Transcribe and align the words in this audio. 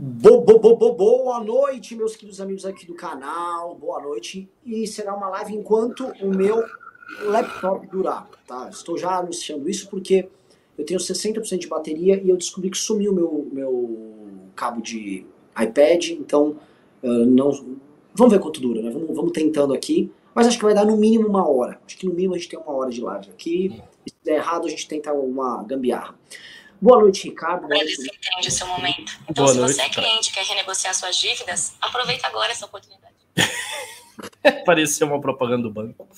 Bo, 0.00 0.42
bo, 0.42 0.60
bo, 0.60 0.76
bo, 0.76 0.92
boa 0.92 1.42
noite, 1.42 1.96
meus 1.96 2.14
queridos 2.14 2.40
amigos 2.40 2.64
aqui 2.64 2.86
do 2.86 2.94
canal. 2.94 3.74
Boa 3.74 4.00
noite. 4.00 4.48
E 4.64 4.86
será 4.86 5.12
uma 5.12 5.28
live 5.28 5.56
enquanto 5.56 6.06
o 6.22 6.28
meu 6.28 6.64
laptop 7.22 7.84
durar, 7.88 8.30
tá? 8.46 8.68
Estou 8.70 8.96
já 8.96 9.18
anunciando 9.18 9.68
isso 9.68 9.90
porque 9.90 10.28
eu 10.78 10.86
tenho 10.86 11.00
60% 11.00 11.58
de 11.58 11.66
bateria 11.66 12.22
e 12.22 12.30
eu 12.30 12.36
descobri 12.36 12.70
que 12.70 12.78
sumiu 12.78 13.12
meu 13.12 13.48
meu 13.50 13.98
cabo 14.54 14.80
de 14.80 15.26
iPad, 15.60 16.10
então 16.10 16.56
uh, 17.02 17.26
não 17.26 17.50
vamos 18.14 18.32
ver 18.32 18.38
quanto 18.38 18.60
dura, 18.60 18.80
né? 18.80 18.90
Vamos, 18.90 19.16
vamos 19.16 19.32
tentando 19.32 19.74
aqui, 19.74 20.12
mas 20.32 20.46
acho 20.46 20.58
que 20.58 20.64
vai 20.64 20.74
dar 20.74 20.86
no 20.86 20.96
mínimo 20.96 21.26
uma 21.26 21.44
hora. 21.44 21.80
Acho 21.84 21.98
que 21.98 22.06
no 22.06 22.14
mínimo 22.14 22.34
a 22.34 22.38
gente 22.38 22.48
tem 22.48 22.60
uma 22.60 22.72
hora 22.72 22.90
de 22.90 23.00
live 23.00 23.30
aqui. 23.30 23.82
Se 24.06 24.14
der 24.24 24.36
errado, 24.36 24.64
a 24.64 24.70
gente 24.70 24.86
tenta 24.86 25.12
uma 25.12 25.64
gambiarra. 25.64 26.14
Boa 26.80 27.00
noite, 27.00 27.28
Ricardo. 27.28 27.66
Boa 27.66 27.74
noite. 27.74 28.00
entende 28.00 28.48
o 28.48 28.50
seu 28.50 28.66
momento. 28.66 29.18
Então, 29.28 29.44
Boa 29.44 29.54
se 29.54 29.58
noite, 29.58 29.74
você 29.74 29.82
é 29.82 29.88
cliente 29.88 30.30
e 30.30 30.32
quer 30.32 30.44
renegociar 30.44 30.94
suas 30.94 31.16
dívidas, 31.16 31.74
aproveita 31.80 32.26
agora 32.26 32.52
essa 32.52 32.66
oportunidade. 32.66 33.14
Parecia 34.64 35.06
uma 35.06 35.20
propaganda 35.20 35.64
do 35.64 35.70
banco. 35.70 36.08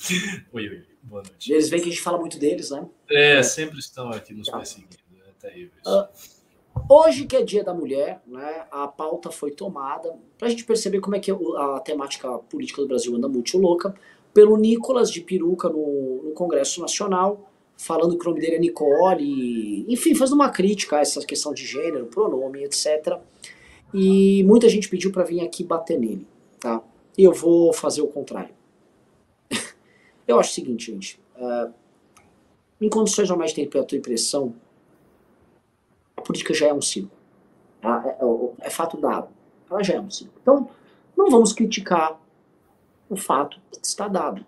Oi, 0.52 0.68
oi, 0.68 0.86
boa 1.02 1.22
noite. 1.22 1.52
Eles 1.52 1.68
veem 1.70 1.82
que 1.82 1.88
a 1.88 1.92
gente 1.92 2.02
fala 2.02 2.18
muito 2.18 2.38
deles, 2.38 2.70
né? 2.70 2.86
É, 3.10 3.38
é. 3.38 3.42
sempre 3.42 3.78
estão 3.78 4.10
aqui 4.10 4.34
nos 4.34 4.48
tá. 4.48 4.58
perseguindo. 4.58 4.96
É 5.26 5.48
terrível 5.48 5.72
isso. 5.80 5.98
Uh, 5.98 6.08
hoje 6.88 7.26
que 7.26 7.36
é 7.36 7.42
dia 7.42 7.64
da 7.64 7.72
mulher, 7.72 8.20
né, 8.26 8.66
a 8.70 8.86
pauta 8.86 9.30
foi 9.30 9.50
tomada 9.50 10.14
para 10.38 10.48
a 10.48 10.50
gente 10.50 10.64
perceber 10.64 11.00
como 11.00 11.16
é 11.16 11.20
que 11.20 11.30
a 11.30 11.80
temática 11.80 12.28
política 12.38 12.82
do 12.82 12.88
Brasil 12.88 13.14
anda 13.16 13.28
muito 13.28 13.56
louca 13.56 13.94
pelo 14.34 14.56
Nicolas 14.56 15.10
de 15.10 15.20
peruca 15.20 15.68
no, 15.68 16.22
no 16.22 16.32
Congresso 16.32 16.80
Nacional, 16.80 17.49
falando 17.80 18.18
que 18.18 18.26
o 18.26 18.28
nome 18.28 18.42
dele 18.42 18.56
é 18.56 18.58
Nicole, 18.58 19.90
enfim, 19.90 20.14
fazendo 20.14 20.34
uma 20.34 20.50
crítica 20.50 20.98
a 20.98 21.00
essa 21.00 21.24
questão 21.24 21.54
de 21.54 21.64
gênero, 21.64 22.04
pronome, 22.06 22.62
etc. 22.62 23.18
E 23.94 24.44
muita 24.44 24.68
gente 24.68 24.86
pediu 24.86 25.10
para 25.10 25.24
vir 25.24 25.40
aqui 25.40 25.64
bater 25.64 25.98
nele, 25.98 26.26
tá? 26.60 26.82
E 27.16 27.24
eu 27.24 27.32
vou 27.32 27.72
fazer 27.72 28.02
o 28.02 28.06
contrário. 28.06 28.54
eu 30.28 30.38
acho 30.38 30.50
o 30.50 30.54
seguinte, 30.54 30.92
gente. 30.92 31.18
Uh, 31.36 31.72
em 32.82 32.90
condições 32.90 33.30
normais 33.30 33.52
de 33.52 33.62
temperatura 33.62 33.98
e 33.98 34.02
pressão, 34.02 34.54
a 36.14 36.20
política 36.20 36.52
já 36.52 36.66
é 36.66 36.74
um 36.74 36.82
ciclo. 36.82 37.10
Tá? 37.80 38.04
É, 38.06 38.10
é, 38.10 38.66
é, 38.66 38.70
fato 38.70 38.98
dado. 38.98 39.30
Ela 39.70 39.82
já 39.82 39.94
é 39.94 40.00
um 40.00 40.10
ciclo. 40.10 40.34
Então, 40.42 40.68
não 41.16 41.30
vamos 41.30 41.54
criticar 41.54 42.20
o 43.08 43.16
fato 43.16 43.58
que 43.70 43.78
está 43.82 44.06
dado. 44.06 44.44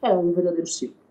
É 0.00 0.12
um 0.12 0.30
verdadeiro 0.30 0.68
ciclo. 0.68 1.01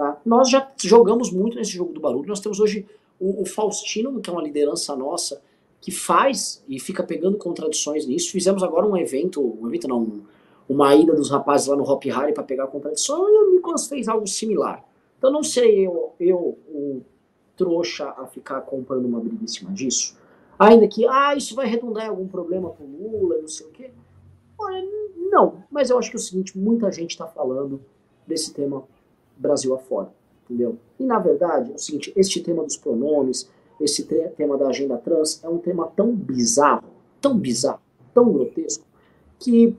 Tá? 0.00 0.18
Nós 0.24 0.48
já 0.48 0.66
jogamos 0.82 1.30
muito 1.30 1.58
nesse 1.58 1.72
jogo 1.72 1.92
do 1.92 2.00
barulho. 2.00 2.26
Nós 2.26 2.40
temos 2.40 2.58
hoje 2.58 2.86
o, 3.20 3.42
o 3.42 3.44
Faustino, 3.44 4.18
que 4.18 4.30
é 4.30 4.32
uma 4.32 4.42
liderança 4.42 4.96
nossa, 4.96 5.42
que 5.78 5.92
faz 5.92 6.64
e 6.66 6.80
fica 6.80 7.02
pegando 7.02 7.36
contradições 7.36 8.06
nisso. 8.06 8.32
Fizemos 8.32 8.62
agora 8.62 8.86
um 8.86 8.96
evento, 8.96 9.42
um 9.60 9.68
evento 9.68 9.86
não, 9.86 10.22
uma 10.66 10.94
ida 10.94 11.14
dos 11.14 11.28
rapazes 11.28 11.66
lá 11.66 11.76
no 11.76 11.82
Hop 11.82 12.02
Harry 12.06 12.32
para 12.32 12.42
pegar 12.42 12.64
a 12.64 12.66
contradição 12.66 13.28
e 13.28 13.32
o 13.44 13.52
Nicolas 13.56 13.88
fez 13.88 14.08
algo 14.08 14.26
similar. 14.26 14.82
Então 15.18 15.30
não 15.30 15.42
sei 15.42 15.86
eu, 15.86 16.14
eu 16.18 16.56
o 16.70 17.02
trouxa 17.54 18.14
a 18.16 18.26
ficar 18.26 18.62
comprando 18.62 19.04
uma 19.04 19.20
briga 19.20 19.44
em 19.44 19.48
cima 19.48 19.70
disso. 19.70 20.16
Ainda 20.58 20.88
que, 20.88 21.06
ah, 21.06 21.36
isso 21.36 21.54
vai 21.54 21.66
redundar 21.66 22.06
em 22.06 22.08
algum 22.08 22.26
problema 22.26 22.70
pro 22.70 22.86
Lula, 22.86 23.36
não 23.36 23.48
sei 23.48 23.66
o 23.66 23.70
quê. 23.70 23.90
Olha, 24.58 24.82
não, 25.30 25.62
mas 25.70 25.90
eu 25.90 25.98
acho 25.98 26.08
que 26.08 26.16
é 26.16 26.20
o 26.20 26.22
seguinte, 26.22 26.56
muita 26.56 26.90
gente 26.90 27.10
está 27.10 27.26
falando 27.26 27.82
desse 28.26 28.54
tema 28.54 28.82
Brasil 29.40 29.74
afora, 29.74 30.12
entendeu? 30.44 30.78
E 30.98 31.04
na 31.04 31.18
verdade, 31.18 31.72
é 31.72 31.74
o 31.74 31.78
seguinte, 31.78 32.12
este 32.14 32.40
tema 32.40 32.62
dos 32.62 32.76
pronomes, 32.76 33.48
esse 33.80 34.04
tema 34.36 34.58
da 34.58 34.68
agenda 34.68 34.96
trans 34.98 35.42
é 35.42 35.48
um 35.48 35.58
tema 35.58 35.90
tão 35.96 36.14
bizarro, 36.14 36.90
tão 37.20 37.36
bizarro, 37.36 37.80
tão 38.12 38.30
grotesco, 38.30 38.84
que 39.38 39.74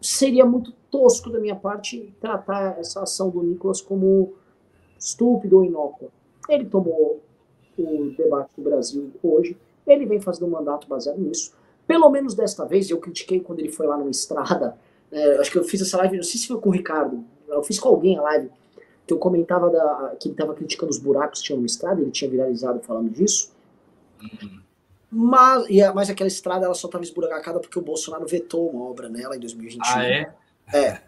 seria 0.00 0.46
muito 0.46 0.72
tosco 0.90 1.30
da 1.30 1.40
minha 1.40 1.56
parte 1.56 2.14
tratar 2.20 2.78
essa 2.78 3.02
ação 3.02 3.28
do 3.30 3.42
Nicolas 3.42 3.80
como 3.80 4.34
estúpido 4.98 5.56
ou 5.56 5.64
inócua. 5.64 6.08
Ele 6.48 6.64
tomou 6.64 7.20
o 7.78 8.14
debate 8.16 8.50
do 8.56 8.62
Brasil 8.62 9.10
hoje, 9.22 9.56
ele 9.86 10.06
vem 10.06 10.20
fazendo 10.20 10.46
um 10.46 10.50
mandato 10.50 10.86
baseado 10.86 11.18
nisso. 11.18 11.52
Pelo 11.86 12.08
menos 12.10 12.34
desta 12.34 12.64
vez, 12.64 12.88
eu 12.90 12.98
critiquei 12.98 13.40
quando 13.40 13.58
ele 13.58 13.72
foi 13.72 13.86
lá 13.86 13.96
numa 13.96 14.10
estrada, 14.10 14.76
é, 15.10 15.38
acho 15.38 15.50
que 15.50 15.58
eu 15.58 15.64
fiz 15.64 15.80
essa 15.80 15.96
live, 15.98 16.16
não 16.16 16.22
sei 16.22 16.40
se 16.40 16.46
foi 16.46 16.60
com 16.60 16.68
o 16.68 16.72
Ricardo, 16.72 17.24
eu 17.48 17.62
fiz 17.62 17.80
com 17.80 17.88
alguém 17.88 18.16
a 18.16 18.22
live, 18.22 18.50
que 19.10 19.14
eu 19.14 19.18
comentava 19.18 19.68
da, 19.68 20.14
que 20.20 20.28
ele 20.28 20.34
estava 20.34 20.54
criticando 20.54 20.90
os 20.90 20.98
buracos 20.98 21.40
que 21.40 21.46
tinham 21.46 21.58
no 21.58 21.66
estrada, 21.66 22.00
ele 22.00 22.12
tinha 22.12 22.30
viralizado 22.30 22.78
falando 22.80 23.10
disso. 23.10 23.50
Uhum. 24.22 24.60
Mas, 25.10 25.66
e, 25.68 25.92
mas 25.92 26.08
aquela 26.08 26.28
estrada 26.28 26.66
ela 26.66 26.74
só 26.74 26.86
estava 26.86 27.02
esburacada 27.02 27.58
porque 27.58 27.76
o 27.76 27.82
Bolsonaro 27.82 28.24
vetou 28.24 28.70
uma 28.70 28.88
obra 28.88 29.08
nela 29.08 29.34
em 29.34 29.40
2021. 29.40 29.80
Ah, 29.84 30.06
é? 30.06 30.32
É. 30.72 31.00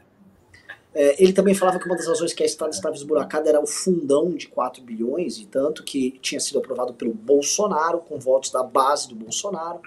é 0.93 1.23
ele 1.23 1.33
também 1.33 1.55
falava 1.55 1.79
que 1.79 1.87
uma 1.87 1.95
das 1.95 2.09
razões 2.09 2.33
que 2.33 2.43
a 2.43 2.47
estrada 2.47 2.75
estava 2.75 2.97
esburacada 2.97 3.49
era 3.49 3.61
o 3.61 3.67
fundão 3.69 4.31
de 4.35 4.49
4 4.49 4.83
bilhões 4.83 5.39
e 5.39 5.47
tanto 5.47 5.85
que 5.85 6.19
tinha 6.21 6.41
sido 6.41 6.59
aprovado 6.59 6.93
pelo 6.95 7.15
Bolsonaro, 7.15 8.01
com 8.01 8.19
votos 8.19 8.51
da 8.51 8.65
base 8.65 9.09
do 9.09 9.15
Bolsonaro. 9.15 9.81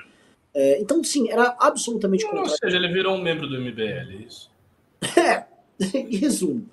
É, 0.54 0.80
então, 0.80 1.04
sim, 1.04 1.30
era 1.30 1.54
absolutamente 1.60 2.24
contrário. 2.24 2.50
Ou 2.50 2.58
seja, 2.58 2.78
ele 2.78 2.88
virou 2.88 3.14
um 3.14 3.22
membro 3.22 3.46
do 3.46 3.60
MBL, 3.60 3.82
é 3.82 4.26
isso? 4.26 4.50
É, 5.78 5.98
em 5.98 6.16
resumo. 6.16 6.66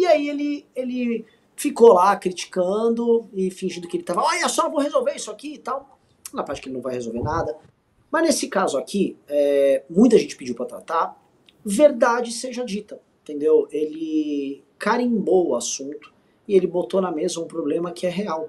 E 0.00 0.06
aí 0.06 0.30
ele, 0.30 0.66
ele 0.74 1.26
ficou 1.54 1.92
lá 1.92 2.16
criticando 2.16 3.28
e 3.34 3.50
fingindo 3.50 3.86
que 3.86 3.98
ele 3.98 4.02
estava, 4.02 4.22
olha 4.22 4.48
só, 4.48 4.66
vou 4.70 4.80
resolver 4.80 5.14
isso 5.14 5.30
aqui 5.30 5.56
e 5.56 5.58
tal. 5.58 5.98
Na 6.32 6.42
que 6.42 6.68
ele 6.68 6.74
não 6.74 6.80
vai 6.80 6.94
resolver 6.94 7.20
nada. 7.20 7.54
Mas 8.10 8.22
nesse 8.22 8.48
caso 8.48 8.78
aqui, 8.78 9.18
é, 9.28 9.84
muita 9.90 10.16
gente 10.16 10.36
pediu 10.36 10.54
para 10.54 10.64
tratar, 10.64 11.22
verdade 11.62 12.32
seja 12.32 12.64
dita, 12.64 12.98
entendeu? 13.22 13.68
Ele 13.70 14.64
carimbou 14.78 15.48
o 15.48 15.54
assunto 15.54 16.10
e 16.48 16.56
ele 16.56 16.66
botou 16.66 17.02
na 17.02 17.12
mesa 17.12 17.38
um 17.38 17.46
problema 17.46 17.92
que 17.92 18.06
é 18.06 18.10
real. 18.10 18.48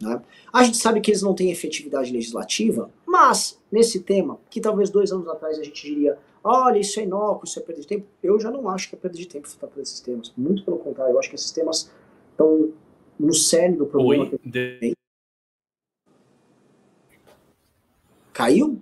Né? 0.00 0.22
A 0.52 0.62
gente 0.62 0.76
sabe 0.76 1.00
que 1.00 1.10
eles 1.10 1.22
não 1.22 1.34
têm 1.34 1.50
efetividade 1.50 2.12
legislativa, 2.12 2.88
mas 3.04 3.60
nesse 3.68 3.98
tema, 3.98 4.38
que 4.48 4.60
talvez 4.60 4.90
dois 4.90 5.10
anos 5.10 5.26
atrás 5.26 5.58
a 5.58 5.64
gente 5.64 5.82
diria 5.82 6.16
olha, 6.42 6.78
isso 6.78 6.98
é 7.00 7.04
inócuo, 7.04 7.44
isso 7.44 7.58
é 7.58 7.62
perda 7.62 7.80
de 7.80 7.86
tempo. 7.86 8.06
Eu 8.22 8.38
já 8.40 8.50
não 8.50 8.68
acho 8.68 8.88
que 8.88 8.94
é 8.94 8.98
perda 8.98 9.16
de 9.16 9.26
tempo 9.26 9.48
tratar 9.48 9.66
por 9.68 9.80
esses 9.80 10.00
temas. 10.00 10.32
Muito 10.36 10.64
pelo 10.64 10.78
contrário, 10.78 11.12
eu 11.12 11.18
acho 11.18 11.28
que 11.28 11.36
esses 11.36 11.50
temas 11.50 11.90
estão 12.30 12.72
no 13.18 13.34
cerne 13.34 13.76
do 13.76 13.86
problema. 13.86 14.24
Oi, 14.24 14.40
de... 14.44 14.96
Caiu? 18.32 18.80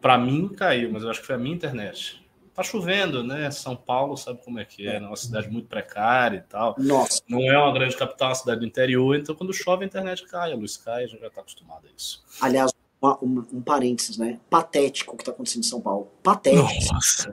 Para 0.00 0.16
mim 0.18 0.48
caiu, 0.48 0.90
mas 0.90 1.02
eu 1.02 1.10
acho 1.10 1.20
que 1.20 1.26
foi 1.26 1.36
a 1.36 1.38
minha 1.38 1.54
internet. 1.54 2.20
Tá 2.54 2.62
chovendo, 2.62 3.22
né? 3.22 3.50
São 3.50 3.76
Paulo 3.76 4.16
sabe 4.16 4.42
como 4.42 4.58
é 4.58 4.64
que 4.64 4.88
é, 4.88 4.96
é. 4.96 4.98
uma 5.00 5.16
cidade 5.16 5.48
muito 5.48 5.68
precária 5.68 6.38
e 6.38 6.50
tal. 6.50 6.74
Nossa. 6.78 7.22
Não 7.28 7.40
é 7.42 7.56
uma 7.56 7.72
grande 7.72 7.96
capital, 7.96 8.28
é 8.28 8.30
uma 8.30 8.34
cidade 8.34 8.60
do 8.60 8.66
interior, 8.66 9.16
então 9.16 9.34
quando 9.34 9.52
chove 9.52 9.84
a 9.84 9.86
internet 9.86 10.26
cai, 10.26 10.52
a 10.52 10.56
luz 10.56 10.76
cai, 10.76 11.04
a 11.04 11.06
gente 11.06 11.20
já 11.20 11.28
está 11.28 11.40
acostumado 11.40 11.86
a 11.86 11.90
isso. 11.96 12.24
Aliás, 12.40 12.72
uma, 13.00 13.18
um, 13.22 13.44
um, 13.54 13.60
parênteses, 13.62 14.18
né? 14.18 14.38
Patético 14.48 15.14
o 15.14 15.16
que 15.16 15.22
está 15.22 15.32
acontecendo 15.32 15.64
em 15.64 15.66
São 15.66 15.80
Paulo. 15.80 16.08
Patético. 16.22 16.92
Nossa. 16.92 17.32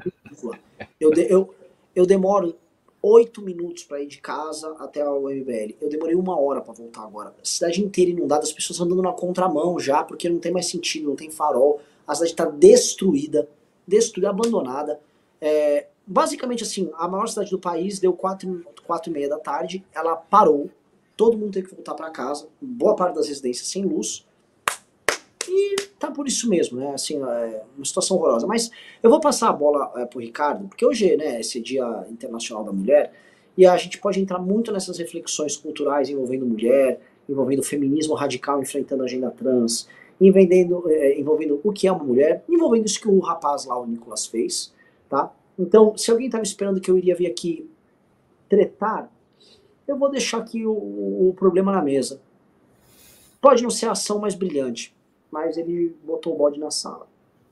Eu, 0.99 1.13
eu, 1.13 1.55
eu 1.95 2.05
demoro 2.05 2.55
oito 3.01 3.41
minutos 3.41 3.83
para 3.83 4.01
ir 4.01 4.07
de 4.07 4.19
casa 4.19 4.75
até 4.79 5.07
o 5.07 5.29
MBL. 5.29 5.75
Eu 5.79 5.89
demorei 5.89 6.15
uma 6.15 6.39
hora 6.39 6.61
para 6.61 6.73
voltar 6.73 7.03
agora. 7.03 7.29
A 7.29 7.45
cidade 7.45 7.81
inteira 7.83 8.11
inundada, 8.11 8.43
as 8.43 8.51
pessoas 8.51 8.79
andando 8.79 9.01
na 9.01 9.11
contramão 9.11 9.79
já, 9.79 10.03
porque 10.03 10.29
não 10.29 10.39
tem 10.39 10.51
mais 10.51 10.67
sentido, 10.67 11.09
não 11.09 11.15
tem 11.15 11.29
farol. 11.29 11.79
A 12.07 12.15
cidade 12.15 12.31
está 12.31 12.45
destruída, 12.45 13.47
destruída, 13.87 14.29
abandonada. 14.29 14.99
É, 15.39 15.87
basicamente 16.05 16.63
assim, 16.63 16.89
a 16.95 17.07
maior 17.07 17.27
cidade 17.27 17.51
do 17.51 17.59
país 17.59 17.99
deu 17.99 18.13
quatro, 18.13 18.65
quatro 18.85 19.11
e 19.11 19.13
meia 19.13 19.29
da 19.29 19.37
tarde, 19.37 19.83
ela 19.93 20.15
parou, 20.15 20.69
todo 21.15 21.37
mundo 21.37 21.51
teve 21.51 21.67
que 21.67 21.75
voltar 21.75 21.93
para 21.93 22.09
casa, 22.09 22.47
boa 22.61 22.95
parte 22.95 23.15
das 23.15 23.27
residências 23.27 23.67
sem 23.67 23.83
luz, 23.83 24.25
e 25.47 25.75
tá 25.97 26.11
por 26.11 26.27
isso 26.27 26.49
mesmo, 26.49 26.79
né? 26.79 26.93
Assim, 26.93 27.21
é 27.21 27.63
uma 27.75 27.85
situação 27.85 28.17
horrorosa. 28.17 28.45
Mas 28.45 28.69
eu 29.01 29.09
vou 29.09 29.19
passar 29.19 29.49
a 29.49 29.53
bola 29.53 29.91
é, 29.95 30.05
pro 30.05 30.19
Ricardo, 30.19 30.67
porque 30.67 30.85
hoje, 30.85 31.15
né, 31.15 31.39
esse 31.39 31.59
Dia 31.59 32.05
Internacional 32.09 32.63
da 32.63 32.71
Mulher, 32.71 33.13
e 33.57 33.65
a 33.65 33.75
gente 33.77 33.97
pode 33.99 34.19
entrar 34.19 34.39
muito 34.39 34.71
nessas 34.71 34.97
reflexões 34.97 35.55
culturais 35.55 36.09
envolvendo 36.09 36.45
mulher, 36.45 36.99
envolvendo 37.27 37.63
feminismo 37.63 38.13
radical 38.13 38.61
enfrentando 38.61 39.01
a 39.01 39.05
agenda 39.05 39.31
trans, 39.31 39.87
envolvendo, 40.19 40.83
é, 40.89 41.19
envolvendo 41.19 41.59
o 41.63 41.71
que 41.71 41.87
é 41.87 41.91
uma 41.91 42.03
mulher, 42.03 42.43
envolvendo 42.47 42.85
isso 42.85 42.99
que 42.99 43.07
o 43.07 43.19
rapaz 43.19 43.65
lá, 43.65 43.79
o 43.79 43.85
Nicolas, 43.85 44.25
fez, 44.25 44.73
tá? 45.09 45.33
Então, 45.57 45.97
se 45.97 46.11
alguém 46.11 46.27
estava 46.27 46.43
esperando 46.43 46.79
que 46.79 46.89
eu 46.89 46.97
iria 46.97 47.15
vir 47.15 47.27
aqui 47.27 47.69
tretar, 48.47 49.11
eu 49.87 49.97
vou 49.97 50.09
deixar 50.09 50.37
aqui 50.37 50.65
o, 50.65 50.71
o 50.71 51.33
problema 51.35 51.71
na 51.71 51.81
mesa. 51.81 52.21
Pode 53.41 53.63
não 53.63 53.69
ser 53.69 53.87
a 53.87 53.91
ação 53.91 54.19
mais 54.19 54.35
brilhante, 54.35 54.93
mas 55.31 55.57
ele 55.57 55.95
botou 56.03 56.33
o 56.33 56.37
bode 56.37 56.59
na 56.59 56.71
sala. 56.71 57.07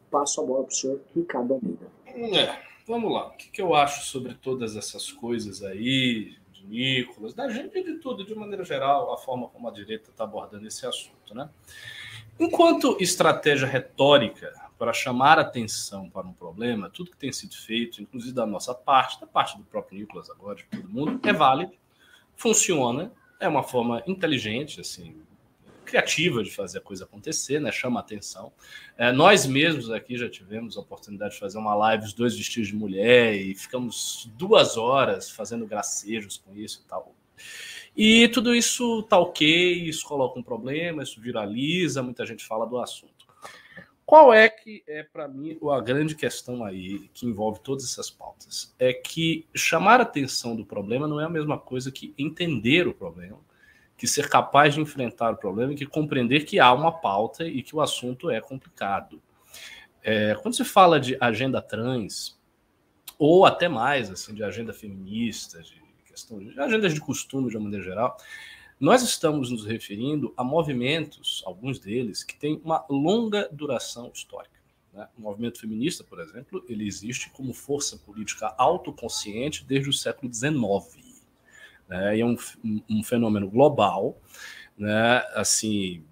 Passo 0.09 0.41
a 0.41 0.45
bola 0.45 0.63
para 0.63 0.71
o 0.71 0.75
senhor 0.75 1.01
Ricardo 1.15 1.53
Almeida. 1.53 1.87
É, 2.05 2.59
vamos 2.87 3.11
lá. 3.11 3.27
O 3.27 3.31
que, 3.31 3.49
que, 3.49 3.61
eu 3.61 3.75
acho 3.75 4.05
sobre 4.05 4.33
todas 4.35 4.75
essas 4.75 5.11
coisas 5.11 5.63
aí, 5.63 6.35
de 6.53 6.65
Nicolas, 6.65 7.33
da 7.33 7.49
gente 7.49 7.83
de 7.83 7.95
tudo, 7.95 8.25
de 8.25 8.33
maneira 8.35 8.63
geral, 8.63 9.13
a 9.13 9.17
forma 9.17 9.47
como 9.49 9.67
a 9.67 9.71
direita 9.71 10.09
está 10.09 10.23
abordando 10.23 10.67
esse 10.67 10.85
assunto, 10.85 11.33
né? 11.33 11.49
Enquanto 12.39 12.97
estratégia 12.99 13.67
retórica 13.67 14.53
para 14.77 14.91
chamar 14.91 15.39
atenção 15.39 16.09
para 16.09 16.27
um 16.27 16.33
problema, 16.33 16.89
tudo 16.89 17.11
que 17.11 17.17
tem 17.17 17.31
sido 17.31 17.55
feito, 17.55 18.01
inclusive 18.01 18.33
da 18.33 18.45
nossa 18.45 18.73
parte, 18.73 19.19
da 19.21 19.27
parte 19.27 19.57
do 19.57 19.63
próprio 19.63 19.99
Nicolas 19.99 20.29
agora, 20.29 20.57
de 20.57 20.65
todo 20.65 20.89
mundo, 20.89 21.19
é 21.27 21.31
válido, 21.31 21.73
funciona, 22.35 23.11
é 23.39 23.47
uma 23.47 23.63
forma 23.63 24.03
inteligente, 24.05 24.81
assim, 24.81 25.15
criativa 25.85 26.43
de 26.43 26.51
fazer 26.51 26.79
a 26.79 26.81
coisa 26.81 27.05
acontecer, 27.05 27.61
né? 27.61 27.71
Chama 27.71 27.99
atenção. 27.99 28.51
É, 28.97 29.11
nós 29.11 29.45
mesmos 29.45 29.89
aqui 29.89 30.17
já 30.17 30.29
tivemos 30.29 30.75
a 30.77 30.81
oportunidade 30.81 31.35
de 31.35 31.39
fazer 31.39 31.57
uma 31.57 31.75
live, 31.75 32.05
os 32.05 32.13
dois 32.13 32.35
vestidos 32.35 32.67
de 32.67 32.75
mulher, 32.75 33.35
e 33.35 33.55
ficamos 33.55 34.29
duas 34.35 34.75
horas 34.75 35.29
fazendo 35.29 35.65
gracejos 35.65 36.37
com 36.37 36.53
isso 36.55 36.81
e 36.83 36.89
tal. 36.89 37.15
E 37.95 38.27
tudo 38.29 38.53
isso 38.53 39.03
tá 39.03 39.17
ok, 39.17 39.83
isso 39.87 40.05
coloca 40.05 40.37
um 40.37 40.43
problema, 40.43 41.01
isso 41.01 41.21
viraliza, 41.21 42.03
muita 42.03 42.25
gente 42.25 42.45
fala 42.45 42.65
do 42.65 42.77
assunto. 42.77 43.15
Qual 44.05 44.31
é 44.31 44.47
que 44.47 44.83
é, 44.85 45.01
para 45.01 45.27
mim, 45.27 45.57
a 45.71 45.81
grande 45.81 46.13
questão 46.13 46.63
aí 46.63 47.09
que 47.13 47.25
envolve 47.25 47.59
todas 47.61 47.85
essas 47.85 48.09
pautas? 48.09 48.75
É 48.77 48.93
que 48.93 49.47
chamar 49.55 49.99
a 49.99 50.03
atenção 50.03 50.55
do 50.55 50.63
problema 50.63 51.07
não 51.07 51.19
é 51.19 51.25
a 51.25 51.29
mesma 51.29 51.57
coisa 51.57 51.91
que 51.91 52.13
entender 52.17 52.87
o 52.87 52.93
problema, 52.93 53.39
que 53.97 54.07
ser 54.07 54.29
capaz 54.29 54.73
de 54.73 54.81
enfrentar 54.81 55.33
o 55.33 55.37
problema 55.37 55.73
e 55.73 55.75
que 55.75 55.85
compreender 55.85 56.45
que 56.45 56.59
há 56.59 56.73
uma 56.73 56.91
pauta 56.91 57.47
e 57.47 57.63
que 57.63 57.75
o 57.75 57.81
assunto 57.81 58.29
é 58.29 58.41
complicado. 58.41 59.21
É, 60.03 60.35
quando 60.35 60.55
se 60.55 60.65
fala 60.65 60.99
de 60.99 61.17
agenda 61.19 61.61
trans, 61.61 62.37
ou 63.17 63.45
até 63.45 63.67
mais, 63.67 64.11
assim, 64.11 64.33
de 64.33 64.43
agenda 64.43 64.73
feminista, 64.73 65.61
de 65.61 65.81
questão 66.05 66.39
de 66.39 66.59
agendas 66.59 66.93
de 66.93 66.99
costume 66.99 67.49
de 67.49 67.57
uma 67.57 67.63
maneira 67.63 67.83
geral, 67.83 68.17
nós 68.79 69.01
estamos 69.03 69.49
nos 69.49 69.65
referindo 69.65 70.33
a 70.35 70.43
movimentos, 70.43 71.41
alguns 71.45 71.79
deles, 71.79 72.23
que 72.23 72.35
têm 72.35 72.61
uma 72.63 72.85
longa 72.89 73.47
duração 73.51 74.11
histórica. 74.13 74.59
Né? 74.93 75.07
O 75.17 75.21
movimento 75.21 75.59
feminista, 75.59 76.03
por 76.03 76.19
exemplo, 76.19 76.63
ele 76.67 76.85
existe 76.85 77.29
como 77.29 77.53
força 77.53 77.97
política 77.97 78.53
autoconsciente 78.57 79.63
desde 79.63 79.89
o 79.89 79.93
século 79.93 80.33
XIX. 80.33 81.04
Né? 81.87 82.17
E 82.17 82.21
é 82.21 82.25
um, 82.25 82.35
um 82.89 83.03
fenômeno 83.03 83.49
global. 83.49 84.19
Né? 84.77 85.23
Assim, 85.33 86.03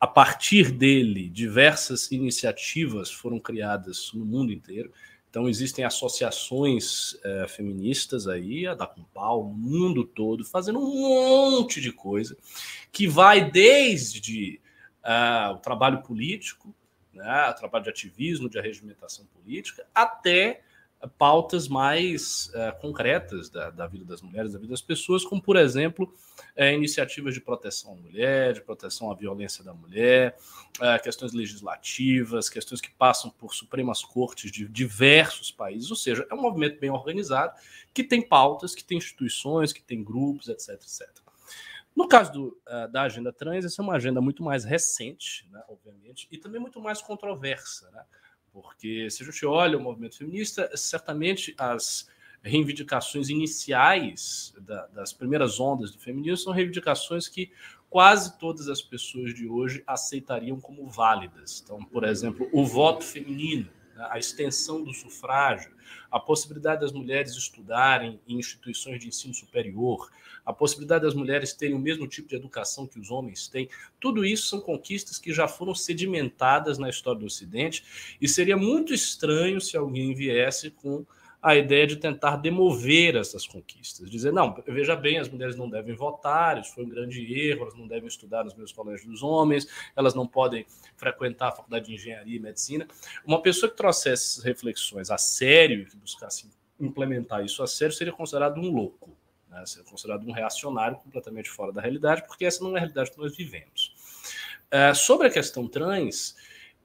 a 0.00 0.06
partir 0.06 0.70
dele, 0.70 1.28
diversas 1.28 2.10
iniciativas 2.12 3.10
foram 3.10 3.38
criadas 3.38 4.12
no 4.14 4.24
mundo 4.24 4.52
inteiro. 4.52 4.92
Então, 5.30 5.48
existem 5.48 5.84
associações 5.84 7.16
é, 7.22 7.46
feministas 7.46 8.26
aí, 8.26 8.66
a 8.66 8.74
da 8.74 8.86
Compal, 8.86 9.44
no 9.44 9.54
mundo 9.54 10.04
todo, 10.04 10.44
fazendo 10.44 10.78
um 10.78 11.50
monte 11.60 11.80
de 11.80 11.92
coisa, 11.92 12.36
que 12.90 13.06
vai 13.06 13.50
desde 13.50 14.58
uh, 15.04 15.52
o 15.52 15.58
trabalho 15.58 16.02
político, 16.02 16.74
né, 17.12 17.50
o 17.50 17.54
trabalho 17.54 17.84
de 17.84 17.90
ativismo, 17.90 18.48
de 18.48 18.58
arregimentação 18.58 19.26
política, 19.26 19.86
até 19.94 20.62
pautas 21.06 21.68
mais 21.68 22.50
é, 22.54 22.72
concretas 22.72 23.48
da, 23.48 23.70
da, 23.70 23.86
vida 23.86 24.04
das 24.04 24.20
mulheres, 24.20 24.52
da 24.52 24.58
vida 24.58 24.72
das 24.72 24.82
pessoas, 24.82 25.24
como, 25.24 25.40
por 25.40 25.56
exemplo, 25.56 26.12
é, 26.56 26.74
iniciativas 26.74 27.34
de 27.34 27.40
proteção 27.40 27.92
à 27.92 27.96
mulher, 27.96 28.54
de 28.54 28.60
proteção 28.60 29.10
à 29.10 29.14
violência 29.14 29.62
da 29.62 29.72
mulher, 29.72 30.36
é, 30.80 30.98
questões 30.98 31.32
legislativas, 31.32 32.48
questões 32.48 32.80
que 32.80 32.90
passam 32.90 33.30
por 33.30 33.54
supremas 33.54 34.02
cortes 34.02 34.50
de 34.50 34.66
diversos 34.66 35.52
países, 35.52 35.90
ou 35.90 35.96
seja, 35.96 36.26
é 36.28 36.34
um 36.34 36.42
movimento 36.42 36.80
bem 36.80 36.90
organizado 36.90 37.52
que 37.94 38.02
tem 38.02 38.20
pautas, 38.20 38.74
que 38.74 38.82
tem 38.82 38.98
instituições, 38.98 39.72
que 39.72 39.82
tem 39.82 40.02
grupos, 40.02 40.48
etc, 40.48 40.70
etc. 40.70 41.08
No 41.94 42.06
caso 42.06 42.32
do, 42.32 42.46
uh, 42.68 42.88
da 42.92 43.02
agenda 43.02 43.32
trans, 43.32 43.64
essa 43.64 43.82
é 43.82 43.84
uma 43.84 43.96
agenda 43.96 44.20
muito 44.20 44.40
mais 44.42 44.64
recente, 44.64 45.48
né, 45.50 45.60
obviamente, 45.68 46.28
e 46.30 46.38
também 46.38 46.60
muito 46.60 46.80
mais 46.80 47.02
controversa, 47.02 47.90
né? 47.90 48.04
Porque 48.52 49.10
se 49.10 49.22
a 49.22 49.26
gente 49.26 49.44
olha 49.46 49.78
o 49.78 49.80
movimento 49.80 50.16
feminista, 50.16 50.70
certamente 50.76 51.54
as 51.58 52.08
reivindicações 52.42 53.28
iniciais 53.28 54.54
da, 54.60 54.86
das 54.88 55.12
primeiras 55.12 55.58
ondas 55.58 55.90
do 55.90 55.98
feminismo 55.98 56.44
são 56.44 56.52
reivindicações 56.52 57.28
que 57.28 57.50
quase 57.90 58.38
todas 58.38 58.68
as 58.68 58.82
pessoas 58.82 59.34
de 59.34 59.48
hoje 59.48 59.82
aceitariam 59.86 60.60
como 60.60 60.88
válidas. 60.88 61.62
Então, 61.64 61.82
por 61.84 62.04
exemplo, 62.04 62.48
o 62.52 62.64
voto 62.64 63.04
feminino, 63.04 63.68
a 64.10 64.18
extensão 64.18 64.82
do 64.82 64.92
sufrágio, 64.92 65.72
a 66.10 66.20
possibilidade 66.20 66.80
das 66.80 66.92
mulheres 66.92 67.32
estudarem 67.32 68.20
em 68.26 68.38
instituições 68.38 69.00
de 69.00 69.08
ensino 69.08 69.34
superior, 69.34 70.10
a 70.44 70.52
possibilidade 70.52 71.04
das 71.04 71.14
mulheres 71.14 71.52
terem 71.52 71.74
o 71.74 71.78
mesmo 71.78 72.06
tipo 72.06 72.28
de 72.28 72.36
educação 72.36 72.86
que 72.86 72.98
os 72.98 73.10
homens 73.10 73.48
têm, 73.48 73.68
tudo 74.00 74.24
isso 74.24 74.46
são 74.48 74.60
conquistas 74.60 75.18
que 75.18 75.32
já 75.32 75.46
foram 75.46 75.74
sedimentadas 75.74 76.78
na 76.78 76.88
história 76.88 77.20
do 77.20 77.26
Ocidente 77.26 77.84
e 78.20 78.26
seria 78.26 78.56
muito 78.56 78.94
estranho 78.94 79.60
se 79.60 79.76
alguém 79.76 80.14
viesse 80.14 80.70
com 80.70 81.04
a 81.40 81.54
ideia 81.54 81.86
de 81.86 81.96
tentar 81.96 82.36
demover 82.36 83.14
essas 83.14 83.46
conquistas, 83.46 84.10
dizer, 84.10 84.32
não, 84.32 84.60
veja 84.66 84.96
bem, 84.96 85.18
as 85.18 85.28
mulheres 85.28 85.56
não 85.56 85.70
devem 85.70 85.94
votar, 85.94 86.60
isso 86.60 86.74
foi 86.74 86.84
um 86.84 86.88
grande 86.88 87.22
erro, 87.32 87.62
elas 87.62 87.74
não 87.74 87.86
devem 87.86 88.08
estudar 88.08 88.44
nos 88.44 88.54
meus 88.54 88.72
colégios 88.72 89.08
dos 89.08 89.22
homens, 89.22 89.68
elas 89.94 90.14
não 90.14 90.26
podem 90.26 90.66
frequentar 90.96 91.48
a 91.48 91.52
faculdade 91.52 91.86
de 91.86 91.94
engenharia 91.94 92.36
e 92.36 92.40
medicina. 92.40 92.86
Uma 93.24 93.40
pessoa 93.40 93.70
que 93.70 93.76
trouxesse 93.76 94.30
essas 94.30 94.44
reflexões 94.44 95.10
a 95.10 95.18
sério 95.18 95.86
que 95.86 95.96
buscasse 95.96 96.50
implementar 96.80 97.44
isso 97.44 97.62
a 97.62 97.66
sério 97.66 97.94
seria 97.94 98.12
considerado 98.12 98.58
um 98.60 98.70
louco, 98.70 99.16
né? 99.48 99.64
seria 99.64 99.88
considerado 99.88 100.26
um 100.26 100.32
reacionário 100.32 100.96
completamente 100.96 101.50
fora 101.50 101.72
da 101.72 101.80
realidade, 101.80 102.26
porque 102.26 102.44
essa 102.44 102.62
não 102.62 102.72
é 102.72 102.76
a 102.76 102.80
realidade 102.80 103.12
que 103.12 103.18
nós 103.18 103.36
vivemos. 103.36 103.94
Uh, 104.72 104.94
sobre 104.94 105.28
a 105.28 105.30
questão 105.30 105.66
trans, 105.66 106.36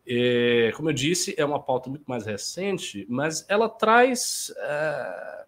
é, 0.06 0.72
como 0.76 0.90
eu 0.90 0.94
disse, 0.94 1.34
é 1.38 1.46
uma 1.46 1.62
pauta 1.62 1.90
muito 1.90 2.04
mais 2.06 2.26
recente, 2.26 3.06
mas 3.10 3.46
ela 3.48 3.70
traz 3.70 4.54
é, 4.58 5.46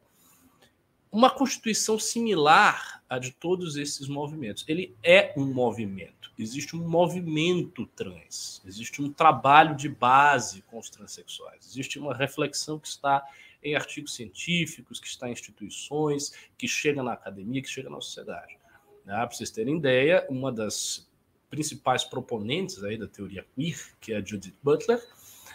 uma 1.12 1.30
constituição 1.30 2.00
similar 2.00 3.04
à 3.10 3.20
de 3.20 3.32
todos 3.32 3.76
esses 3.76 4.08
movimentos. 4.08 4.64
Ele 4.68 4.96
é 5.04 5.34
um 5.38 5.46
movimento, 5.46 6.32
existe 6.40 6.76
um 6.76 6.88
movimento 6.88 7.86
trans, 7.88 8.62
existe 8.66 9.02
um 9.02 9.12
trabalho 9.12 9.76
de 9.76 9.90
base 9.90 10.62
com 10.64 10.80
os 10.80 10.90
transexuais, 10.90 11.66
existe 11.66 12.00
uma 12.00 12.14
reflexão 12.14 12.80
que 12.80 12.88
está 12.88 13.24
em 13.62 13.76
artigos 13.76 14.14
científicos, 14.14 15.00
que 15.00 15.08
está 15.08 15.28
em 15.28 15.34
instituições, 15.34 16.32
que 16.58 16.68
chega 16.68 17.02
na 17.02 17.14
academia, 17.14 17.62
que 17.62 17.70
chega 17.70 17.90
na 17.90 18.00
sociedade. 18.00 18.58
Né? 19.04 19.14
Para 19.16 19.32
vocês 19.32 19.50
terem 19.50 19.78
ideia, 19.78 20.26
uma 20.30 20.52
das 20.52 21.10
principais 21.56 22.04
proponentes 22.04 22.84
aí 22.84 22.98
da 22.98 23.08
teoria 23.08 23.46
queer, 23.56 23.80
que 24.02 24.12
é 24.12 24.18
a 24.18 24.24
Judith 24.24 24.58
Butler, 24.62 25.02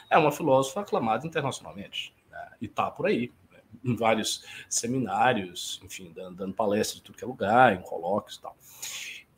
é 0.09 0.17
uma 0.17 0.33
filósofa 0.33 0.81
aclamada 0.81 1.27
internacionalmente 1.27 2.15
né? 2.31 2.49
e 2.63 2.65
está 2.65 2.91
por 2.91 3.07
aí, 3.07 3.31
né? 3.53 3.59
em 3.85 3.95
vários 3.95 4.43
seminários, 4.69 5.79
enfim, 5.85 6.11
dando, 6.15 6.37
dando 6.37 6.55
palestras 6.55 6.97
de 6.97 7.03
tudo 7.03 7.19
que 7.19 7.25
é 7.25 7.27
lugar, 7.27 7.75
em 7.75 7.83
colóquios 7.83 8.37
e 8.39 8.41
tal. 8.41 8.57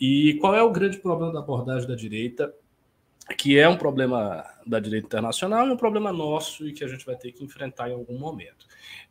E 0.01 0.35
qual 0.41 0.55
é 0.55 0.63
o 0.63 0.71
grande 0.71 0.99
problema 0.99 1.33
da 1.33 1.41
abordagem 1.41 1.89
da 1.89 1.97
direita, 1.97 2.55
que 3.37 3.59
é 3.59 3.69
um 3.69 3.77
problema 3.77 4.45
da 4.65 4.79
direita 4.79 5.07
internacional 5.07 5.67
e 5.67 5.71
um 5.71 5.77
problema 5.77 6.13
nosso 6.13 6.67
e 6.67 6.73
que 6.73 6.85
a 6.85 6.89
gente 6.89 7.05
vai 7.05 7.17
ter 7.17 7.33
que 7.33 7.45
enfrentar 7.45 7.89
em 7.89 7.95
algum 7.95 8.19
momento. 8.19 8.67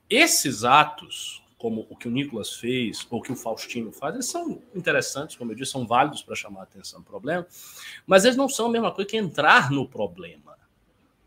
Esses 0.10 0.64
atos 0.64 1.44
como 1.62 1.86
o 1.92 1.96
que 1.96 2.08
o 2.08 2.12
Nicolas 2.12 2.56
fez 2.56 3.06
ou 3.08 3.22
que 3.22 3.32
o 3.32 3.36
Faustino 3.36 3.92
faz, 3.92 4.16
eles 4.16 4.26
são 4.26 4.64
interessantes, 4.74 5.36
como 5.36 5.52
eu 5.52 5.56
disse, 5.56 5.72
são 5.72 5.86
válidos 5.86 6.24
para 6.24 6.36
chamar 6.36 6.62
a 6.62 6.64
atenção 6.64 7.02
do 7.02 7.06
problema, 7.06 7.46
mas 8.04 8.26
eles 8.26 8.36
não 8.36 8.50
são 8.50 8.66
a 8.66 8.72
mesma 8.72 8.92
coisa 8.92 9.08
que 9.08 9.16
entrar 9.16 9.70
no 9.70 9.88
problema. 9.88 10.58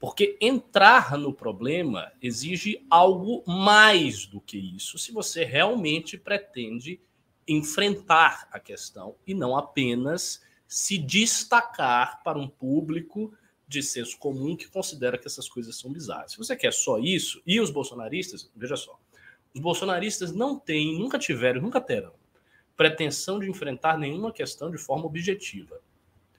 Porque 0.01 0.37
entrar 0.41 1.17
no 1.17 1.33
problema 1.33 2.11
exige 2.21 2.85
algo 2.91 3.45
mais 3.47 4.27
do 4.27 4.41
que 4.41 4.59
isso, 4.59 4.99
se 4.99 5.13
você 5.13 5.45
realmente 5.45 6.19
pretende 6.19 7.01
enfrentar 7.47 8.49
a 8.51 8.59
questão 8.59 9.15
e 9.25 9.35
não 9.35 9.57
apenas 9.57 10.43
se 10.67 10.99
destacar 10.99 12.25
para 12.25 12.37
um 12.37 12.49
público 12.49 13.33
de 13.69 13.85
senso 13.85 14.19
comum 14.19 14.57
que 14.57 14.67
considera 14.67 15.17
que 15.17 15.29
essas 15.29 15.49
coisas 15.49 15.77
são 15.79 15.93
bizarras. 15.93 16.33
Se 16.33 16.39
você 16.39 16.57
quer 16.57 16.73
só 16.73 16.99
isso, 16.99 17.41
e 17.47 17.61
os 17.61 17.71
bolsonaristas, 17.71 18.51
veja 18.57 18.77
só, 18.77 18.99
os 19.55 19.61
bolsonaristas 19.61 20.33
não 20.33 20.59
têm, 20.59 20.99
nunca 20.99 21.19
tiveram, 21.19 21.63
nunca 21.63 21.81
terão 21.81 22.13
pretensão 22.77 23.39
de 23.39 23.49
enfrentar 23.49 23.99
nenhuma 23.99 24.33
questão 24.33 24.71
de 24.71 24.79
forma 24.79 25.07
objetiva. 25.07 25.81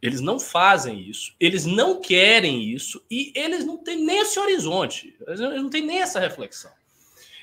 Eles 0.02 0.22
não 0.22 0.40
fazem 0.40 1.00
isso, 1.00 1.34
eles 1.40 1.66
não 1.66 2.00
querem 2.00 2.64
isso 2.64 3.04
e 3.10 3.32
eles 3.36 3.66
não 3.66 3.78
têm 3.78 4.04
nem 4.04 4.20
esse 4.20 4.40
horizonte, 4.40 5.18
eles 5.26 5.40
não 5.40 5.70
têm 5.70 5.84
nem 5.84 6.00
essa 6.00 6.20
reflexão. 6.20 6.72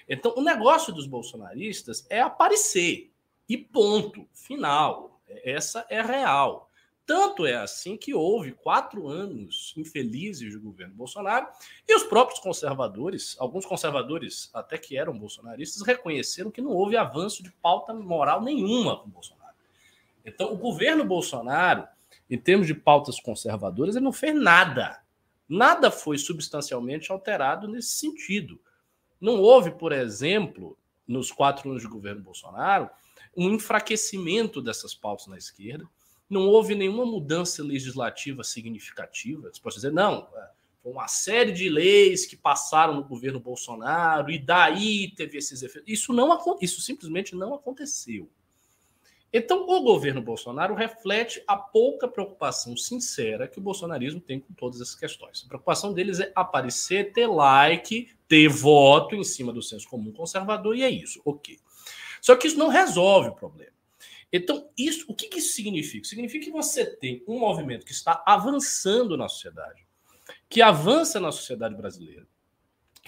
Então, 0.09 0.35
o 0.37 0.43
negócio 0.43 0.93
dos 0.93 1.07
bolsonaristas 1.07 2.07
é 2.09 2.21
aparecer 2.21 3.11
e 3.49 3.57
ponto, 3.57 4.29
final. 4.33 5.21
Essa 5.26 5.87
é 5.88 6.02
real. 6.02 6.71
Tanto 7.04 7.44
é 7.44 7.56
assim 7.56 7.97
que 7.97 8.14
houve 8.14 8.52
quatro 8.52 9.09
anos 9.09 9.75
infelizes 9.76 10.52
de 10.52 10.59
governo 10.59 10.94
Bolsonaro 10.94 11.49
e 11.87 11.94
os 11.97 12.04
próprios 12.04 12.38
conservadores, 12.38 13.37
alguns 13.38 13.66
conservadores 13.66 14.50
até 14.54 14.78
que 14.78 14.97
eram 14.97 15.18
bolsonaristas, 15.18 15.82
reconheceram 15.82 16.50
que 16.50 16.62
não 16.62 16.71
houve 16.71 16.97
avanço 16.97 17.42
de 17.42 17.50
pauta 17.50 17.92
moral 17.92 18.40
nenhuma 18.40 18.99
com 18.99 19.11
Bolsonaro. 19.11 19.56
Então, 20.25 20.52
o 20.52 20.56
governo 20.56 21.04
Bolsonaro 21.04 21.88
em 22.32 22.38
termos 22.38 22.66
de 22.66 22.75
pautas 22.75 23.21
conservadoras, 23.21 23.94
ele 23.94 24.04
não 24.06 24.12
fez 24.12 24.35
nada. 24.35 25.02
Nada 25.47 25.90
foi 25.90 26.16
substancialmente 26.16 27.12
alterado 27.12 27.68
nesse 27.68 27.90
sentido. 27.90 28.59
Não 29.21 29.38
houve, 29.38 29.71
por 29.73 29.92
exemplo, 29.92 30.78
nos 31.06 31.30
quatro 31.30 31.68
anos 31.68 31.82
de 31.82 31.88
governo 31.88 32.23
Bolsonaro, 32.23 32.88
um 33.37 33.50
enfraquecimento 33.50 34.62
dessas 34.62 34.94
pautas 34.94 35.26
na 35.26 35.37
esquerda. 35.37 35.87
Não 36.33 36.49
houve 36.49 36.75
nenhuma 36.75 37.05
mudança 37.05 37.62
legislativa 37.62 38.43
significativa. 38.43 39.51
Você 39.53 39.61
pode 39.61 39.75
dizer, 39.75 39.93
não, 39.93 40.27
é, 40.35 40.49
foi 40.83 40.91
uma 40.91 41.07
série 41.07 41.53
de 41.53 41.69
leis 41.69 42.25
que 42.25 42.37
passaram 42.37 42.95
no 42.95 43.05
governo 43.05 43.39
Bolsonaro 43.39 44.31
e 44.31 44.39
daí 44.39 45.11
teve 45.15 45.37
esses 45.37 45.62
efeitos. 45.62 45.93
Isso, 45.93 46.11
não, 46.11 46.59
isso 46.62 46.81
simplesmente 46.81 47.37
não 47.37 47.53
aconteceu. 47.53 48.31
Então, 49.31 49.69
o 49.69 49.83
governo 49.83 50.23
Bolsonaro 50.23 50.75
reflete 50.75 51.43
a 51.47 51.55
pouca 51.55 52.09
preocupação 52.09 52.79
sincera 52.79 53.47
que 53.47 53.59
o 53.59 53.62
bolsonarismo 53.62 54.21
tem 54.21 54.41
com 54.41 54.55
todas 54.55 54.81
essas 54.81 54.95
questões. 54.95 55.43
A 55.45 55.49
preocupação 55.49 55.93
deles 55.93 56.19
é 56.19 56.33
aparecer, 56.35 57.12
ter 57.12 57.27
like, 57.27 58.09
ter 58.27 58.49
voto 58.49 59.15
em 59.15 59.25
cima 59.25 59.53
do 59.53 59.61
senso 59.61 59.87
comum 59.87 60.12
conservador, 60.12 60.75
e 60.77 60.83
é 60.83 60.89
isso, 60.89 61.21
ok. 61.27 61.59
Só 62.23 62.37
que 62.37 62.47
isso 62.47 62.59
não 62.59 62.69
resolve 62.69 63.29
o 63.29 63.35
problema. 63.35 63.72
Então, 64.33 64.71
isso, 64.79 65.05
o 65.09 65.15
que, 65.15 65.29
que 65.29 65.39
isso 65.39 65.53
significa? 65.53 66.09
Significa 66.09 66.47
que 66.47 66.51
você 66.51 66.87
tem 66.87 67.23
um 67.29 67.39
movimento 67.39 67.85
que 67.85 67.93
está 67.93 68.23
avançando 68.27 69.17
na 69.17 69.29
sociedade, 69.29 69.87
que 70.49 70.62
avança 70.62 71.21
na 71.21 71.31
sociedade 71.31 71.75
brasileira, 71.75 72.27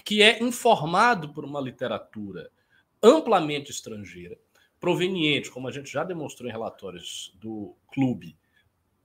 que 0.03 0.21
é 0.21 0.41
informado 0.43 1.33
por 1.33 1.43
uma 1.43 1.59
literatura 1.59 2.51
amplamente 3.01 3.71
estrangeira, 3.71 4.37
proveniente, 4.79 5.49
como 5.49 5.67
a 5.67 5.71
gente 5.71 5.91
já 5.91 6.03
demonstrou 6.03 6.47
em 6.47 6.51
relatórios 6.51 7.35
do 7.41 7.75
clube, 7.87 8.37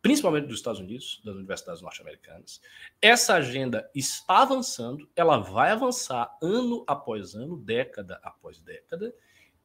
principalmente 0.02 0.46
dos 0.46 0.58
Estados 0.58 0.80
Unidos, 0.80 1.22
das 1.24 1.34
universidades 1.34 1.80
norte-americanas. 1.80 2.60
Essa 3.00 3.36
agenda 3.36 3.90
está 3.94 4.42
avançando, 4.42 5.08
ela 5.16 5.38
vai 5.38 5.70
avançar 5.70 6.36
ano 6.42 6.84
após 6.86 7.34
ano, 7.34 7.56
década 7.56 8.20
após 8.22 8.58
década, 8.60 9.14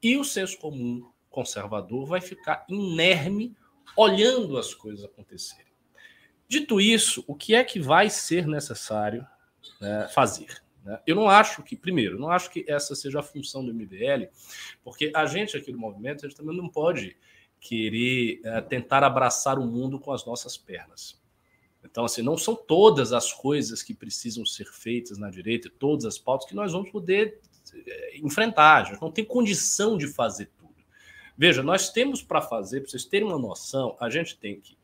e 0.01 0.17
o 0.17 0.23
senso 0.23 0.57
comum 0.57 1.11
conservador 1.35 2.05
vai 2.05 2.21
ficar 2.21 2.65
inerme 2.69 3.53
olhando 3.97 4.57
as 4.57 4.73
coisas 4.73 5.03
acontecerem. 5.03 5.65
Dito 6.47 6.79
isso, 6.79 7.23
o 7.27 7.35
que 7.35 7.53
é 7.53 7.63
que 7.63 7.79
vai 7.79 8.09
ser 8.09 8.47
necessário 8.47 9.27
né, 9.81 10.07
fazer? 10.13 10.63
Né? 10.83 10.97
Eu 11.05 11.15
não 11.15 11.27
acho 11.29 11.61
que, 11.61 11.75
primeiro, 11.75 12.17
não 12.17 12.29
acho 12.29 12.49
que 12.49 12.63
essa 12.67 12.95
seja 12.95 13.19
a 13.19 13.23
função 13.23 13.65
do 13.65 13.73
MBL, 13.73 14.29
porque 14.83 15.11
a 15.13 15.25
gente 15.25 15.57
aqui 15.57 15.71
do 15.71 15.77
movimento, 15.77 16.25
a 16.25 16.29
gente 16.29 16.37
também 16.37 16.55
não 16.55 16.69
pode 16.69 17.17
querer 17.59 18.39
é, 18.45 18.61
tentar 18.61 19.03
abraçar 19.03 19.59
o 19.59 19.65
mundo 19.65 19.99
com 19.99 20.13
as 20.13 20.25
nossas 20.25 20.55
pernas. 20.55 21.21
Então, 21.83 22.05
assim, 22.05 22.21
não 22.21 22.37
são 22.37 22.55
todas 22.55 23.11
as 23.11 23.33
coisas 23.33 23.83
que 23.83 23.93
precisam 23.93 24.45
ser 24.45 24.65
feitas 24.65 25.17
na 25.17 25.29
direita, 25.29 25.71
todas 25.79 26.05
as 26.05 26.17
pautas 26.17 26.47
que 26.47 26.55
nós 26.55 26.71
vamos 26.71 26.91
poder 26.91 27.39
é, 27.73 28.17
enfrentar. 28.19 28.81
A 28.81 28.83
gente 28.85 29.01
não 29.01 29.11
tem 29.11 29.25
condição 29.25 29.97
de 29.97 30.07
fazer. 30.07 30.49
Veja, 31.37 31.61
nós 31.61 31.89
temos 31.89 32.21
para 32.21 32.41
fazer, 32.41 32.81
para 32.81 32.89
vocês 32.89 33.05
terem 33.05 33.27
uma 33.27 33.39
noção, 33.39 33.97
a 33.99 34.09
gente 34.09 34.37
tem 34.37 34.59
que 34.59 34.77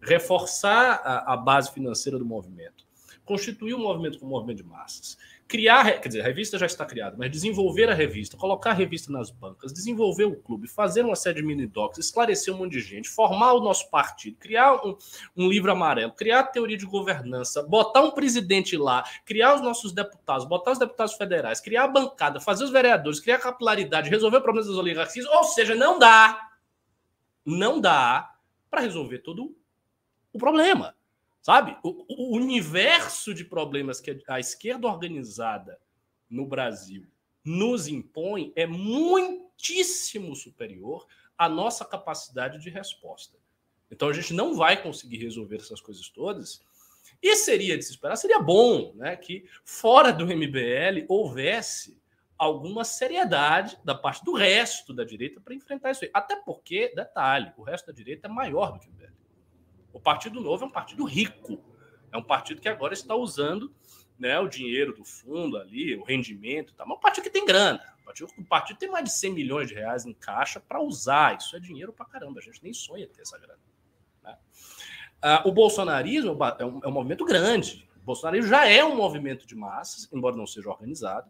reforçar 0.00 1.00
a, 1.04 1.34
a 1.34 1.36
base 1.36 1.72
financeira 1.72 2.18
do 2.18 2.24
movimento, 2.24 2.86
constituir 3.24 3.74
o 3.74 3.78
um 3.78 3.82
movimento 3.82 4.18
como 4.18 4.32
um 4.32 4.34
movimento 4.36 4.58
de 4.58 4.64
massas, 4.64 5.18
criar, 5.48 5.98
quer 5.98 6.08
dizer, 6.08 6.20
a 6.20 6.24
revista 6.24 6.58
já 6.58 6.66
está 6.66 6.84
criada, 6.84 7.16
mas 7.18 7.30
desenvolver 7.30 7.88
a 7.88 7.94
revista, 7.94 8.36
colocar 8.36 8.70
a 8.70 8.74
revista 8.74 9.10
nas 9.10 9.30
bancas, 9.30 9.72
desenvolver 9.72 10.24
o 10.24 10.36
clube, 10.36 10.68
fazer 10.68 11.02
uma 11.02 11.16
série 11.16 11.36
de 11.36 11.42
mini 11.42 11.66
docs, 11.66 11.98
esclarecer 11.98 12.54
um 12.54 12.58
monte 12.58 12.72
de 12.72 12.80
gente, 12.80 13.08
formar 13.08 13.54
o 13.54 13.60
nosso 13.60 13.88
partido, 13.90 14.36
criar 14.36 14.74
um, 14.84 14.94
um 15.34 15.48
livro 15.48 15.72
amarelo, 15.72 16.12
criar 16.12 16.40
a 16.40 16.42
teoria 16.42 16.76
de 16.76 16.84
governança, 16.84 17.62
botar 17.62 18.02
um 18.02 18.10
presidente 18.10 18.76
lá, 18.76 19.02
criar 19.24 19.54
os 19.54 19.62
nossos 19.62 19.90
deputados, 19.90 20.44
botar 20.44 20.72
os 20.72 20.78
deputados 20.78 21.14
federais, 21.14 21.60
criar 21.60 21.84
a 21.84 21.88
bancada, 21.88 22.38
fazer 22.40 22.64
os 22.64 22.70
vereadores, 22.70 23.18
criar 23.18 23.38
capilaridade, 23.38 24.10
resolver 24.10 24.42
problemas 24.42 24.68
das 24.68 24.76
oligarquias, 24.76 25.24
ou 25.24 25.44
seja, 25.44 25.74
não 25.74 25.98
dá, 25.98 26.50
não 27.44 27.80
dá 27.80 28.34
para 28.70 28.82
resolver 28.82 29.20
todo 29.20 29.56
o 30.30 30.38
problema. 30.38 30.97
Sabe? 31.42 31.76
O, 31.82 32.32
o 32.32 32.36
universo 32.36 33.32
de 33.32 33.44
problemas 33.44 34.00
que 34.00 34.22
a 34.26 34.40
esquerda 34.40 34.86
organizada 34.86 35.78
no 36.28 36.46
Brasil 36.46 37.06
nos 37.44 37.88
impõe 37.88 38.52
é 38.54 38.66
muitíssimo 38.66 40.34
superior 40.36 41.06
à 41.36 41.48
nossa 41.48 41.84
capacidade 41.84 42.60
de 42.60 42.68
resposta. 42.68 43.38
Então 43.90 44.08
a 44.08 44.12
gente 44.12 44.34
não 44.34 44.54
vai 44.54 44.82
conseguir 44.82 45.18
resolver 45.18 45.56
essas 45.56 45.80
coisas 45.80 46.08
todas. 46.08 46.60
E 47.22 47.34
seria 47.36 47.76
de 47.76 47.84
se 47.84 47.92
esperar, 47.92 48.16
seria 48.16 48.38
bom 48.38 48.92
né, 48.94 49.16
que 49.16 49.44
fora 49.64 50.12
do 50.12 50.26
MBL 50.26 51.06
houvesse 51.08 51.98
alguma 52.36 52.84
seriedade 52.84 53.78
da 53.84 53.94
parte 53.94 54.24
do 54.24 54.34
resto 54.34 54.92
da 54.94 55.04
direita 55.04 55.40
para 55.40 55.54
enfrentar 55.54 55.90
isso 55.90 56.04
aí. 56.04 56.10
Até 56.14 56.36
porque, 56.36 56.92
detalhe, 56.94 57.52
o 57.56 57.62
resto 57.62 57.86
da 57.86 57.92
direita 57.92 58.28
é 58.28 58.30
maior 58.30 58.72
do 58.72 58.78
que 58.78 58.88
o 58.88 58.92
MBL. 58.92 59.07
O 59.98 60.00
Partido 60.00 60.40
Novo 60.40 60.64
é 60.64 60.66
um 60.68 60.70
partido 60.70 61.04
rico. 61.04 61.60
É 62.12 62.16
um 62.16 62.22
partido 62.22 62.60
que 62.60 62.68
agora 62.68 62.94
está 62.94 63.16
usando 63.16 63.74
né, 64.16 64.38
o 64.38 64.46
dinheiro 64.46 64.94
do 64.94 65.04
fundo 65.04 65.58
ali, 65.58 65.96
o 65.96 66.04
rendimento, 66.04 66.72
tá? 66.72 66.86
mas 66.86 66.94
é 66.94 66.98
um 66.98 67.00
partido 67.00 67.24
que 67.24 67.30
tem 67.30 67.44
grana. 67.44 67.82
O 68.00 68.04
partido, 68.04 68.30
o 68.38 68.44
partido 68.44 68.78
tem 68.78 68.88
mais 68.88 69.04
de 69.04 69.12
100 69.12 69.34
milhões 69.34 69.68
de 69.68 69.74
reais 69.74 70.06
em 70.06 70.14
caixa 70.14 70.60
para 70.60 70.80
usar. 70.80 71.36
Isso 71.36 71.54
é 71.56 71.58
dinheiro 71.58 71.92
para 71.92 72.06
caramba. 72.06 72.38
A 72.38 72.42
gente 72.42 72.62
nem 72.62 72.72
sonha 72.72 73.08
ter 73.08 73.22
essa 73.22 73.36
grana. 73.38 73.58
Né? 74.22 74.38
Ah, 75.20 75.42
o 75.44 75.50
bolsonarismo 75.50 76.38
é 76.60 76.64
um, 76.64 76.80
é 76.84 76.88
um 76.88 76.92
movimento 76.92 77.24
grande. 77.24 77.88
O 78.00 78.04
bolsonarismo 78.04 78.48
já 78.48 78.66
é 78.68 78.84
um 78.84 78.94
movimento 78.94 79.48
de 79.48 79.56
massas, 79.56 80.08
embora 80.12 80.36
não 80.36 80.46
seja 80.46 80.70
organizado. 80.70 81.28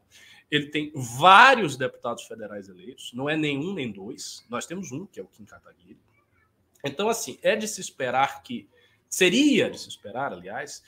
Ele 0.51 0.67
tem 0.67 0.93
vários 0.95 1.75
deputados 1.75 2.25
federais 2.25 2.69
eleitos, 2.69 3.13
não 3.15 3.31
é 3.31 3.37
nenhum 3.37 3.73
nem 3.73 3.91
dois. 3.91 4.47
Nós 4.49 4.67
temos 4.67 4.93
um, 4.93 5.07
que 5.07 5.19
é 5.19 5.23
o 5.23 5.27
Kim 5.27 5.47
Kataguiri. 5.47 5.99
Então, 6.85 7.09
assim, 7.09 7.39
é 7.43 7.57
de 7.57 7.67
se 7.67 7.81
esperar 7.81 8.43
que, 8.43 8.69
seria 9.09 9.71
de 9.71 9.79
se 9.79 9.89
esperar, 9.89 10.33
aliás, 10.33 10.83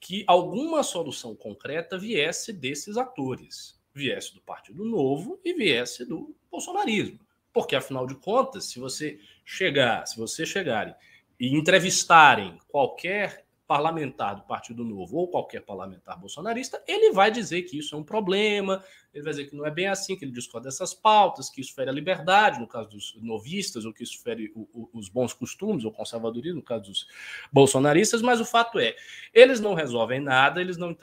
que 0.00 0.24
alguma 0.26 0.82
solução 0.82 1.34
concreta 1.34 1.98
viesse 1.98 2.52
desses 2.52 2.96
atores, 2.96 3.80
viesse 3.92 4.34
do 4.34 4.40
Partido 4.40 4.84
Novo 4.84 5.40
e 5.44 5.54
viesse 5.54 6.04
do 6.04 6.34
bolsonarismo. 6.50 7.18
Porque, 7.52 7.74
afinal 7.74 8.06
de 8.06 8.14
contas, 8.14 8.66
se 8.66 8.78
você 8.78 9.18
chegar, 9.44 10.06
se 10.06 10.18
você 10.18 10.44
chegarem 10.44 10.94
e 11.40 11.54
entrevistarem 11.56 12.58
qualquer 12.68 13.45
parlamentar 13.66 14.36
do 14.36 14.42
Partido 14.42 14.84
Novo 14.84 15.16
ou 15.16 15.28
qualquer 15.28 15.60
parlamentar 15.60 16.18
bolsonarista, 16.18 16.82
ele 16.86 17.12
vai 17.12 17.30
dizer 17.30 17.62
que 17.62 17.78
isso 17.78 17.94
é 17.94 17.98
um 17.98 18.04
problema, 18.04 18.82
ele 19.12 19.24
vai 19.24 19.32
dizer 19.32 19.46
que 19.48 19.56
não 19.56 19.66
é 19.66 19.70
bem 19.70 19.88
assim, 19.88 20.16
que 20.16 20.24
ele 20.24 20.32
discorda 20.32 20.68
dessas 20.68 20.94
pautas, 20.94 21.50
que 21.50 21.60
isso 21.60 21.74
fere 21.74 21.90
a 21.90 21.92
liberdade, 21.92 22.60
no 22.60 22.66
caso 22.66 22.90
dos 22.90 23.16
novistas, 23.20 23.84
ou 23.84 23.92
que 23.92 24.04
isso 24.04 24.22
fere 24.22 24.52
o, 24.54 24.68
o, 24.72 24.90
os 24.92 25.08
bons 25.08 25.32
costumes, 25.32 25.84
ou 25.84 25.90
conservadorismo, 25.90 26.58
no 26.58 26.62
caso 26.62 26.84
dos 26.84 27.06
bolsonaristas, 27.52 28.22
mas 28.22 28.40
o 28.40 28.44
fato 28.44 28.78
é, 28.78 28.94
eles 29.34 29.60
não 29.60 29.74
resolvem 29.74 30.20
nada, 30.20 30.60
eles 30.60 30.76
não 30.76 30.96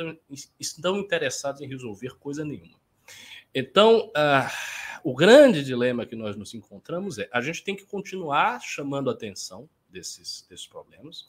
estão 0.60 0.98
interessados 0.98 1.62
em 1.62 1.68
resolver 1.68 2.18
coisa 2.18 2.46
nenhuma. 2.46 2.82
Então, 3.54 4.08
uh, 4.10 4.50
o 5.04 5.14
grande 5.14 5.64
dilema 5.64 6.06
que 6.06 6.16
nós 6.16 6.36
nos 6.36 6.54
encontramos 6.54 7.20
é 7.20 7.30
a 7.32 7.42
gente 7.42 7.64
tem 7.64 7.76
que 7.76 7.86
continuar 7.86 8.62
chamando 8.62 9.10
a 9.10 9.14
atenção 9.14 9.70
desses, 9.90 10.46
desses 10.50 10.66
problemas, 10.66 11.28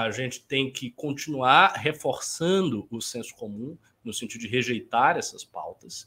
a 0.00 0.10
gente 0.10 0.42
tem 0.44 0.70
que 0.70 0.90
continuar 0.90 1.74
reforçando 1.74 2.86
o 2.90 3.00
senso 3.00 3.34
comum 3.34 3.76
no 4.04 4.12
sentido 4.12 4.40
de 4.40 4.48
rejeitar 4.48 5.16
essas 5.16 5.44
pautas, 5.44 6.06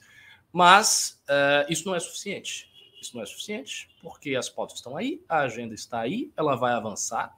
mas 0.52 1.22
uh, 1.30 1.72
isso 1.72 1.86
não 1.86 1.96
é 1.96 2.00
suficiente. 2.00 2.72
Isso 3.02 3.16
não 3.16 3.24
é 3.24 3.26
suficiente 3.26 3.90
porque 4.02 4.36
as 4.36 4.50
pautas 4.50 4.78
estão 4.78 4.96
aí, 4.96 5.22
a 5.28 5.40
agenda 5.40 5.74
está 5.74 6.00
aí, 6.00 6.32
ela 6.38 6.56
vai 6.56 6.74
avançar. 6.74 7.36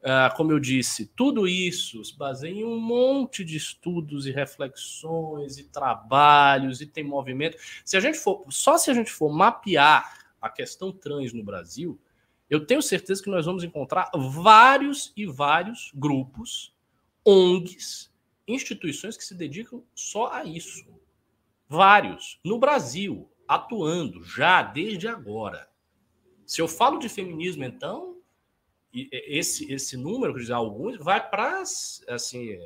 Uh, 0.00 0.34
como 0.34 0.50
eu 0.50 0.58
disse, 0.58 1.06
tudo 1.14 1.46
isso 1.46 2.02
se 2.04 2.16
baseia 2.16 2.52
em 2.52 2.64
um 2.64 2.80
monte 2.80 3.44
de 3.44 3.56
estudos 3.56 4.26
e 4.26 4.30
reflexões 4.30 5.58
e 5.58 5.64
trabalhos 5.64 6.80
e 6.80 6.86
tem 6.86 7.04
movimento. 7.04 7.58
Se 7.84 7.96
a 7.96 8.00
gente 8.00 8.18
for, 8.18 8.44
só 8.48 8.78
se 8.78 8.90
a 8.90 8.94
gente 8.94 9.10
for 9.10 9.30
mapear 9.30 10.18
a 10.40 10.48
questão 10.48 10.90
trans 10.90 11.32
no 11.32 11.44
Brasil, 11.44 12.00
eu 12.50 12.66
tenho 12.66 12.82
certeza 12.82 13.22
que 13.22 13.30
nós 13.30 13.46
vamos 13.46 13.62
encontrar 13.62 14.10
vários 14.12 15.12
e 15.16 15.24
vários 15.24 15.92
grupos, 15.94 16.74
ONGs, 17.24 18.12
instituições 18.48 19.16
que 19.16 19.24
se 19.24 19.36
dedicam 19.36 19.84
só 19.94 20.32
a 20.32 20.44
isso. 20.44 20.84
Vários. 21.68 22.40
No 22.44 22.58
Brasil, 22.58 23.30
atuando 23.46 24.24
já 24.24 24.62
desde 24.62 25.06
agora. 25.06 25.70
Se 26.44 26.60
eu 26.60 26.66
falo 26.66 26.98
de 26.98 27.08
feminismo, 27.08 27.62
então, 27.62 28.16
esse, 28.92 29.72
esse 29.72 29.96
número, 29.96 30.34
que 30.34 30.40
dizer, 30.40 30.52
alguns, 30.52 30.96
vai 30.98 31.30
para 31.30 31.62
assim, 32.08 32.58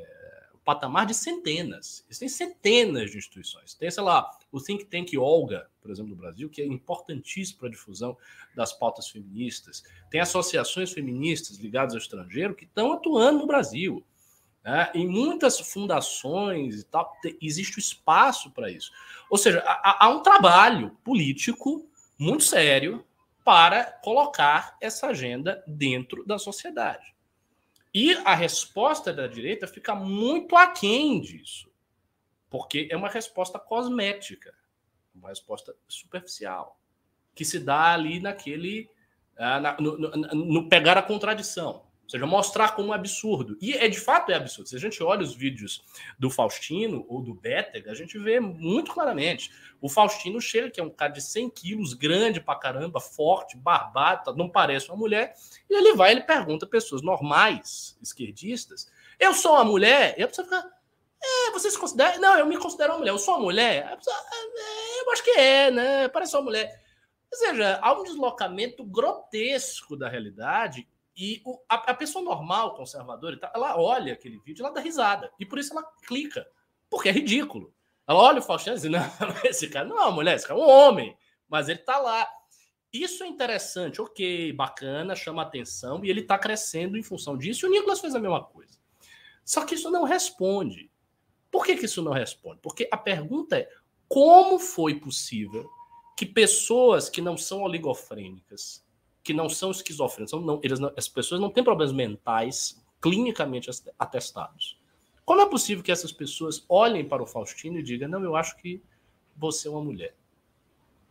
patamar 0.65 1.05
de 1.05 1.13
centenas. 1.13 2.03
Existem 2.09 2.27
centenas 2.27 3.11
de 3.11 3.17
instituições. 3.19 3.75
Tem, 3.75 3.89
sei 3.89 4.01
lá, 4.01 4.29
o 4.51 4.59
Think 4.59 4.85
Tank 4.85 5.15
Olga, 5.15 5.69
por 5.79 5.91
exemplo, 5.91 6.09
no 6.09 6.15
Brasil, 6.15 6.49
que 6.49 6.61
é 6.61 6.65
importantíssimo 6.65 7.59
para 7.59 7.67
a 7.67 7.71
difusão 7.71 8.17
das 8.55 8.73
pautas 8.73 9.07
feministas. 9.07 9.83
Tem 10.09 10.19
associações 10.19 10.91
feministas 10.91 11.57
ligadas 11.57 11.93
ao 11.93 11.99
estrangeiro 11.99 12.55
que 12.55 12.65
estão 12.65 12.91
atuando 12.91 13.39
no 13.39 13.47
Brasil. 13.47 14.03
Né? 14.63 14.91
Em 14.95 15.07
muitas 15.07 15.59
fundações 15.59 16.81
e 16.81 16.83
tal, 16.83 17.15
existe 17.39 17.77
o 17.77 17.79
espaço 17.79 18.49
para 18.49 18.71
isso. 18.71 18.91
Ou 19.29 19.37
seja, 19.37 19.63
há, 19.67 20.05
há 20.05 20.09
um 20.09 20.23
trabalho 20.23 20.97
político 21.03 21.87
muito 22.17 22.43
sério 22.43 23.05
para 23.43 23.83
colocar 23.83 24.75
essa 24.81 25.07
agenda 25.07 25.63
dentro 25.67 26.25
da 26.25 26.39
sociedade. 26.39 27.14
E 27.97 28.13
a 28.25 28.35
resposta 28.35 29.13
da 29.13 29.25
direita 29.25 29.65
fica 29.65 29.95
muito 29.95 30.57
aquém 30.57 31.21
disso, 31.21 31.71
porque 32.49 32.89
é 32.91 32.97
uma 32.97 33.07
resposta 33.07 33.57
cosmética, 33.57 34.53
uma 35.15 35.29
resposta 35.29 35.73
superficial, 35.87 36.77
que 37.33 37.45
se 37.45 37.57
dá 37.57 37.93
ali 37.93 38.19
naquele. 38.19 38.89
Uh, 39.37 39.81
no, 39.81 39.97
no, 39.97 40.11
no, 40.11 40.67
pegar 40.67 40.97
a 40.97 41.01
contradição. 41.01 41.84
Ou 42.05 42.09
seja, 42.09 42.25
mostrar 42.27 42.75
como 42.75 42.93
absurdo. 42.93 43.57
E 43.59 43.73
é 43.73 43.87
de 43.87 43.99
fato 43.99 44.31
é 44.31 44.35
absurdo. 44.35 44.69
Se 44.69 44.75
a 44.75 44.79
gente 44.79 45.01
olha 45.01 45.23
os 45.23 45.33
vídeos 45.35 45.83
do 46.19 46.29
Faustino 46.29 47.03
ou 47.09 47.19
do 47.19 47.33
Bétega, 47.33 47.91
a 47.91 47.95
gente 47.95 48.17
vê 48.19 48.39
muito 48.39 48.93
claramente. 48.93 49.51
O 49.81 49.89
Faustino 49.89 50.39
chega, 50.39 50.69
que 50.69 50.79
é 50.79 50.83
um 50.83 50.89
cara 50.89 51.11
de 51.11 51.21
100 51.21 51.49
quilos, 51.49 51.93
grande 51.95 52.39
pra 52.39 52.55
caramba, 52.55 52.99
forte, 52.99 53.57
barbado, 53.57 54.35
não 54.35 54.47
parece 54.47 54.89
uma 54.89 54.97
mulher, 54.97 55.33
e 55.67 55.75
ele 55.75 55.95
vai 55.95 56.11
ele 56.11 56.21
pergunta 56.21 56.65
a 56.65 56.69
pessoas 56.69 57.01
normais, 57.01 57.97
esquerdistas: 58.01 58.87
Eu 59.19 59.33
sou 59.33 59.53
uma 59.53 59.63
mulher? 59.63 60.13
E 60.17 60.23
a 60.23 60.27
pessoa 60.27 60.45
fica. 60.45 60.75
É, 61.23 61.51
você 61.51 61.71
se 61.71 61.79
considera? 61.79 62.19
Não, 62.19 62.37
eu 62.37 62.45
me 62.45 62.57
considero 62.57 62.93
uma 62.93 62.99
mulher. 62.99 63.11
Eu 63.11 63.17
sou 63.17 63.33
uma 63.33 63.43
mulher? 63.43 63.87
A 63.91 63.97
pessoa, 63.97 64.15
é, 64.15 65.01
eu 65.01 65.11
acho 65.11 65.23
que 65.23 65.31
é, 65.31 65.71
né? 65.71 66.07
Parece 66.09 66.35
uma 66.35 66.43
mulher. 66.43 66.85
Ou 67.31 67.37
seja, 67.37 67.79
há 67.81 67.93
um 67.93 68.03
deslocamento 68.03 68.83
grotesco 68.83 69.97
da 69.97 70.07
realidade 70.07 70.87
e 71.15 71.41
o, 71.45 71.59
a, 71.69 71.75
a, 71.91 71.93
pessoa 71.93 72.23
normal, 72.23 72.75
conservadora, 72.75 73.39
ela 73.53 73.79
olha 73.79 74.13
aquele 74.13 74.37
vídeo 74.39 74.65
ela 74.65 74.73
dá 74.73 74.81
risada. 74.81 75.31
E 75.39 75.45
por 75.45 75.57
isso 75.57 75.71
ela 75.71 75.83
clica. 76.05 76.45
Porque 76.89 77.07
é 77.07 77.11
ridículo. 77.11 77.73
Ela 78.07 78.19
olha 78.19 78.39
o 78.39 78.41
Faustino 78.41 78.75
e 78.75 78.79
diz: 78.79 78.89
não, 78.91 79.01
esse 79.43 79.69
cara 79.69 79.87
não 79.87 79.97
é 79.97 80.03
uma 80.03 80.11
mulher, 80.11 80.35
esse 80.35 80.47
cara 80.47 80.59
é 80.59 80.63
um 80.63 80.69
homem. 80.69 81.17
Mas 81.47 81.69
ele 81.69 81.79
tá 81.79 81.97
lá. 81.97 82.27
Isso 82.91 83.23
é 83.23 83.27
interessante, 83.27 84.01
ok, 84.01 84.53
bacana, 84.53 85.15
chama 85.15 85.41
atenção, 85.41 86.03
e 86.05 86.09
ele 86.09 86.21
está 86.21 86.37
crescendo 86.37 86.97
em 86.97 87.03
função 87.03 87.37
disso. 87.37 87.65
E 87.65 87.69
o 87.69 87.71
Nicolas 87.71 87.99
fez 87.99 88.15
a 88.15 88.19
mesma 88.19 88.41
coisa. 88.41 88.77
Só 89.43 89.65
que 89.65 89.75
isso 89.75 89.91
não 89.91 90.03
responde. 90.03 90.89
Por 91.51 91.65
que, 91.65 91.75
que 91.75 91.85
isso 91.85 92.01
não 92.01 92.13
responde? 92.13 92.59
Porque 92.61 92.87
a 92.91 92.97
pergunta 92.97 93.57
é: 93.57 93.69
como 94.07 94.59
foi 94.59 94.95
possível 94.95 95.69
que 96.15 96.25
pessoas 96.25 97.09
que 97.09 97.21
não 97.21 97.37
são 97.37 97.63
oligofrênicas, 97.63 98.84
que 99.25 99.33
não 99.33 99.49
são 99.49 99.71
esquizofrênicos, 99.71 100.29
são 100.29 100.39
não, 100.39 100.59
eles 100.61 100.79
não, 100.79 100.93
as 100.95 101.09
pessoas 101.09 101.41
não 101.41 101.49
têm 101.49 101.63
problemas 101.63 101.91
mentais 101.91 102.79
clinicamente 103.01 103.71
atestados. 103.97 104.79
Como 105.25 105.41
é 105.41 105.49
possível 105.49 105.83
que 105.83 105.91
essas 105.91 106.11
pessoas 106.11 106.63
olhem 106.69 107.03
para 107.03 107.23
o 107.23 107.25
Faustino 107.25 107.79
e 107.79 107.83
digam: 107.83 108.07
não, 108.07 108.23
eu 108.23 108.35
acho 108.35 108.55
que 108.57 108.79
você 109.35 109.67
é 109.67 109.71
uma 109.71 109.83
mulher? 109.83 110.15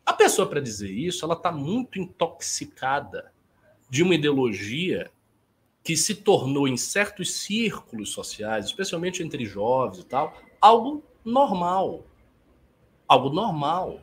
A 0.07 0.13
pessoa, 0.13 0.49
para 0.49 0.61
dizer 0.61 0.93
isso, 0.93 1.25
ela 1.25 1.35
está 1.35 1.51
muito 1.51 1.99
intoxicada 1.99 3.33
de 3.91 4.05
uma 4.05 4.15
ideologia 4.15 5.11
que 5.83 5.97
se 5.97 6.15
tornou, 6.15 6.69
em 6.69 6.77
certos 6.77 7.35
círculos 7.35 8.13
sociais, 8.13 8.67
especialmente 8.67 9.25
entre 9.25 9.45
jovens 9.45 9.99
e 9.99 10.05
tal, 10.05 10.33
algo 10.61 11.03
normal. 11.25 12.07
Algo 13.09 13.31
normal. 13.31 14.01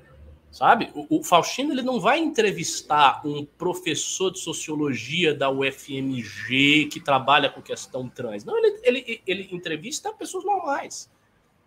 Sabe? 0.52 0.92
O, 0.94 1.20
o, 1.20 1.24
Faustino 1.24 1.72
ele 1.72 1.82
não 1.82 1.98
vai 1.98 2.20
entrevistar 2.20 3.26
um 3.26 3.46
professor 3.46 4.32
de 4.32 4.40
sociologia 4.40 5.34
da 5.34 5.50
UFMG 5.50 6.90
que 6.92 7.00
trabalha 7.00 7.50
com 7.50 7.62
questão 7.62 8.10
trans. 8.10 8.44
Não, 8.44 8.58
ele, 8.58 8.80
ele, 8.84 9.22
ele 9.26 9.50
entrevista 9.56 10.12
pessoas 10.12 10.44
normais. 10.44 11.10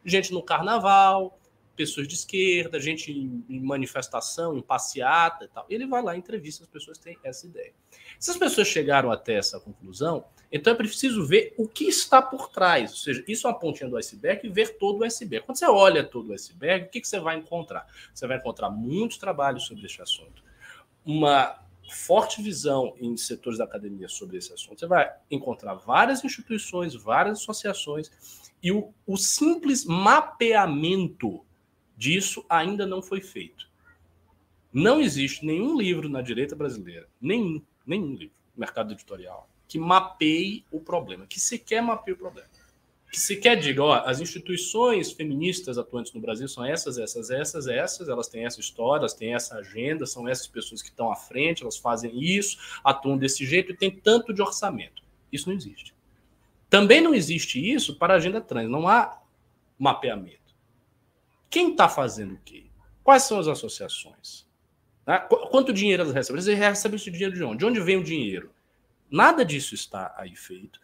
Gente 0.04 0.34
no 0.34 0.42
carnaval, 0.42 1.38
pessoas 1.74 2.06
de 2.06 2.14
esquerda, 2.14 2.78
gente 2.78 3.10
em, 3.10 3.60
manifestação, 3.60 4.56
em 4.56 4.62
passeata 4.62 5.46
e 5.46 5.48
tal. 5.48 5.64
Ele 5.68 5.86
vai 5.86 6.02
lá 6.02 6.14
e 6.14 6.18
entrevista 6.18 6.64
as 6.64 6.68
pessoas 6.68 6.98
que 6.98 7.04
têm 7.04 7.18
essa 7.24 7.46
ideia. 7.46 7.72
Se 8.18 8.30
as 8.30 8.36
pessoas 8.36 8.68
chegaram 8.68 9.10
até 9.10 9.34
essa 9.34 9.58
conclusão, 9.58 10.24
então 10.56 10.72
é 10.72 10.76
preciso 10.76 11.26
ver 11.26 11.52
o 11.58 11.66
que 11.66 11.82
está 11.86 12.22
por 12.22 12.48
trás. 12.48 12.92
Ou 12.92 12.96
seja, 12.96 13.24
isso 13.26 13.44
é 13.44 13.50
uma 13.50 13.58
pontinha 13.58 13.90
do 13.90 13.96
iceberg 13.96 14.46
e 14.46 14.48
ver 14.48 14.78
todo 14.78 15.00
o 15.00 15.04
iceberg. 15.04 15.44
Quando 15.44 15.58
você 15.58 15.66
olha 15.66 16.04
todo 16.04 16.30
o 16.30 16.32
iceberg, 16.32 16.86
o 16.86 16.88
que, 16.90 17.04
você 17.04 17.18
vai 17.18 17.36
encontrar? 17.36 17.84
Você 18.14 18.24
vai 18.24 18.36
encontrar 18.36 18.70
muitos 18.70 19.18
trabalhos 19.18 19.66
sobre 19.66 19.84
este 19.84 20.00
assunto. 20.00 20.44
Uma 21.04 21.58
forte 21.90 22.40
visão 22.40 22.94
em 23.00 23.16
setores 23.16 23.58
da 23.58 23.64
academia 23.64 24.08
sobre 24.08 24.36
esse 24.36 24.52
assunto. 24.52 24.78
Você 24.78 24.86
vai 24.86 25.12
encontrar 25.28 25.74
várias 25.74 26.22
instituições, 26.22 26.94
várias 26.94 27.40
associações, 27.40 28.12
e 28.62 28.70
o, 28.70 28.94
o 29.04 29.16
simples 29.16 29.84
mapeamento 29.84 31.44
disso 31.96 32.46
ainda 32.48 32.86
não 32.86 33.02
foi 33.02 33.20
feito. 33.20 33.68
Não 34.72 35.00
existe 35.00 35.44
nenhum 35.44 35.76
livro 35.76 36.08
na 36.08 36.22
direita 36.22 36.54
brasileira, 36.54 37.08
nenhum, 37.20 37.60
nenhum 37.84 38.14
livro, 38.14 38.36
mercado 38.56 38.92
editorial, 38.92 39.48
que 39.74 39.78
mapeie 39.80 40.64
o 40.70 40.78
problema, 40.78 41.26
que 41.26 41.40
sequer 41.40 41.82
mapeie 41.82 42.14
o 42.14 42.16
problema. 42.16 42.48
Que 43.10 43.18
sequer 43.18 43.56
diga, 43.56 43.82
ó, 43.82 44.04
as 44.06 44.20
instituições 44.20 45.10
feministas 45.10 45.76
atuantes 45.76 46.12
no 46.12 46.20
Brasil 46.20 46.46
são 46.46 46.64
essas, 46.64 46.96
essas, 46.96 47.28
essas, 47.28 47.66
essas, 47.66 48.08
elas 48.08 48.28
têm 48.28 48.44
essa 48.44 48.60
história, 48.60 49.00
elas 49.00 49.14
têm 49.14 49.34
essa 49.34 49.56
agenda, 49.56 50.06
são 50.06 50.28
essas 50.28 50.46
pessoas 50.46 50.80
que 50.80 50.90
estão 50.90 51.10
à 51.10 51.16
frente, 51.16 51.64
elas 51.64 51.76
fazem 51.76 52.22
isso, 52.22 52.56
atuam 52.84 53.18
desse 53.18 53.44
jeito 53.44 53.72
e 53.72 53.76
tem 53.76 53.90
tanto 53.90 54.32
de 54.32 54.40
orçamento. 54.40 55.02
Isso 55.32 55.48
não 55.48 55.56
existe. 55.56 55.92
Também 56.70 57.00
não 57.00 57.12
existe 57.12 57.58
isso 57.58 57.96
para 57.96 58.14
a 58.14 58.16
agenda 58.18 58.40
trans, 58.40 58.70
não 58.70 58.86
há 58.86 59.20
mapeamento. 59.76 60.54
Quem 61.50 61.72
está 61.72 61.88
fazendo 61.88 62.34
o 62.34 62.40
quê? 62.44 62.66
Quais 63.02 63.24
são 63.24 63.40
as 63.40 63.48
associações? 63.48 64.46
Né? 65.04 65.18
Quanto 65.50 65.72
dinheiro 65.72 66.04
elas 66.04 66.14
recebem? 66.14 66.40
Eles 66.40 66.58
recebem 66.60 66.94
esse 66.94 67.10
dinheiro 67.10 67.34
de 67.34 67.42
onde? 67.42 67.58
De 67.58 67.66
onde 67.66 67.80
vem 67.80 67.96
o 67.96 68.04
dinheiro? 68.04 68.53
Nada 69.14 69.44
disso 69.44 69.74
está 69.74 70.12
aí 70.16 70.34
feito. 70.34 70.80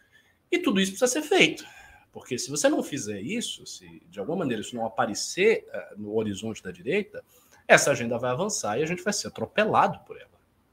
E 0.49 0.59
tudo 0.59 0.79
isso 0.79 0.91
precisa 0.91 1.11
ser 1.11 1.21
feito. 1.21 1.65
Porque 2.13 2.37
se 2.37 2.49
você 2.49 2.69
não 2.69 2.81
fizer 2.81 3.19
isso, 3.19 3.65
se 3.65 4.01
de 4.09 4.19
alguma 4.19 4.39
maneira 4.39 4.61
isso 4.61 4.75
não 4.75 4.85
aparecer 4.85 5.65
uh, 5.67 6.01
no 6.01 6.15
horizonte 6.15 6.63
da 6.63 6.71
direita, 6.71 7.23
essa 7.67 7.91
agenda 7.91 8.17
vai 8.17 8.31
avançar 8.31 8.79
e 8.79 8.83
a 8.83 8.85
gente 8.85 9.03
vai 9.03 9.11
ser 9.11 9.27
atropelado 9.27 9.99
por 10.05 10.15
ela. 10.15 10.29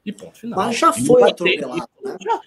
E 0.07 0.13
ponto 0.13 0.39
final. 0.39 0.57
Mas 0.57 0.79
já 0.79 0.93
foi 0.93 1.31
atropelado, 1.31 1.89
ter... 2.01 2.09
né? 2.09 2.17
Já... 2.21 2.41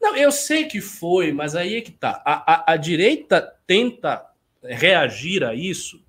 Não, 0.00 0.16
eu 0.16 0.30
sei 0.30 0.66
que 0.66 0.80
foi, 0.80 1.32
mas 1.32 1.56
aí 1.56 1.76
é 1.76 1.80
que 1.80 1.92
tá. 1.92 2.22
A, 2.24 2.54
a, 2.54 2.72
a 2.74 2.76
direita 2.76 3.56
tenta 3.66 4.30
reagir 4.62 5.44
a 5.44 5.54
isso 5.54 6.02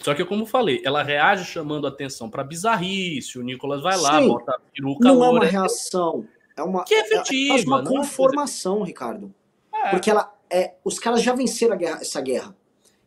só 0.00 0.14
que, 0.14 0.24
como 0.24 0.46
falei, 0.46 0.80
ela 0.82 1.02
reage 1.02 1.44
chamando 1.44 1.86
atenção 1.86 2.30
para 2.30 2.42
bizarrice. 2.42 3.38
O 3.38 3.42
Nicolas 3.42 3.82
vai 3.82 3.98
lá, 3.98 4.18
Sim, 4.18 4.28
bota 4.28 4.52
a 4.52 4.58
peruca. 4.58 5.04
Não 5.04 5.22
é 5.22 5.28
uma 5.28 5.44
reação. 5.44 6.26
É 6.60 6.62
uma, 6.62 6.84
que 6.84 6.94
é 6.94 7.00
efetiva. 7.00 7.54
É, 7.54 7.60
é 7.60 7.64
uma 7.64 7.84
conformação, 7.84 8.82
Ricardo. 8.82 9.34
É. 9.72 9.90
Porque 9.90 10.10
ela, 10.10 10.32
é, 10.48 10.74
os 10.84 10.98
caras 10.98 11.22
já 11.22 11.34
venceram 11.34 11.76
guerra, 11.76 11.98
essa 12.00 12.20
guerra. 12.20 12.56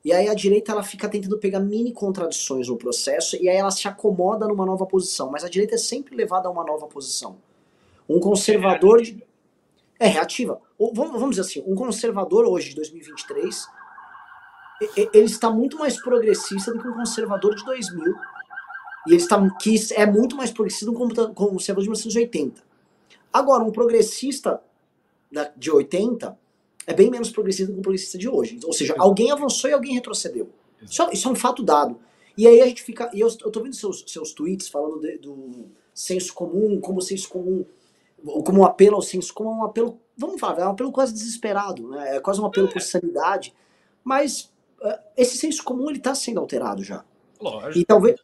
E 0.04 0.12
aí 0.12 0.28
a 0.28 0.34
direita 0.34 0.72
ela 0.72 0.84
fica 0.84 1.08
tentando 1.08 1.38
pegar 1.38 1.60
mini 1.60 1.94
contradições 1.94 2.68
no 2.68 2.76
processo 2.76 3.38
e 3.42 3.48
aí 3.48 3.56
ela 3.56 3.72
se 3.72 3.88
acomoda 3.88 4.46
numa 4.48 4.66
nova 4.66 4.86
posição. 4.86 5.30
Mas 5.32 5.46
a 5.46 5.50
direita 5.50 5.76
é 5.76 5.78
sempre 5.78 6.16
levada 6.16 6.50
a 6.50 6.52
uma 6.52 6.64
nova 6.64 6.88
posição. 6.88 7.38
Um 8.10 8.20
conservador. 8.20 9.00
É 9.00 9.04
reativa. 9.04 9.24
É 10.00 10.08
reativa. 10.08 10.62
Vamos, 10.78 11.12
vamos 11.14 11.30
dizer 11.38 11.42
assim, 11.42 11.64
um 11.66 11.76
conservador 11.76 12.46
hoje, 12.46 12.70
de 12.70 12.76
2023 12.76 13.68
ele 14.96 15.26
está 15.26 15.50
muito 15.50 15.78
mais 15.78 16.02
progressista 16.02 16.74
do 16.74 16.80
que 16.80 16.88
um 16.88 16.94
conservador 16.94 17.56
de 17.56 17.64
2000. 17.64 18.14
E 19.08 19.12
ele 19.12 19.16
está, 19.18 19.50
que 19.58 19.76
é 19.94 20.06
muito 20.06 20.36
mais 20.36 20.52
progressista 20.52 20.86
do 20.86 20.94
que 20.94 21.04
um 21.04 21.34
conservador 21.34 21.84
de 21.84 21.90
1980. 21.90 22.62
Agora, 23.34 23.64
um 23.64 23.72
progressista 23.72 24.62
de 25.58 25.72
80 25.72 26.38
é 26.86 26.94
bem 26.94 27.10
menos 27.10 27.32
progressista 27.32 27.68
do 27.68 27.74
que 27.74 27.80
um 27.80 27.82
progressista 27.82 28.18
de 28.18 28.30
hoje. 28.30 28.60
Ou 28.64 28.74
seja, 28.74 28.94
alguém 28.98 29.32
avançou 29.32 29.70
e 29.70 29.74
alguém 29.74 29.94
retrocedeu. 29.94 30.50
Isso, 30.82 31.02
é, 31.02 31.14
isso 31.14 31.28
é 31.28 31.32
um 31.32 31.36
fato 31.36 31.64
dado. 31.64 31.98
E 32.38 32.48
aí 32.48 32.62
a 32.62 32.68
gente 32.68 32.84
fica. 32.84 33.10
E 33.14 33.20
eu, 33.20 33.28
eu 33.42 33.52
tô 33.52 33.62
vendo 33.62 33.76
seus, 33.76 34.04
seus 34.08 34.34
tweets 34.34 34.68
falando 34.68 35.02
de, 35.02 35.18
do 35.18 35.66
senso 35.94 36.34
comum, 36.34 36.80
como 36.80 37.00
o 37.00 37.02
senso 37.02 37.30
comum. 37.30 37.66
Como 38.46 38.62
um 38.62 38.66
apelo 38.66 38.96
ao 38.96 39.02
senso 39.02 39.34
comum, 39.34 39.60
um 39.60 39.64
apelo. 39.64 40.00
Vamos 40.16 40.40
falar, 40.40 40.62
é 40.62 40.68
um 40.68 40.72
apelo 40.72 40.92
quase 40.92 41.12
desesperado, 41.12 41.90
né? 41.90 42.18
É 42.18 42.20
quase 42.20 42.40
um 42.40 42.46
apelo 42.46 42.70
por 42.70 42.82
sanidade. 42.82 43.54
Mas 44.04 44.52
ah, 44.82 45.00
esse 45.18 45.38
senso 45.38 45.64
comum 45.64 45.90
ele 45.90 45.98
está 45.98 46.14
sendo 46.14 46.40
alterado 46.40 46.84
já. 46.84 47.04
Lógico. 47.42 47.80
E 47.80 47.86
talvez, 47.86 48.20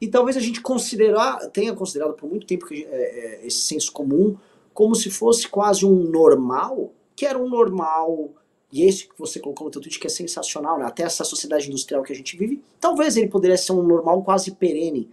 e 0.00 0.08
talvez 0.08 0.36
a 0.36 0.40
gente 0.40 0.60
considerar, 0.60 1.38
tenha 1.50 1.74
considerado 1.74 2.14
por 2.14 2.28
muito 2.28 2.46
tempo 2.46 2.66
que, 2.66 2.84
é, 2.84 3.40
é, 3.42 3.46
esse 3.46 3.58
senso 3.58 3.92
comum 3.92 4.36
como 4.72 4.94
se 4.94 5.10
fosse 5.10 5.48
quase 5.48 5.84
um 5.84 6.04
normal, 6.04 6.92
que 7.14 7.26
era 7.26 7.38
um 7.38 7.48
normal 7.48 8.30
e 8.72 8.84
esse 8.84 9.08
que 9.08 9.18
você 9.18 9.40
colocou 9.40 9.66
no 9.66 9.70
teu 9.70 9.80
tweet 9.80 9.98
que 9.98 10.06
é 10.06 10.10
sensacional, 10.10 10.78
né? 10.78 10.86
Até 10.86 11.02
essa 11.02 11.24
sociedade 11.24 11.68
industrial 11.68 12.02
que 12.02 12.12
a 12.12 12.16
gente 12.16 12.36
vive, 12.36 12.62
talvez 12.80 13.16
ele 13.16 13.28
poderia 13.28 13.56
ser 13.56 13.72
um 13.72 13.82
normal 13.82 14.22
quase 14.22 14.52
perene. 14.52 15.10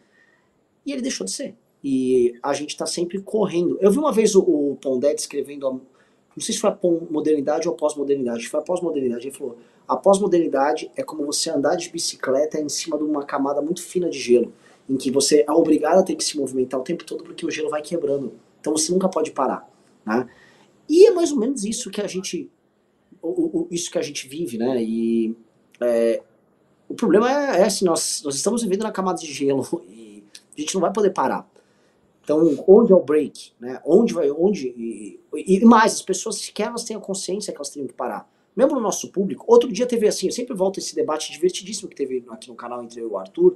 E 0.85 0.93
ele 0.93 1.01
deixou 1.01 1.25
de 1.25 1.31
ser. 1.31 1.55
E 1.83 2.37
a 2.41 2.53
gente 2.53 2.69
está 2.69 2.85
sempre 2.85 3.19
correndo. 3.19 3.77
Eu 3.81 3.91
vi 3.91 3.97
uma 3.97 4.11
vez 4.11 4.35
o, 4.35 4.41
o 4.41 4.77
Pondé 4.79 5.13
escrevendo, 5.13 5.67
a, 5.67 5.71
não 5.71 5.81
sei 6.39 6.53
se 6.53 6.61
foi 6.61 6.69
a 6.69 6.77
modernidade 7.09 7.67
ou 7.67 7.73
a 7.73 7.77
pós-modernidade, 7.77 8.47
foi 8.47 8.59
a 8.59 8.63
pós-modernidade. 8.63 9.27
Ele 9.27 9.35
falou: 9.35 9.57
a 9.87 9.95
pós-modernidade 9.95 10.91
é 10.95 11.01
como 11.01 11.25
você 11.25 11.49
andar 11.49 11.75
de 11.75 11.89
bicicleta 11.89 12.59
em 12.59 12.69
cima 12.69 12.97
de 12.97 13.03
uma 13.03 13.25
camada 13.25 13.61
muito 13.61 13.81
fina 13.81 14.09
de 14.09 14.19
gelo, 14.19 14.53
em 14.89 14.97
que 14.97 15.11
você 15.11 15.43
é 15.47 15.51
obrigado 15.51 15.99
a 15.99 16.03
ter 16.03 16.15
que 16.15 16.23
se 16.23 16.37
movimentar 16.37 16.79
o 16.79 16.83
tempo 16.83 17.03
todo 17.03 17.23
porque 17.23 17.45
o 17.45 17.51
gelo 17.51 17.69
vai 17.69 17.81
quebrando. 17.81 18.33
Então 18.59 18.75
você 18.75 18.91
nunca 18.91 19.09
pode 19.09 19.31
parar. 19.31 19.69
Né? 20.05 20.27
E 20.89 21.07
é 21.07 21.11
mais 21.11 21.31
ou 21.31 21.37
menos 21.37 21.65
isso 21.65 21.89
que 21.89 22.01
a 22.01 22.07
gente 22.07 22.49
o, 23.21 23.61
o, 23.61 23.67
isso 23.71 23.91
que 23.91 23.97
a 23.97 24.01
gente 24.01 24.27
vive, 24.27 24.57
né? 24.57 24.81
E 24.81 25.35
é, 25.81 26.21
o 26.87 26.93
problema 26.93 27.29
é, 27.29 27.61
é 27.61 27.63
assim, 27.63 27.85
nós, 27.85 28.21
nós 28.23 28.35
estamos 28.35 28.63
vivendo 28.63 28.83
na 28.83 28.91
camada 28.91 29.19
de 29.19 29.31
gelo 29.31 29.65
e 29.87 30.23
a 30.57 30.59
gente 30.59 30.73
não 30.73 30.81
vai 30.81 30.91
poder 30.91 31.11
parar. 31.11 31.47
Então, 32.23 32.63
onde 32.67 32.91
é 32.91 32.95
o 32.95 33.03
break? 33.03 33.53
Né? 33.59 33.79
Onde 33.85 34.13
vai, 34.13 34.29
onde 34.29 34.67
e, 34.67 35.19
e 35.33 35.63
mais, 35.63 35.93
as 35.93 36.01
pessoas 36.01 36.37
sequer 36.39 36.67
elas 36.67 36.83
têm 36.83 36.97
a 36.97 36.99
consciência 36.99 37.53
que 37.53 37.57
elas 37.57 37.69
têm 37.69 37.87
que 37.87 37.93
parar. 37.93 38.29
Mesmo 38.55 38.75
no 38.75 38.81
nosso 38.81 39.11
público, 39.11 39.45
outro 39.47 39.71
dia 39.71 39.85
teve 39.85 40.07
assim, 40.07 40.25
eu 40.25 40.31
sempre 40.31 40.53
volto 40.55 40.79
esse 40.79 40.93
debate 40.95 41.31
divertidíssimo 41.31 41.87
que 41.87 41.95
teve 41.95 42.25
aqui 42.29 42.49
no 42.49 42.55
canal 42.55 42.83
entre 42.83 42.99
eu 42.99 43.07
e 43.07 43.11
o 43.11 43.17
Arthur, 43.17 43.55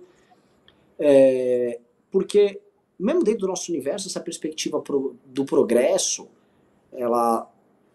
é, 1.01 1.79
porque 2.11 2.61
mesmo 3.01 3.23
dentro 3.23 3.41
do 3.41 3.47
nosso 3.47 3.71
universo, 3.71 4.07
essa 4.07 4.19
perspectiva 4.19 4.79
pro, 4.79 5.15
do 5.25 5.43
progresso, 5.43 6.27
ela 6.93 7.51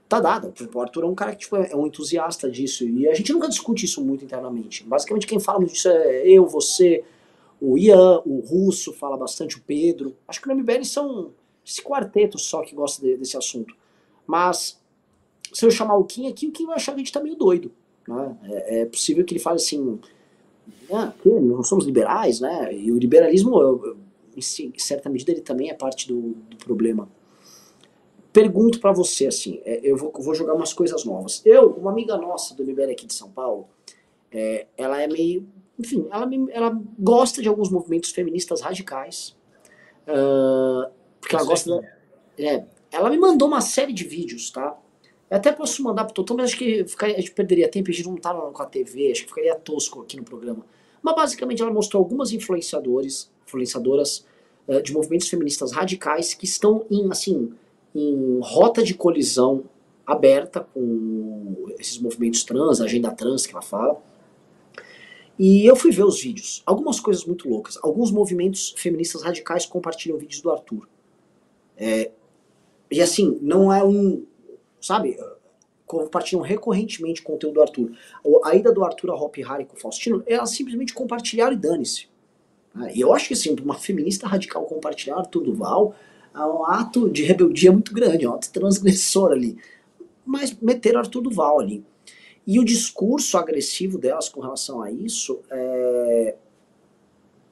tá 0.09 0.21
dada. 0.21 0.53
O 0.75 0.81
Arthur 0.81 1.05
é 1.05 1.07
um 1.07 1.15
cara 1.15 1.33
que 1.33 1.39
tipo, 1.39 1.57
é 1.57 1.77
um 1.77 1.87
entusiasta 1.87 2.51
disso. 2.51 2.85
E 2.85 3.09
a 3.09 3.15
gente 3.15 3.33
nunca 3.33 3.49
discute 3.49 3.85
isso 3.85 4.05
muito 4.05 4.25
internamente. 4.25 4.83
Basicamente, 4.83 5.27
quem 5.27 5.39
fala 5.39 5.65
disso 5.65 5.89
é 5.89 6.29
eu, 6.29 6.47
você, 6.47 7.05
o 7.61 7.79
Ian, 7.79 8.21
o 8.27 8.41
Russo 8.41 8.93
fala 8.93 9.17
bastante, 9.17 9.57
o 9.57 9.63
Pedro. 9.63 10.17
Acho 10.27 10.43
que 10.43 10.49
no 10.49 10.57
MBL 10.57 10.85
são 10.85 11.31
esse 11.65 11.83
quarteto 11.83 12.39
só 12.39 12.63
que 12.63 12.75
gosta 12.75 13.01
de, 13.01 13.17
desse 13.17 13.37
assunto. 13.37 13.77
Mas 14.27 14.81
se 15.53 15.65
eu 15.65 15.71
chamar 15.71 15.97
o 15.97 16.05
Kim 16.05 16.29
aqui, 16.29 16.49
o 16.49 16.53
Kim 16.53 16.67
vai 16.67 16.77
achar 16.77 16.93
que 16.93 16.97
a 16.97 17.05
gente 17.05 17.13
tá 17.13 17.21
meio 17.21 17.37
doido. 17.37 17.71
Né? 18.09 18.37
É, 18.45 18.81
é 18.81 18.87
possível 18.87 19.25
que 19.25 19.35
ele 19.35 19.41
fale 19.41 19.57
assim. 19.57 20.01
Ah, 20.93 21.13
que 21.23 21.29
não 21.29 21.63
somos 21.63 21.85
liberais, 21.85 22.41
né? 22.41 22.75
E 22.75 22.93
o 22.93 22.99
liberalismo, 22.99 23.97
em 24.37 24.79
certa 24.79 25.09
medida, 25.09 25.33
ele 25.33 25.41
também 25.41 25.71
é 25.71 25.75
parte 25.75 26.07
do, 26.09 26.35
do 26.49 26.57
problema 26.57 27.09
pergunto 28.37 28.81
para 28.81 28.93
você 28.93 29.29
assim, 29.29 29.63
é, 29.65 29.81
eu 29.83 29.97
vou, 29.97 30.13
vou, 30.13 30.35
jogar 30.35 30.53
umas 30.53 30.75
coisas 30.75 31.07
novas. 31.07 31.41
Eu, 31.43 31.71
uma 31.71 31.91
amiga 31.91 32.19
nossa 32.19 32.55
do 32.55 32.63
MBL 32.63 32.91
aqui 32.91 33.07
de 33.07 33.15
São 33.15 33.31
Paulo, 33.31 33.67
é, 34.31 34.67
ela 34.77 35.01
é 35.01 35.07
meio, 35.07 35.49
enfim, 35.79 36.07
ela, 36.11 36.29
ela 36.51 36.79
gosta 36.99 37.41
de 37.41 37.49
alguns 37.49 37.71
movimentos 37.71 38.11
feministas 38.11 38.61
radicais, 38.61 39.35
uh, 40.03 40.93
porque 41.19 41.35
ela 41.35 41.47
gosta, 41.47 41.81
da, 41.81 41.89
é, 42.39 42.67
ela 42.93 43.09
me 43.09 43.17
mandou 43.17 43.49
uma 43.49 43.63
série 43.63 43.95
de 43.95 44.05
vídeos, 44.05 44.51
tá? 44.51 44.79
Eu 45.31 45.37
até 45.37 45.51
posso 45.51 45.83
mandar 45.83 46.05
pro 46.05 46.15
Totão, 46.15 46.37
mas 46.37 46.51
acho 46.51 46.59
que 46.59 46.85
ficaria, 46.85 47.17
a 47.17 47.21
gente 47.21 47.33
perderia 47.33 47.69
tempo, 47.69 47.91
a 47.91 47.93
gente 47.93 48.07
não 48.07 48.17
tá 48.17 48.33
com 48.33 48.63
a 48.63 48.67
TV, 48.67 49.11
acho 49.11 49.23
que 49.23 49.29
ficaria 49.29 49.55
tosco 49.57 50.03
aqui 50.03 50.17
no 50.17 50.23
programa. 50.23 50.65
Mas 51.03 51.15
basicamente 51.15 51.63
ela 51.63 51.73
mostrou 51.73 52.03
algumas 52.03 52.33
influenciadores, 52.33 53.31
influenciadoras 53.47 54.25
uh, 54.69 54.81
de 54.83 54.93
movimentos 54.93 55.29
feministas 55.29 55.73
radicais 55.73 56.33
que 56.35 56.45
estão 56.45 56.85
em, 56.91 57.11
assim, 57.11 57.53
em 57.95 58.39
rota 58.43 58.83
de 58.83 58.95
colisão 58.95 59.65
aberta 60.07 60.61
com 60.73 61.67
esses 61.79 61.99
movimentos 61.99 62.45
trans, 62.45 62.81
a 62.81 62.85
agenda 62.85 63.11
trans 63.11 63.47
que 63.47 63.53
ela 63.53 63.63
fala. 63.63 64.01
E 65.39 65.67
eu 65.67 65.77
fui 65.77 65.91
ver 65.91 66.05
os 66.05 66.21
vídeos. 66.21 66.63
Algumas 66.65 66.99
coisas 66.99 67.25
muito 67.25 67.49
loucas. 67.49 67.79
Alguns 67.83 68.11
movimentos 68.11 68.75
feministas 68.77 69.23
radicais 69.23 69.67
compartilham 69.67 70.17
vídeos 70.17 70.41
do 70.41 70.51
Arthur. 70.51 70.89
É, 71.77 72.11
e 72.91 73.03
assim, 73.03 73.39
não 73.43 73.73
é 73.73 73.85
um. 73.85 74.25
Sabe? 74.87 75.19
Compartilham 75.85 76.43
recorrentemente 76.43 77.23
conteúdo 77.23 77.55
do 77.55 77.63
Arthur. 77.63 77.91
A 78.45 78.55
ida 78.55 78.73
do 78.73 78.85
Arthur 78.85 79.11
a 79.11 79.17
Hop 79.17 79.37
Harry 79.39 79.65
com 79.65 79.77
o 79.77 79.81
Faustino, 79.81 80.23
elas 80.27 80.51
simplesmente 80.51 80.95
compartilharam 80.95 81.55
e 81.55 81.57
dane-se. 81.57 82.09
E 82.95 83.01
eu 83.01 83.13
acho 83.13 83.29
que 83.29 83.35
assim, 83.35 83.55
uma 83.63 83.75
feminista 83.75 84.29
radical 84.29 84.65
compartilhar 84.67 85.17
Arthur 85.17 85.43
Duval 85.43 85.95
há 86.33 86.47
um 86.47 86.65
ato 86.65 87.11
de 87.11 87.25
rebeldia 87.25 87.73
muito 87.73 87.93
grande, 87.93 88.29
um 88.29 88.35
ato 88.35 88.53
transgressor 88.53 89.33
ali. 89.33 89.59
Mas 90.25 90.57
meteram 90.61 91.01
Arthur 91.01 91.23
Duval 91.23 91.59
ali. 91.59 91.85
E 92.47 92.61
o 92.61 92.65
discurso 92.65 93.37
agressivo 93.37 93.99
delas 93.99 94.29
com 94.29 94.41
relação 94.41 94.83
a 94.83 94.91
isso 94.91 95.41
é, 95.51 96.37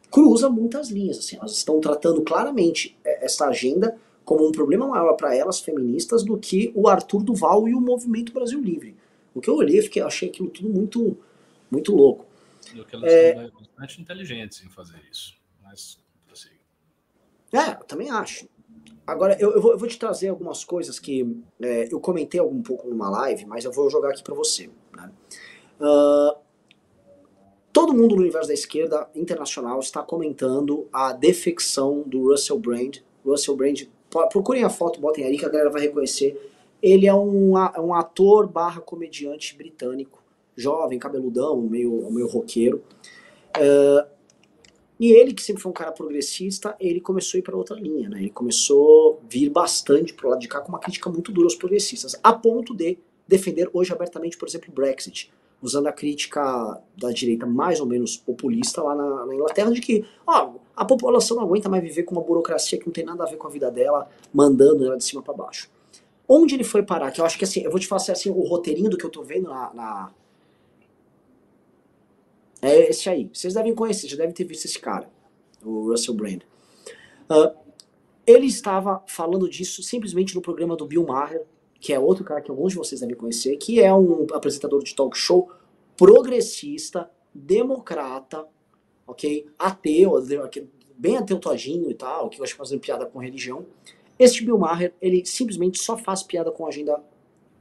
cruza 0.08 0.48
muitas 0.48 0.88
linhas. 0.88 1.18
Assim, 1.18 1.36
elas 1.36 1.52
estão 1.52 1.80
tratando 1.80 2.22
claramente 2.22 2.96
é, 3.04 3.24
essa 3.24 3.46
agenda 3.48 3.98
como 4.24 4.46
um 4.46 4.52
problema 4.52 4.86
maior 4.86 5.14
para 5.14 5.34
elas 5.34 5.60
feministas 5.60 6.24
do 6.24 6.38
que 6.38 6.72
o 6.74 6.88
Arthur 6.88 7.22
Duval 7.22 7.68
e 7.68 7.74
o 7.74 7.80
Movimento 7.80 8.32
Brasil 8.32 8.60
Livre. 8.60 8.96
O 9.34 9.40
que 9.40 9.50
eu 9.50 9.56
olhei, 9.56 9.82
fiquei, 9.82 10.00
achei 10.02 10.28
aquilo 10.28 10.48
tudo 10.48 10.68
muito, 10.68 11.16
muito 11.70 11.94
louco. 11.94 12.24
E 12.72 12.82
que 12.84 12.96
elas 12.96 13.12
é, 13.12 13.34
são 13.34 13.50
bastante 13.60 14.00
inteligentes 14.00 14.62
em 14.64 14.68
fazer 14.70 15.00
isso. 15.10 15.36
Mas, 15.62 15.98
assim. 16.32 16.50
É, 17.52 17.72
eu 17.72 17.84
também 17.84 18.10
acho. 18.10 18.48
Agora, 19.06 19.36
eu, 19.38 19.52
eu, 19.52 19.60
vou, 19.60 19.72
eu, 19.72 19.78
vou, 19.78 19.88
te 19.88 19.98
trazer 19.98 20.28
algumas 20.28 20.64
coisas 20.64 20.98
que 20.98 21.36
é, 21.60 21.92
eu 21.92 22.00
comentei 22.00 22.40
um 22.40 22.62
pouco 22.62 22.88
numa 22.88 23.10
live, 23.10 23.44
mas 23.44 23.64
eu 23.64 23.72
vou 23.72 23.90
jogar 23.90 24.10
aqui 24.10 24.22
para 24.22 24.34
você. 24.34 24.70
Né? 24.96 25.12
Uh, 25.78 26.38
todo 27.72 27.92
mundo 27.92 28.14
no 28.14 28.22
universo 28.22 28.48
da 28.48 28.54
esquerda 28.54 29.10
internacional 29.14 29.78
está 29.80 30.02
comentando 30.02 30.88
a 30.90 31.12
defecção 31.12 32.02
do 32.06 32.30
Russell 32.30 32.58
Brand. 32.58 32.98
Russell 33.24 33.56
Brand, 33.56 33.82
procurem 34.30 34.64
a 34.64 34.70
foto, 34.70 35.00
botem 35.00 35.24
aí 35.24 35.38
que 35.38 35.44
a 35.44 35.48
galera 35.48 35.70
vai 35.70 35.82
reconhecer. 35.82 36.50
Ele 36.82 37.06
é 37.06 37.14
um, 37.14 37.52
um 37.52 37.94
ator 37.94 38.46
barra 38.46 38.80
comediante 38.80 39.56
britânico, 39.56 40.22
jovem, 40.56 40.98
cabeludão, 40.98 41.60
meio, 41.60 42.10
meio 42.10 42.26
roqueiro. 42.26 42.82
Uh, 43.56 44.06
e 44.98 45.12
ele, 45.12 45.34
que 45.34 45.42
sempre 45.42 45.62
foi 45.62 45.70
um 45.70 45.74
cara 45.74 45.92
progressista, 45.92 46.76
ele 46.78 47.00
começou 47.00 47.38
a 47.38 47.40
ir 47.40 47.42
para 47.42 47.56
outra 47.56 47.76
linha, 47.76 48.08
né? 48.08 48.20
Ele 48.20 48.30
começou 48.30 49.20
a 49.22 49.26
vir 49.28 49.48
bastante 49.50 50.14
pro 50.14 50.28
lado 50.28 50.40
de 50.40 50.48
cá 50.48 50.60
com 50.60 50.68
uma 50.68 50.78
crítica 50.78 51.10
muito 51.10 51.32
dura 51.32 51.46
aos 51.46 51.56
progressistas, 51.56 52.18
a 52.22 52.32
ponto 52.32 52.74
de 52.74 52.98
defender 53.26 53.68
hoje 53.72 53.92
abertamente, 53.92 54.36
por 54.36 54.46
exemplo, 54.46 54.70
o 54.70 54.72
Brexit, 54.72 55.32
usando 55.64 55.86
a 55.86 55.92
crítica 55.92 56.78
da 56.94 57.10
direita 57.10 57.46
mais 57.46 57.80
ou 57.80 57.86
menos 57.86 58.18
populista 58.18 58.82
lá 58.82 58.94
na, 58.94 59.24
na 59.24 59.34
Inglaterra, 59.34 59.72
de 59.72 59.80
que 59.80 60.04
ó, 60.26 60.52
a 60.76 60.84
população 60.84 61.38
não 61.38 61.44
aguenta 61.44 61.70
mais 61.70 61.82
viver 61.82 62.02
com 62.02 62.14
uma 62.14 62.20
burocracia 62.20 62.78
que 62.78 62.84
não 62.84 62.92
tem 62.92 63.02
nada 63.02 63.24
a 63.24 63.26
ver 63.26 63.36
com 63.36 63.46
a 63.46 63.50
vida 63.50 63.70
dela, 63.70 64.06
mandando 64.32 64.84
ela 64.84 64.98
de 64.98 65.04
cima 65.04 65.22
para 65.22 65.32
baixo. 65.32 65.70
Onde 66.28 66.54
ele 66.54 66.64
foi 66.64 66.82
parar? 66.82 67.10
Que 67.10 67.20
eu 67.20 67.24
acho 67.24 67.38
que 67.38 67.44
assim, 67.44 67.62
eu 67.62 67.70
vou 67.70 67.80
te 67.80 67.86
falar 67.86 68.02
assim, 68.02 68.28
o 68.28 68.40
roteirinho 68.42 68.90
do 68.90 68.98
que 68.98 69.04
eu 69.04 69.10
tô 69.10 69.22
vendo 69.22 69.48
na, 69.48 69.72
na 69.72 70.12
é 72.60 72.90
esse 72.90 73.08
aí. 73.08 73.30
Vocês 73.32 73.54
devem 73.54 73.74
conhecer, 73.74 74.06
já 74.06 74.16
devem 74.16 74.34
ter 74.34 74.44
visto 74.44 74.66
esse 74.66 74.78
cara, 74.78 75.08
o 75.64 75.90
Russell 75.90 76.14
Brand. 76.14 76.42
Uh, 77.30 77.56
ele 78.26 78.46
estava 78.46 79.02
falando 79.06 79.48
disso 79.48 79.82
simplesmente 79.82 80.34
no 80.34 80.42
programa 80.42 80.76
do 80.76 80.86
Bill 80.86 81.06
Maher, 81.06 81.42
que 81.84 81.92
é 81.92 81.98
outro 81.98 82.24
cara 82.24 82.40
que 82.40 82.50
alguns 82.50 82.72
de 82.72 82.78
vocês 82.78 83.02
devem 83.02 83.14
conhecer, 83.14 83.58
que 83.58 83.78
é 83.78 83.92
um 83.92 84.26
apresentador 84.32 84.82
de 84.82 84.94
talk 84.94 85.14
show 85.18 85.50
progressista, 85.98 87.10
democrata, 87.34 88.46
ok? 89.06 89.46
Ateu, 89.58 90.12
bem 90.96 91.18
ateu 91.18 91.38
todinho 91.38 91.90
e 91.90 91.94
tal, 91.94 92.30
que 92.30 92.38
gosta 92.38 92.54
de 92.54 92.56
fazer 92.56 92.78
piada 92.78 93.04
com 93.04 93.18
religião. 93.18 93.66
Este 94.18 94.42
Bill 94.42 94.56
Maher, 94.56 94.94
ele 94.98 95.26
simplesmente 95.26 95.78
só 95.78 95.94
faz 95.94 96.22
piada 96.22 96.50
com 96.50 96.66
agenda 96.66 97.04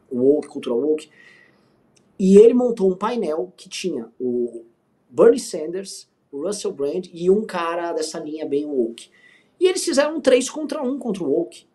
woke, 0.10 0.48
cultural 0.48 0.80
woke, 0.80 1.10
e 2.18 2.38
ele 2.38 2.54
montou 2.54 2.90
um 2.90 2.96
painel 2.96 3.52
que 3.58 3.68
tinha 3.68 4.10
o 4.18 4.64
Bernie 5.10 5.38
Sanders, 5.38 6.08
o 6.32 6.44
Russell 6.44 6.72
Brand 6.72 7.08
e 7.12 7.30
um 7.30 7.46
cara 7.46 7.92
dessa 7.92 8.20
linha 8.20 8.46
bem 8.46 8.66
woke. 8.66 9.10
E 9.60 9.68
eles 9.68 9.84
fizeram 9.84 10.16
um 10.16 10.22
3 10.22 10.50
contra 10.50 10.82
1 10.82 10.98
contra 10.98 11.22
o 11.26 11.30
woke. 11.30 11.66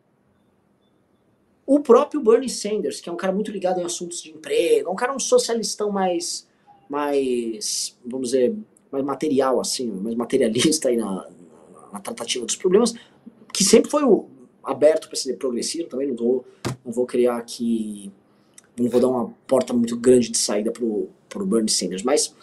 O 1.69 1.81
próprio 1.81 2.23
Bernie 2.23 2.49
Sanders, 2.49 2.99
que 2.99 3.11
é 3.11 3.13
um 3.13 3.17
cara 3.17 3.31
muito 3.31 3.51
ligado 3.51 3.79
em 3.79 3.85
assuntos 3.85 4.23
de 4.23 4.31
emprego, 4.31 4.89
é 4.89 4.91
um 4.91 4.97
cara 4.97 5.15
um 5.15 5.19
socialistão 5.19 5.93
mais, 5.93 6.49
mais, 6.89 7.95
vamos 8.03 8.31
dizer, 8.31 8.57
mais 8.91 9.05
material, 9.05 9.61
assim, 9.61 9.87
mais 9.91 10.17
materialista 10.17 10.89
aí 10.89 10.97
na, 10.97 11.29
na 11.93 12.01
tratativa 12.01 12.47
dos 12.47 12.57
problemas, 12.57 12.95
que 13.53 13.63
sempre 13.63 13.91
foi 13.91 14.03
o, 14.03 14.25
aberto 14.65 15.09
para 15.09 15.17
ser 15.19 15.37
progressivo, 15.37 15.91
também 15.91 16.09
não 16.09 16.17
vou, 16.17 16.43
não 16.83 16.91
vou 16.91 17.05
criar 17.05 17.37
aqui, 17.37 18.11
não 18.75 18.89
vou 18.89 18.99
dar 18.99 19.09
uma 19.09 19.35
porta 19.47 19.75
muito 19.75 19.95
grande 19.95 20.31
de 20.31 20.39
saída 20.39 20.73
pro, 20.73 21.11
pro 21.29 21.45
Bernie 21.45 21.71
Sanders, 21.71 22.03
mas 22.03 22.35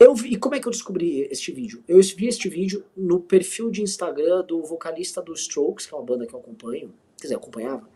eu 0.00 0.12
vi, 0.16 0.32
e 0.32 0.36
como 0.36 0.56
é 0.56 0.58
que 0.58 0.66
eu 0.66 0.72
descobri 0.72 1.28
este 1.30 1.52
vídeo? 1.52 1.80
Eu 1.86 2.00
vi 2.02 2.26
este 2.26 2.48
vídeo 2.48 2.82
no 2.96 3.20
perfil 3.20 3.70
de 3.70 3.82
Instagram 3.82 4.44
do 4.44 4.64
vocalista 4.64 5.22
do 5.22 5.32
Strokes, 5.32 5.86
que 5.86 5.94
é 5.94 5.96
uma 5.96 6.04
banda 6.04 6.26
que 6.26 6.34
eu 6.34 6.40
acompanho, 6.40 6.92
quer 7.16 7.28
dizer, 7.28 7.36
acompanhava, 7.36 7.88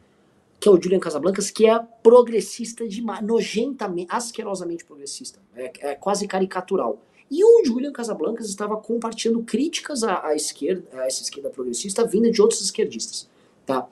que 0.60 0.68
é 0.68 0.70
o 0.70 0.80
Julian 0.80 1.00
Casablancas, 1.00 1.50
que 1.50 1.66
é 1.66 1.78
progressista 2.02 2.86
demais, 2.86 3.24
nojentamente, 3.24 4.08
asquerosamente 4.10 4.84
progressista. 4.84 5.40
É, 5.56 5.72
é 5.80 5.94
quase 5.94 6.28
caricatural. 6.28 7.00
E 7.30 7.42
o 7.42 7.64
Julian 7.64 7.92
Casablancas 7.92 8.48
estava 8.48 8.76
compartilhando 8.76 9.42
críticas 9.42 10.04
à, 10.04 10.26
à, 10.26 10.36
esquerda, 10.36 10.84
a 11.00 11.06
essa 11.06 11.22
esquerda 11.22 11.48
progressista 11.48 12.04
vinda 12.04 12.30
de 12.30 12.42
outros 12.42 12.60
esquerdistas. 12.60 13.26
Tá? 13.64 13.88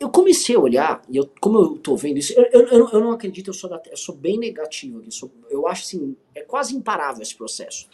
Eu 0.00 0.08
comecei 0.08 0.56
a 0.56 0.60
olhar, 0.60 1.02
e 1.08 1.16
eu, 1.16 1.30
como 1.40 1.58
eu 1.58 1.78
tô 1.78 1.94
vendo 1.94 2.18
isso, 2.18 2.32
eu, 2.32 2.44
eu, 2.62 2.88
eu 2.88 3.00
não 3.00 3.12
acredito, 3.12 3.48
eu 3.48 3.54
sou, 3.54 3.70
da, 3.70 3.80
eu 3.88 3.96
sou 3.96 4.14
bem 4.14 4.38
negativo 4.38 4.98
aqui. 4.98 5.12
Sou, 5.12 5.30
eu 5.48 5.68
acho 5.68 5.82
assim, 5.82 6.16
é 6.34 6.40
quase 6.40 6.74
imparável 6.74 7.22
esse 7.22 7.36
processo. 7.36 7.86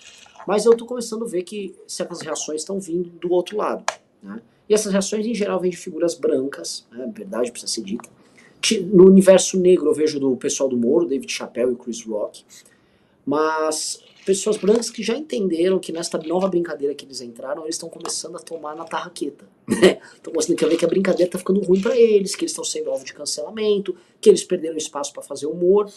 Mas 0.46 0.64
eu 0.64 0.74
tô 0.74 0.86
começando 0.86 1.24
a 1.24 1.28
ver 1.28 1.42
que 1.42 1.74
certas 1.86 2.20
reações 2.20 2.62
estão 2.62 2.80
vindo 2.80 3.10
do 3.10 3.30
outro 3.32 3.56
lado. 3.58 3.84
Né? 4.22 4.40
E 4.68 4.74
essas 4.74 4.92
reações, 4.92 5.26
em 5.26 5.34
geral, 5.34 5.60
vêm 5.60 5.70
de 5.70 5.76
figuras 5.76 6.14
brancas, 6.14 6.86
né? 6.90 7.10
verdade 7.14 7.50
precisa 7.50 7.72
ser 7.72 7.82
dita. 7.82 8.08
No 8.92 9.06
universo 9.06 9.58
negro, 9.58 9.90
eu 9.90 9.94
vejo 9.94 10.18
do 10.18 10.36
pessoal 10.36 10.68
do 10.68 10.76
Moro, 10.76 11.06
David 11.06 11.30
Chappelle 11.30 11.72
e 11.72 11.76
Chris 11.76 12.02
Rock 12.02 12.44
mas 13.24 14.02
pessoas 14.24 14.56
brancas 14.56 14.90
que 14.90 15.02
já 15.02 15.16
entenderam 15.16 15.78
que 15.78 15.92
nesta 15.92 16.18
nova 16.18 16.48
brincadeira 16.48 16.94
que 16.94 17.04
eles 17.04 17.20
entraram, 17.20 17.62
eles 17.62 17.76
estão 17.76 17.88
começando 17.88 18.36
a 18.36 18.38
tomar 18.38 18.74
na 18.74 18.84
tarraqueta. 18.84 19.46
Estão 20.14 20.32
começando 20.32 20.64
a 20.64 20.68
ver 20.68 20.76
que 20.76 20.84
a 20.84 20.88
brincadeira 20.88 21.28
está 21.28 21.38
ficando 21.38 21.60
ruim 21.60 21.80
para 21.80 21.96
eles, 21.96 22.34
que 22.34 22.44
eles 22.44 22.52
estão 22.52 22.64
sendo 22.64 22.90
alvo 22.90 23.04
de 23.04 23.12
cancelamento, 23.12 23.94
que 24.20 24.28
eles 24.28 24.44
perderam 24.44 24.76
espaço 24.76 25.12
para 25.12 25.22
fazer 25.22 25.46
humor, 25.46 25.90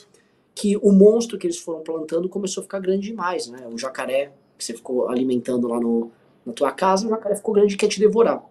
que 0.53 0.77
o 0.77 0.91
monstro 0.91 1.37
que 1.37 1.47
eles 1.47 1.57
foram 1.57 1.81
plantando 1.81 2.27
começou 2.27 2.61
a 2.61 2.63
ficar 2.63 2.79
grande 2.79 3.07
demais, 3.07 3.47
né? 3.47 3.67
O 3.71 3.77
jacaré 3.77 4.31
que 4.57 4.63
você 4.63 4.73
ficou 4.73 5.09
alimentando 5.09 5.67
lá 5.67 5.79
no, 5.79 6.11
na 6.45 6.51
tua 6.51 6.71
casa, 6.71 7.05
o 7.05 7.09
jacaré 7.09 7.35
ficou 7.35 7.53
grande 7.53 7.75
e 7.75 7.77
quer 7.77 7.87
te 7.87 7.99
devorar. 7.99 8.43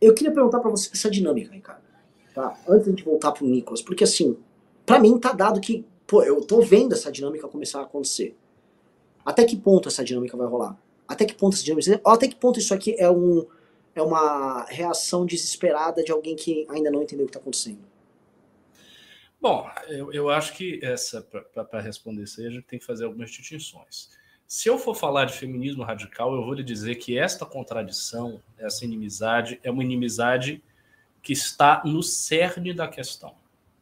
Eu 0.00 0.14
queria 0.14 0.32
perguntar 0.32 0.60
para 0.60 0.70
você 0.70 0.90
essa 0.92 1.10
dinâmica, 1.10 1.52
Ricardo, 1.52 1.82
tá? 2.34 2.56
Antes 2.68 2.94
de 2.94 3.02
voltar 3.02 3.32
pro 3.32 3.46
Nicolas, 3.46 3.82
porque 3.82 4.04
assim, 4.04 4.36
para 4.86 4.98
mim 4.98 5.18
tá 5.18 5.32
dado 5.32 5.60
que 5.60 5.84
pô, 6.06 6.22
eu 6.22 6.40
tô 6.40 6.62
vendo 6.62 6.94
essa 6.94 7.12
dinâmica 7.12 7.46
começar 7.46 7.80
a 7.80 7.82
acontecer. 7.82 8.36
Até 9.24 9.44
que 9.44 9.56
ponto 9.56 9.88
essa 9.88 10.02
dinâmica 10.02 10.36
vai 10.36 10.46
rolar? 10.46 10.76
Até 11.06 11.26
que 11.26 11.34
ponto 11.34 11.54
essa 11.54 11.62
dinâmica... 11.62 12.00
Até 12.04 12.26
que 12.26 12.34
ponto 12.34 12.58
isso 12.58 12.72
aqui 12.72 12.96
é, 12.98 13.10
um, 13.10 13.46
é 13.94 14.00
uma 14.00 14.64
reação 14.64 15.26
desesperada 15.26 16.02
de 16.02 16.10
alguém 16.10 16.34
que 16.34 16.66
ainda 16.70 16.90
não 16.90 17.02
entendeu 17.02 17.26
o 17.26 17.28
que 17.28 17.36
está 17.36 17.40
acontecendo? 17.40 17.80
Bom, 19.40 19.70
eu, 19.88 20.12
eu 20.12 20.30
acho 20.30 20.54
que 20.54 20.80
essa, 20.82 21.20
para 21.22 21.80
responder 21.80 22.22
isso 22.22 22.40
aí, 22.40 22.46
a 22.46 22.50
gente 22.50 22.64
tem 22.64 22.78
que 22.78 22.84
fazer 22.86 23.04
algumas 23.04 23.30
distinções. 23.30 24.08
Se 24.50 24.66
eu 24.66 24.78
for 24.78 24.94
falar 24.94 25.26
de 25.26 25.34
feminismo 25.34 25.82
radical, 25.82 26.34
eu 26.34 26.42
vou 26.42 26.54
lhe 26.54 26.64
dizer 26.64 26.94
que 26.94 27.18
esta 27.18 27.44
contradição, 27.44 28.42
essa 28.56 28.82
inimizade, 28.82 29.60
é 29.62 29.70
uma 29.70 29.84
inimizade 29.84 30.64
que 31.22 31.34
está 31.34 31.82
no 31.84 32.02
cerne 32.02 32.72
da 32.72 32.88
questão 32.88 33.36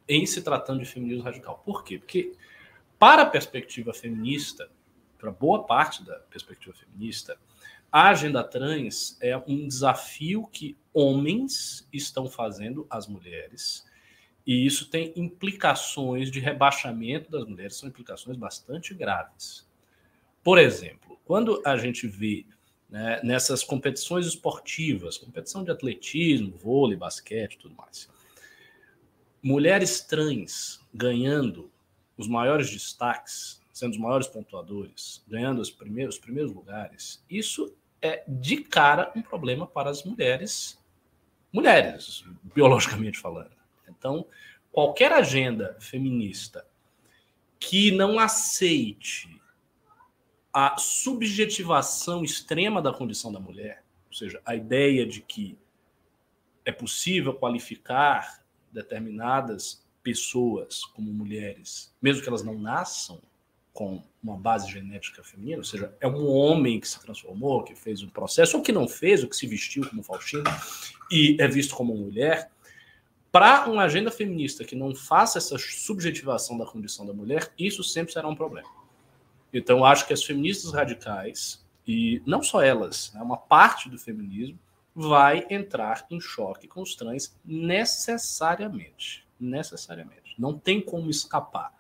em 0.08 0.26
se 0.26 0.42
tratando 0.42 0.80
de 0.80 0.86
feminismo 0.86 1.22
radical. 1.22 1.62
Por 1.64 1.84
quê? 1.84 2.00
Porque, 2.00 2.32
para 2.98 3.22
a 3.22 3.26
perspectiva 3.26 3.94
feminista, 3.94 4.68
para 5.16 5.30
boa 5.30 5.62
parte 5.62 6.04
da 6.04 6.16
perspectiva 6.18 6.74
feminista, 6.74 7.38
a 7.90 8.08
agenda 8.08 8.42
trans 8.42 9.16
é 9.20 9.36
um 9.36 9.68
desafio 9.68 10.48
que 10.48 10.76
homens 10.92 11.86
estão 11.92 12.28
fazendo 12.28 12.84
às 12.90 13.06
mulheres, 13.06 13.86
e 14.44 14.66
isso 14.66 14.90
tem 14.90 15.12
implicações 15.14 16.28
de 16.28 16.40
rebaixamento 16.40 17.30
das 17.30 17.44
mulheres, 17.44 17.76
são 17.76 17.88
implicações 17.88 18.36
bastante 18.36 18.92
graves. 18.92 19.65
Por 20.46 20.58
exemplo, 20.58 21.18
quando 21.24 21.60
a 21.66 21.76
gente 21.76 22.06
vê 22.06 22.46
né, 22.88 23.20
nessas 23.24 23.64
competições 23.64 24.26
esportivas, 24.26 25.18
competição 25.18 25.64
de 25.64 25.72
atletismo, 25.72 26.56
vôlei, 26.56 26.96
basquete, 26.96 27.58
tudo 27.58 27.74
mais, 27.74 28.08
mulheres 29.42 30.02
trans 30.02 30.80
ganhando 30.94 31.68
os 32.16 32.28
maiores 32.28 32.70
destaques, 32.70 33.60
sendo 33.72 33.94
os 33.94 33.98
maiores 33.98 34.28
pontuadores, 34.28 35.20
ganhando 35.26 35.60
os 35.60 35.68
primeiros, 35.68 36.14
os 36.14 36.20
primeiros 36.20 36.52
lugares, 36.52 37.20
isso 37.28 37.74
é 38.00 38.22
de 38.28 38.58
cara 38.58 39.10
um 39.16 39.22
problema 39.22 39.66
para 39.66 39.90
as 39.90 40.04
mulheres, 40.04 40.78
mulheres, 41.52 42.24
biologicamente 42.54 43.18
falando. 43.18 43.50
Então, 43.88 44.24
qualquer 44.70 45.10
agenda 45.10 45.76
feminista 45.80 46.64
que 47.58 47.90
não 47.90 48.20
aceite 48.20 49.36
a 50.58 50.78
subjetivação 50.78 52.24
extrema 52.24 52.80
da 52.80 52.90
condição 52.90 53.30
da 53.30 53.38
mulher, 53.38 53.84
ou 54.08 54.14
seja, 54.14 54.40
a 54.42 54.56
ideia 54.56 55.04
de 55.04 55.20
que 55.20 55.58
é 56.64 56.72
possível 56.72 57.34
qualificar 57.34 58.42
determinadas 58.72 59.84
pessoas 60.02 60.82
como 60.86 61.12
mulheres, 61.12 61.94
mesmo 62.00 62.22
que 62.22 62.28
elas 62.30 62.42
não 62.42 62.58
nasçam 62.58 63.20
com 63.70 64.02
uma 64.22 64.38
base 64.38 64.72
genética 64.72 65.22
feminina, 65.22 65.58
ou 65.58 65.64
seja, 65.64 65.94
é 66.00 66.08
um 66.08 66.26
homem 66.26 66.80
que 66.80 66.88
se 66.88 66.98
transformou, 67.00 67.62
que 67.62 67.74
fez 67.74 68.02
um 68.02 68.08
processo, 68.08 68.56
ou 68.56 68.62
que 68.62 68.72
não 68.72 68.88
fez, 68.88 69.22
ou 69.22 69.28
que 69.28 69.36
se 69.36 69.46
vestiu 69.46 69.86
como 69.86 70.02
Faustino 70.02 70.44
e 71.10 71.36
é 71.38 71.46
visto 71.46 71.76
como 71.76 71.94
mulher, 71.94 72.50
para 73.30 73.68
uma 73.68 73.82
agenda 73.82 74.10
feminista 74.10 74.64
que 74.64 74.74
não 74.74 74.94
faça 74.94 75.36
essa 75.36 75.58
subjetivação 75.58 76.56
da 76.56 76.64
condição 76.64 77.04
da 77.04 77.12
mulher, 77.12 77.52
isso 77.58 77.84
sempre 77.84 78.14
será 78.14 78.26
um 78.26 78.34
problema. 78.34 78.75
Então, 79.52 79.84
acho 79.84 80.06
que 80.06 80.12
as 80.12 80.22
feministas 80.22 80.72
radicais, 80.72 81.64
e 81.86 82.22
não 82.26 82.42
só 82.42 82.62
elas, 82.62 83.12
é 83.14 83.22
uma 83.22 83.36
parte 83.36 83.88
do 83.88 83.98
feminismo, 83.98 84.58
vai 84.94 85.46
entrar 85.50 86.06
em 86.10 86.20
choque 86.20 86.66
com 86.66 86.80
os 86.82 86.94
trans 86.94 87.36
necessariamente. 87.44 89.26
Necessariamente. 89.38 90.34
Não 90.38 90.58
tem 90.58 90.80
como 90.80 91.10
escapar. 91.10 91.72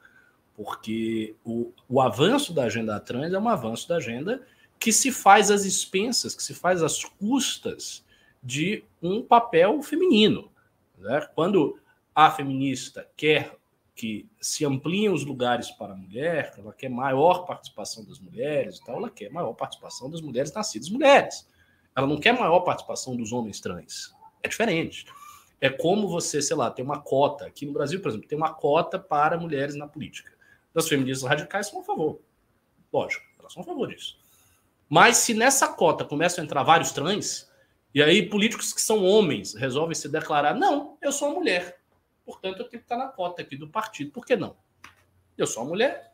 Porque 0.54 1.34
o, 1.44 1.72
o 1.88 2.00
avanço 2.00 2.52
da 2.52 2.64
agenda 2.64 3.00
trans 3.00 3.32
é 3.32 3.38
um 3.38 3.48
avanço 3.48 3.88
da 3.88 3.96
agenda 3.96 4.46
que 4.78 4.92
se 4.92 5.10
faz 5.10 5.50
às 5.50 5.64
expensas, 5.64 6.34
que 6.34 6.42
se 6.42 6.54
faz 6.54 6.82
às 6.82 7.04
custas 7.04 8.04
de 8.42 8.84
um 9.02 9.22
papel 9.22 9.82
feminino. 9.82 10.50
Né? 10.98 11.26
Quando 11.34 11.78
a 12.14 12.30
feminista 12.30 13.08
quer 13.16 13.56
que 13.96 14.28
se 14.40 14.64
ampliem 14.64 15.08
os 15.08 15.24
lugares 15.24 15.70
para 15.70 15.94
a 15.94 15.96
mulher, 15.96 16.52
ela 16.58 16.72
quer 16.72 16.90
maior 16.90 17.46
participação 17.46 18.04
das 18.04 18.20
mulheres 18.20 18.76
e 18.76 18.84
tal, 18.84 18.96
ela 18.96 19.10
quer 19.10 19.30
maior 19.30 19.54
participação 19.54 20.10
das 20.10 20.20
mulheres 20.20 20.52
nascidas 20.52 20.90
mulheres. 20.90 21.48
Ela 21.96 22.06
não 22.06 22.20
quer 22.20 22.38
maior 22.38 22.60
participação 22.60 23.16
dos 23.16 23.32
homens 23.32 23.58
trans. 23.58 24.14
É 24.42 24.48
diferente. 24.48 25.06
É 25.58 25.70
como 25.70 26.08
você, 26.08 26.42
sei 26.42 26.54
lá, 26.54 26.70
tem 26.70 26.84
uma 26.84 27.00
cota. 27.00 27.46
Aqui 27.46 27.64
no 27.64 27.72
Brasil, 27.72 28.02
por 28.02 28.10
exemplo, 28.10 28.28
tem 28.28 28.36
uma 28.36 28.52
cota 28.52 28.98
para 28.98 29.38
mulheres 29.38 29.74
na 29.74 29.88
política. 29.88 30.30
As 30.74 30.86
feministas 30.86 31.26
radicais 31.26 31.68
são 31.68 31.80
a 31.80 31.82
favor. 31.82 32.20
Lógico, 32.92 33.24
elas 33.38 33.54
são 33.54 33.62
a 33.62 33.66
favor 33.66 33.88
disso. 33.88 34.18
Mas 34.90 35.16
se 35.16 35.32
nessa 35.32 35.68
cota 35.68 36.04
começam 36.04 36.42
a 36.42 36.44
entrar 36.44 36.62
vários 36.62 36.92
trans, 36.92 37.50
e 37.94 38.02
aí 38.02 38.28
políticos 38.28 38.74
que 38.74 38.80
são 38.82 39.02
homens 39.02 39.54
resolvem 39.54 39.94
se 39.94 40.06
declarar: 40.06 40.54
não, 40.54 40.98
eu 41.00 41.10
sou 41.10 41.28
uma 41.28 41.38
mulher. 41.38 41.80
Portanto, 42.26 42.58
eu 42.58 42.68
tenho 42.68 42.82
que 42.82 42.84
estar 42.84 42.96
na 42.96 43.08
cota 43.08 43.40
aqui 43.40 43.56
do 43.56 43.68
partido. 43.68 44.10
Por 44.10 44.26
que 44.26 44.36
não? 44.36 44.56
Eu 45.38 45.46
sou 45.46 45.62
uma 45.62 45.70
mulher, 45.70 46.12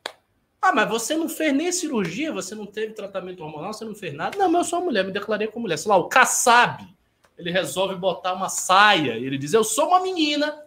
ah, 0.61 0.73
mas 0.73 0.89
você 0.89 1.17
não 1.17 1.29
fez 1.29 1.53
nem 1.53 1.73
cirurgia, 1.73 2.31
você 2.33 2.55
não 2.55 2.67
teve 2.67 2.93
tratamento 2.93 3.43
hormonal, 3.43 3.73
você 3.73 3.85
não 3.85 3.97
fez 3.97 4.15
nada. 4.15 4.39
Não, 4.39 4.49
mas 4.49 4.67
eu 4.67 4.71
sou 4.71 4.79
uma 4.79 4.85
mulher, 4.85 5.05
me 5.05 5.11
declarei 5.11 5.49
como 5.49 5.63
mulher. 5.63 5.77
Sei 5.77 5.89
lá, 5.89 5.97
o 5.97 6.09
Kassab, 6.09 6.87
ele 7.37 7.51
resolve 7.51 7.97
botar 7.97 8.35
uma 8.35 8.49
saia, 8.49 9.13
ele 9.15 9.37
diz, 9.37 9.53
eu 9.53 9.65
sou 9.65 9.89
uma 9.89 10.01
menina. 10.01 10.65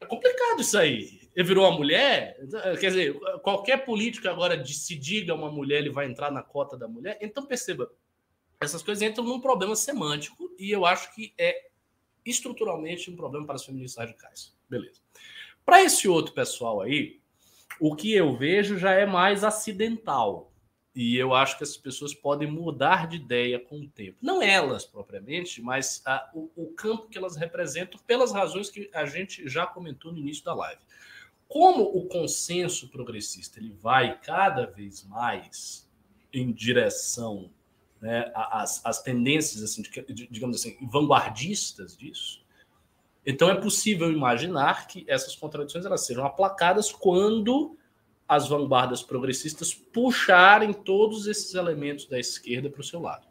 É 0.00 0.06
complicado 0.06 0.60
isso 0.60 0.78
aí. 0.78 1.28
Ele 1.34 1.48
virou 1.48 1.68
uma 1.68 1.76
mulher? 1.76 2.38
Quer 2.80 2.88
dizer, 2.88 3.20
qualquer 3.40 3.84
político 3.84 4.28
agora 4.28 4.64
se 4.64 4.96
diga 4.96 5.34
uma 5.34 5.50
mulher, 5.50 5.80
ele 5.80 5.90
vai 5.90 6.06
entrar 6.06 6.30
na 6.30 6.42
cota 6.42 6.74
da 6.74 6.88
mulher. 6.88 7.18
Então, 7.20 7.44
perceba, 7.44 7.92
essas 8.58 8.82
coisas 8.82 9.02
entram 9.02 9.24
num 9.24 9.40
problema 9.40 9.76
semântico 9.76 10.50
e 10.58 10.70
eu 10.70 10.86
acho 10.86 11.14
que 11.14 11.34
é 11.36 11.66
estruturalmente 12.26 13.10
um 13.10 13.16
problema 13.16 13.46
para 13.46 13.54
as 13.54 13.64
feministas 13.64 14.04
radicais. 14.04 14.54
Beleza. 14.68 15.00
Para 15.64 15.82
esse 15.82 16.08
outro 16.08 16.32
pessoal 16.32 16.80
aí, 16.80 17.20
o 17.80 17.94
que 17.94 18.12
eu 18.12 18.36
vejo 18.36 18.78
já 18.78 18.92
é 18.92 19.06
mais 19.06 19.44
acidental. 19.44 20.52
E 20.94 21.16
eu 21.16 21.34
acho 21.34 21.58
que 21.58 21.64
as 21.64 21.76
pessoas 21.76 22.14
podem 22.14 22.50
mudar 22.50 23.06
de 23.06 23.16
ideia 23.16 23.60
com 23.60 23.80
o 23.80 23.88
tempo. 23.88 24.16
Não 24.22 24.40
elas 24.40 24.86
propriamente, 24.86 25.60
mas 25.60 26.02
a, 26.06 26.30
o, 26.32 26.50
o, 26.56 26.72
campo 26.72 27.08
que 27.08 27.18
elas 27.18 27.36
representam, 27.36 28.00
pelas 28.06 28.32
razões 28.32 28.70
que 28.70 28.88
a 28.94 29.04
gente 29.04 29.46
já 29.46 29.66
comentou 29.66 30.10
no 30.10 30.18
início 30.18 30.42
da 30.42 30.54
live. 30.54 30.80
Como 31.48 31.82
o 31.82 32.06
consenso 32.08 32.88
progressista 32.88 33.60
ele 33.60 33.72
vai 33.72 34.18
cada 34.20 34.64
vez 34.66 35.04
mais 35.04 35.86
em 36.32 36.50
direção 36.50 37.50
né, 38.00 38.30
às, 38.34 38.84
às 38.84 39.02
tendências, 39.02 39.62
assim, 39.62 39.82
digamos 40.30 40.56
assim, 40.56 40.76
vanguardistas 40.86 41.96
disso, 41.96 42.44
então 43.26 43.50
é 43.50 43.60
possível 43.60 44.12
imaginar 44.12 44.86
que 44.86 45.04
essas 45.08 45.34
contradições 45.34 45.84
elas 45.84 46.06
sejam 46.06 46.24
aplacadas 46.24 46.92
quando 46.92 47.76
as 48.28 48.48
vanguardas 48.48 49.02
progressistas 49.02 49.74
puxarem 49.74 50.72
todos 50.72 51.26
esses 51.26 51.54
elementos 51.54 52.06
da 52.06 52.18
esquerda 52.18 52.70
para 52.70 52.80
o 52.80 52.84
seu 52.84 53.00
lado. 53.00 53.26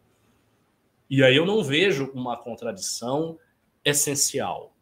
E 1.09 1.23
aí 1.23 1.35
eu 1.35 1.45
não 1.45 1.63
vejo 1.63 2.11
uma 2.13 2.35
contradição 2.35 3.39
essencial, 3.83 4.75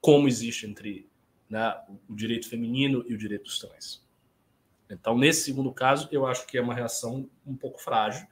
como 0.00 0.26
existe 0.26 0.66
entre 0.66 1.08
né, 1.48 1.76
o 2.08 2.14
direito 2.14 2.48
feminino 2.48 3.04
e 3.06 3.14
o 3.14 3.18
direito 3.18 3.44
dos 3.44 3.58
trans. 3.58 4.04
Então, 4.88 5.16
nesse 5.16 5.44
segundo 5.44 5.72
caso, 5.72 6.08
eu 6.10 6.26
acho 6.26 6.46
que 6.46 6.58
é 6.58 6.62
uma 6.62 6.74
reação 6.74 7.28
um 7.46 7.54
pouco 7.54 7.80
frágil. 7.80 8.26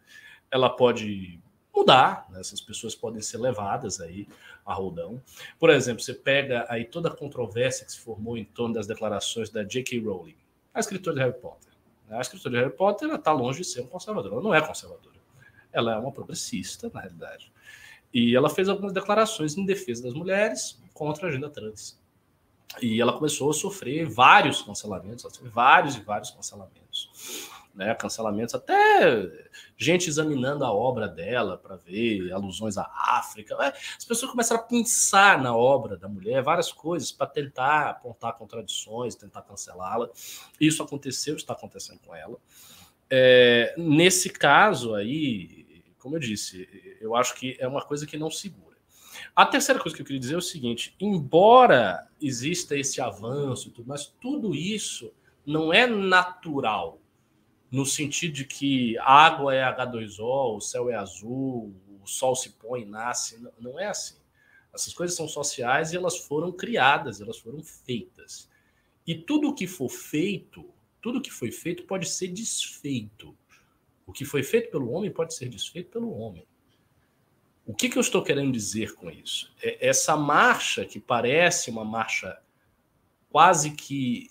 Ela 0.50 0.70
pode 0.70 1.40
mudar, 1.74 2.26
né? 2.30 2.40
essas 2.40 2.60
pessoas 2.60 2.94
podem 2.94 3.22
ser 3.22 3.38
levadas 3.38 4.00
aí 4.00 4.26
a 4.64 4.74
roldão. 4.74 5.22
Por 5.58 5.70
exemplo, 5.70 6.02
você 6.02 6.14
pega 6.14 6.66
aí 6.68 6.84
toda 6.84 7.08
a 7.08 7.14
controvérsia 7.14 7.86
que 7.86 7.92
se 7.92 8.00
formou 8.00 8.36
em 8.36 8.44
torno 8.44 8.74
das 8.74 8.86
declarações 8.86 9.50
da 9.50 9.62
J.K. 9.62 10.00
Rowling, 10.00 10.36
a 10.74 10.80
escritora 10.80 11.16
de 11.16 11.22
Harry 11.22 11.40
Potter. 11.40 11.72
A 12.10 12.20
escritora 12.20 12.54
de 12.54 12.62
Harry 12.62 12.76
Potter 12.76 13.14
está 13.14 13.32
longe 13.32 13.60
de 13.60 13.66
ser 13.66 13.82
um 13.82 13.86
conservadora, 13.86 14.34
ela 14.34 14.42
não 14.42 14.54
é 14.54 14.60
conservadora. 14.60 15.18
Ela 15.72 15.94
é 15.94 15.98
uma 15.98 16.10
progressista, 16.10 16.90
na 16.92 17.00
realidade. 17.00 17.52
E 18.12 18.34
ela 18.34 18.48
fez 18.48 18.68
algumas 18.68 18.92
declarações 18.92 19.56
em 19.56 19.64
defesa 19.64 20.02
das 20.02 20.14
mulheres 20.14 20.80
contra 20.94 21.26
a 21.26 21.30
agenda 21.30 21.50
trans. 21.50 22.00
E 22.80 23.00
ela 23.00 23.12
começou 23.12 23.50
a 23.50 23.52
sofrer 23.52 24.06
vários 24.08 24.62
cancelamentos, 24.62 25.24
vários 25.42 25.96
e 25.96 26.00
vários 26.00 26.30
cancelamentos. 26.30 27.50
Né, 27.78 27.94
cancelamentos, 27.94 28.56
até 28.56 29.30
gente 29.76 30.08
examinando 30.08 30.64
a 30.64 30.72
obra 30.72 31.06
dela 31.06 31.56
para 31.56 31.76
ver 31.76 32.32
alusões 32.32 32.76
à 32.76 32.90
África. 32.92 33.54
É, 33.60 33.68
as 33.96 34.04
pessoas 34.04 34.32
começaram 34.32 34.60
a 34.60 34.64
pensar 34.64 35.40
na 35.40 35.54
obra 35.54 35.96
da 35.96 36.08
mulher, 36.08 36.42
várias 36.42 36.72
coisas, 36.72 37.12
para 37.12 37.28
tentar 37.28 37.90
apontar 37.90 38.36
contradições, 38.36 39.14
tentar 39.14 39.42
cancelá-la. 39.42 40.10
Isso 40.60 40.82
aconteceu, 40.82 41.36
está 41.36 41.52
acontecendo 41.52 42.00
com 42.04 42.12
ela. 42.12 42.36
É, 43.08 43.76
nesse 43.78 44.28
caso 44.28 44.96
aí, 44.96 45.84
como 46.00 46.16
eu 46.16 46.20
disse, 46.20 46.68
eu 47.00 47.14
acho 47.14 47.36
que 47.36 47.56
é 47.60 47.68
uma 47.68 47.82
coisa 47.82 48.08
que 48.08 48.18
não 48.18 48.28
segura. 48.28 48.76
A 49.36 49.46
terceira 49.46 49.80
coisa 49.80 49.94
que 49.94 50.02
eu 50.02 50.06
queria 50.06 50.18
dizer 50.18 50.34
é 50.34 50.38
o 50.38 50.42
seguinte: 50.42 50.96
embora 50.98 52.08
exista 52.20 52.76
esse 52.76 53.00
avanço 53.00 53.68
e 53.68 53.70
tudo, 53.70 53.86
mas 53.86 54.06
tudo 54.20 54.52
isso 54.52 55.14
não 55.46 55.72
é 55.72 55.86
natural, 55.86 57.00
no 57.70 57.84
sentido 57.84 58.32
de 58.32 58.44
que 58.44 58.96
a 58.98 59.26
água 59.26 59.54
é 59.54 59.62
H2O, 59.62 60.56
o 60.56 60.60
céu 60.60 60.90
é 60.90 60.94
azul, 60.94 61.74
o 62.02 62.06
sol 62.06 62.34
se 62.34 62.50
põe 62.50 62.84
nasce. 62.84 63.42
Não 63.60 63.78
é 63.78 63.86
assim. 63.86 64.16
Essas 64.72 64.92
coisas 64.94 65.16
são 65.16 65.28
sociais 65.28 65.92
e 65.92 65.96
elas 65.96 66.16
foram 66.16 66.52
criadas, 66.52 67.20
elas 67.20 67.38
foram 67.38 67.62
feitas. 67.62 68.48
E 69.06 69.14
tudo 69.14 69.54
que 69.54 69.66
for 69.66 69.88
feito, 69.88 70.64
tudo 71.00 71.20
que 71.20 71.30
foi 71.30 71.50
feito 71.50 71.84
pode 71.84 72.08
ser 72.08 72.28
desfeito. 72.28 73.36
O 74.06 74.12
que 74.12 74.24
foi 74.24 74.42
feito 74.42 74.70
pelo 74.70 74.90
homem 74.90 75.10
pode 75.10 75.34
ser 75.34 75.48
desfeito 75.48 75.90
pelo 75.90 76.10
homem. 76.10 76.46
O 77.66 77.74
que, 77.74 77.90
que 77.90 77.98
eu 77.98 78.00
estou 78.00 78.22
querendo 78.22 78.50
dizer 78.50 78.94
com 78.94 79.10
isso? 79.10 79.52
É 79.62 79.88
essa 79.88 80.16
marcha 80.16 80.86
que 80.86 80.98
parece 80.98 81.70
uma 81.70 81.84
marcha 81.84 82.40
quase 83.30 83.72
que 83.72 84.30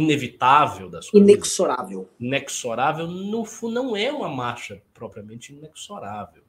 inevitável 0.00 0.88
das 0.88 1.10
coisas. 1.10 1.28
Inexorável. 1.28 2.08
Inexorável, 2.18 3.06
no 3.06 3.44
não 3.70 3.96
é 3.96 4.10
uma 4.12 4.28
marcha 4.28 4.82
propriamente 4.94 5.52
inexorável. 5.52 6.42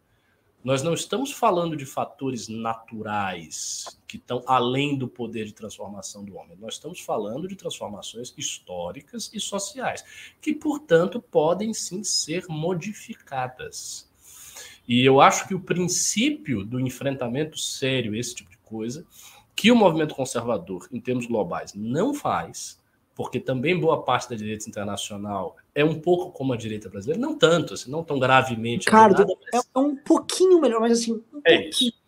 Nós 0.64 0.84
não 0.84 0.94
estamos 0.94 1.32
falando 1.32 1.76
de 1.76 1.88
fatores 1.88 2.48
naturais 2.48 4.00
que 4.08 4.18
estão 4.18 4.44
além 4.46 4.96
do 4.96 5.08
poder 5.08 5.46
de 5.46 5.54
transformação 5.54 6.24
do 6.24 6.36
homem. 6.36 6.56
Nós 6.60 6.76
estamos 6.76 7.00
falando 7.00 7.48
de 7.48 7.56
transformações 7.56 8.32
históricas 8.38 9.32
e 9.34 9.40
sociais, 9.40 10.06
que, 10.40 10.54
portanto, 10.54 11.20
podem 11.20 11.74
sim 11.74 12.04
ser 12.04 12.46
modificadas. 12.48 14.08
E 14.88 15.04
eu 15.04 15.20
acho 15.20 15.48
que 15.48 15.56
o 15.56 15.60
princípio 15.60 16.64
do 16.64 16.80
enfrentamento 16.80 17.58
sério, 17.58 18.16
esse 18.16 18.36
tipo 18.36 18.52
de 18.52 18.58
coisa, 18.58 19.04
que 19.56 19.72
o 19.72 19.76
movimento 19.76 20.14
conservador, 20.14 20.88
em 20.92 21.00
termos 21.00 21.26
globais, 21.26 21.74
não 21.74 22.14
faz, 22.14 22.81
porque 23.22 23.40
também 23.40 23.80
boa 23.80 24.04
parte 24.04 24.30
da 24.30 24.36
direita 24.36 24.68
internacional 24.68 25.56
é 25.76 25.86
um 25.86 26.00
pouco 26.00 26.32
como 26.32 26.54
a 26.54 26.58
direita 26.58 26.90
brasileira, 26.90 27.22
não 27.22 27.38
tanto, 27.38 27.76
assim, 27.76 27.92
não 27.92 28.04
tão 28.04 28.18
gravemente. 28.18 28.86
Ricardo, 28.86 29.26
mas... 29.54 29.68
é 29.74 29.80
um 29.80 29.96
pouquinho 29.96 30.60
melhor, 30.60 30.82
mas 30.82 30.94
assim. 30.94 31.22
Um 31.34 31.42
é 31.46 31.70
isso 31.70 32.02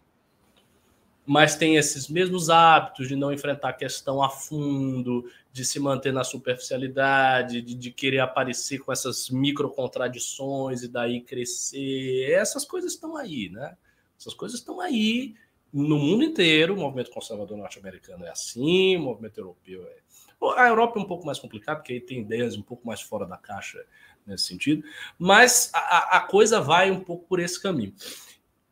mas 1.26 1.56
tem 1.56 1.78
esses 1.78 2.10
mesmos 2.10 2.49
hábitos 2.49 3.08
de 3.08 3.15
não 3.15 3.32
enfrentar 3.32 3.69
a 3.69 3.73
questão 3.73 4.21
a 4.21 4.30
fundo, 4.30 5.30
de 5.54 5.63
se 5.63 5.80
manter 5.80 6.12
na 6.12 6.23
superficialidade, 6.23 7.62
de, 7.62 7.73
de 7.76 7.91
querer 7.91 8.19
aparecer 8.19 8.80
com 8.80 8.91
essas 8.91 9.30
micro 9.30 9.69
contradições 9.69 10.84
e 10.84 10.88
daí 10.88 11.21
crescer. 11.21 12.30
Essas 12.32 12.65
coisas 12.65 12.93
estão 12.93 13.15
aí, 13.15 13.49
né? 13.49 13.78
Essas 14.19 14.34
coisas 14.34 14.60
estão 14.60 14.82
aí 14.82 15.34
no 15.71 15.97
mundo 15.97 16.23
inteiro. 16.23 16.73
O 16.73 16.78
movimento 16.78 17.10
conservador 17.10 17.58
norte-americano 17.58 18.26
é 18.26 18.30
assim, 18.30 18.97
o 18.97 19.02
movimento 19.02 19.38
europeu 19.38 19.84
é. 19.84 20.04
A 20.51 20.67
Europa 20.67 20.99
é 20.99 21.01
um 21.01 21.08
pouco 21.08 21.25
mais 21.25 21.39
complicado, 21.39 21.77
porque 21.77 21.93
aí 21.93 22.01
tem 22.01 22.19
ideias 22.19 22.56
um 22.58 22.62
pouco 22.62 22.86
mais 22.86 23.01
fora 23.01 23.25
da 23.25 23.38
caixa 23.38 23.84
nesse 24.25 24.45
sentido, 24.45 24.84
mas 25.17 25.69
a, 25.73 26.17
a 26.17 26.19
coisa 26.21 26.62
vai 26.62 26.89
um 26.89 26.99
pouco 26.99 27.25
por 27.27 27.39
esse 27.39 27.62
caminho 27.62 27.93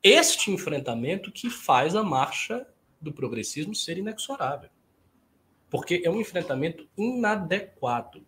este 0.03 0.49
enfrentamento 0.51 1.31
que 1.31 1.49
faz 1.49 1.95
a 1.95 2.03
marcha 2.03 2.65
do 2.99 3.11
progressismo 3.11 3.75
ser 3.75 3.97
inexorável. 3.97 4.69
Porque 5.69 6.01
é 6.03 6.09
um 6.09 6.19
enfrentamento 6.19 6.87
inadequado. 6.97 8.25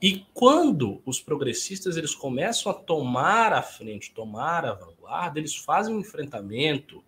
E 0.00 0.26
quando 0.32 1.02
os 1.04 1.20
progressistas 1.20 1.96
eles 1.96 2.14
começam 2.14 2.70
a 2.70 2.74
tomar 2.74 3.52
a 3.52 3.62
frente, 3.62 4.12
tomar 4.12 4.64
a 4.64 4.74
vanguarda, 4.74 5.38
eles 5.38 5.56
fazem 5.56 5.94
um 5.94 6.00
enfrentamento 6.00 7.02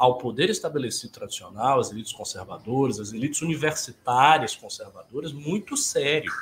ao 0.00 0.16
poder 0.16 0.48
estabelecido 0.48 1.12
tradicional, 1.12 1.78
às 1.78 1.90
elites 1.90 2.10
conservadoras, 2.10 2.98
às 2.98 3.12
elites 3.12 3.42
universitárias 3.42 4.56
conservadoras, 4.56 5.30
muito 5.30 5.76
sério. 5.76 6.32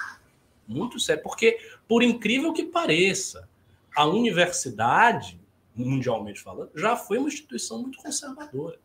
Muito 0.65 1.01
sério. 1.01 1.25
Porque, 1.25 1.59
por 1.89 2.05
incrível 2.05 2.53
que 2.53 2.63
pareça, 2.63 3.49
a 3.97 4.07
universidade 4.07 5.41
mundialmente 5.75 6.41
falando, 6.41 6.71
já 6.73 6.97
foi 6.97 7.19
uma 7.19 7.29
instituição 7.29 7.83
muito 7.83 7.99
conservadora. 7.99 8.79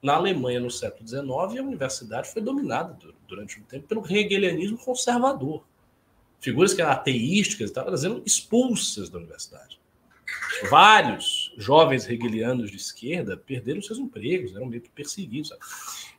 Na 0.00 0.14
Alemanha, 0.14 0.60
no 0.60 0.70
século 0.70 1.08
XIX, 1.08 1.24
a 1.26 1.62
universidade 1.62 2.30
foi 2.30 2.40
dominada 2.40 2.96
durante 3.26 3.58
um 3.58 3.64
tempo 3.64 3.88
pelo 3.88 4.04
hegelianismo 4.08 4.78
conservador. 4.78 5.64
Figuras 6.38 6.72
que 6.72 6.80
eram 6.80 6.92
ateísticas 6.92 7.70
estavam 7.70 7.96
sendo 7.96 8.22
expulsas 8.24 9.08
da 9.08 9.18
universidade. 9.18 9.80
Vários 10.70 11.43
jovens 11.56 12.08
hegelianos 12.08 12.70
de 12.70 12.76
esquerda 12.76 13.36
perderam 13.36 13.82
seus 13.82 13.98
empregos, 13.98 14.54
eram 14.54 14.66
meio 14.66 14.82
que 14.82 14.90
perseguidos. 14.90 15.48
Sabe? 15.48 15.60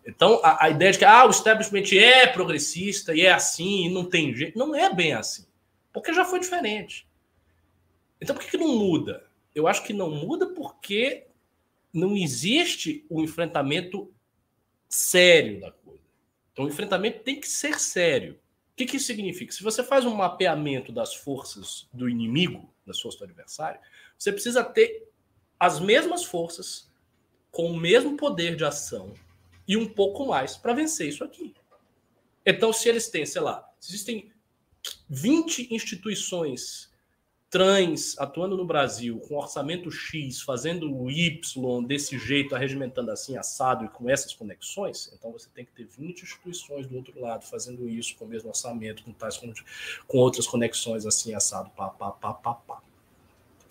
Então, 0.05 0.39
a, 0.43 0.65
a, 0.65 0.69
ideia 0.69 0.91
de 0.91 0.99
que 0.99 1.05
ah, 1.05 1.25
o 1.25 1.29
establishment 1.29 1.97
é 1.97 2.27
progressista 2.27 3.13
e 3.13 3.21
é 3.21 3.31
assim, 3.31 3.85
e 3.85 3.89
não 3.89 4.05
tem 4.05 4.33
jeito, 4.35 4.57
não 4.57 4.75
é 4.75 4.93
bem 4.93 5.13
assim. 5.13 5.45
Porque 5.93 6.13
já 6.13 6.25
foi 6.25 6.39
diferente. 6.39 7.07
Então, 8.21 8.35
por 8.35 8.43
que, 8.43 8.51
que 8.51 8.57
não 8.57 8.75
muda? 8.75 9.25
eu 9.55 9.67
acho 9.67 9.83
que 9.83 9.93
não 9.93 10.11
muda 10.11 10.47
porque 10.47 11.27
não 11.93 12.15
existe 12.15 13.05
o 13.09 13.21
um 13.21 13.23
enfrentamento 13.23 14.13
sério 14.89 15.61
da 15.61 15.71
coisa. 15.71 16.03
Então, 16.51 16.65
o 16.65 16.67
enfrentamento 16.67 17.23
tem 17.23 17.39
que 17.39 17.47
ser 17.47 17.79
sério. 17.79 18.33
O 18.33 18.75
que, 18.75 18.85
que 18.85 18.97
isso 18.97 19.05
significa? 19.05 19.53
Se 19.53 19.63
você 19.63 19.81
faz 19.81 20.05
um 20.05 20.13
mapeamento 20.13 20.91
das 20.91 21.15
forças 21.15 21.87
do 21.93 22.09
inimigo, 22.09 22.69
das 22.85 22.99
forças 22.99 23.19
do 23.19 23.23
adversário, 23.23 23.79
você 24.19 24.33
precisa 24.33 24.61
ter 24.61 25.07
as 25.65 25.79
mesmas 25.79 26.23
forças, 26.23 26.87
com 27.51 27.71
o 27.71 27.77
mesmo 27.77 28.15
poder 28.15 28.55
de 28.55 28.63
ação 28.63 29.13
e 29.67 29.75
um 29.75 29.87
pouco 29.87 30.27
mais 30.27 30.55
para 30.55 30.73
vencer 30.73 31.09
isso 31.09 31.23
aqui. 31.23 31.55
Então, 32.45 32.71
se 32.71 32.87
eles 32.87 33.09
têm, 33.09 33.25
sei 33.25 33.41
lá, 33.41 33.67
existem 33.81 34.31
20 35.09 35.73
instituições 35.73 36.93
trans 37.49 38.15
atuando 38.19 38.55
no 38.55 38.65
Brasil 38.65 39.19
com 39.21 39.37
orçamento 39.37 39.89
X, 39.89 40.41
fazendo 40.41 40.93
o 40.93 41.09
Y 41.09 41.83
desse 41.87 42.19
jeito, 42.19 42.53
arregimentando 42.53 43.09
assim, 43.09 43.35
assado 43.35 43.85
e 43.85 43.89
com 43.89 44.07
essas 44.07 44.35
conexões, 44.35 45.11
então 45.17 45.31
você 45.31 45.49
tem 45.49 45.65
que 45.65 45.71
ter 45.71 45.85
20 45.85 46.21
instituições 46.21 46.85
do 46.85 46.95
outro 46.97 47.19
lado 47.19 47.43
fazendo 47.43 47.89
isso 47.89 48.15
com 48.17 48.25
o 48.25 48.27
mesmo 48.27 48.49
orçamento, 48.49 49.03
com 49.03 49.13
tais 49.13 49.37
com, 49.37 49.51
com 50.05 50.17
outras 50.19 50.45
conexões 50.45 51.07
assim, 51.07 51.33
assado, 51.33 51.71
pá, 51.71 51.89
pá, 51.89 52.11
pá, 52.11 52.33
pá, 52.33 52.53
pá. 52.53 52.84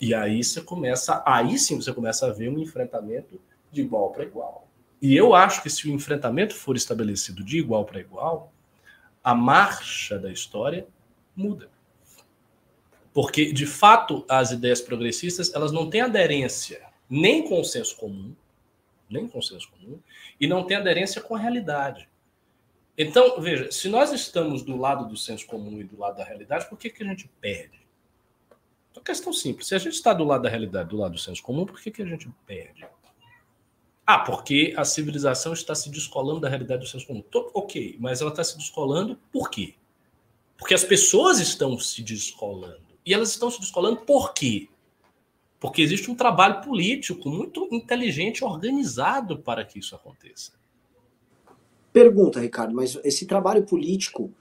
E 0.05 0.13
aí 0.13 0.43
você 0.43 0.61
começa, 0.61 1.23
aí 1.25 1.57
sim 1.57 1.77
você 1.81 1.91
começa 1.91 2.27
a 2.27 2.31
ver 2.31 2.47
um 2.47 2.59
enfrentamento 2.59 3.41
de 3.71 3.81
igual 3.81 4.11
para 4.11 4.23
igual. 4.23 4.67
E 5.01 5.15
eu 5.15 5.33
acho 5.33 5.63
que 5.63 5.69
se 5.69 5.89
o 5.89 5.91
enfrentamento 5.91 6.53
for 6.53 6.75
estabelecido 6.75 7.43
de 7.43 7.57
igual 7.57 7.85
para 7.85 7.99
igual, 7.99 8.53
a 9.23 9.33
marcha 9.33 10.19
da 10.19 10.31
história 10.31 10.87
muda. 11.35 11.71
Porque, 13.11 13.51
de 13.51 13.65
fato, 13.65 14.23
as 14.29 14.51
ideias 14.51 14.79
progressistas 14.79 15.51
elas 15.55 15.71
não 15.71 15.89
têm 15.89 16.01
aderência 16.01 16.83
nem 17.09 17.47
com 17.47 17.59
o 17.59 17.65
senso 17.65 17.97
comum, 17.97 18.35
nem 19.09 19.27
com 19.27 19.39
o 19.39 19.43
senso 19.43 19.71
comum, 19.71 19.99
e 20.39 20.45
não 20.45 20.67
têm 20.67 20.77
aderência 20.77 21.19
com 21.19 21.33
a 21.33 21.39
realidade. 21.39 22.07
Então, 22.95 23.41
veja, 23.41 23.71
se 23.71 23.89
nós 23.89 24.13
estamos 24.13 24.61
do 24.61 24.77
lado 24.77 25.07
do 25.07 25.17
senso 25.17 25.47
comum 25.47 25.79
e 25.79 25.83
do 25.83 25.97
lado 25.97 26.17
da 26.17 26.23
realidade, 26.23 26.69
por 26.69 26.77
que, 26.77 26.91
que 26.91 27.01
a 27.01 27.07
gente 27.07 27.27
perde? 27.41 27.84
Uma 28.95 29.03
questão 29.03 29.33
simples. 29.33 29.67
Se 29.67 29.75
a 29.75 29.77
gente 29.77 29.93
está 29.93 30.13
do 30.13 30.23
lado 30.23 30.43
da 30.43 30.49
realidade, 30.49 30.89
do 30.89 30.97
lado 30.97 31.13
do 31.13 31.19
senso 31.19 31.43
comum, 31.43 31.65
por 31.65 31.79
que, 31.81 31.91
que 31.91 32.01
a 32.01 32.05
gente 32.05 32.29
perde? 32.45 32.87
Ah, 34.07 34.19
porque 34.19 34.73
a 34.77 34.85
civilização 34.85 35.51
está 35.51 35.75
se 35.75 35.89
descolando 35.89 36.39
da 36.39 36.47
realidade 36.47 36.81
do 36.83 36.87
senso 36.87 37.05
comum. 37.05 37.21
Tô, 37.21 37.51
ok, 37.53 37.97
mas 37.99 38.21
ela 38.21 38.29
está 38.29 38.43
se 38.43 38.57
descolando 38.57 39.19
por 39.31 39.49
quê? 39.49 39.73
Porque 40.57 40.73
as 40.73 40.83
pessoas 40.83 41.39
estão 41.39 41.77
se 41.77 42.01
descolando. 42.01 42.85
E 43.05 43.13
elas 43.13 43.31
estão 43.31 43.51
se 43.51 43.59
descolando 43.59 43.97
por 43.97 44.33
quê? 44.33 44.69
Porque 45.59 45.81
existe 45.81 46.09
um 46.09 46.15
trabalho 46.15 46.61
político 46.61 47.29
muito 47.29 47.67
inteligente, 47.71 48.43
organizado 48.43 49.39
para 49.39 49.65
que 49.65 49.79
isso 49.79 49.95
aconteça. 49.95 50.53
Pergunta, 51.91 52.39
Ricardo, 52.39 52.75
mas 52.75 52.99
esse 53.03 53.25
trabalho 53.25 53.63
político, 53.63 54.31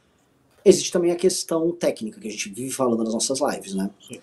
existe 0.65 0.93
também 0.93 1.11
a 1.11 1.17
questão 1.17 1.73
técnica 1.73 2.21
que 2.21 2.29
a 2.29 2.31
gente 2.31 2.51
vive 2.51 2.71
falando 2.71 3.03
nas 3.03 3.15
nossas 3.15 3.41
lives, 3.41 3.75
né? 3.75 3.91
Sim. 4.07 4.21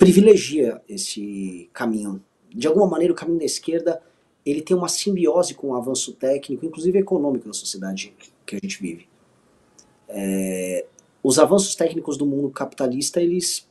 Privilegia 0.00 0.80
esse 0.88 1.68
caminho. 1.74 2.22
De 2.48 2.66
alguma 2.66 2.86
maneira, 2.86 3.12
o 3.12 3.16
caminho 3.16 3.38
da 3.38 3.44
esquerda 3.44 4.02
ele 4.44 4.62
tem 4.62 4.74
uma 4.74 4.88
simbiose 4.88 5.54
com 5.54 5.68
o 5.68 5.74
avanço 5.76 6.14
técnico, 6.14 6.64
inclusive 6.64 6.98
econômico 6.98 7.46
da 7.46 7.52
sociedade 7.52 8.14
que 8.46 8.56
a 8.56 8.58
gente 8.58 8.80
vive. 8.80 9.06
É, 10.08 10.86
os 11.22 11.38
avanços 11.38 11.74
técnicos 11.74 12.16
do 12.16 12.24
mundo 12.24 12.48
capitalista, 12.50 13.20
eles 13.20 13.68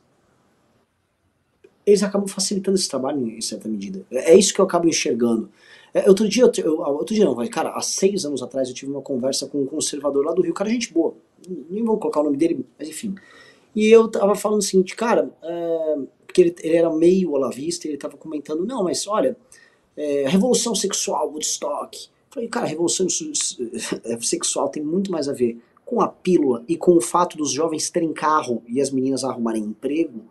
eles 1.84 2.04
acabam 2.04 2.28
facilitando 2.28 2.76
esse 2.76 2.88
trabalho 2.88 3.26
em 3.26 3.40
certa 3.40 3.68
medida. 3.68 4.06
É, 4.08 4.32
é 4.32 4.38
isso 4.38 4.54
que 4.54 4.60
eu 4.60 4.64
acabo 4.64 4.86
enxergando. 4.86 5.50
É, 5.92 6.08
outro 6.08 6.28
dia, 6.28 6.48
eu, 6.58 6.80
outro 6.80 7.12
dia 7.12 7.24
não, 7.24 7.34
cara, 7.48 7.70
há 7.70 7.80
seis 7.80 8.24
anos 8.24 8.40
atrás 8.40 8.68
eu 8.68 8.74
tive 8.74 8.92
uma 8.92 9.02
conversa 9.02 9.48
com 9.48 9.62
um 9.62 9.66
conservador 9.66 10.24
lá 10.24 10.32
do 10.32 10.42
Rio, 10.42 10.54
cara, 10.54 10.70
gente 10.70 10.92
boa, 10.92 11.14
nem 11.68 11.82
vou 11.82 11.98
colocar 11.98 12.20
o 12.20 12.24
nome 12.24 12.36
dele, 12.36 12.64
mas 12.78 12.88
enfim. 12.88 13.16
E 13.74 13.86
eu 13.88 14.08
tava 14.08 14.34
falando 14.34 14.60
o 14.60 14.62
seguinte, 14.62 14.94
cara, 14.94 15.30
é, 15.42 15.98
porque 16.30 16.40
ele, 16.40 16.54
ele, 16.62 16.76
era 16.76 16.90
meio 16.90 17.32
olavista, 17.32 17.88
ele 17.88 17.96
tava 17.96 18.16
comentando, 18.16 18.64
não, 18.64 18.84
mas 18.84 19.06
olha, 19.08 19.36
é, 19.96 20.28
revolução 20.28 20.74
sexual, 20.74 21.28
Woodstock. 21.28 22.08
Falei, 22.30 22.48
cara, 22.48 22.66
revolução 22.66 23.08
sexual 24.22 24.68
tem 24.68 24.82
muito 24.82 25.10
mais 25.10 25.28
a 25.28 25.32
ver 25.32 25.60
com 25.84 26.00
a 26.00 26.06
pílula 26.06 26.64
e 26.68 26.76
com 26.76 26.92
o 26.92 27.00
fato 27.00 27.36
dos 27.36 27.50
jovens 27.50 27.90
terem 27.90 28.12
carro 28.12 28.62
e 28.68 28.80
as 28.80 28.92
meninas 28.92 29.24
arrumarem 29.24 29.64
emprego 29.64 30.22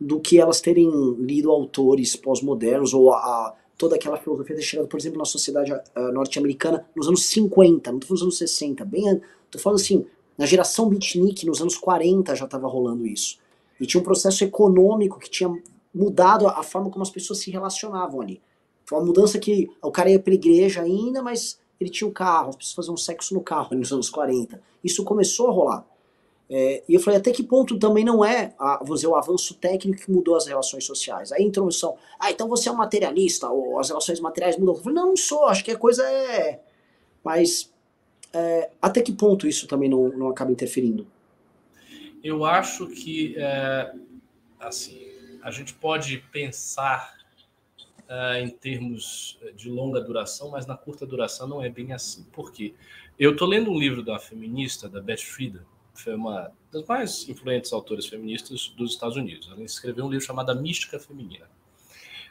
do 0.00 0.20
que 0.20 0.38
elas 0.38 0.60
terem 0.60 0.88
lido 1.18 1.50
autores 1.50 2.14
pós-modernos 2.14 2.94
ou 2.94 3.12
a, 3.12 3.16
a, 3.16 3.54
toda 3.76 3.96
aquela 3.96 4.16
filosofia 4.16 4.54
ter 4.54 4.62
chegado, 4.62 4.86
por 4.86 5.00
exemplo, 5.00 5.18
na 5.18 5.24
sociedade 5.24 5.72
norte-americana 6.12 6.86
nos 6.94 7.08
anos 7.08 7.24
50, 7.24 7.90
não 7.90 7.98
estou 7.98 8.16
falando 8.16 8.26
nos 8.28 8.38
anos 8.38 8.38
60, 8.38 8.84
bem, 8.84 9.20
estou 9.46 9.60
falando 9.60 9.80
assim, 9.80 10.06
na 10.38 10.46
geração 10.46 10.88
beatnik, 10.88 11.44
nos 11.44 11.60
anos 11.60 11.76
40 11.76 12.36
já 12.36 12.44
estava 12.44 12.68
rolando 12.68 13.04
isso. 13.04 13.36
E 13.80 13.86
tinha 13.86 14.00
um 14.00 14.04
processo 14.04 14.44
econômico 14.44 15.18
que 15.18 15.30
tinha 15.30 15.50
mudado 15.94 16.46
a, 16.46 16.62
forma 16.62 16.90
como 16.90 17.02
as 17.02 17.10
pessoas 17.10 17.40
se 17.40 17.50
relacionavam 17.50 18.20
ali. 18.20 18.40
Foi 18.84 18.98
uma 18.98 19.06
mudança 19.06 19.38
que 19.38 19.70
o 19.82 19.90
cara 19.90 20.10
ia 20.10 20.20
pra 20.20 20.34
igreja 20.34 20.82
ainda, 20.82 21.22
mas 21.22 21.58
ele 21.80 21.90
tinha 21.90 22.06
o 22.06 22.10
um 22.10 22.14
carro, 22.14 22.50
as 22.50 22.56
pessoas 22.56 22.74
faziam 22.74 22.96
sexo 22.96 23.34
no 23.34 23.40
carro 23.40 23.74
nos 23.76 23.92
anos 23.92 24.10
40. 24.10 24.60
Isso 24.84 25.04
começou 25.04 25.48
a 25.48 25.52
rolar. 25.52 25.86
É, 26.52 26.82
e 26.88 26.94
eu 26.94 27.00
falei, 27.00 27.20
até 27.20 27.30
que 27.30 27.44
ponto 27.44 27.78
também 27.78 28.04
não 28.04 28.24
é, 28.24 28.52
a, 28.58 28.82
dizer, 28.84 29.06
o 29.06 29.14
avanço 29.14 29.54
técnico 29.54 30.02
que 30.02 30.10
mudou 30.10 30.34
as 30.34 30.46
relações 30.46 30.84
sociais? 30.84 31.30
Aí 31.30 31.44
a 31.44 31.46
introdução, 31.46 31.96
ah, 32.18 32.30
então 32.30 32.48
você 32.48 32.68
é 32.68 32.72
um 32.72 32.76
materialista, 32.76 33.48
ou 33.48 33.78
as 33.78 33.88
relações 33.88 34.18
materiais 34.18 34.58
mudam. 34.58 34.74
Eu 34.74 34.80
falei, 34.80 34.96
não, 34.96 35.06
não 35.10 35.16
sou, 35.16 35.44
acho 35.44 35.64
que 35.64 35.70
a 35.70 35.78
coisa 35.78 36.02
é... 36.04 36.60
Mas 37.22 37.70
é, 38.32 38.70
até 38.82 39.00
que 39.00 39.12
ponto 39.12 39.46
isso 39.46 39.68
também 39.68 39.88
não, 39.88 40.08
não 40.08 40.28
acaba 40.28 40.50
interferindo? 40.50 41.06
Eu 42.22 42.44
acho 42.44 42.86
que, 42.86 43.34
é, 43.36 43.94
assim, 44.58 45.10
a 45.42 45.50
gente 45.50 45.72
pode 45.74 46.18
pensar 46.30 47.16
uh, 48.10 48.36
em 48.36 48.48
termos 48.50 49.38
de 49.56 49.70
longa 49.70 50.00
duração, 50.00 50.50
mas 50.50 50.66
na 50.66 50.76
curta 50.76 51.06
duração 51.06 51.48
não 51.48 51.62
é 51.62 51.68
bem 51.68 51.92
assim. 51.92 52.24
Por 52.32 52.52
quê? 52.52 52.74
Eu 53.18 53.32
estou 53.32 53.48
lendo 53.48 53.70
um 53.70 53.78
livro 53.78 54.02
da 54.02 54.18
feminista, 54.18 54.88
da 54.88 55.00
Beth 55.00 55.18
Friedan, 55.18 55.64
que 55.94 56.02
foi 56.02 56.14
uma 56.14 56.50
das 56.70 56.84
mais 56.86 57.28
influentes 57.28 57.72
autoras 57.72 58.06
feministas 58.06 58.68
dos 58.76 58.92
Estados 58.92 59.16
Unidos. 59.16 59.48
Ela 59.50 59.62
escreveu 59.62 60.04
um 60.04 60.10
livro 60.10 60.24
chamado 60.24 60.54
Mística 60.60 60.98
Feminina. 60.98 61.48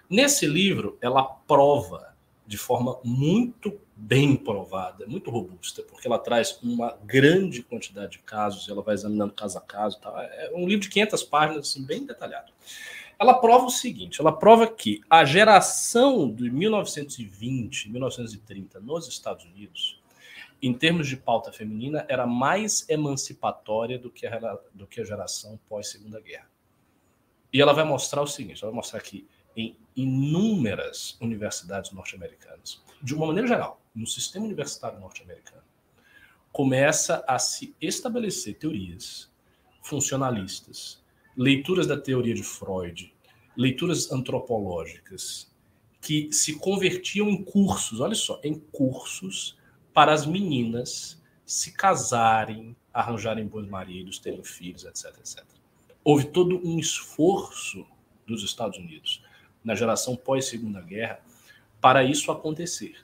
Nesse 0.10 0.46
livro, 0.48 0.98
ela 1.02 1.24
prova 1.24 2.16
de 2.48 2.58
forma 2.58 3.00
muito 3.04 3.80
bem 4.02 4.36
provada, 4.36 5.06
muito 5.06 5.30
robusta, 5.30 5.84
porque 5.84 6.08
ela 6.08 6.18
traz 6.18 6.58
uma 6.64 6.98
grande 7.04 7.62
quantidade 7.62 8.14
de 8.14 8.20
casos, 8.20 8.70
ela 8.70 8.82
vai 8.82 8.96
examinando 8.96 9.34
caso 9.34 9.58
a 9.58 9.62
caso. 9.62 10.00
Tá? 10.00 10.12
É 10.32 10.52
um 10.56 10.68
livro 10.68 10.82
de 10.82 10.90
500 10.90 11.24
páginas, 11.24 11.70
assim, 11.70 11.86
bem 11.86 12.06
detalhado 12.06 12.52
ela 13.20 13.34
prova 13.34 13.66
o 13.66 13.70
seguinte: 13.70 14.22
ela 14.22 14.32
prova 14.32 14.66
que 14.66 15.02
a 15.10 15.26
geração 15.26 16.34
de 16.34 16.50
1920, 16.50 17.90
1930 17.90 18.80
nos 18.80 19.08
Estados 19.08 19.44
Unidos, 19.44 20.02
em 20.62 20.74
termos 20.74 21.08
de 21.08 21.18
pauta 21.18 21.52
feminina, 21.52 22.06
era 22.08 22.26
mais 22.26 22.88
emancipatória 22.90 24.00
do 24.00 24.10
que 24.10 24.26
a, 24.26 24.58
do 24.74 24.88
que 24.88 25.02
a 25.02 25.04
geração 25.04 25.60
pós-Segunda 25.68 26.22
Guerra. 26.22 26.50
E 27.52 27.62
ela 27.62 27.74
vai 27.74 27.84
mostrar 27.84 28.22
o 28.22 28.28
seguinte: 28.28 28.64
ela 28.64 28.72
vai 28.72 28.78
mostrar 28.78 29.02
que 29.02 29.28
em 29.58 29.76
inúmeras 29.96 31.18
universidades 31.20 31.92
norte-americanas, 31.92 32.82
de 33.04 33.14
uma 33.14 33.28
maneira 33.28 33.48
geral, 33.48 33.79
no 33.94 34.08
sistema 34.08 34.46
universitário 34.46 35.00
norte-americano, 35.00 35.64
começa 36.52 37.24
a 37.28 37.38
se 37.38 37.76
estabelecer 37.80 38.56
teorias 38.56 39.32
funcionalistas 39.82 41.04
leituras 41.36 41.88
da 41.88 41.98
teoria 41.98 42.34
de 42.34 42.44
Freud, 42.44 43.14
leituras 43.56 44.12
antropológicas, 44.12 45.50
que 46.02 46.32
se 46.32 46.58
convertiam 46.60 47.30
em 47.30 47.44
cursos, 47.44 48.00
olha 48.00 48.16
só, 48.16 48.40
em 48.44 48.60
cursos 48.60 49.58
para 49.94 50.14
as 50.14 50.26
meninas 50.26 51.22
se 51.46 51.72
casarem, 51.72 52.76
arranjarem 52.94 53.48
bons 53.48 53.68
maridos, 53.68 54.20
terem 54.20 54.44
filhos, 54.44 54.84
etc, 54.84 55.18
etc. 55.20 55.44
Houve 56.04 56.26
todo 56.26 56.60
um 56.66 56.78
esforço 56.78 57.86
dos 58.26 58.44
Estados 58.44 58.78
Unidos 58.78 59.24
na 59.64 59.76
geração 59.76 60.16
pós-segunda 60.16 60.82
guerra 60.82 61.20
para 61.82 62.04
isso 62.04 62.32
acontecer. 62.32 62.98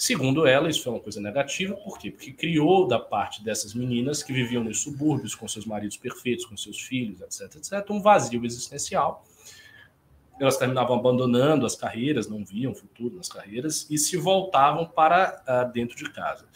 Segundo 0.00 0.46
ela, 0.46 0.70
isso 0.70 0.82
foi 0.82 0.94
uma 0.94 0.98
coisa 0.98 1.20
negativa, 1.20 1.74
por 1.74 1.98
quê? 1.98 2.10
Porque 2.10 2.32
criou 2.32 2.88
da 2.88 2.98
parte 2.98 3.44
dessas 3.44 3.74
meninas 3.74 4.22
que 4.22 4.32
viviam 4.32 4.64
nos 4.64 4.80
subúrbios 4.80 5.34
com 5.34 5.46
seus 5.46 5.66
maridos 5.66 5.98
perfeitos, 5.98 6.46
com 6.46 6.56
seus 6.56 6.80
filhos, 6.80 7.20
etc, 7.20 7.56
etc, 7.56 7.90
um 7.90 8.00
vazio 8.00 8.42
existencial. 8.46 9.22
Elas 10.40 10.56
terminavam 10.56 10.96
abandonando 10.96 11.66
as 11.66 11.76
carreiras, 11.76 12.28
não 12.28 12.44
viam 12.44 12.74
futuro 12.74 13.14
nas 13.14 13.28
carreiras 13.28 13.86
e 13.90 13.98
se 13.98 14.16
voltavam 14.16 14.86
para 14.86 15.42
uh, 15.46 15.70
dentro 15.72 15.96
de 15.96 16.10
casa. 16.10 16.46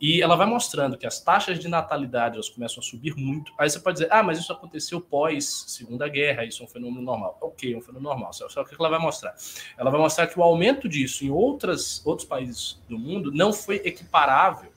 E 0.00 0.20
ela 0.20 0.34
vai 0.34 0.46
mostrando 0.46 0.98
que 0.98 1.06
as 1.06 1.20
taxas 1.20 1.58
de 1.58 1.68
natalidade 1.68 2.34
elas 2.34 2.48
começam 2.48 2.80
a 2.80 2.82
subir 2.82 3.14
muito. 3.16 3.52
Aí 3.58 3.70
você 3.70 3.78
pode 3.78 3.98
dizer, 3.98 4.12
ah, 4.12 4.22
mas 4.22 4.38
isso 4.38 4.52
aconteceu 4.52 5.00
pós 5.00 5.64
Segunda 5.68 6.08
Guerra, 6.08 6.44
isso 6.44 6.62
é 6.62 6.66
um 6.66 6.68
fenômeno 6.68 7.02
normal. 7.02 7.38
Ok, 7.40 7.72
é 7.72 7.76
um 7.76 7.80
fenômeno 7.80 8.08
normal. 8.10 8.32
Só, 8.32 8.48
só 8.48 8.64
que 8.64 8.74
ela 8.78 8.88
vai 8.88 8.98
mostrar? 8.98 9.34
Ela 9.78 9.90
vai 9.90 10.00
mostrar 10.00 10.26
que 10.26 10.38
o 10.38 10.42
aumento 10.42 10.88
disso 10.88 11.24
em 11.24 11.30
outras, 11.30 12.04
outros 12.04 12.26
países 12.26 12.82
do 12.88 12.98
mundo 12.98 13.30
não 13.30 13.52
foi 13.52 13.76
equiparável 13.76 14.72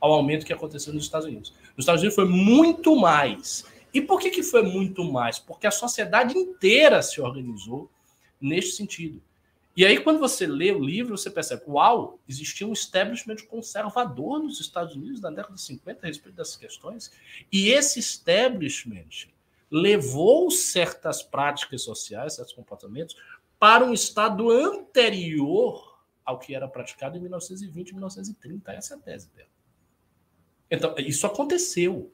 ao 0.00 0.12
aumento 0.12 0.46
que 0.46 0.52
aconteceu 0.52 0.94
nos 0.94 1.04
Estados 1.04 1.26
Unidos. 1.26 1.52
Nos 1.76 1.84
Estados 1.84 2.00
Unidos 2.00 2.14
foi 2.14 2.26
muito 2.26 2.96
mais. 2.96 3.64
E 3.92 4.00
por 4.00 4.20
que, 4.20 4.30
que 4.30 4.42
foi 4.42 4.62
muito 4.62 5.04
mais? 5.04 5.38
Porque 5.38 5.66
a 5.66 5.70
sociedade 5.70 6.38
inteira 6.38 7.02
se 7.02 7.20
organizou 7.20 7.90
neste 8.40 8.72
sentido. 8.72 9.22
E 9.76 9.86
aí, 9.86 9.98
quando 10.00 10.18
você 10.18 10.46
lê 10.46 10.72
o 10.72 10.78
livro, 10.78 11.16
você 11.16 11.30
percebe, 11.30 11.62
uau, 11.68 12.18
existia 12.28 12.66
um 12.66 12.72
establishment 12.72 13.36
conservador 13.48 14.42
nos 14.42 14.60
Estados 14.60 14.96
Unidos 14.96 15.20
na 15.20 15.30
década 15.30 15.54
de 15.54 15.62
50 15.62 16.04
a 16.04 16.08
respeito 16.08 16.36
dessas 16.36 16.56
questões. 16.56 17.12
E 17.52 17.68
esse 17.68 18.00
establishment 18.00 19.28
levou 19.70 20.50
certas 20.50 21.22
práticas 21.22 21.82
sociais, 21.82 22.34
certos 22.34 22.52
comportamentos, 22.52 23.16
para 23.58 23.84
um 23.84 23.92
estado 23.92 24.50
anterior 24.50 25.98
ao 26.24 26.38
que 26.38 26.54
era 26.54 26.66
praticado 26.66 27.16
em 27.16 27.20
1920 27.20 27.88
e 27.88 27.92
1930. 27.92 28.72
Essa 28.72 28.94
é 28.94 28.96
a 28.96 29.00
tese 29.00 29.28
dela. 29.34 29.48
Então, 30.70 30.94
isso 30.98 31.26
aconteceu. 31.26 32.12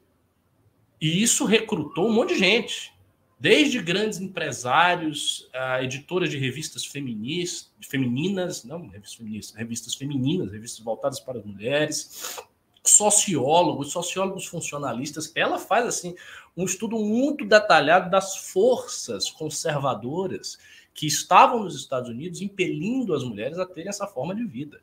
E 1.01 1.21
isso 1.21 1.45
recrutou 1.45 2.07
um 2.07 2.13
monte 2.13 2.33
de 2.33 2.39
gente 2.39 2.96
desde 3.39 3.79
grandes 3.81 4.19
empresários, 4.19 5.49
uh, 5.53 5.83
editoras 5.83 6.29
de 6.29 6.37
revistas 6.37 6.85
feministas, 6.85 7.71
femininas, 7.81 8.63
não 8.63 8.87
revistas 8.87 9.15
feministas, 9.15 9.55
revistas 9.55 9.95
femininas, 9.95 10.51
revistas 10.51 10.83
voltadas 10.83 11.19
para 11.19 11.39
as 11.39 11.45
mulheres, 11.45 12.39
sociólogos, 12.83 13.91
sociólogos 13.91 14.45
funcionalistas. 14.45 15.31
Ela 15.35 15.59
faz 15.59 15.85
assim 15.85 16.15
um 16.55 16.65
estudo 16.65 16.97
muito 16.97 17.45
detalhado 17.45 18.09
das 18.09 18.37
forças 18.51 19.29
conservadoras 19.29 20.57
que 20.93 21.05
estavam 21.05 21.63
nos 21.63 21.75
Estados 21.75 22.09
Unidos 22.09 22.41
impelindo 22.41 23.13
as 23.13 23.23
mulheres 23.23 23.59
a 23.59 23.65
terem 23.65 23.89
essa 23.89 24.07
forma 24.07 24.33
de 24.33 24.43
vida. 24.43 24.81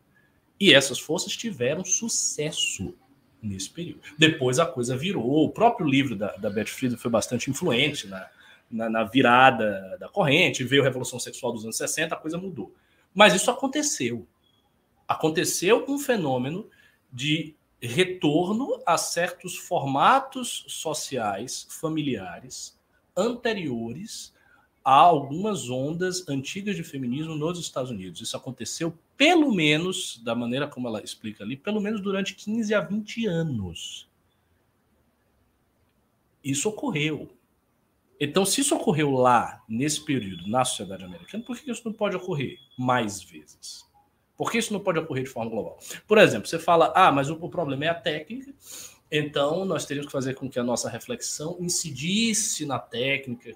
E 0.61 0.73
essas 0.73 1.01
forças 1.01 1.37
tiveram 1.37 1.85
sucesso 1.85 2.95
nesse 3.43 3.69
período. 3.69 4.01
Depois 4.17 4.61
a 4.61 4.67
coisa 4.67 4.97
virou. 4.97 5.45
O 5.45 5.51
próprio 5.51 5.87
livro 5.87 6.15
da, 6.15 6.29
da 6.37 6.49
Beth 6.49 6.67
Frieda 6.67 6.97
foi 6.97 7.11
bastante 7.11 7.51
influente 7.51 8.07
na, 8.07 8.29
na, 8.75 8.91
na 8.91 9.05
virada 9.05 9.97
da 9.99 10.09
corrente, 10.09 10.65
veio 10.65 10.83
a 10.83 10.85
Revolução 10.85 11.19
Sexual 11.19 11.53
dos 11.53 11.65
anos 11.65 11.77
60, 11.77 12.15
a 12.15 12.19
coisa 12.19 12.37
mudou. 12.37 12.75
Mas 13.15 13.35
isso 13.35 13.51
aconteceu. 13.51 14.27
Aconteceu 15.07 15.85
um 15.89 15.99
fenômeno 15.99 16.69
de 17.13 17.55
retorno 17.81 18.83
a 18.85 18.97
certos 18.97 19.57
formatos 19.57 20.65
sociais, 20.69 21.67
familiares, 21.71 22.77
anteriores 23.17 24.35
a 24.85 24.95
algumas 24.95 25.71
ondas 25.71 26.29
antigas 26.29 26.77
de 26.77 26.83
feminismo 26.83 27.35
nos 27.35 27.59
Estados 27.59 27.91
Unidos. 27.91 28.21
Isso 28.21 28.37
aconteceu, 28.37 28.97
pelo 29.17 29.55
menos, 29.55 30.21
da 30.23 30.35
maneira 30.35 30.67
como 30.67 30.89
ela 30.89 31.03
explica 31.03 31.45
ali, 31.45 31.57
pelo 31.57 31.81
menos 31.81 32.01
durante 32.01 32.35
15 32.35 32.75
a 32.75 32.81
20 32.81 33.27
anos. 33.27 34.09
Isso 36.43 36.69
ocorreu. 36.69 37.31
Então, 38.19 38.45
se 38.45 38.61
isso 38.61 38.75
ocorreu 38.75 39.11
lá, 39.11 39.63
nesse 39.69 40.01
período, 40.05 40.49
na 40.49 40.65
sociedade 40.65 41.05
americana, 41.05 41.45
por 41.45 41.59
que 41.59 41.71
isso 41.71 41.83
não 41.85 41.93
pode 41.93 42.17
ocorrer 42.17 42.59
mais 42.79 43.23
vezes? 43.23 43.85
Por 44.37 44.51
que 44.51 44.59
isso 44.59 44.73
não 44.73 44.81
pode 44.81 44.99
ocorrer 44.99 45.25
de 45.25 45.31
forma 45.31 45.51
global? 45.51 45.79
Por 46.07 46.19
exemplo, 46.19 46.49
você 46.49 46.59
fala, 46.59 46.93
ah, 46.95 47.13
mas 47.13 47.31
o, 47.31 47.37
problema 47.49 47.85
é 47.85 47.89
a 47.89 47.95
técnica, 47.95 48.53
então 49.11 49.65
nós 49.65 49.85
teríamos 49.85 50.07
que 50.07 50.13
fazer 50.13 50.35
com 50.35 50.49
que 50.49 50.59
a 50.59 50.65
nossa 50.65 50.89
reflexão 50.89 51.57
incidisse 51.61 52.67
na 52.67 52.79
técnica, 52.79 53.53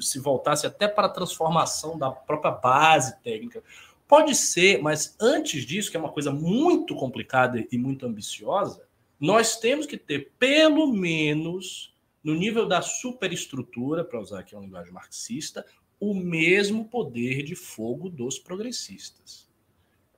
se 0.00 0.18
voltasse 0.18 0.66
até 0.66 0.86
para 0.86 1.06
a 1.06 1.10
transformação 1.10 1.98
da 1.98 2.10
própria 2.10 2.52
base 2.52 3.20
técnica. 3.22 3.62
Pode 4.06 4.36
ser, 4.36 4.80
mas 4.80 5.16
antes 5.20 5.64
disso, 5.64 5.90
que 5.90 5.96
é 5.96 6.00
uma 6.00 6.12
coisa 6.12 6.30
muito 6.30 6.94
complicada 6.94 7.64
e 7.70 7.76
muito 7.76 8.06
ambiciosa, 8.06 8.86
nós 9.18 9.58
temos 9.58 9.86
que 9.86 9.96
ter 9.96 10.32
pelo 10.38 10.92
menos 10.92 11.95
no 12.26 12.34
nível 12.34 12.66
da 12.66 12.82
superestrutura, 12.82 14.04
para 14.04 14.20
usar 14.20 14.40
aqui 14.40 14.56
uma 14.56 14.64
linguagem 14.64 14.92
marxista, 14.92 15.64
o 16.00 16.12
mesmo 16.12 16.86
poder 16.86 17.44
de 17.44 17.54
fogo 17.54 18.10
dos 18.10 18.36
progressistas. 18.36 19.48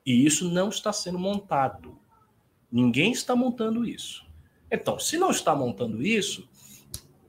E 0.03 0.25
isso 0.25 0.49
não 0.49 0.69
está 0.69 0.91
sendo 0.91 1.19
montado. 1.19 1.99
Ninguém 2.71 3.11
está 3.11 3.35
montando 3.35 3.85
isso. 3.85 4.25
Então, 4.71 4.97
se 4.97 5.19
não 5.19 5.29
está 5.29 5.55
montando 5.55 6.01
isso, 6.01 6.49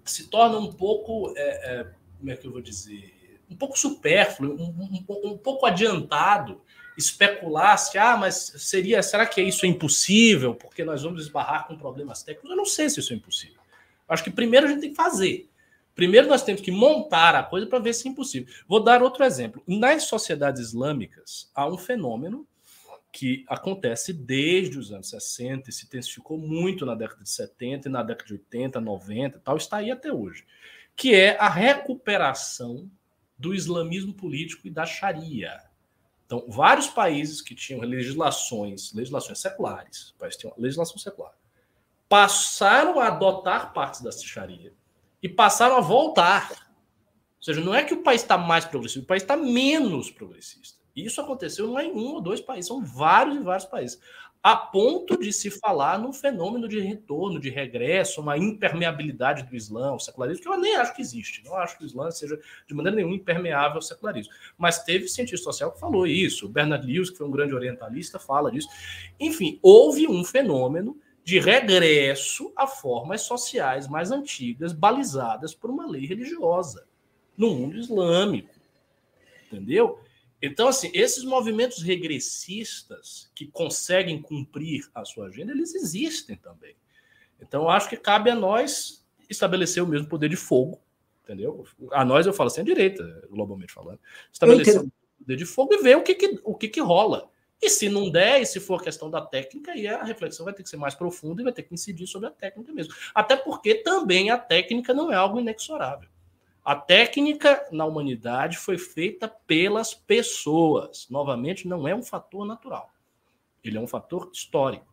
se 0.03 0.29
torna 0.29 0.57
um 0.57 0.73
pouco, 0.73 1.35
é, 1.37 1.81
é, 1.81 1.95
como 2.19 2.31
é 2.31 2.37
que 2.37 2.47
eu 2.47 2.51
vou 2.51 2.63
dizer, 2.63 3.39
um 3.51 3.57
pouco 3.57 3.79
supérfluo, 3.79 4.55
um, 4.59 5.05
um, 5.07 5.33
um 5.33 5.37
pouco 5.37 5.67
adiantado 5.67 6.59
especular 6.97 7.77
se, 7.77 7.99
ah, 7.99 8.17
mas 8.17 8.55
seria, 8.57 9.03
será 9.03 9.27
que 9.27 9.43
isso 9.43 9.67
é 9.67 9.69
impossível 9.69 10.55
porque 10.55 10.83
nós 10.85 11.03
vamos 11.03 11.21
esbarrar 11.25 11.67
com 11.67 11.77
problemas 11.77 12.23
técnicos? 12.23 12.51
Eu 12.51 12.57
não 12.57 12.65
sei 12.65 12.89
se 12.89 13.01
isso 13.01 13.13
é 13.13 13.17
impossível. 13.17 13.60
Acho 14.11 14.25
que 14.25 14.31
primeiro 14.31 14.67
a 14.67 14.69
gente 14.69 14.81
tem 14.81 14.91
que 14.91 14.97
fazer. 14.97 15.49
Primeiro 15.95 16.29
nós 16.29 16.43
temos 16.43 16.61
que 16.61 16.71
montar 16.71 17.35
a 17.35 17.43
coisa 17.43 17.67
para 17.67 17.79
ver 17.79 17.93
se 17.95 18.09
é 18.09 18.11
impossível. 18.11 18.53
Vou 18.67 18.83
dar 18.83 19.03
outro 19.03 19.25
exemplo. 19.25 19.63
Nas 19.67 20.05
sociedades 20.05 20.61
islâmicas, 20.61 21.51
há 21.55 21.67
um 21.67 21.79
fenômeno 21.79 22.47
que 23.13 23.45
acontece 23.49 24.13
desde 24.13 24.79
os 24.79 24.93
anos 24.93 25.11
60 25.11 25.69
e 25.69 25.73
se 25.73 25.85
intensificou 25.85 26.39
muito 26.39 26.87
na 26.87 26.95
década 26.95 27.23
de 27.23 27.31
70 27.31 27.89
e 27.89 27.91
na 27.91 28.03
década 28.03 28.27
de 28.27 28.35
80, 28.35 28.81
90 28.81 29.37
e 29.37 29.41
tal, 29.41 29.57
está 29.57 29.79
aí 29.79 29.91
até 29.91 30.13
hoje, 30.13 30.45
que 30.95 31.15
é 31.15 31.37
a 31.39 31.49
recuperação 31.49 32.91
do 33.37 33.55
islamismo 33.55 34.15
político 34.15 34.67
e 34.67 34.71
da 34.71 34.87
Sharia. 34.87 35.61
Então, 36.25 36.45
vários 36.49 36.87
países 36.87 37.41
que 37.41 37.55
tinham 37.55 37.81
legislações, 37.81 38.93
legislações 38.93 39.41
seculares, 39.41 40.15
países 40.19 40.39
tinham 40.39 40.55
legislação 40.57 40.97
secular, 40.97 41.35
passaram 42.11 42.99
a 42.99 43.07
adotar 43.07 43.73
partes 43.73 44.01
da 44.01 44.11
Sharia 44.11 44.75
e 45.23 45.29
passaram 45.29 45.77
a 45.77 45.81
voltar. 45.81 46.51
Ou 46.51 47.45
seja, 47.45 47.61
não 47.61 47.73
é 47.73 47.85
que 47.85 47.95
o 47.95 48.03
país 48.03 48.21
está 48.21 48.37
mais 48.37 48.65
progressista, 48.65 49.05
o 49.05 49.07
país 49.07 49.23
está 49.23 49.37
menos 49.37 50.11
progressista. 50.11 50.81
Isso 50.95 51.21
aconteceu 51.21 51.69
não 51.69 51.79
é 51.79 51.87
em 51.87 51.93
um 51.93 52.15
ou 52.15 52.21
dois 52.21 52.41
países, 52.41 52.67
são 52.67 52.85
vários 52.85 53.37
e 53.37 53.41
vários 53.41 53.65
países. 53.65 54.01
A 54.43 54.57
ponto 54.57 55.19
de 55.21 55.33
se 55.33 55.51
falar 55.51 55.99
no 55.99 56.13
fenômeno 56.13 56.67
de 56.67 56.81
retorno, 56.81 57.39
de 57.39 57.49
regresso, 57.49 58.21
uma 58.21 58.37
impermeabilidade 58.37 59.45
do 59.45 59.55
Islã, 59.55 59.93
o 59.93 60.01
secularismo, 60.01 60.43
que 60.43 60.49
eu 60.49 60.59
nem 60.59 60.77
acho 60.77 60.97
que 60.97 61.03
existe. 61.03 61.45
Não 61.45 61.55
acho 61.57 61.79
que 61.79 61.85
o 61.85 61.87
Islã 61.87 62.11
seja 62.11 62.41
de 62.67 62.75
maneira 62.75 62.97
nenhuma 62.97 63.15
impermeável 63.15 63.77
ao 63.77 63.83
secularismo. 63.83 64.33
Mas 64.59 64.83
teve 64.83 65.07
cientista 65.07 65.45
social 65.45 65.71
que 65.71 65.79
falou 65.79 66.07
isso. 66.07 66.47
O 66.47 66.49
Bernard 66.49 66.85
Lewis, 66.85 67.11
que 67.11 67.19
foi 67.19 67.27
um 67.29 67.31
grande 67.31 67.55
orientalista, 67.55 68.19
fala 68.19 68.51
disso. 68.51 68.69
Enfim, 69.21 69.61
houve 69.63 70.09
um 70.09 70.25
fenômeno 70.25 70.99
de 71.31 71.39
regresso 71.39 72.53
a 72.57 72.67
formas 72.67 73.21
sociais 73.21 73.87
mais 73.87 74.11
antigas, 74.11 74.73
balizadas 74.73 75.55
por 75.55 75.71
uma 75.71 75.87
lei 75.87 76.05
religiosa 76.05 76.89
no 77.37 77.55
mundo 77.55 77.79
islâmico. 77.79 78.53
Entendeu? 79.47 80.01
Então, 80.43 80.67
assim, 80.67 80.91
esses 80.93 81.23
movimentos 81.23 81.85
regressistas 81.85 83.31
que 83.33 83.47
conseguem 83.47 84.21
cumprir 84.21 84.91
a 84.93 85.05
sua 85.05 85.29
agenda, 85.29 85.53
eles 85.53 85.73
existem 85.73 86.35
também. 86.35 86.75
Então, 87.41 87.69
acho 87.69 87.89
que 87.89 87.97
cabe 87.97 88.29
a 88.29 88.35
nós 88.35 89.07
estabelecer 89.29 89.85
o 89.85 89.87
mesmo 89.87 90.09
poder 90.09 90.29
de 90.29 90.37
fogo, 90.37 90.81
entendeu? 91.23 91.65
A 91.93 92.05
nós, 92.05 92.27
eu 92.27 92.33
falo 92.33 92.49
assim, 92.49 92.63
a 92.63 92.65
direita, 92.65 93.05
globalmente 93.31 93.73
falando, 93.73 94.01
estabelecer 94.33 94.81
o 94.81 94.93
poder 95.17 95.37
de 95.37 95.47
fogo 95.47 95.75
e 95.75 95.79
ver 95.81 95.97
o 95.97 96.03
que, 96.03 96.17
que 96.17 96.41
o 96.43 96.57
que, 96.57 96.67
que 96.67 96.81
rola. 96.81 97.31
E 97.63 97.69
se 97.69 97.89
não 97.89 98.11
der, 98.11 98.41
e 98.41 98.47
se 98.47 98.59
for 98.59 98.83
questão 98.83 99.11
da 99.11 99.21
técnica, 99.21 99.73
aí 99.73 99.87
a 99.87 100.03
reflexão 100.03 100.45
vai 100.45 100.55
ter 100.55 100.63
que 100.63 100.69
ser 100.69 100.79
mais 100.79 100.95
profunda 100.95 101.43
e 101.43 101.45
vai 101.45 101.53
ter 101.53 101.63
que 101.63 101.75
incidir 101.75 102.07
sobre 102.07 102.29
a 102.29 102.31
técnica 102.31 102.73
mesmo. 102.73 102.95
Até 103.15 103.37
porque 103.37 103.75
também 103.75 104.31
a 104.31 104.39
técnica 104.39 104.95
não 104.95 105.13
é 105.13 105.15
algo 105.15 105.39
inexorável. 105.39 106.09
A 106.65 106.75
técnica 106.75 107.67
na 107.71 107.85
humanidade 107.85 108.57
foi 108.57 108.79
feita 108.79 109.29
pelas 109.29 109.93
pessoas. 109.93 111.07
Novamente, 111.11 111.69
não 111.69 111.87
é 111.87 111.95
um 111.95 112.03
fator 112.03 112.47
natural. 112.47 112.91
Ele 113.63 113.77
é 113.77 113.81
um 113.81 113.87
fator 113.87 114.31
histórico. 114.33 114.87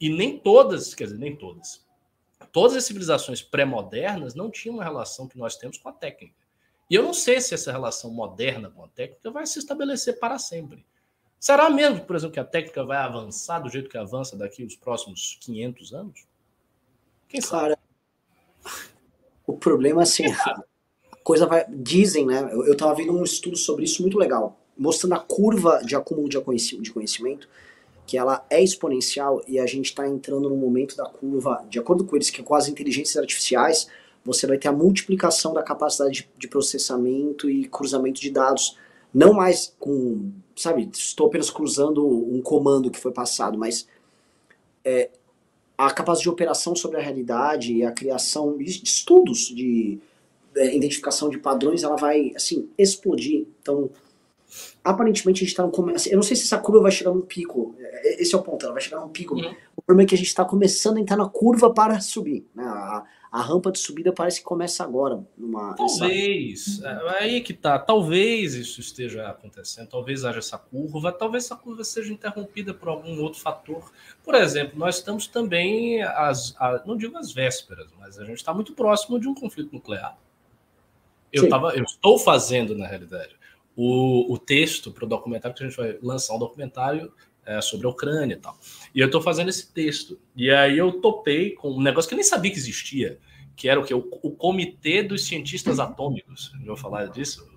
E 0.00 0.08
nem 0.08 0.38
todas, 0.38 0.94
quer 0.94 1.04
dizer, 1.04 1.18
nem 1.18 1.34
todas, 1.34 1.84
todas 2.52 2.76
as 2.76 2.84
civilizações 2.84 3.42
pré-modernas 3.42 4.34
não 4.34 4.50
tinham 4.50 4.76
uma 4.76 4.84
relação 4.84 5.26
que 5.26 5.38
nós 5.38 5.56
temos 5.56 5.78
com 5.78 5.88
a 5.88 5.92
técnica. 5.92 6.34
E 6.90 6.94
eu 6.94 7.02
não 7.02 7.14
sei 7.14 7.40
se 7.40 7.54
essa 7.54 7.72
relação 7.72 8.10
moderna 8.10 8.70
com 8.70 8.84
a 8.84 8.88
técnica 8.88 9.30
vai 9.30 9.46
se 9.46 9.58
estabelecer 9.58 10.18
para 10.18 10.38
sempre. 10.38 10.84
Será 11.44 11.68
mesmo, 11.68 12.00
por 12.00 12.16
exemplo, 12.16 12.32
que 12.32 12.40
a 12.40 12.44
técnica 12.44 12.82
vai 12.86 12.96
avançar 12.96 13.58
do 13.58 13.68
jeito 13.68 13.90
que 13.90 13.98
avança 13.98 14.34
daqui 14.34 14.64
os 14.64 14.76
próximos 14.76 15.36
500 15.42 15.92
anos? 15.92 16.26
Quem 17.28 17.38
sabe? 17.38 17.74
Cara, 17.74 17.78
o 19.46 19.52
problema 19.52 20.00
é 20.00 20.04
assim, 20.04 20.24
a 20.24 20.64
coisa 21.22 21.44
vai... 21.44 21.66
Dizem, 21.68 22.24
né? 22.24 22.48
Eu, 22.50 22.64
eu 22.64 22.74
tava 22.74 22.94
vendo 22.94 23.12
um 23.12 23.22
estudo 23.22 23.58
sobre 23.58 23.84
isso 23.84 24.00
muito 24.00 24.16
legal, 24.16 24.58
mostrando 24.74 25.16
a 25.16 25.18
curva 25.18 25.82
de 25.84 25.94
acúmulo 25.94 26.30
de 26.30 26.40
conhecimento, 26.40 27.46
que 28.06 28.16
ela 28.16 28.42
é 28.48 28.64
exponencial 28.64 29.44
e 29.46 29.58
a 29.58 29.66
gente 29.66 29.90
está 29.90 30.08
entrando 30.08 30.48
no 30.48 30.56
momento 30.56 30.96
da 30.96 31.04
curva, 31.04 31.62
de 31.68 31.78
acordo 31.78 32.06
com 32.06 32.16
eles, 32.16 32.30
que 32.30 32.40
é 32.40 32.42
com 32.42 32.54
as 32.54 32.68
inteligências 32.68 33.18
artificiais, 33.18 33.86
você 34.24 34.46
vai 34.46 34.56
ter 34.56 34.68
a 34.68 34.72
multiplicação 34.72 35.52
da 35.52 35.62
capacidade 35.62 36.22
de, 36.22 36.30
de 36.38 36.48
processamento 36.48 37.50
e 37.50 37.68
cruzamento 37.68 38.18
de 38.18 38.30
dados, 38.30 38.78
não 39.12 39.34
mais 39.34 39.76
com 39.78 40.32
sabe, 40.56 40.88
estou 40.92 41.26
apenas 41.26 41.50
cruzando 41.50 42.06
um 42.06 42.40
comando 42.40 42.90
que 42.90 42.98
foi 42.98 43.12
passado, 43.12 43.58
mas 43.58 43.86
é, 44.84 45.10
a 45.76 45.90
capacidade 45.90 46.22
de 46.22 46.30
operação 46.30 46.76
sobre 46.76 46.98
a 46.98 47.02
realidade 47.02 47.72
e 47.74 47.84
a 47.84 47.92
criação 47.92 48.56
de 48.56 48.64
estudos 48.64 49.48
de 49.48 49.98
é, 50.56 50.76
identificação 50.76 51.28
de 51.28 51.38
padrões, 51.38 51.82
ela 51.82 51.96
vai, 51.96 52.32
assim, 52.36 52.68
explodir. 52.78 53.46
Então, 53.60 53.90
aparentemente 54.84 55.38
a 55.38 55.40
gente 55.40 55.48
está 55.48 55.64
no 55.64 55.70
começo. 55.70 56.08
Eu 56.08 56.16
não 56.16 56.22
sei 56.22 56.36
se 56.36 56.44
essa 56.44 56.58
curva 56.58 56.82
vai 56.82 56.92
chegar 56.92 57.12
num 57.12 57.20
pico. 57.20 57.74
É, 57.78 58.22
esse 58.22 58.34
é 58.34 58.38
o 58.38 58.42
ponto, 58.42 58.64
ela 58.64 58.72
vai 58.72 58.82
chegar 58.82 59.00
num 59.00 59.08
pico. 59.08 59.34
Uhum. 59.34 59.54
O 59.76 59.82
problema 59.82 60.06
é 60.06 60.08
que 60.08 60.14
a 60.14 60.18
gente 60.18 60.28
está 60.28 60.44
começando 60.44 60.98
a 60.98 61.00
entrar 61.00 61.16
na 61.16 61.28
curva 61.28 61.72
para 61.72 62.00
subir. 62.00 62.46
Né? 62.54 62.64
A, 62.64 63.04
a 63.34 63.42
rampa 63.42 63.72
de 63.72 63.80
subida 63.80 64.12
parece 64.12 64.38
que 64.38 64.44
começa 64.44 64.84
agora. 64.84 65.26
Numa, 65.36 65.74
talvez. 65.74 66.78
Essa... 66.78 66.88
É, 66.88 67.22
aí 67.24 67.40
que 67.40 67.52
tá. 67.52 67.76
Talvez 67.80 68.54
isso 68.54 68.78
esteja 68.80 69.26
acontecendo. 69.26 69.88
Talvez 69.88 70.24
haja 70.24 70.38
essa 70.38 70.56
curva. 70.56 71.10
Talvez 71.10 71.46
essa 71.46 71.56
curva 71.56 71.82
seja 71.82 72.12
interrompida 72.12 72.72
por 72.72 72.86
algum 72.86 73.20
outro 73.20 73.40
fator. 73.40 73.90
Por 74.22 74.36
exemplo, 74.36 74.78
nós 74.78 74.98
estamos 74.98 75.26
também, 75.26 76.00
as, 76.00 76.54
não 76.86 76.96
digo 76.96 77.18
as 77.18 77.32
vésperas, 77.32 77.88
mas 77.98 78.20
a 78.20 78.24
gente 78.24 78.36
está 78.36 78.54
muito 78.54 78.72
próximo 78.72 79.18
de 79.18 79.26
um 79.26 79.34
conflito 79.34 79.72
nuclear. 79.72 80.16
Eu, 81.32 81.48
tava, 81.48 81.74
eu 81.74 81.82
estou 81.82 82.16
fazendo, 82.20 82.78
na 82.78 82.86
realidade, 82.86 83.34
o, 83.74 84.32
o 84.32 84.38
texto 84.38 84.92
para 84.92 85.06
o 85.06 85.08
documentário, 85.08 85.56
que 85.56 85.64
a 85.64 85.68
gente 85.68 85.76
vai 85.76 85.98
lançar 86.00 86.36
um 86.36 86.38
documentário 86.38 87.12
é, 87.46 87.60
sobre 87.60 87.86
a 87.86 87.90
Ucrânia 87.90 88.34
e 88.34 88.38
tal. 88.38 88.58
E 88.94 89.00
eu 89.00 89.06
estou 89.06 89.20
fazendo 89.20 89.48
esse 89.48 89.72
texto. 89.72 90.18
E 90.36 90.50
aí 90.50 90.78
eu 90.78 91.00
topei 91.00 91.50
com 91.52 91.72
um 91.72 91.80
negócio 91.80 92.08
que 92.08 92.14
eu 92.14 92.18
nem 92.18 92.24
sabia 92.24 92.50
que 92.50 92.58
existia, 92.58 93.18
que 93.56 93.68
era 93.68 93.80
o 93.80 93.84
que? 93.84 93.94
O, 93.94 94.08
o 94.22 94.30
Comitê 94.30 95.02
dos 95.02 95.26
Cientistas 95.26 95.78
Atômicos. 95.78 96.52
Já 96.60 96.66
vou 96.66 96.76
falar 96.76 97.06
disso? 97.06 97.48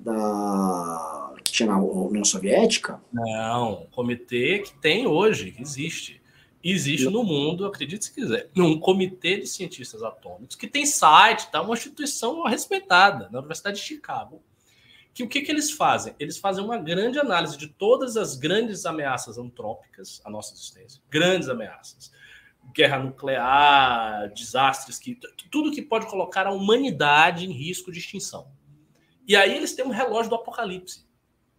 Da... 0.00 1.32
Que 1.44 1.52
tinha 1.52 1.68
na 1.68 1.78
União 1.78 2.24
Soviética? 2.24 3.00
Não, 3.12 3.86
comitê 3.90 4.60
que 4.60 4.74
tem 4.78 5.06
hoje, 5.06 5.50
que 5.50 5.62
existe, 5.62 6.22
Existe 6.64 7.10
no 7.10 7.22
mundo, 7.22 7.66
acredite 7.66 8.06
se 8.06 8.14
quiser, 8.14 8.48
um 8.56 8.80
comitê 8.80 9.36
de 9.36 9.46
cientistas 9.46 10.02
atômicos 10.02 10.56
que 10.56 10.66
tem 10.66 10.86
site, 10.86 11.50
tá? 11.50 11.60
uma 11.60 11.74
instituição 11.74 12.42
respeitada 12.44 13.28
na 13.30 13.40
Universidade 13.40 13.76
de 13.76 13.82
Chicago. 13.82 14.42
Que 15.14 15.22
o 15.22 15.28
que, 15.28 15.42
que 15.42 15.52
eles 15.52 15.70
fazem? 15.70 16.14
Eles 16.18 16.36
fazem 16.36 16.64
uma 16.64 16.76
grande 16.76 17.20
análise 17.20 17.56
de 17.56 17.68
todas 17.68 18.16
as 18.16 18.34
grandes 18.36 18.84
ameaças 18.84 19.38
antrópicas 19.38 20.20
à 20.24 20.28
nossa 20.28 20.52
existência, 20.52 21.00
grandes 21.08 21.48
ameaças, 21.48 22.12
guerra 22.74 22.98
nuclear, 22.98 24.32
desastres, 24.34 24.98
que 24.98 25.16
tudo 25.52 25.70
que 25.70 25.80
pode 25.80 26.06
colocar 26.08 26.48
a 26.48 26.52
humanidade 26.52 27.46
em 27.46 27.52
risco 27.52 27.92
de 27.92 28.00
extinção. 28.00 28.50
E 29.26 29.36
aí 29.36 29.54
eles 29.56 29.72
têm 29.72 29.84
um 29.84 29.90
relógio 29.90 30.30
do 30.30 30.36
apocalipse. 30.36 31.06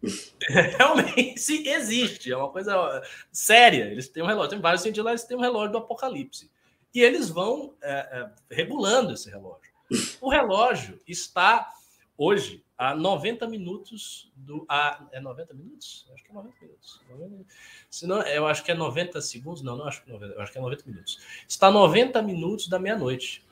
Realmente 0.78 1.68
existe, 1.68 2.32
é 2.32 2.38
uma 2.38 2.50
coisa 2.50 3.02
séria. 3.32 3.86
Eles 3.86 4.10
têm 4.10 4.22
um 4.22 4.28
relógio, 4.28 4.52
tem 4.52 4.60
vários 4.60 4.82
cientistas 4.82 5.06
lá, 5.06 5.12
eles 5.12 5.24
têm 5.24 5.38
um 5.38 5.42
relógio 5.42 5.72
do 5.72 5.78
apocalipse. 5.78 6.52
E 6.94 7.02
eles 7.02 7.30
vão 7.30 7.74
é, 7.82 7.94
é, 7.94 8.30
regulando 8.52 9.14
esse 9.14 9.30
relógio. 9.30 9.74
O 10.20 10.30
relógio 10.30 11.00
está 11.08 11.72
hoje 12.18 12.64
a 12.78 12.94
90 12.94 13.48
minutos 13.48 14.32
do. 14.36 14.66
A, 14.68 15.08
é 15.12 15.20
90 15.20 15.54
minutos? 15.54 16.06
Acho 16.14 16.24
que 16.24 16.32
é 16.32 16.34
90 16.34 16.56
minutos. 16.62 17.02
90, 17.10 17.46
senão, 17.90 18.22
eu 18.24 18.48
acho 18.48 18.64
que 18.64 18.72
é 18.72 18.76
90 18.76 19.22
segundos. 19.22 19.62
Não, 19.62 19.78
não 19.78 19.86
acho 19.86 20.04
que, 20.04 20.12
90, 20.12 20.42
acho 20.42 20.52
que 20.52 20.58
é 20.58 20.62
90 20.62 20.84
minutos. 20.86 21.20
Está 21.48 21.68
a 21.68 21.72
90 21.72 22.22
minutos 22.22 22.68
da 22.68 22.78
meia-noite. 22.78 23.46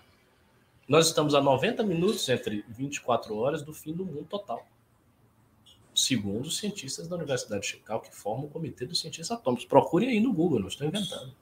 Nós 0.88 1.08
estamos 1.08 1.34
a 1.34 1.42
90 1.42 1.84
minutos 1.84 2.28
entre 2.28 2.66
24 2.68 3.36
horas 3.36 3.64
do 3.64 3.74
fim 3.74 3.94
do 3.94 4.06
mundo 4.06 4.26
total. 4.26 4.68
Segundo 5.96 6.48
os 6.48 6.58
cientistas 6.58 7.08
da 7.08 7.16
Universidade 7.16 7.62
de 7.62 7.68
Chicago, 7.68 8.04
que 8.04 8.14
formam 8.14 8.48
o 8.48 8.50
Comitê 8.50 8.86
dos 8.86 9.00
Cientistas 9.00 9.38
Atômicos. 9.38 9.66
Procure 9.66 10.08
aí 10.08 10.20
no 10.20 10.34
Google, 10.34 10.60
não 10.60 10.68
estou 10.68 10.88
inventando. 10.88 11.34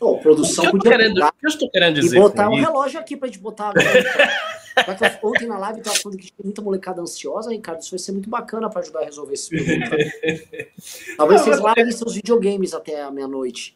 Oh, 0.00 0.18
produção 0.18 0.64
o 0.64 0.68
que 0.68 0.74
eu, 0.74 0.78
estou 0.78 0.92
querendo, 0.92 1.24
o 1.24 1.32
que 1.32 1.46
eu 1.46 1.48
estou 1.48 1.70
querendo 1.70 2.00
dizer? 2.00 2.16
E 2.18 2.20
botar 2.20 2.50
um 2.50 2.54
relógio 2.54 3.00
aqui 3.00 3.16
para 3.16 3.28
a 3.28 3.30
gente 3.30 3.40
botar. 3.40 3.72
Ontem 5.22 5.46
na 5.46 5.58
live 5.58 5.78
estava 5.78 5.96
falando 5.96 6.18
que 6.18 6.26
tinha 6.26 6.44
muita 6.44 6.60
molecada 6.60 7.00
ansiosa, 7.00 7.50
Ricardo. 7.50 7.80
Isso 7.80 7.90
vai 7.90 7.98
ser 7.98 8.12
muito 8.12 8.28
bacana 8.28 8.68
para 8.68 8.80
ajudar 8.80 9.00
a 9.00 9.04
resolver 9.04 9.32
esse 9.32 9.48
problema. 9.48 9.86
Talvez 11.16 11.40
vocês 11.40 11.60
larguem 11.60 11.90
seus 11.92 12.14
videogames 12.14 12.74
até 12.74 13.02
a 13.02 13.10
meia-noite. 13.10 13.74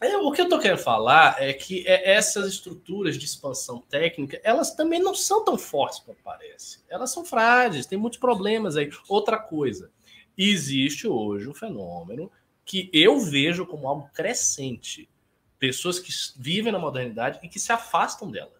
É, 0.00 0.18
o 0.18 0.30
que 0.32 0.42
eu 0.42 0.44
estou 0.44 0.58
querendo 0.58 0.78
falar 0.78 1.36
é 1.42 1.50
que 1.54 1.82
é, 1.86 2.12
essas 2.12 2.46
estruturas 2.46 3.16
de 3.16 3.24
expansão 3.24 3.82
técnica, 3.88 4.38
elas 4.44 4.74
também 4.74 5.00
não 5.00 5.14
são 5.14 5.42
tão 5.42 5.56
fortes 5.56 6.00
como 6.00 6.18
parece. 6.22 6.80
Elas 6.90 7.10
são 7.10 7.24
frágeis, 7.24 7.86
tem 7.86 7.98
muitos 7.98 8.18
problemas 8.18 8.76
aí. 8.76 8.90
Outra 9.08 9.38
coisa, 9.38 9.90
existe 10.36 11.08
hoje 11.08 11.48
um 11.48 11.54
fenômeno 11.54 12.30
que 12.66 12.90
eu 12.92 13.18
vejo 13.18 13.64
como 13.64 13.88
algo 13.88 14.10
crescente. 14.12 15.08
Pessoas 15.66 15.98
que 15.98 16.12
vivem 16.36 16.70
na 16.70 16.78
modernidade 16.78 17.40
e 17.42 17.48
que 17.48 17.58
se 17.58 17.72
afastam 17.72 18.30
dela. 18.30 18.52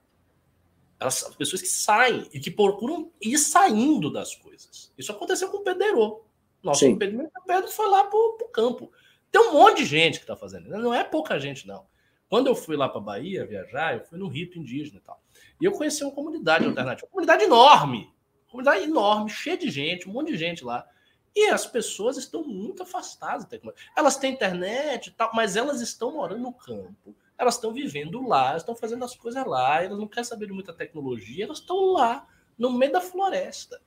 Elas 0.99 1.15
são 1.15 1.33
pessoas 1.35 1.61
que 1.61 1.69
saem 1.69 2.27
e 2.33 2.41
que 2.41 2.51
procuram 2.51 3.13
ir 3.21 3.37
saindo 3.37 4.11
das 4.11 4.35
coisas. 4.35 4.91
Isso 4.97 5.13
aconteceu 5.13 5.51
com 5.51 5.59
o 5.59 5.63
Pedro. 5.63 6.25
Nosso 6.63 6.87
impedimento, 6.87 7.31
o 7.39 7.47
Pedro 7.47 7.71
foi 7.71 7.87
lá 7.91 8.05
para 8.05 8.19
o 8.19 8.49
campo. 8.51 8.91
Tem 9.31 9.39
um 9.39 9.53
monte 9.53 9.79
de 9.79 9.85
gente 9.85 10.19
que 10.19 10.25
está 10.25 10.35
fazendo. 10.35 10.71
Não 10.71 10.95
é 10.95 11.05
pouca 11.05 11.39
gente, 11.39 11.67
não. 11.67 11.85
Quando 12.27 12.47
eu 12.47 12.55
fui 12.55 12.75
lá 12.75 12.89
para 12.89 13.03
Bahia 13.03 13.47
viajar, 13.47 13.95
eu 13.95 14.05
fui 14.07 14.19
no 14.19 14.29
rito 14.29 14.59
indígena 14.59 14.97
e 14.97 15.03
tal. 15.03 15.23
E 15.61 15.65
eu 15.67 15.73
conheci 15.73 16.03
uma 16.03 16.13
comunidade 16.13 16.65
alternativa. 16.65 17.07
Uma 17.07 17.11
comunidade 17.11 17.45
enorme. 17.45 18.11
Uma 18.45 18.51
comunidade 18.51 18.85
enorme, 18.85 19.29
cheia 19.29 19.59
de 19.59 19.71
gente, 19.71 20.09
um 20.09 20.13
monte 20.13 20.33
de 20.33 20.39
gente 20.39 20.65
lá. 20.65 20.89
E 21.35 21.47
as 21.47 21.67
pessoas 21.67 22.17
estão 22.17 22.45
muito 22.45 22.83
afastadas 22.83 23.45
da 23.45 23.51
tecnologia. 23.51 23.91
Elas 23.97 24.17
têm 24.17 24.33
internet 24.33 25.09
e 25.09 25.11
tal, 25.11 25.31
mas 25.35 25.57
elas 25.57 25.81
estão 25.81 26.13
morando 26.13 26.43
no 26.43 26.53
campo 26.53 27.15
elas 27.37 27.55
estão 27.55 27.73
vivendo 27.73 28.27
lá, 28.27 28.57
estão 28.57 28.75
fazendo 28.77 29.05
as 29.05 29.15
coisas 29.15 29.45
lá, 29.45 29.83
elas 29.83 29.99
não 29.99 30.07
querem 30.07 30.25
saber 30.25 30.47
de 30.47 30.53
muita 30.53 30.73
tecnologia, 30.73 31.45
elas 31.45 31.59
estão 31.59 31.93
lá, 31.93 32.27
no 32.57 32.73
meio 32.73 32.93
da 32.93 33.01
floresta. 33.01 33.81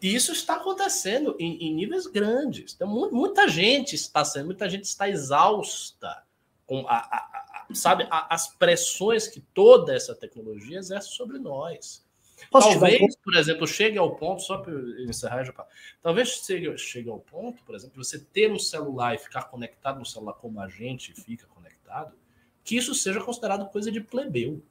E 0.00 0.14
isso 0.14 0.32
está 0.32 0.56
acontecendo 0.56 1.36
em, 1.38 1.56
em 1.64 1.74
níveis 1.74 2.06
grandes. 2.06 2.74
Então, 2.74 2.88
muita 2.88 3.48
gente 3.48 3.94
está 3.94 4.24
sendo, 4.24 4.46
muita 4.46 4.68
gente 4.68 4.84
está 4.84 5.08
exausta 5.08 6.24
com 6.66 6.86
a, 6.88 6.98
a, 6.98 7.66
a 7.70 7.74
sabe, 7.74 8.06
as 8.10 8.48
pressões 8.48 9.26
que 9.26 9.40
toda 9.40 9.94
essa 9.94 10.14
tecnologia 10.14 10.78
exerce 10.78 11.10
sobre 11.10 11.38
nós. 11.38 12.04
Posso 12.50 12.70
talvez, 12.70 13.16
por 13.16 13.34
exemplo, 13.34 13.66
chegue 13.66 13.98
ao 13.98 14.14
ponto, 14.16 14.42
só 14.42 14.58
para 14.58 14.72
encerrar, 15.02 15.44
já, 15.44 15.52
talvez 16.02 16.28
chegue, 16.28 16.76
chegue 16.78 17.08
ao 17.08 17.18
ponto, 17.18 17.62
por 17.64 17.74
exemplo, 17.74 18.02
você 18.02 18.18
ter 18.18 18.50
um 18.50 18.58
celular 18.58 19.14
e 19.14 19.18
ficar 19.18 19.44
conectado 19.44 19.98
no 19.98 20.06
celular 20.06 20.34
como 20.34 20.60
a 20.60 20.68
gente 20.68 21.12
fica 21.12 21.46
conectado, 21.46 22.14
que 22.64 22.76
isso 22.76 22.94
seja 22.94 23.20
considerado 23.20 23.68
coisa 23.70 23.90
de 23.90 24.00
plebeu. 24.00 24.62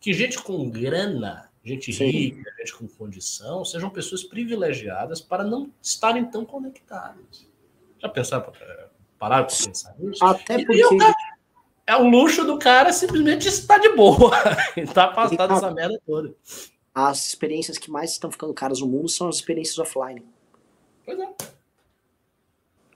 Que 0.00 0.12
gente 0.12 0.42
com 0.42 0.68
grana, 0.68 1.48
gente 1.64 1.92
Sim. 1.92 2.06
rica, 2.06 2.52
gente 2.58 2.74
com 2.74 2.88
condição, 2.88 3.64
sejam 3.64 3.88
pessoas 3.88 4.24
privilegiadas 4.24 5.20
para 5.20 5.44
não 5.44 5.70
estarem 5.80 6.24
tão 6.24 6.44
conectadas. 6.44 7.48
Já 8.00 8.08
pensaram, 8.08 8.52
pararam 9.16 9.46
para 9.46 9.56
pensar 9.56 9.94
nisso? 9.96 10.24
Até 10.24 10.64
porque... 10.64 10.82
é 11.86 11.96
o 11.96 12.08
luxo 12.08 12.44
do 12.44 12.58
cara 12.58 12.92
simplesmente 12.92 13.46
estar 13.46 13.78
de 13.78 13.90
boa, 13.90 14.32
estar 14.76 15.10
afastado 15.10 15.54
dessa 15.54 15.70
merda 15.70 16.00
toda 16.04 16.34
as 16.94 17.28
experiências 17.28 17.78
que 17.78 17.90
mais 17.90 18.12
estão 18.12 18.30
ficando 18.30 18.52
caras 18.52 18.80
no 18.80 18.86
mundo 18.86 19.08
são 19.08 19.28
as 19.28 19.36
experiências 19.36 19.78
offline. 19.78 20.22
Pois 21.04 21.18
é. 21.18 21.28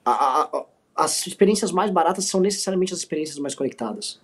A, 0.04 0.10
a, 0.10 0.42
a, 0.42 0.66
as 0.94 1.26
experiências 1.26 1.72
mais 1.72 1.90
baratas 1.90 2.26
são 2.26 2.40
necessariamente 2.40 2.92
as 2.92 3.00
experiências 3.00 3.38
mais 3.38 3.54
conectadas. 3.54 4.20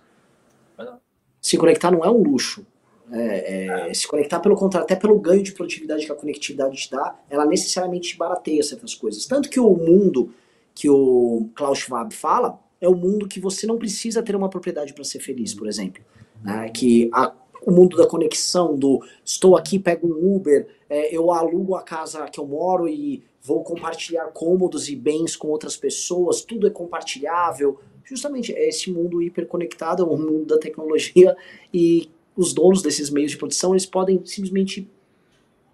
Pois 0.75 0.87
é. 0.87 0.93
Se 1.41 1.57
conectar 1.57 1.91
não 1.91 2.03
é 2.03 2.09
um 2.09 2.23
luxo. 2.23 2.65
É, 3.11 3.19
é, 3.19 3.89
é. 3.89 3.93
Se 3.93 4.07
conectar, 4.07 4.39
pelo 4.39 4.55
contrário, 4.55 4.85
até 4.85 4.95
pelo 4.95 5.19
ganho 5.19 5.43
de 5.43 5.51
produtividade 5.51 6.05
que 6.05 6.11
a 6.11 6.15
conectividade 6.15 6.75
te 6.75 6.89
dá, 6.89 7.19
ela 7.29 7.45
necessariamente 7.45 8.17
barateia 8.17 8.63
certas 8.63 8.95
coisas. 8.95 9.25
Tanto 9.25 9.49
que 9.49 9.59
o 9.59 9.75
mundo 9.75 10.33
que 10.73 10.89
o 10.89 11.49
Klaus 11.53 11.79
Schwab 11.79 12.13
fala 12.13 12.59
é 12.79 12.87
o 12.87 12.95
mundo 12.95 13.27
que 13.27 13.39
você 13.39 13.67
não 13.67 13.77
precisa 13.77 14.23
ter 14.23 14.35
uma 14.35 14.49
propriedade 14.49 14.93
para 14.93 15.03
ser 15.03 15.19
feliz, 15.19 15.53
por 15.53 15.67
exemplo. 15.67 16.03
Né? 16.41 16.69
Que 16.69 17.09
a 17.13 17.33
o 17.65 17.71
mundo 17.71 17.97
da 17.97 18.05
conexão, 18.05 18.75
do 18.75 19.03
estou 19.23 19.55
aqui, 19.55 19.79
pego 19.79 20.07
um 20.07 20.35
Uber, 20.35 20.67
é, 20.89 21.15
eu 21.15 21.31
alugo 21.31 21.75
a 21.75 21.81
casa 21.81 22.25
que 22.25 22.39
eu 22.39 22.45
moro 22.45 22.87
e 22.87 23.23
vou 23.41 23.63
compartilhar 23.63 24.25
cômodos 24.27 24.89
e 24.89 24.95
bens 24.95 25.35
com 25.35 25.49
outras 25.49 25.75
pessoas, 25.75 26.41
tudo 26.41 26.67
é 26.67 26.69
compartilhável. 26.69 27.79
Justamente 28.03 28.53
é 28.53 28.67
esse 28.67 28.91
mundo 28.91 29.21
hiperconectado, 29.21 30.03
é 30.03 30.05
o 30.05 30.17
mundo 30.17 30.45
da 30.45 30.57
tecnologia 30.57 31.35
e 31.73 32.09
os 32.35 32.53
donos 32.53 32.81
desses 32.81 33.09
meios 33.09 33.31
de 33.31 33.37
produção, 33.37 33.73
eles 33.73 33.85
podem 33.85 34.21
simplesmente 34.25 34.89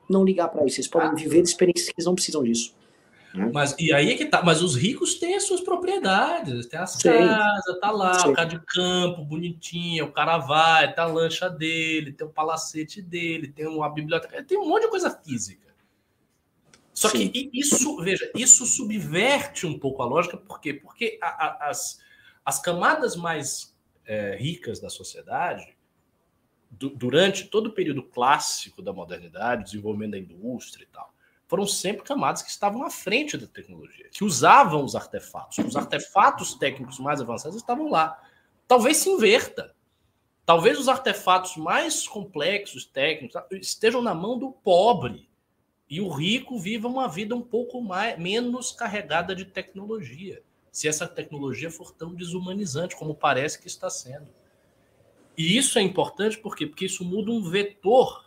não 0.10 0.24
ligar 0.24 0.50
para 0.50 0.66
isso, 0.66 0.80
eles 0.80 0.88
podem 0.88 1.16
viver 1.16 1.42
experiências 1.42 1.88
que 1.88 1.94
eles 1.98 2.06
não 2.06 2.16
precisam 2.16 2.44
disso. 2.44 2.74
Né? 3.34 3.50
Mas 3.54 3.76
e 3.78 3.94
aí 3.94 4.12
é 4.12 4.18
que 4.18 4.26
tá. 4.26 4.42
Mas 4.44 4.62
os 4.62 4.76
ricos 4.76 5.16
têm 5.16 5.36
as 5.36 5.44
suas 5.44 5.62
propriedades, 5.62 6.66
tem 6.66 6.80
as 6.80 6.94
Sim. 6.94 7.10
casas, 7.10 7.80
tá 7.80 7.92
lá, 7.92 8.20
Sim. 8.20 8.30
o 8.30 8.34
cara 8.34 8.48
de 8.48 8.60
campo, 8.60 9.24
bonitinho, 9.24 10.06
o 10.06 10.12
cara 10.12 10.38
vai, 10.38 10.94
tá 10.94 11.04
a 11.04 11.08
lancha 11.08 11.50
dele, 11.50 12.12
tem 12.12 12.26
o 12.26 12.32
palacete 12.32 13.02
dele, 13.02 13.48
tem 13.48 13.68
uma 13.68 13.90
biblioteca, 13.90 14.44
tem 14.44 14.58
um 14.58 14.68
monte 14.68 14.84
de 14.84 14.90
coisa 14.90 15.12
física. 15.12 15.70
Só 16.94 17.08
Sim. 17.10 17.30
que 17.30 17.50
isso, 17.54 18.02
veja, 18.02 18.30
isso 18.36 18.66
subverte 18.66 19.66
um 19.66 19.80
pouco 19.80 20.02
a 20.02 20.06
lógica, 20.06 20.36
por 20.36 20.60
quê? 20.60 20.74
Porque 20.74 21.18
a, 21.22 21.28
a, 21.28 21.70
as, 21.70 22.02
as 22.44 22.60
camadas 22.60 23.16
mais 23.16 23.74
é, 24.06 24.36
ricas 24.36 24.82
da 24.82 24.90
sociedade, 24.90 25.78
du, 26.70 26.90
durante 26.90 27.48
todo 27.48 27.68
o 27.68 27.74
período 27.74 28.04
clássico 28.04 28.82
da 28.82 28.92
modernidade, 28.92 29.64
desenvolvimento 29.64 30.12
da 30.12 30.18
indústria 30.18 30.84
e 30.84 30.88
tal, 30.88 31.14
foram 31.50 31.66
sempre 31.66 32.04
camadas 32.04 32.44
que 32.44 32.52
estavam 32.52 32.84
à 32.84 32.92
frente 32.92 33.36
da 33.36 33.48
tecnologia, 33.48 34.08
que 34.12 34.24
usavam 34.24 34.86
os 34.86 34.96
artefatos. 34.96 35.58
Os 35.58 35.76
artefatos 35.76 36.54
técnicos 36.54 37.00
mais 37.00 37.20
avançados 37.20 37.58
estavam 37.58 37.90
lá. 37.90 38.22
Talvez 38.68 38.98
se 38.98 39.10
inverta. 39.10 39.76
Talvez 40.46 40.80
os 40.80 40.88
artefatos 40.88 41.58
mais 41.58 42.08
complexos, 42.08 42.86
técnicos, 42.86 43.42
estejam 43.52 44.00
na 44.00 44.14
mão 44.14 44.38
do 44.38 44.52
pobre 44.52 45.28
e 45.90 46.00
o 46.00 46.10
rico 46.10 46.60
viva 46.60 46.88
uma 46.88 47.08
vida 47.08 47.36
um 47.36 47.42
pouco 47.42 47.82
mais, 47.82 48.18
menos 48.20 48.72
carregada 48.72 49.36
de 49.36 49.44
tecnologia, 49.44 50.44
se 50.72 50.88
essa 50.88 51.08
tecnologia 51.08 51.72
for 51.72 51.92
tão 51.92 52.14
desumanizante 52.14 52.96
como 52.96 53.16
parece 53.16 53.60
que 53.60 53.68
está 53.68 53.90
sendo. 53.90 54.28
E 55.36 55.58
isso 55.58 55.80
é 55.80 55.82
importante 55.82 56.38
por 56.38 56.56
quê? 56.56 56.68
Porque 56.68 56.86
isso 56.86 57.04
muda 57.04 57.32
um 57.32 57.42
vetor 57.42 58.24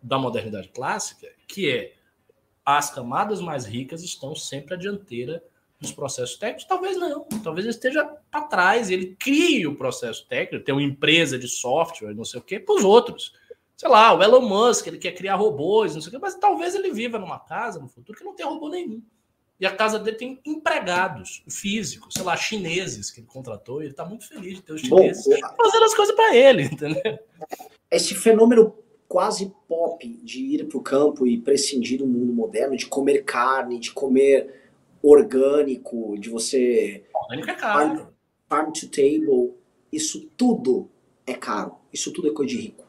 da 0.00 0.16
modernidade 0.16 0.68
clássica, 0.68 1.28
que 1.48 1.68
é 1.68 2.03
as 2.64 2.90
camadas 2.90 3.40
mais 3.40 3.66
ricas 3.66 4.02
estão 4.02 4.34
sempre 4.34 4.74
à 4.74 4.76
dianteira 4.76 5.42
dos 5.80 5.92
processos 5.92 6.36
técnicos? 6.36 6.64
Talvez 6.64 6.96
não. 6.96 7.24
Talvez 7.42 7.66
ele 7.66 7.74
esteja 7.74 8.04
para 8.30 8.42
trás, 8.42 8.90
ele 8.90 9.14
crie 9.16 9.66
o 9.66 9.76
processo 9.76 10.26
técnico, 10.26 10.64
tem 10.64 10.74
uma 10.74 10.82
empresa 10.82 11.38
de 11.38 11.48
software, 11.48 12.14
não 12.14 12.24
sei 12.24 12.40
o 12.40 12.42
quê, 12.42 12.58
para 12.58 12.74
os 12.74 12.84
outros. 12.84 13.34
Sei 13.76 13.88
lá, 13.88 14.14
o 14.14 14.22
Elon 14.22 14.40
Musk, 14.40 14.86
ele 14.86 14.98
quer 14.98 15.12
criar 15.12 15.34
robôs, 15.34 15.94
não 15.94 16.00
sei 16.00 16.08
o 16.08 16.12
quê, 16.12 16.18
mas 16.20 16.36
talvez 16.36 16.74
ele 16.74 16.92
viva 16.92 17.18
numa 17.18 17.38
casa 17.38 17.80
no 17.80 17.88
futuro 17.88 18.16
que 18.16 18.24
não 18.24 18.34
tem 18.34 18.46
robô 18.46 18.68
nenhum. 18.68 19.02
E 19.58 19.66
a 19.66 19.74
casa 19.74 19.98
dele 19.98 20.16
tem 20.16 20.40
empregados 20.44 21.42
físicos, 21.48 22.14
sei 22.14 22.24
lá, 22.24 22.36
chineses 22.36 23.10
que 23.10 23.20
ele 23.20 23.26
contratou, 23.26 23.80
e 23.80 23.84
ele 23.84 23.92
está 23.92 24.04
muito 24.04 24.26
feliz 24.26 24.56
de 24.56 24.62
ter 24.62 24.72
os 24.72 24.80
chineses 24.80 25.24
Bom, 25.24 25.56
fazendo 25.56 25.84
as 25.84 25.94
coisas 25.94 26.14
para 26.14 26.36
ele, 26.36 26.64
entendeu? 26.64 27.18
Esse 27.90 28.14
fenômeno 28.14 28.76
quase 29.08 29.52
pop 29.68 30.06
de 30.22 30.54
ir 30.54 30.66
para 30.66 30.78
o 30.78 30.82
campo 30.82 31.26
e 31.26 31.38
prescindir 31.38 31.98
do 31.98 32.06
mundo 32.06 32.32
moderno, 32.32 32.76
de 32.76 32.86
comer 32.86 33.24
carne, 33.24 33.78
de 33.78 33.92
comer 33.92 34.62
orgânico, 35.02 36.18
de 36.18 36.30
você. 36.30 37.04
Orgânico 37.14 37.50
é 37.50 37.54
caro. 37.54 37.96
Farm, 37.96 38.06
farm 38.48 38.72
to 38.72 38.88
table, 38.88 39.54
isso 39.92 40.28
tudo 40.36 40.88
é 41.26 41.34
caro. 41.34 41.76
Isso 41.92 42.12
tudo 42.12 42.28
é 42.28 42.32
coisa 42.32 42.50
de 42.50 42.60
rico. 42.60 42.84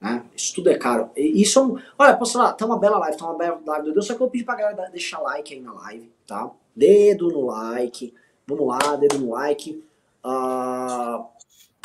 Né? 0.00 0.24
Isso 0.34 0.54
tudo 0.54 0.70
é 0.70 0.78
caro. 0.78 1.10
E 1.16 1.42
isso 1.42 1.58
é 1.58 1.62
um... 1.62 1.76
Olha, 1.98 2.16
posso 2.16 2.34
falar, 2.34 2.52
tá 2.54 2.64
uma 2.64 2.78
bela 2.78 2.98
live, 2.98 3.16
tá 3.16 3.24
uma 3.26 3.38
bela 3.38 3.60
live, 3.64 3.84
meu 3.84 3.94
Deus, 3.94 4.06
só 4.06 4.14
que 4.14 4.16
eu 4.16 4.26
vou 4.26 4.30
pedir 4.30 4.44
pra 4.44 4.56
galera 4.56 4.90
deixar 4.90 5.20
like 5.20 5.52
aí 5.54 5.60
na 5.60 5.72
live, 5.72 6.10
tá? 6.26 6.50
Dedo 6.74 7.28
no 7.28 7.46
like. 7.46 8.14
Vamos 8.46 8.66
lá, 8.66 8.96
dedo 8.96 9.18
no 9.18 9.30
like. 9.30 9.82
Uh, 10.24 11.24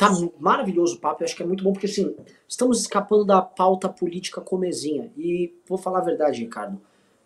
tá 0.08 0.32
maravilhoso 0.38 0.96
o 0.96 1.00
papo, 1.00 1.22
eu 1.22 1.24
acho 1.24 1.36
que 1.36 1.42
é 1.42 1.46
muito 1.46 1.62
bom, 1.62 1.72
porque 1.72 1.86
assim, 1.86 2.14
estamos 2.48 2.80
escapando 2.80 3.24
da 3.24 3.42
pauta 3.42 3.88
política 3.88 4.40
comezinha. 4.40 5.12
E 5.16 5.54
vou 5.66 5.78
falar 5.78 5.98
a 5.98 6.04
verdade, 6.04 6.40
Ricardo. 6.40 6.80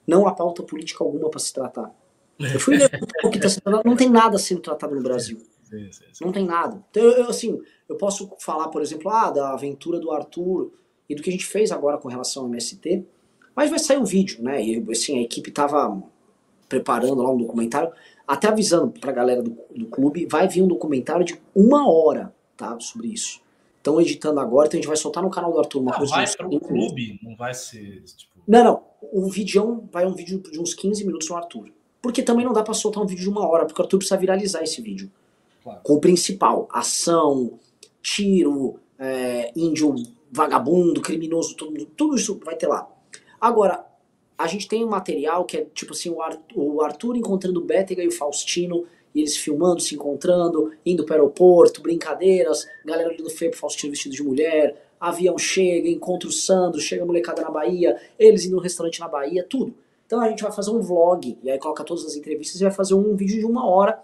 Não 0.06 0.26
há 0.26 0.34
pauta 0.34 0.62
política 0.62 1.04
alguma 1.04 1.28
para 1.28 1.40
se 1.40 1.52
tratar. 1.52 1.94
Eu 2.38 2.60
fui 2.60 2.76
ler 2.76 2.90
o 3.24 3.30
que 3.30 3.38
tá 3.38 3.48
sendo 3.48 3.62
tratado, 3.62 3.88
não 3.88 3.96
tem 3.96 4.08
nada 4.08 4.38
sendo 4.38 4.60
tratado 4.60 4.94
no 4.94 5.02
Brasil. 5.02 5.38
Sim, 5.64 5.92
sim, 5.92 6.04
sim. 6.12 6.24
Não 6.24 6.32
tem 6.32 6.46
nada. 6.46 6.82
Então, 6.90 7.02
eu, 7.02 7.28
assim, 7.28 7.60
eu 7.88 7.96
posso 7.96 8.30
falar, 8.38 8.68
por 8.68 8.80
exemplo, 8.80 9.10
ah, 9.10 9.30
da 9.30 9.52
aventura 9.52 9.98
do 9.98 10.10
Arthur 10.10 10.72
e 11.08 11.14
do 11.14 11.22
que 11.22 11.30
a 11.30 11.32
gente 11.32 11.46
fez 11.46 11.72
agora 11.72 11.98
com 11.98 12.08
relação 12.08 12.44
ao 12.44 12.48
MST, 12.48 13.04
mas 13.54 13.70
vai 13.70 13.78
sair 13.78 13.98
um 13.98 14.04
vídeo, 14.04 14.42
né? 14.42 14.62
E 14.64 14.86
assim, 14.90 15.18
a 15.18 15.22
equipe 15.22 15.50
tava 15.50 16.00
preparando 16.68 17.22
lá 17.22 17.30
um 17.30 17.38
documentário, 17.38 17.92
até 18.26 18.46
avisando 18.48 18.92
pra 18.92 19.10
galera 19.10 19.42
do, 19.42 19.56
do 19.74 19.86
clube, 19.86 20.26
vai 20.26 20.46
vir 20.46 20.62
um 20.62 20.68
documentário 20.68 21.24
de 21.24 21.40
uma 21.54 21.90
hora, 21.90 22.32
tá? 22.58 22.78
Sobre 22.80 23.08
isso. 23.08 23.40
Estão 23.78 24.00
editando 24.00 24.40
agora, 24.40 24.66
então 24.66 24.76
a 24.76 24.80
gente 24.82 24.88
vai 24.88 24.96
soltar 24.96 25.22
no 25.22 25.30
canal 25.30 25.52
do 25.52 25.58
Arthur 25.58 25.80
uma 25.80 25.92
não, 25.92 25.98
coisa. 25.98 26.14
Vai 26.14 26.26
para 26.36 26.46
o 26.46 26.60
clube, 26.60 27.18
não 27.22 27.34
vai 27.36 27.54
ser. 27.54 28.02
Tipo... 28.02 28.42
Não, 28.46 28.64
não. 28.64 28.82
O 29.00 29.30
vídeo 29.30 29.88
vai 29.90 30.04
um 30.04 30.12
vídeo 30.12 30.40
de 30.40 30.60
uns 30.60 30.74
15 30.74 31.06
minutos 31.06 31.28
no 31.30 31.36
Arthur. 31.36 31.70
Porque 32.02 32.22
também 32.22 32.44
não 32.44 32.52
dá 32.52 32.62
para 32.62 32.74
soltar 32.74 33.02
um 33.02 33.06
vídeo 33.06 33.22
de 33.22 33.30
uma 33.30 33.48
hora, 33.48 33.64
porque 33.64 33.80
o 33.80 33.84
Arthur 33.84 33.98
precisa 33.98 34.18
viralizar 34.18 34.62
esse 34.62 34.82
vídeo. 34.82 35.10
Claro. 35.62 35.80
Com 35.82 35.94
o 35.94 36.00
principal: 36.00 36.68
ação, 36.72 37.58
tiro, 38.02 38.78
é, 38.98 39.52
índio 39.56 39.94
vagabundo, 40.30 41.00
criminoso, 41.00 41.56
tudo, 41.56 41.84
tudo 41.86 42.16
isso 42.16 42.38
vai 42.44 42.56
ter 42.56 42.66
lá. 42.66 42.88
Agora, 43.40 43.86
a 44.36 44.46
gente 44.46 44.68
tem 44.68 44.84
um 44.84 44.88
material 44.88 45.44
que 45.44 45.56
é 45.56 45.64
tipo 45.74 45.92
assim: 45.92 46.10
o 46.10 46.20
Arthur, 46.22 46.42
o 46.56 46.82
Arthur 46.82 47.16
encontrando 47.16 47.60
o 47.60 47.64
Bétega 47.64 48.02
e 48.02 48.08
o 48.08 48.12
Faustino, 48.12 48.84
e 49.14 49.20
eles 49.20 49.36
filmando, 49.36 49.80
se 49.80 49.94
encontrando, 49.94 50.72
indo 50.84 51.04
para 51.04 51.14
o 51.14 51.20
aeroporto, 51.20 51.80
brincadeiras, 51.80 52.66
galera 52.84 53.08
olhando 53.08 53.30
feio 53.30 53.50
pro 53.50 53.60
Faustino 53.60 53.90
vestido 53.90 54.14
de 54.14 54.22
mulher, 54.22 54.88
avião 55.00 55.38
chega, 55.38 55.88
encontra 55.88 56.28
o 56.28 56.32
Sandro, 56.32 56.80
chega 56.80 57.02
a 57.02 57.06
molecada 57.06 57.42
na 57.42 57.50
Bahia, 57.50 58.00
eles 58.18 58.44
indo 58.44 58.56
no 58.56 58.62
restaurante 58.62 59.00
na 59.00 59.08
Bahia, 59.08 59.44
tudo. 59.48 59.74
Então 60.06 60.20
a 60.20 60.28
gente 60.28 60.42
vai 60.42 60.52
fazer 60.52 60.70
um 60.70 60.80
vlog, 60.80 61.36
e 61.42 61.50
aí 61.50 61.58
coloca 61.58 61.84
todas 61.84 62.04
as 62.04 62.16
entrevistas 62.16 62.60
e 62.60 62.64
vai 62.64 62.72
fazer 62.72 62.94
um 62.94 63.14
vídeo 63.14 63.38
de 63.38 63.44
uma 63.44 63.68
hora, 63.68 64.00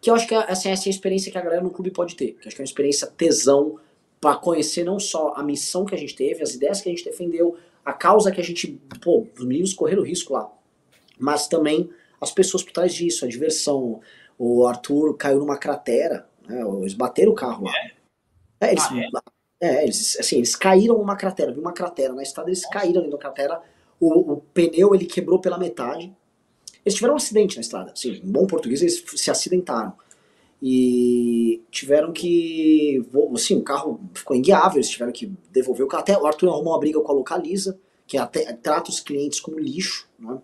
que 0.00 0.10
eu 0.10 0.14
acho 0.14 0.26
que 0.26 0.34
assim, 0.34 0.68
essa 0.68 0.88
é 0.88 0.90
a 0.90 0.90
experiência 0.90 1.32
que 1.32 1.38
a 1.38 1.40
galera 1.40 1.62
no 1.62 1.70
clube 1.70 1.90
pode 1.90 2.14
ter. 2.14 2.32
Que 2.32 2.44
eu 2.44 2.48
acho 2.48 2.56
que 2.56 2.60
é 2.60 2.64
uma 2.64 2.66
experiência 2.66 3.06
tesão 3.06 3.78
para 4.20 4.36
conhecer 4.36 4.84
não 4.84 4.98
só 4.98 5.34
a 5.34 5.42
missão 5.42 5.84
que 5.84 5.94
a 5.94 5.98
gente 5.98 6.14
teve, 6.14 6.42
as 6.42 6.54
ideias 6.54 6.80
que 6.80 6.88
a 6.88 6.92
gente 6.92 7.04
defendeu, 7.04 7.56
a 7.84 7.92
causa 7.92 8.30
que 8.30 8.40
a 8.40 8.44
gente, 8.44 8.80
pô, 9.02 9.26
os 9.38 9.44
meninos 9.44 9.74
correram 9.74 10.02
risco 10.02 10.32
lá, 10.32 10.50
mas 11.18 11.46
também 11.46 11.90
as 12.20 12.30
pessoas 12.30 12.62
por 12.62 12.72
trás 12.72 12.94
disso, 12.94 13.24
a 13.24 13.28
diversão. 13.28 14.00
O 14.38 14.66
Arthur 14.66 15.16
caiu 15.16 15.38
numa 15.38 15.56
cratera, 15.56 16.28
né, 16.46 16.62
eles 16.80 16.94
bateram 16.94 17.32
o 17.32 17.34
carro 17.34 17.64
lá. 17.64 17.72
É, 18.60 18.72
eles, 18.72 18.84
ah, 18.84 18.98
é? 19.60 19.66
é? 19.66 19.82
eles, 19.84 20.18
assim, 20.18 20.36
eles 20.36 20.56
caíram 20.56 20.98
numa 20.98 21.16
cratera, 21.16 21.52
viu 21.52 21.60
uma 21.60 21.72
cratera 21.72 22.12
na 22.12 22.22
estrada, 22.22 22.48
eles 22.48 22.66
caíram 22.68 23.02
dentro 23.02 23.16
da 23.16 23.18
cratera, 23.18 23.60
o, 24.00 24.32
o, 24.32 24.36
pneu 24.52 24.94
ele 24.94 25.06
quebrou 25.06 25.38
pela 25.38 25.58
metade. 25.58 26.12
Eles 26.84 26.94
tiveram 26.94 27.14
um 27.14 27.16
acidente 27.16 27.56
na 27.56 27.62
estrada, 27.62 27.92
assim, 27.92 28.12
em 28.12 28.30
bom 28.30 28.46
português 28.46 28.82
eles 28.82 29.02
se 29.16 29.30
acidentaram. 29.30 29.94
E 30.62 31.62
tiveram 31.70 32.12
que. 32.12 33.04
Assim, 33.34 33.56
o 33.56 33.62
carro 33.62 34.00
ficou 34.14 34.34
inguiável, 34.36 34.76
eles 34.78 34.88
tiveram 34.88 35.12
que 35.12 35.30
devolver 35.50 35.84
o 35.84 35.88
carro. 35.88 36.02
Até 36.02 36.18
o 36.18 36.26
Arthur 36.26 36.48
arrumou 36.48 36.72
uma 36.72 36.80
briga 36.80 37.00
com 37.00 37.12
a 37.12 37.14
Localiza, 37.14 37.78
que 38.06 38.16
até, 38.16 38.50
trata 38.54 38.90
os 38.90 39.00
clientes 39.00 39.40
como 39.40 39.58
lixo, 39.58 40.08
né? 40.18 40.38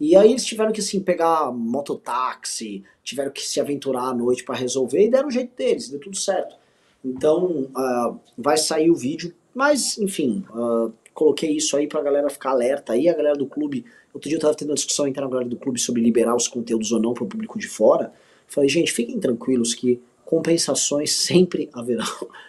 E 0.00 0.16
aí 0.16 0.30
eles 0.30 0.44
tiveram 0.44 0.72
que 0.72 0.80
assim 0.80 1.00
pegar 1.00 1.52
mototáxi, 1.52 2.82
tiveram 3.02 3.30
que 3.30 3.46
se 3.46 3.60
aventurar 3.60 4.08
à 4.08 4.14
noite 4.14 4.44
para 4.44 4.56
resolver 4.56 5.04
e 5.04 5.10
deram 5.10 5.28
o 5.28 5.30
jeito 5.30 5.56
deles, 5.56 5.88
deu 5.88 6.00
tudo 6.00 6.16
certo. 6.16 6.56
Então 7.04 7.70
uh, 7.76 8.18
vai 8.36 8.56
sair 8.56 8.90
o 8.90 8.94
vídeo, 8.94 9.32
mas 9.54 9.98
enfim, 9.98 10.44
uh, 10.50 10.92
coloquei 11.12 11.50
isso 11.56 11.76
aí 11.76 11.86
pra 11.86 12.02
galera 12.02 12.28
ficar 12.28 12.50
alerta 12.50 12.92
aí, 12.92 13.08
a 13.08 13.14
galera 13.14 13.36
do 13.36 13.46
clube. 13.46 13.84
Outro 14.12 14.28
dia 14.28 14.36
eu 14.36 14.40
tava 14.40 14.54
tendo 14.54 14.70
uma 14.70 14.74
discussão 14.74 15.06
interna 15.06 15.28
com 15.28 15.34
a 15.34 15.38
galera 15.38 15.50
do 15.50 15.60
clube 15.60 15.78
sobre 15.78 16.02
liberar 16.02 16.34
os 16.34 16.48
conteúdos 16.48 16.92
ou 16.92 17.00
não 17.00 17.14
para 17.14 17.24
o 17.24 17.26
público 17.26 17.58
de 17.58 17.68
fora. 17.68 18.12
Falei, 18.46 18.68
gente, 18.68 18.92
fiquem 18.92 19.18
tranquilos 19.18 19.74
que 19.74 20.00
compensações 20.24 21.12
sempre 21.16 21.68
haverão. 21.72 22.06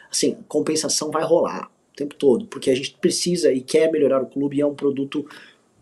Assim, 0.10 0.38
compensação 0.48 1.12
vai 1.12 1.24
rolar 1.24 1.70
o 1.94 1.96
tempo 1.96 2.16
todo, 2.16 2.48
porque 2.48 2.70
a 2.70 2.76
gente 2.76 2.98
precisa 3.00 3.52
e 3.52 3.62
quer 3.62 3.92
melhorar 3.92 4.22
o 4.22 4.26
clube 4.26 4.58
e 4.58 4.62
é 4.62 4.66
um 4.66 4.76
produto 4.76 5.26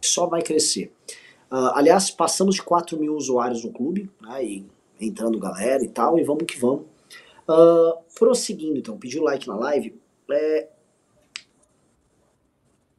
que 0.02 0.08
só 0.08 0.28
vai 0.28 0.42
crescer. 0.42 0.92
Uh, 1.54 1.70
aliás, 1.76 2.10
passamos 2.10 2.56
de 2.56 2.64
4 2.64 3.00
mil 3.00 3.16
usuários 3.16 3.64
no 3.64 3.72
clube, 3.72 4.10
né, 4.20 4.44
e 4.44 4.66
entrando 5.00 5.38
galera 5.38 5.84
e 5.84 5.88
tal, 5.88 6.18
e 6.18 6.24
vamos 6.24 6.46
que 6.46 6.60
vamos. 6.60 6.82
Uh, 7.48 7.94
prosseguindo, 8.18 8.80
então, 8.80 8.98
pedi 8.98 9.20
o 9.20 9.24
like 9.24 9.48
na 9.48 9.56
live. 9.56 9.96
É, 10.32 10.68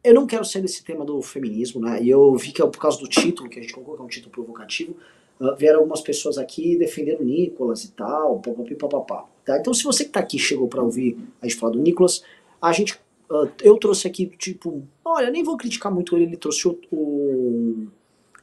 eu 0.04 0.14
não 0.14 0.24
quero 0.24 0.44
sair 0.44 0.62
desse 0.62 0.84
tema 0.84 1.04
do 1.04 1.20
feminismo, 1.20 1.80
né? 1.80 2.00
E 2.00 2.08
eu 2.08 2.36
vi 2.36 2.52
que 2.52 2.62
é 2.62 2.66
por 2.66 2.78
causa 2.78 3.00
do 3.00 3.08
título 3.08 3.50
que 3.50 3.58
a 3.58 3.62
gente 3.62 3.74
colocou, 3.74 3.96
que 3.96 4.02
é 4.02 4.04
um 4.04 4.08
título 4.08 4.30
provocativo, 4.30 4.94
uh, 5.40 5.56
vieram 5.56 5.80
algumas 5.80 6.00
pessoas 6.00 6.38
aqui 6.38 6.76
defendendo 6.76 7.22
o 7.22 7.24
Nicolas 7.24 7.82
e 7.82 7.90
tal, 7.90 8.40
papapá. 8.78 9.26
Tá? 9.44 9.58
Então, 9.58 9.74
se 9.74 9.82
você 9.82 10.04
que 10.04 10.10
está 10.10 10.20
aqui 10.20 10.38
chegou 10.38 10.68
para 10.68 10.80
ouvir 10.80 11.18
a 11.42 11.48
gente 11.48 11.58
falar 11.58 11.72
do 11.72 11.80
Nicolas, 11.80 12.22
a 12.62 12.72
gente, 12.72 12.94
uh, 13.28 13.50
eu 13.64 13.76
trouxe 13.78 14.06
aqui, 14.06 14.26
tipo, 14.26 14.86
olha, 15.04 15.28
nem 15.28 15.42
vou 15.42 15.56
criticar 15.56 15.92
muito 15.92 16.14
ele, 16.14 16.26
ele 16.26 16.36
trouxe 16.36 16.68
o, 16.68 17.88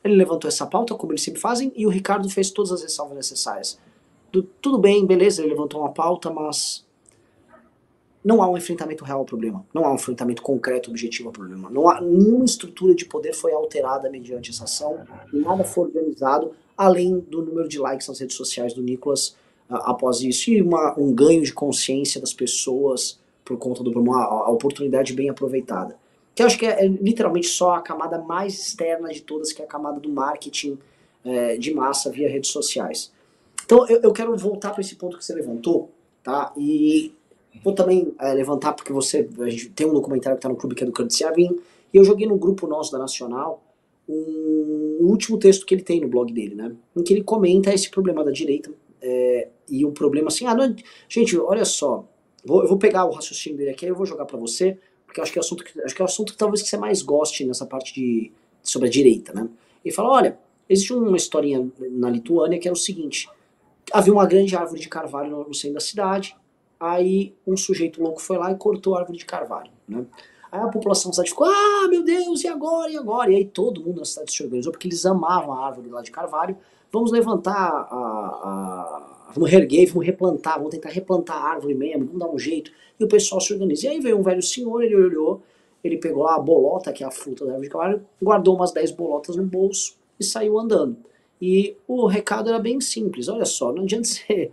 Ele 0.03 0.15
levantou 0.15 0.47
essa 0.47 0.65
pauta, 0.65 0.95
como 0.95 1.11
eles 1.11 1.21
sempre 1.21 1.39
fazem, 1.39 1.71
e 1.75 1.85
o 1.85 1.89
Ricardo 1.89 2.29
fez 2.29 2.49
todas 2.49 2.71
as 2.71 2.81
ressalvas 2.81 3.15
necessárias. 3.15 3.79
Do, 4.31 4.43
tudo 4.43 4.77
bem, 4.77 5.05
beleza, 5.05 5.41
ele 5.41 5.51
levantou 5.51 5.81
uma 5.81 5.91
pauta, 5.91 6.31
mas 6.31 6.85
não 8.23 8.41
há 8.41 8.49
um 8.49 8.57
enfrentamento 8.57 9.03
real 9.03 9.19
ao 9.19 9.25
problema. 9.25 9.65
Não 9.73 9.83
há 9.85 9.91
um 9.91 9.95
enfrentamento 9.95 10.41
concreto, 10.41 10.89
objetivo 10.89 11.29
ao 11.29 11.33
problema. 11.33 11.69
Não 11.69 11.89
há 11.89 11.99
nenhuma 11.99 12.45
estrutura 12.45 12.93
de 12.93 13.05
poder 13.05 13.33
foi 13.33 13.51
alterada 13.51 14.09
mediante 14.09 14.51
essa 14.51 14.65
ação, 14.65 15.05
nada 15.33 15.63
foi 15.63 15.85
organizado, 15.85 16.51
além 16.77 17.19
do 17.19 17.43
número 17.43 17.67
de 17.67 17.79
likes 17.79 18.07
nas 18.07 18.19
redes 18.19 18.35
sociais 18.35 18.73
do 18.73 18.81
Nicolas 18.81 19.29
uh, 19.69 19.75
após 19.83 20.21
isso, 20.21 20.49
e 20.51 20.61
uma, 20.61 20.97
um 20.99 21.13
ganho 21.13 21.43
de 21.43 21.53
consciência 21.53 22.21
das 22.21 22.33
pessoas 22.33 23.19
por 23.43 23.57
conta 23.57 23.83
do 23.83 23.91
problema, 23.91 24.23
a, 24.23 24.49
oportunidade 24.51 25.13
bem 25.13 25.29
aproveitada. 25.29 25.95
Que 26.33 26.43
eu 26.43 26.47
acho 26.47 26.57
que 26.57 26.65
é, 26.65 26.85
é, 26.85 26.87
literalmente 26.87 27.47
só 27.47 27.75
a 27.75 27.81
camada 27.81 28.19
mais 28.19 28.59
externa 28.59 29.09
de 29.09 29.21
todas, 29.21 29.51
que 29.51 29.61
é 29.61 29.65
a 29.65 29.67
camada 29.67 29.99
do 29.99 30.09
marketing 30.09 30.77
é, 31.23 31.57
de 31.57 31.73
massa 31.73 32.09
via 32.09 32.29
redes 32.29 32.51
sociais. 32.51 33.11
Então 33.65 33.87
eu, 33.87 34.01
eu 34.01 34.13
quero 34.13 34.35
voltar 34.37 34.71
para 34.71 34.81
esse 34.81 34.95
ponto 34.95 35.17
que 35.17 35.25
você 35.25 35.33
levantou, 35.33 35.91
tá? 36.23 36.53
E 36.57 37.13
Vou 37.63 37.73
também 37.73 38.13
é, 38.19 38.33
levantar, 38.33 38.73
porque 38.73 38.93
você 38.93 39.27
a 39.39 39.49
gente 39.49 39.69
tem 39.69 39.87
um 39.87 39.93
documentário 39.93 40.37
que 40.37 40.39
está 40.39 40.49
no 40.49 40.55
clube 40.55 40.73
que 40.73 40.83
é 40.83 40.85
do 40.85 40.93
Kurt 40.93 41.11
Siavin, 41.11 41.59
e 41.93 41.97
eu 41.97 42.03
joguei 42.03 42.25
no 42.25 42.37
grupo 42.37 42.65
nosso 42.65 42.91
da 42.91 42.97
Nacional 42.97 43.61
um, 44.07 44.99
um, 45.01 45.05
último 45.07 45.37
texto 45.37 45.65
que 45.65 45.75
ele 45.75 45.83
tem 45.83 45.99
no 45.99 46.07
blog 46.07 46.31
dele, 46.31 46.55
né? 46.55 46.73
Em 46.95 47.03
que 47.03 47.13
ele 47.13 47.23
comenta 47.23 47.73
esse 47.73 47.89
problema 47.89 48.23
da 48.23 48.31
direita 48.31 48.71
é, 49.01 49.49
e 49.69 49.85
o 49.85 49.91
problema 49.91 50.29
assim, 50.29 50.45
ah, 50.45 50.55
não, 50.55 50.73
gente, 51.09 51.37
olha 51.37 51.65
só, 51.65 52.05
vou, 52.45 52.61
eu 52.61 52.69
vou 52.69 52.77
pegar 52.77 53.05
o 53.05 53.11
raciocínio 53.11 53.57
dele 53.57 53.71
aqui, 53.71 53.85
eu 53.85 53.95
vou 53.95 54.05
jogar 54.05 54.25
para 54.25 54.37
você, 54.37 54.77
porque 55.11 55.19
eu 55.19 55.23
acho 55.23 55.33
que 55.33 55.37
é 55.37 55.41
o 55.41 55.43
assunto 55.43 55.63
que, 55.63 55.81
acho 55.81 55.93
que 55.93 56.01
é 56.01 56.05
o 56.05 56.07
assunto 56.07 56.31
que 56.31 56.37
talvez 56.37 56.61
que 56.61 56.69
você 56.69 56.77
mais 56.77 57.01
goste 57.01 57.43
nessa 57.45 57.65
parte 57.65 57.93
de 57.93 58.31
sobre 58.63 58.87
a 58.87 58.91
direita, 58.91 59.33
né? 59.33 59.49
Ele 59.83 59.93
fala, 59.93 60.09
olha, 60.09 60.39
existe 60.69 60.93
uma 60.93 61.17
historinha 61.17 61.69
na 61.91 62.09
Lituânia 62.09 62.57
que 62.57 62.67
era 62.67 62.73
o 62.73 62.77
seguinte: 62.77 63.29
havia 63.91 64.13
uma 64.13 64.25
grande 64.25 64.55
árvore 64.55 64.79
de 64.79 64.87
carvalho 64.87 65.45
no 65.47 65.53
centro 65.53 65.75
da 65.75 65.79
cidade, 65.81 66.35
Aí 66.81 67.35
um 67.45 67.55
sujeito 67.55 68.01
louco 68.01 68.19
foi 68.19 68.39
lá 68.39 68.51
e 68.51 68.55
cortou 68.55 68.95
a 68.95 69.01
árvore 69.01 69.19
de 69.19 69.25
carvalho, 69.25 69.69
né? 69.87 70.03
Aí 70.51 70.59
a 70.59 70.67
população 70.67 71.11
da 71.11 71.15
cidade 71.15 71.29
ficou, 71.29 71.45
ah, 71.45 71.87
meu 71.87 72.03
Deus, 72.03 72.43
e 72.43 72.47
agora, 72.47 72.91
e 72.91 72.97
agora? 72.97 73.31
E 73.31 73.35
aí 73.35 73.45
todo 73.45 73.83
mundo 73.83 73.99
na 73.99 74.05
cidade 74.05 74.33
se 74.33 74.43
organizou, 74.43 74.71
porque 74.71 74.87
eles 74.87 75.05
amavam 75.05 75.53
a 75.53 75.67
árvore 75.67 75.89
lá 75.89 76.01
de 76.01 76.09
carvalho. 76.09 76.57
Vamos 76.91 77.11
levantar 77.11 77.53
a... 77.53 77.93
a 77.93 79.20
vamos 79.33 79.49
reerguer, 79.49 79.87
vamos 79.87 80.05
replantar, 80.05 80.57
vamos 80.57 80.71
tentar 80.71 80.89
replantar 80.89 81.37
a 81.37 81.49
árvore 81.49 81.73
mesmo, 81.73 82.05
vamos 82.05 82.19
dar 82.19 82.29
um 82.29 82.39
jeito. 82.39 82.71
E 82.99 83.03
o 83.03 83.07
pessoal 83.07 83.41
se 83.41 83.53
organiza. 83.53 83.87
E 83.87 83.89
aí 83.89 83.99
veio 83.99 84.17
um 84.17 84.23
velho 84.23 84.41
senhor, 84.41 84.83
ele 84.83 84.95
olhou, 84.95 85.41
ele 85.83 85.97
pegou 85.97 86.23
lá 86.23 86.35
a 86.35 86.39
bolota, 86.39 86.93
que 86.93 87.03
é 87.03 87.07
a 87.07 87.11
fruta 87.11 87.45
da 87.45 87.51
árvore 87.51 87.67
de 87.67 87.73
carvalho, 87.73 88.05
guardou 88.21 88.55
umas 88.55 88.71
10 88.71 88.91
bolotas 88.91 89.35
no 89.35 89.43
bolso 89.43 89.95
e 90.19 90.23
saiu 90.23 90.59
andando. 90.59 90.97
E 91.41 91.75
o 91.87 92.05
recado 92.05 92.49
era 92.49 92.59
bem 92.59 92.79
simples: 92.79 93.27
olha 93.27 93.45
só, 93.45 93.71
não 93.71 93.83
adianta 93.83 94.07
você 94.09 94.51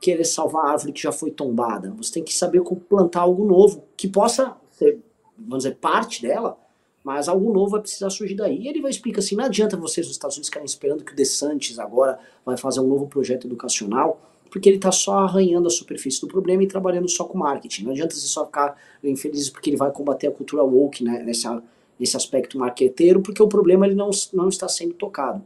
querer 0.00 0.24
salvar 0.24 0.66
a 0.66 0.70
árvore 0.72 0.92
que 0.92 1.02
já 1.02 1.12
foi 1.12 1.30
tombada. 1.30 1.90
Você 1.96 2.14
tem 2.14 2.24
que 2.24 2.34
saber 2.34 2.60
como 2.62 2.80
plantar 2.80 3.20
algo 3.20 3.44
novo 3.44 3.84
que 3.96 4.08
possa 4.08 4.56
ser, 4.72 4.98
vamos 5.38 5.64
dizer, 5.64 5.76
parte 5.76 6.20
dela, 6.20 6.58
mas 7.04 7.28
algo 7.28 7.52
novo 7.52 7.72
vai 7.72 7.80
precisar 7.82 8.08
surgir 8.08 8.34
daí. 8.34 8.62
E 8.62 8.66
ele 8.66 8.80
vai 8.80 8.90
explicar 8.90 9.18
assim: 9.18 9.36
não 9.36 9.44
adianta 9.44 9.76
vocês 9.76 10.06
nos 10.06 10.16
Estados 10.16 10.36
Unidos 10.36 10.48
ficarem 10.48 10.64
esperando 10.64 11.04
que 11.04 11.12
o 11.12 11.14
DeSantis 11.14 11.78
agora 11.78 12.18
vai 12.44 12.56
fazer 12.56 12.80
um 12.80 12.88
novo 12.88 13.06
projeto 13.06 13.46
educacional, 13.46 14.18
porque 14.50 14.70
ele 14.70 14.76
está 14.76 14.90
só 14.90 15.18
arranhando 15.18 15.68
a 15.68 15.70
superfície 15.70 16.18
do 16.22 16.26
problema 16.26 16.62
e 16.62 16.66
trabalhando 16.66 17.08
só 17.08 17.24
com 17.24 17.36
marketing. 17.36 17.84
Não 17.84 17.90
adianta 17.92 18.14
você 18.14 18.26
só 18.26 18.46
ficar 18.46 18.80
infeliz 19.02 19.50
porque 19.50 19.68
ele 19.68 19.76
vai 19.76 19.92
combater 19.92 20.28
a 20.28 20.32
cultura 20.32 20.64
woke 20.64 21.04
né, 21.04 21.22
nessa, 21.22 21.62
nesse 22.00 22.16
aspecto 22.16 22.58
marqueteiro, 22.58 23.20
porque 23.20 23.42
o 23.42 23.48
problema 23.48 23.86
ele 23.86 23.94
não, 23.94 24.08
não 24.32 24.48
está 24.48 24.66
sendo 24.66 24.94
tocado. 24.94 25.44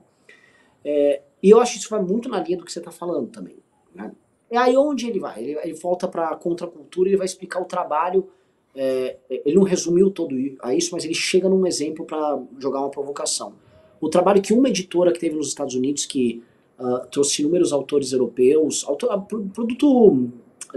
É, 0.84 1.22
e 1.42 1.50
eu 1.50 1.60
acho 1.60 1.72
que 1.72 1.78
isso 1.80 1.90
vai 1.90 2.00
muito 2.00 2.28
na 2.28 2.40
linha 2.40 2.56
do 2.56 2.64
que 2.64 2.72
você 2.72 2.78
está 2.78 2.92
falando 2.92 3.28
também. 3.28 3.56
Né? 3.92 4.12
É 4.48 4.56
aí 4.56 4.76
onde 4.76 5.08
ele 5.08 5.18
vai. 5.18 5.42
Ele, 5.42 5.58
ele 5.58 5.74
volta 5.74 6.06
para 6.06 6.28
a 6.28 6.36
contracultura 6.36 7.10
e 7.10 7.16
vai 7.16 7.26
explicar 7.26 7.60
o 7.60 7.64
trabalho. 7.64 8.28
É, 8.74 9.16
ele 9.28 9.56
não 9.56 9.62
resumiu 9.62 10.10
todo 10.10 10.34
a 10.60 10.74
isso, 10.74 10.90
mas 10.92 11.04
ele 11.04 11.14
chega 11.14 11.48
num 11.48 11.66
exemplo 11.66 12.04
para 12.04 12.40
jogar 12.58 12.80
uma 12.80 12.90
provocação. 12.90 13.54
O 14.00 14.08
trabalho 14.08 14.40
que 14.40 14.52
uma 14.52 14.68
editora 14.68 15.12
que 15.12 15.18
teve 15.18 15.34
nos 15.34 15.48
Estados 15.48 15.74
Unidos, 15.74 16.06
que 16.06 16.42
uh, 16.78 17.06
trouxe 17.10 17.42
inúmeros 17.42 17.72
autores 17.72 18.12
europeus, 18.12 18.84
autor, 18.86 19.12
uh, 19.12 19.48
produto 19.52 20.28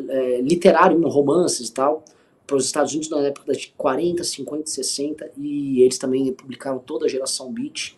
é, 0.10 0.42
literário, 0.42 1.00
romances 1.08 1.70
e 1.70 1.74
tal, 1.74 2.04
para 2.48 2.56
os 2.56 2.66
Estados 2.66 2.92
Unidos 2.94 3.10
na 3.10 3.20
época 3.20 3.54
de 3.54 3.74
40, 3.78 4.24
50, 4.24 4.68
60, 4.68 5.32
e 5.38 5.82
eles 5.84 6.00
também 6.00 6.34
publicaram 6.34 6.80
toda 6.80 7.06
a 7.06 7.10
geração 7.10 7.52
Beat 7.52 7.96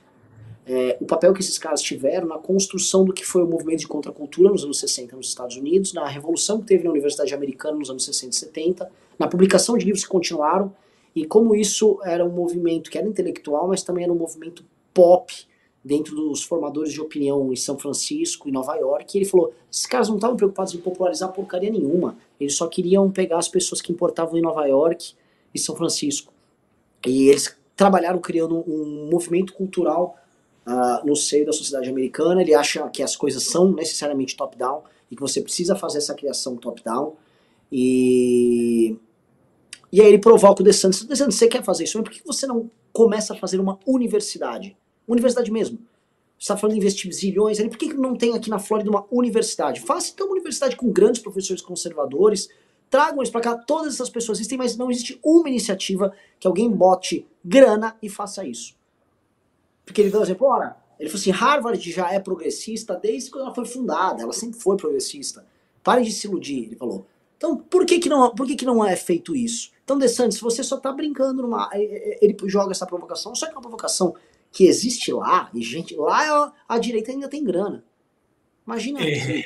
é, 0.65 0.97
o 1.01 1.05
papel 1.05 1.33
que 1.33 1.41
esses 1.41 1.57
caras 1.57 1.81
tiveram 1.81 2.27
na 2.27 2.37
construção 2.37 3.03
do 3.03 3.13
que 3.13 3.25
foi 3.25 3.43
o 3.43 3.47
movimento 3.47 3.79
de 3.79 3.87
contracultura 3.87 4.49
nos 4.49 4.63
anos 4.63 4.79
60 4.79 5.15
nos 5.15 5.27
Estados 5.27 5.57
Unidos, 5.57 5.93
na 5.93 6.07
revolução 6.07 6.61
que 6.61 6.67
teve 6.67 6.85
na 6.85 6.91
Universidade 6.91 7.33
Americana 7.33 7.77
nos 7.77 7.89
anos 7.89 8.05
60 8.05 8.33
e 8.33 8.39
70, 8.39 8.91
na 9.17 9.27
publicação 9.27 9.77
de 9.77 9.85
livros 9.85 10.03
que 10.03 10.09
continuaram, 10.09 10.73
e 11.15 11.25
como 11.25 11.55
isso 11.55 11.99
era 12.03 12.25
um 12.25 12.31
movimento 12.31 12.89
que 12.89 12.97
era 12.97 13.07
intelectual, 13.07 13.67
mas 13.67 13.83
também 13.83 14.03
era 14.03 14.13
um 14.13 14.17
movimento 14.17 14.65
pop 14.93 15.33
dentro 15.83 16.15
dos 16.15 16.43
formadores 16.43 16.93
de 16.93 17.01
opinião 17.01 17.51
em 17.51 17.55
São 17.55 17.77
Francisco 17.77 18.47
e 18.47 18.51
Nova 18.51 18.75
York. 18.75 19.15
E 19.15 19.21
ele 19.21 19.29
falou: 19.29 19.53
esses 19.71 19.85
caras 19.85 20.07
não 20.07 20.15
estavam 20.15 20.37
preocupados 20.37 20.73
em 20.73 20.79
popularizar 20.79 21.31
porcaria 21.31 21.69
nenhuma, 21.69 22.17
eles 22.39 22.55
só 22.55 22.67
queriam 22.67 23.11
pegar 23.11 23.37
as 23.37 23.47
pessoas 23.47 23.81
que 23.81 23.91
importavam 23.91 24.37
em 24.37 24.41
Nova 24.41 24.65
York 24.65 25.13
e 25.53 25.59
São 25.59 25.75
Francisco. 25.75 26.31
E 27.05 27.29
eles 27.29 27.55
trabalharam 27.75 28.19
criando 28.19 28.63
um 28.67 29.09
movimento 29.11 29.53
cultural 29.53 30.15
uh, 30.65 31.05
no 31.05 31.15
seio 31.15 31.45
da 31.45 31.51
sociedade 31.51 31.89
americana. 31.89 32.41
Ele 32.41 32.53
acha 32.53 32.87
que 32.89 33.03
as 33.03 33.15
coisas 33.15 33.43
são 33.43 33.71
necessariamente 33.71 34.35
top-down 34.37 34.83
e 35.11 35.15
que 35.15 35.21
você 35.21 35.41
precisa 35.41 35.75
fazer 35.75 35.97
essa 35.97 36.13
criação 36.13 36.55
top-down. 36.55 37.13
E, 37.75 38.95
e 39.91 39.99
aí 39.99 40.07
ele 40.07 40.19
provoca 40.19 40.61
o 40.61 40.63
DeSantis. 40.63 41.03
DeSantis, 41.05 41.39
você 41.39 41.47
quer 41.47 41.63
fazer 41.63 41.85
isso, 41.85 41.97
mas 41.97 42.07
por 42.07 42.13
que 42.13 42.23
você 42.23 42.45
não 42.45 42.69
começa 42.93 43.33
a 43.33 43.35
fazer 43.35 43.59
uma 43.59 43.79
universidade? 43.87 44.77
Universidade 45.07 45.51
mesmo. 45.51 45.79
Você 46.37 46.43
está 46.43 46.55
falando 46.55 46.75
de 46.75 46.79
investir 46.79 47.11
zilhões 47.11 47.59
ali, 47.59 47.69
por 47.69 47.79
que 47.79 47.91
não 47.95 48.15
tem 48.15 48.35
aqui 48.35 48.47
na 48.47 48.59
Flórida 48.59 48.91
uma 48.91 49.07
universidade? 49.09 49.81
Faça 49.81 50.11
então 50.13 50.27
uma 50.27 50.33
universidade 50.33 50.75
com 50.75 50.91
grandes 50.91 51.19
professores 51.19 51.63
conservadores, 51.63 52.47
tragam 52.91 53.19
eles 53.19 53.31
para 53.31 53.41
cá, 53.41 53.57
todas 53.57 53.95
essas 53.95 54.09
pessoas 54.09 54.37
existem, 54.37 54.57
mas 54.57 54.77
não 54.77 54.91
existe 54.91 55.19
uma 55.23 55.49
iniciativa 55.49 56.13
que 56.39 56.45
alguém 56.45 56.69
bote 56.69 57.25
grana 57.43 57.97
e 58.03 58.07
faça 58.07 58.45
isso. 58.45 58.75
Porque 59.83 59.99
ele 59.99 60.11
deu 60.11 60.19
um 60.19 60.23
exemplo, 60.23 60.45
ora, 60.45 60.77
ele 60.99 61.09
falou 61.09 61.21
assim, 61.21 61.31
Harvard 61.31 61.91
já 61.91 62.11
é 62.13 62.19
progressista 62.19 62.95
desde 62.95 63.31
quando 63.31 63.45
ela 63.45 63.55
foi 63.55 63.65
fundada, 63.65 64.21
ela 64.21 64.33
sempre 64.33 64.59
foi 64.59 64.77
progressista. 64.77 65.43
Parem 65.83 66.03
de 66.03 66.11
se 66.11 66.27
iludir, 66.27 66.65
ele 66.65 66.75
falou. 66.75 67.07
Então, 67.43 67.57
por 67.57 67.85
que 67.85 67.99
que 67.99 68.07
não, 68.07 68.33
por 68.33 68.47
que 68.47 68.55
que 68.55 68.65
não 68.65 68.85
é 68.85 68.95
feito 68.95 69.35
isso? 69.35 69.69
Então, 69.83 69.99
DeSantis, 69.99 70.39
você 70.39 70.63
só 70.63 70.77
tá 70.77 70.93
brincando 70.93 71.41
numa... 71.41 71.69
Ele 71.73 72.37
joga 72.45 72.71
essa 72.71 72.85
provocação, 72.85 73.35
só 73.35 73.45
que 73.47 73.51
é 73.51 73.55
uma 73.55 73.61
provocação 73.61 74.15
que 74.49 74.65
existe 74.65 75.11
lá, 75.11 75.49
e 75.53 75.61
gente, 75.61 75.93
lá 75.93 76.53
a, 76.69 76.75
a 76.75 76.79
direita 76.79 77.11
ainda 77.11 77.27
tem 77.27 77.43
grana. 77.43 77.83
Imagina 78.65 79.01
é. 79.01 79.39
é 79.39 79.43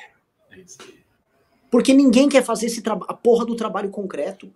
Porque 1.72 1.92
ninguém 1.92 2.30
quer 2.30 2.44
fazer 2.44 2.68
esse 2.68 2.84
a 2.86 3.14
porra 3.16 3.44
do 3.48 3.56
trabalho 3.56 3.90
concreto. 3.90 4.54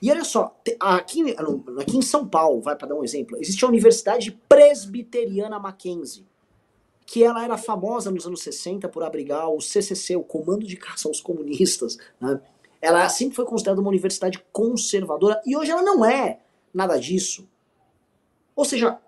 E 0.00 0.08
olha 0.08 0.22
só, 0.22 0.56
aqui, 0.78 1.34
aqui 1.80 1.96
em 1.96 2.02
São 2.02 2.28
Paulo, 2.28 2.60
vai 2.60 2.76
para 2.76 2.86
dar 2.86 2.94
um 2.94 3.02
exemplo, 3.02 3.36
existe 3.40 3.64
a 3.64 3.68
Universidade 3.68 4.30
Presbiteriana 4.48 5.58
Mackenzie, 5.58 6.24
que 7.04 7.24
ela 7.24 7.42
era 7.42 7.58
famosa 7.58 8.08
nos 8.12 8.24
anos 8.24 8.40
60 8.42 8.88
por 8.88 9.02
abrigar 9.02 9.48
o 9.48 9.60
CCC, 9.60 10.14
o 10.14 10.22
Comando 10.22 10.64
de 10.64 10.76
Caça 10.76 11.08
aos 11.08 11.20
Comunistas. 11.20 11.98
Né? 12.20 12.40
Ela 12.84 13.08
sempre 13.08 13.34
foi 13.34 13.46
considerada 13.46 13.80
uma 13.80 13.88
universidade 13.88 14.44
conservadora 14.52 15.40
e 15.46 15.56
hoje 15.56 15.70
ela 15.70 15.80
não 15.80 16.04
é 16.04 16.40
nada 16.72 16.98
disso. 16.98 17.48
Ou 18.54 18.62
seja, 18.62 18.98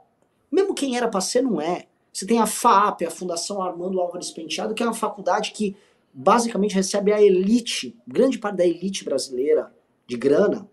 mesmo 0.51 0.73
quem 0.73 0.97
era 0.97 1.09
para 1.09 1.21
ser 1.21 1.43
não 1.43 1.61
é. 1.61 1.85
Você 2.11 2.25
tem 2.25 2.39
a 2.39 2.47
FAP, 2.47 3.03
a 3.03 3.11
Fundação 3.11 3.61
Armando 3.61 4.01
Álvares 4.01 4.31
Penteado, 4.31 4.73
que 4.73 4.83
é 4.83 4.87
uma 4.87 4.95
faculdade 4.95 5.51
que 5.51 5.77
basicamente 6.11 6.75
recebe 6.75 7.13
a 7.13 7.21
elite, 7.21 7.95
grande 8.09 8.39
parte 8.39 8.57
da 8.57 8.67
elite 8.67 9.05
brasileira 9.05 9.71
de 10.07 10.17
grana, 10.17 10.67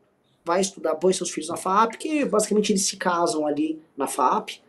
vai 0.45 0.61
estudar, 0.61 0.95
põe 0.95 1.11
seus 1.11 1.29
filhos 1.29 1.49
na 1.49 1.57
FAP, 1.57 1.95
que 1.95 2.23
basicamente 2.23 2.71
eles 2.71 2.83
se 2.83 2.95
casam 2.95 3.45
ali 3.45 3.81
na 3.97 4.07
FAP 4.07 4.61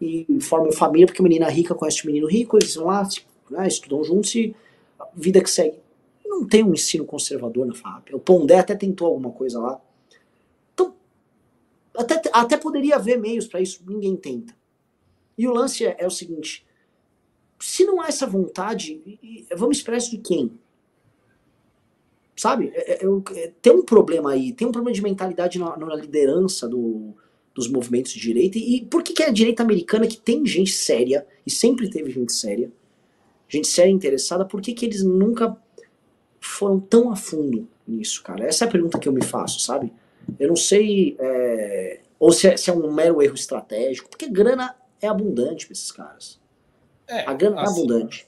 e 0.00 0.26
formam 0.40 0.72
família, 0.72 1.06
porque 1.06 1.22
menina 1.22 1.48
rica 1.48 1.72
conhece 1.72 2.02
o 2.02 2.06
menino 2.08 2.26
rico, 2.26 2.56
eles 2.56 2.74
vão 2.74 2.86
lá, 2.86 3.08
né, 3.48 3.68
estudam 3.68 4.02
juntos 4.02 4.34
e 4.34 4.56
vida 5.14 5.40
que 5.40 5.50
segue. 5.50 5.85
Não 6.36 6.46
tem 6.46 6.62
um 6.62 6.74
ensino 6.74 7.06
conservador 7.06 7.66
na 7.66 7.74
FAP. 7.74 8.12
O 8.12 8.18
Pondé 8.18 8.58
até 8.58 8.74
tentou 8.74 9.08
alguma 9.08 9.30
coisa 9.30 9.58
lá. 9.58 9.80
Então, 10.74 10.94
até, 11.96 12.20
até 12.30 12.56
poderia 12.58 12.96
haver 12.96 13.18
meios 13.18 13.46
para 13.46 13.60
isso, 13.60 13.82
ninguém 13.86 14.14
tenta. 14.16 14.54
E 15.38 15.48
o 15.48 15.52
lance 15.52 15.86
é, 15.86 15.96
é 15.98 16.06
o 16.06 16.10
seguinte: 16.10 16.66
se 17.58 17.86
não 17.86 18.02
há 18.02 18.08
essa 18.08 18.26
vontade, 18.26 19.00
vamos 19.56 19.78
esperar 19.78 19.96
isso 19.96 20.10
de 20.10 20.18
quem? 20.18 20.52
Sabe? 22.36 22.70
É, 22.74 23.02
é, 23.02 23.06
é, 23.36 23.52
tem 23.62 23.72
um 23.72 23.82
problema 23.82 24.32
aí, 24.32 24.52
tem 24.52 24.68
um 24.68 24.72
problema 24.72 24.94
de 24.94 25.02
mentalidade 25.02 25.58
na, 25.58 25.74
na 25.74 25.94
liderança 25.94 26.68
do, 26.68 27.14
dos 27.54 27.66
movimentos 27.66 28.12
de 28.12 28.20
direita. 28.20 28.58
E, 28.58 28.84
por 28.84 29.02
que, 29.02 29.14
que 29.14 29.22
é 29.22 29.28
a 29.28 29.32
direita 29.32 29.62
americana, 29.62 30.06
que 30.06 30.18
tem 30.18 30.44
gente 30.44 30.70
séria, 30.70 31.26
e 31.46 31.50
sempre 31.50 31.88
teve 31.88 32.10
gente 32.10 32.34
séria, 32.34 32.70
gente 33.48 33.68
séria 33.68 33.90
interessada, 33.90 34.44
por 34.44 34.60
que, 34.60 34.74
que 34.74 34.84
eles 34.84 35.02
nunca 35.02 35.56
foram 36.40 36.80
tão 36.80 37.10
a 37.10 37.16
fundo 37.16 37.68
nisso, 37.86 38.22
cara? 38.22 38.44
Essa 38.44 38.64
é 38.64 38.68
a 38.68 38.70
pergunta 38.70 38.98
que 38.98 39.08
eu 39.08 39.12
me 39.12 39.24
faço, 39.24 39.60
sabe? 39.60 39.92
Eu 40.38 40.48
não 40.48 40.56
sei. 40.56 41.16
É, 41.18 42.00
ou 42.18 42.32
se 42.32 42.48
é, 42.48 42.56
se 42.56 42.70
é, 42.70 42.72
um 42.72 42.92
mero 42.92 43.22
erro 43.22 43.34
estratégico, 43.34 44.08
porque 44.08 44.28
grana 44.28 44.74
é 45.00 45.06
abundante 45.06 45.66
para 45.66 45.72
esses 45.72 45.92
caras. 45.92 46.40
É, 47.06 47.28
a 47.28 47.32
grana 47.32 47.60
é 47.60 47.64
assim, 47.64 47.80
é 47.80 47.84
abundante. 47.84 48.26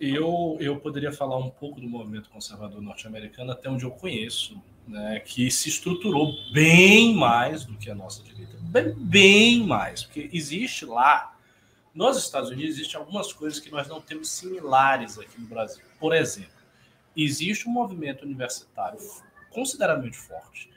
Eu, 0.00 0.56
eu 0.60 0.78
poderia 0.78 1.12
falar 1.12 1.38
um 1.38 1.50
pouco 1.50 1.80
do 1.80 1.88
movimento 1.88 2.30
conservador 2.30 2.80
norte-americano 2.80 3.50
até 3.50 3.68
onde 3.68 3.84
eu 3.84 3.90
conheço, 3.90 4.60
né, 4.86 5.20
que 5.20 5.50
se 5.50 5.68
estruturou 5.68 6.32
bem 6.52 7.14
mais 7.14 7.64
do 7.64 7.76
que 7.76 7.90
a 7.90 7.94
nossa 7.94 8.22
direita, 8.22 8.56
bem, 8.60 8.94
bem 8.94 9.66
mais, 9.66 10.04
porque 10.04 10.30
existe 10.32 10.84
lá, 10.84 11.36
nos 11.92 12.16
Estados 12.16 12.50
Unidos, 12.50 12.76
existem 12.76 12.98
algumas 12.98 13.32
coisas 13.32 13.58
que 13.58 13.72
nós 13.72 13.88
não 13.88 14.00
temos 14.00 14.30
similares 14.30 15.18
aqui 15.18 15.40
no 15.40 15.48
Brasil. 15.48 15.82
Por 15.98 16.14
exemplo, 16.14 16.57
existe 17.16 17.68
um 17.68 17.72
movimento 17.72 18.24
universitário 18.24 18.98
consideravelmente 19.50 20.16
forte 20.16 20.70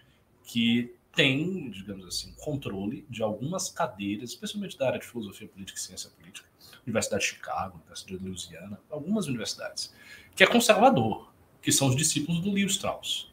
que 0.43 0.93
tem, 1.15 1.69
digamos 1.69 2.05
assim, 2.05 2.33
controle 2.37 3.05
de 3.09 3.21
algumas 3.21 3.69
cadeiras, 3.69 4.29
especialmente 4.29 4.77
da 4.77 4.87
área 4.87 4.99
de 4.99 5.05
filosofia 5.05 5.47
política 5.47 5.77
e 5.77 5.81
ciência 5.81 6.09
política, 6.09 6.47
Universidade 6.85 7.23
de 7.23 7.29
Chicago, 7.29 7.77
Universidade 7.77 8.17
de 8.17 8.25
Louisiana, 8.25 8.79
algumas 8.89 9.27
universidades, 9.27 9.93
que 10.35 10.43
é 10.43 10.47
conservador, 10.47 11.31
que 11.61 11.71
são 11.71 11.89
os 11.89 11.95
discípulos 11.95 12.41
do 12.41 12.51
Leo 12.51 12.67
Strauss. 12.67 13.31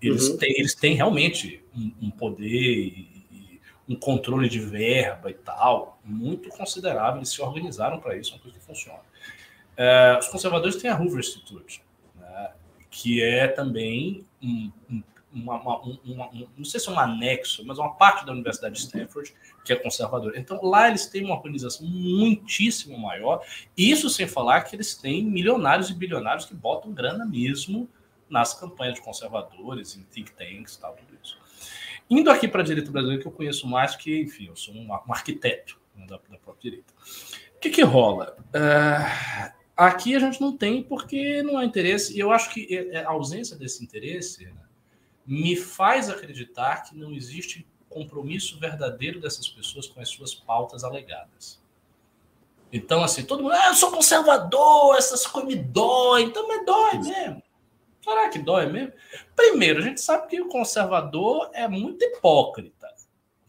Eles, 0.00 0.28
uhum. 0.28 0.38
têm, 0.38 0.54
eles 0.56 0.74
têm 0.74 0.94
realmente 0.94 1.62
um, 1.76 1.92
um 2.02 2.10
poder 2.10 2.46
e, 2.46 3.08
e, 3.30 3.60
um 3.88 3.96
controle 3.96 4.48
de 4.48 4.58
verba 4.58 5.30
e 5.30 5.34
tal, 5.34 6.00
muito 6.04 6.48
considerável. 6.48 7.18
Eles 7.18 7.28
se 7.28 7.42
organizaram 7.42 8.00
para 8.00 8.16
isso, 8.16 8.32
é 8.32 8.34
uma 8.36 8.42
coisa 8.42 8.58
que 8.58 8.64
funciona. 8.64 9.00
É, 9.76 10.16
os 10.18 10.28
conservadores 10.28 10.76
têm 10.76 10.90
a 10.90 10.98
Hoover 10.98 11.20
Institute, 11.20 11.82
que 12.90 13.22
é 13.22 13.46
também 13.48 14.24
um, 14.42 14.70
um 14.90 15.02
uma, 15.32 15.60
uma, 15.60 15.80
uma, 15.80 16.28
um, 16.28 16.48
não 16.56 16.64
sei 16.64 16.80
se 16.80 16.88
é 16.88 16.92
um 16.92 16.98
anexo, 16.98 17.64
mas 17.64 17.78
uma 17.78 17.94
parte 17.94 18.26
da 18.26 18.32
Universidade 18.32 18.74
de 18.74 18.80
Stanford 18.80 19.32
que 19.64 19.72
é 19.72 19.76
conservadora. 19.76 20.38
Então 20.38 20.60
lá 20.62 20.88
eles 20.88 21.06
têm 21.06 21.24
uma 21.24 21.36
organização 21.36 21.86
muitíssimo 21.86 22.98
maior, 22.98 23.44
isso 23.76 24.10
sem 24.10 24.26
falar 24.26 24.62
que 24.62 24.74
eles 24.74 24.94
têm 24.94 25.24
milionários 25.24 25.90
e 25.90 25.94
bilionários 25.94 26.44
que 26.44 26.54
botam 26.54 26.92
grana 26.92 27.24
mesmo 27.24 27.88
nas 28.28 28.54
campanhas 28.54 28.94
de 28.94 29.02
conservadores, 29.02 29.96
em 29.96 30.02
think 30.04 30.32
tanks 30.32 30.74
e 30.74 30.80
tal, 30.80 30.94
tudo 30.94 31.18
isso. 31.22 31.38
Indo 32.08 32.30
aqui 32.30 32.48
para 32.48 32.62
a 32.62 32.64
direita 32.64 32.90
brasileira, 32.90 33.22
que 33.22 33.28
eu 33.28 33.32
conheço 33.32 33.68
mais, 33.68 33.94
que, 33.94 34.20
enfim, 34.20 34.46
eu 34.46 34.56
sou 34.56 34.74
um, 34.74 34.88
um 34.88 35.12
arquiteto, 35.12 35.78
né, 35.94 36.06
da, 36.06 36.16
da, 36.16 36.38
própria 36.38 36.70
direita. 36.70 36.92
O 37.56 37.60
que, 37.60 37.70
que 37.70 37.82
rola? 37.82 38.36
Uh, 38.48 39.59
aqui 39.86 40.14
a 40.14 40.18
gente 40.18 40.40
não 40.40 40.54
tem 40.56 40.82
porque 40.82 41.42
não 41.42 41.56
há 41.56 41.64
interesse, 41.64 42.14
e 42.14 42.20
eu 42.20 42.30
acho 42.30 42.52
que 42.52 42.66
é, 42.74 42.96
é, 42.96 43.04
a 43.04 43.10
ausência 43.10 43.56
desse 43.56 43.82
interesse 43.82 44.44
né, 44.44 44.52
me 45.26 45.56
faz 45.56 46.10
acreditar 46.10 46.82
que 46.82 46.96
não 46.96 47.12
existe 47.12 47.66
compromisso 47.88 48.58
verdadeiro 48.58 49.20
dessas 49.20 49.48
pessoas 49.48 49.86
com 49.86 50.00
as 50.00 50.08
suas 50.08 50.34
pautas 50.34 50.84
alegadas. 50.84 51.60
Então, 52.72 53.02
assim, 53.02 53.24
todo 53.24 53.42
mundo, 53.42 53.54
ah, 53.54 53.68
eu 53.68 53.74
sou 53.74 53.90
conservador, 53.90 54.96
essas 54.96 55.26
coisas 55.26 55.52
me 55.52 55.56
doem, 55.56 56.26
então, 56.26 56.46
mas 56.46 56.64
dói 56.64 56.98
mesmo. 56.98 57.42
Será 58.02 58.28
que 58.28 58.38
dói 58.38 58.66
mesmo? 58.66 58.92
Primeiro, 59.34 59.80
a 59.80 59.82
gente 59.82 60.00
sabe 60.00 60.28
que 60.28 60.40
o 60.40 60.48
conservador 60.48 61.50
é 61.52 61.66
muito 61.66 62.04
hipócrita. 62.04 62.88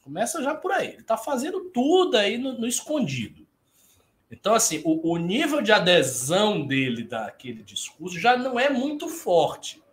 Começa 0.01 0.41
já 0.41 0.55
por 0.55 0.71
aí. 0.71 0.89
Ele 0.89 1.01
está 1.01 1.17
fazendo 1.17 1.69
tudo 1.69 2.17
aí 2.17 2.37
no, 2.37 2.53
no 2.53 2.67
escondido. 2.67 3.40
Então, 4.31 4.53
assim, 4.53 4.81
o, 4.85 5.11
o, 5.11 5.17
nível 5.17 5.61
de 5.61 5.73
adesão 5.73 6.65
dele 6.65 7.03
daquele 7.03 7.61
discurso 7.63 8.17
já 8.17 8.37
não 8.37 8.57
é 8.57 8.69
muito 8.69 9.09
forte. 9.09 9.83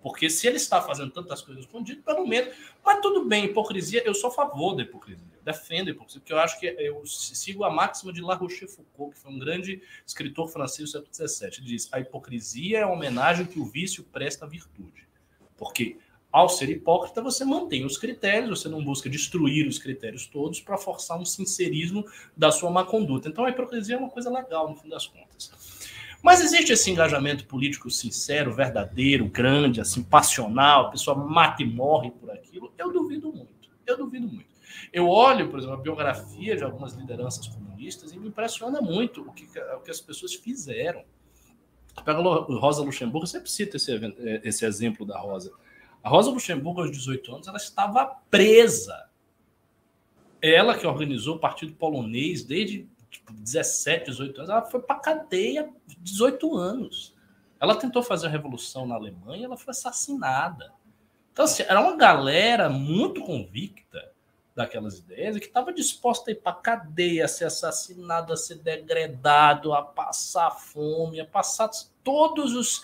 Porque 0.00 0.30
se 0.30 0.46
ele 0.46 0.58
está 0.58 0.80
fazendo 0.80 1.10
tantas 1.10 1.42
coisas 1.42 1.64
escondidas, 1.64 2.04
pelo 2.04 2.24
menos. 2.24 2.54
Mas 2.84 3.00
tudo 3.00 3.24
bem, 3.24 3.46
hipocrisia, 3.46 4.02
eu 4.06 4.14
sou 4.14 4.30
a 4.30 4.32
favor 4.32 4.76
da 4.76 4.82
hipocrisia. 4.82 5.26
Defendo 5.44 5.88
a 5.88 5.90
hipocrisia, 5.90 6.20
porque 6.20 6.32
eu 6.32 6.38
acho 6.38 6.60
que 6.60 6.66
eu 6.66 7.04
sigo 7.04 7.64
a 7.64 7.70
máxima 7.70 8.12
de 8.12 8.22
La 8.22 8.34
Rochefoucauld, 8.34 9.14
que 9.14 9.20
foi 9.20 9.32
um 9.32 9.38
grande 9.38 9.82
escritor 10.06 10.46
francês 10.48 10.92
do 10.92 10.92
século 10.92 11.12
XVII. 11.12 11.48
Ele 11.58 11.66
diz: 11.66 11.88
a 11.92 11.98
hipocrisia 11.98 12.78
é 12.78 12.82
a 12.82 12.88
homenagem 12.88 13.44
que 13.44 13.58
o 13.58 13.64
vício 13.64 14.04
presta 14.04 14.44
à 14.44 14.48
virtude. 14.48 15.08
Porque 15.56 15.98
ao 16.30 16.48
ser 16.48 16.68
hipócrita, 16.68 17.22
você 17.22 17.44
mantém 17.44 17.84
os 17.84 17.96
critérios, 17.96 18.60
você 18.60 18.68
não 18.68 18.84
busca 18.84 19.08
destruir 19.08 19.66
os 19.66 19.78
critérios 19.78 20.26
todos 20.26 20.60
para 20.60 20.76
forçar 20.76 21.18
um 21.18 21.24
sincerismo 21.24 22.04
da 22.36 22.50
sua 22.50 22.70
má 22.70 22.84
conduta. 22.84 23.28
Então 23.28 23.44
a 23.44 23.50
hipocrisia 23.50 23.96
é 23.96 23.98
uma 23.98 24.10
coisa 24.10 24.30
legal, 24.30 24.68
no 24.68 24.76
fim 24.76 24.88
das 24.88 25.06
contas. 25.06 25.50
Mas 26.22 26.40
existe 26.40 26.72
esse 26.72 26.90
engajamento 26.90 27.46
político 27.46 27.90
sincero, 27.90 28.52
verdadeiro, 28.52 29.26
grande, 29.26 29.80
assim, 29.80 30.02
passional, 30.02 30.86
a 30.86 30.90
pessoa 30.90 31.16
mata 31.16 31.62
e 31.62 31.66
morre 31.66 32.10
por 32.10 32.30
aquilo? 32.30 32.72
Eu 32.76 32.92
duvido 32.92 33.32
muito. 33.32 33.70
Eu 33.86 33.96
duvido 33.96 34.26
muito. 34.26 34.48
Eu 34.92 35.08
olho, 35.08 35.48
por 35.48 35.58
exemplo, 35.58 35.76
a 35.76 35.80
biografia 35.80 36.56
de 36.56 36.64
algumas 36.64 36.94
lideranças 36.94 37.46
comunistas 37.46 38.12
e 38.12 38.18
me 38.18 38.28
impressiona 38.28 38.80
muito 38.80 39.22
o 39.22 39.32
que, 39.32 39.46
o 39.76 39.80
que 39.80 39.90
as 39.90 40.00
pessoas 40.00 40.34
fizeram. 40.34 41.04
Pega 42.04 42.20
Rosa 42.20 42.82
Luxemburgo, 42.82 43.26
sempre 43.26 43.50
cito 43.50 43.76
esse, 43.76 43.92
esse 44.44 44.64
exemplo 44.64 45.06
da 45.06 45.18
Rosa. 45.18 45.52
A 46.02 46.08
Rosa 46.08 46.30
Luxemburgo, 46.30 46.82
aos 46.82 46.90
18 46.90 47.34
anos, 47.34 47.48
ela 47.48 47.56
estava 47.56 48.06
presa. 48.30 49.08
Ela 50.40 50.78
que 50.78 50.86
organizou 50.86 51.36
o 51.36 51.40
Partido 51.40 51.72
Polonês 51.74 52.44
desde 52.44 52.88
tipo, 53.10 53.32
17, 53.32 54.10
18 54.10 54.38
anos, 54.38 54.50
ela 54.50 54.62
foi 54.62 54.80
para 54.80 55.00
cadeia 55.00 55.68
18 55.98 56.56
anos. 56.56 57.14
Ela 57.60 57.74
tentou 57.74 58.02
fazer 58.02 58.28
a 58.28 58.30
revolução 58.30 58.86
na 58.86 58.94
Alemanha, 58.94 59.46
ela 59.46 59.56
foi 59.56 59.72
assassinada. 59.72 60.72
Então, 61.32 61.44
assim, 61.44 61.62
era 61.62 61.80
uma 61.80 61.96
galera 61.96 62.68
muito 62.68 63.22
convicta 63.22 64.12
daquelas 64.54 64.98
ideias 64.98 65.36
e 65.36 65.40
que 65.40 65.46
estava 65.46 65.72
disposta 65.72 66.30
a 66.30 66.32
ir 66.32 66.36
para 66.36 66.52
cadeia, 66.52 67.24
a 67.24 67.28
ser 67.28 67.44
assassinado, 67.44 68.32
a 68.32 68.36
ser 68.36 68.56
degradado, 68.56 69.72
a 69.72 69.82
passar 69.82 70.50
fome, 70.50 71.20
a 71.20 71.26
passar 71.26 71.70
todos 72.02 72.54
os 72.54 72.82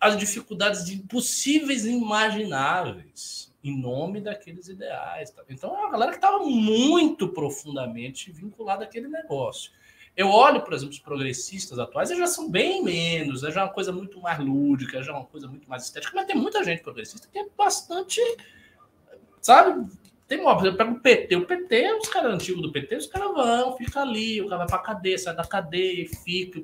as 0.00 0.16
dificuldades 0.16 0.88
impossíveis 0.88 1.84
e 1.84 1.90
imagináveis 1.90 3.50
em 3.62 3.78
nome 3.78 4.20
daqueles 4.20 4.68
ideais. 4.68 5.30
Tá? 5.30 5.42
Então 5.48 5.76
é 5.76 5.80
uma 5.80 5.90
galera 5.90 6.10
que 6.12 6.16
estava 6.16 6.38
muito 6.38 7.28
profundamente 7.28 8.32
vinculada 8.32 8.84
àquele 8.84 9.08
negócio. 9.08 9.70
Eu 10.16 10.28
olho, 10.28 10.62
por 10.62 10.72
exemplo, 10.72 10.92
os 10.92 10.98
progressistas 10.98 11.78
atuais, 11.78 12.10
eles 12.10 12.20
já 12.20 12.26
são 12.26 12.50
bem 12.50 12.82
menos, 12.82 13.44
é 13.44 13.50
já 13.50 13.64
uma 13.64 13.72
coisa 13.72 13.92
muito 13.92 14.20
mais 14.20 14.38
lúdica, 14.38 15.02
já 15.02 15.12
uma 15.12 15.24
coisa 15.24 15.46
muito 15.46 15.68
mais 15.68 15.84
estética, 15.84 16.12
mas 16.14 16.26
tem 16.26 16.36
muita 16.36 16.64
gente 16.64 16.82
progressista 16.82 17.28
que 17.30 17.38
é 17.38 17.46
bastante, 17.56 18.20
sabe, 19.40 19.88
tem 20.30 20.38
uma, 20.40 20.64
eu 20.64 20.76
pego 20.76 20.92
o 20.92 21.00
PT, 21.00 21.34
o 21.34 21.44
PT, 21.44 21.92
os 21.94 22.08
caras 22.08 22.32
antigos 22.32 22.62
do 22.62 22.70
PT, 22.70 22.94
os 22.94 23.06
caras 23.08 23.32
vão, 23.32 23.76
fica 23.76 24.00
ali, 24.00 24.40
o 24.40 24.44
cara 24.44 24.58
vai 24.58 24.68
pra 24.68 24.78
cadeia, 24.78 25.18
sai 25.18 25.34
da 25.34 25.44
cadeia 25.44 26.08
fica. 26.22 26.62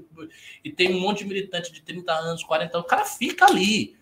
E 0.62 0.70
tem 0.70 0.94
um 0.94 1.00
monte 1.00 1.24
de 1.24 1.24
militante 1.24 1.72
de 1.72 1.82
30 1.82 2.12
anos, 2.12 2.44
40 2.44 2.76
anos, 2.76 2.86
o 2.86 2.88
cara 2.88 3.04
fica 3.04 3.44
ali. 3.44 3.96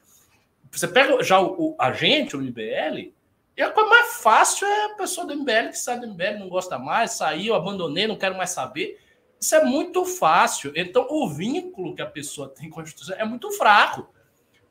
Você 0.71 0.87
pega 0.87 1.23
já 1.23 1.41
o, 1.41 1.71
o 1.71 1.77
a 1.81 1.93
gente, 1.93 2.37
o 2.37 2.43
MBL, 2.43 3.15
e 3.57 3.63
a 3.63 3.71
coisa 3.71 3.89
mais 3.89 4.17
fácil 4.17 4.67
é 4.67 4.85
a 4.85 4.97
pessoa 4.97 5.27
do 5.27 5.35
MBL 5.35 5.71
que 5.71 5.79
sai 5.79 5.99
do 5.99 6.09
MBL, 6.09 6.41
não 6.41 6.51
gosta 6.51 6.79
mais, 6.79 7.13
saiu, 7.13 7.55
abandonei, 7.55 8.07
não 8.07 8.17
quero 8.17 8.37
mais 8.37 8.51
saber. 8.51 9.01
Isso 9.41 9.55
é 9.55 9.65
muito 9.65 10.05
fácil. 10.05 10.75
Então, 10.77 11.07
o 11.09 11.27
vínculo 11.27 11.95
que 11.95 12.03
a 12.03 12.07
pessoa 12.07 12.51
tem 12.51 12.69
com 12.69 12.81
a 12.81 12.83
instituição 12.83 13.17
é 13.17 13.25
muito 13.25 13.51
fraco. 13.53 14.13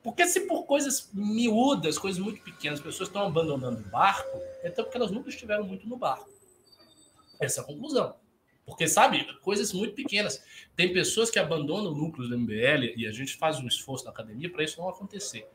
Porque 0.03 0.27
se 0.27 0.41
por 0.41 0.65
coisas 0.65 1.09
miúdas, 1.13 1.97
coisas 1.97 2.21
muito 2.21 2.41
pequenas, 2.41 2.79
as 2.79 2.85
pessoas 2.85 3.07
estão 3.07 3.25
abandonando 3.25 3.79
o 3.79 3.89
barco, 3.89 4.37
é 4.61 4.67
então 4.67 4.83
porque 4.83 4.97
elas 4.97 5.11
nunca 5.11 5.29
estiveram 5.29 5.63
muito 5.63 5.87
no 5.87 5.95
barco. 5.95 6.29
Essa 7.39 7.61
é 7.61 7.63
a 7.63 7.65
conclusão. 7.65 8.15
Porque, 8.65 8.87
sabe, 8.87 9.25
coisas 9.41 9.73
muito 9.73 9.93
pequenas. 9.93 10.43
Tem 10.75 10.93
pessoas 10.93 11.29
que 11.29 11.39
abandonam 11.39 11.93
núcleos 11.93 12.29
do 12.29 12.37
MBL 12.37 12.93
e 12.95 13.07
a 13.07 13.11
gente 13.11 13.35
faz 13.35 13.59
um 13.59 13.67
esforço 13.67 14.05
na 14.05 14.11
academia 14.11 14.49
para 14.49 14.63
isso 14.63 14.79
não 14.79 14.89
acontecer. 14.89 15.47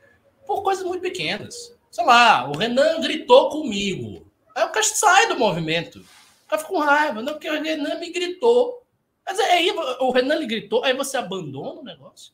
Por 0.46 0.62
coisas 0.62 0.84
muito 0.84 1.02
pequenas. 1.02 1.76
Sei 1.90 2.04
lá, 2.04 2.48
o 2.48 2.56
Renan 2.56 3.00
gritou 3.00 3.48
comigo. 3.50 4.30
Aí 4.54 4.64
o 4.64 4.70
cara 4.70 4.82
sai 4.82 5.28
do 5.28 5.38
movimento. 5.38 6.00
O 6.00 6.48
cara 6.48 6.60
fica 6.60 6.72
com 6.72 6.78
raiva. 6.78 7.22
Não, 7.22 7.32
porque 7.34 7.48
o 7.48 7.62
Renan 7.62 7.98
me 7.98 8.10
gritou. 8.10 8.82
Mas 9.26 9.38
aí 9.40 9.70
o 10.00 10.10
Renan 10.10 10.36
lhe 10.36 10.46
gritou, 10.46 10.82
aí 10.84 10.94
você 10.94 11.18
abandona 11.18 11.80
o 11.80 11.84
negócio. 11.84 12.32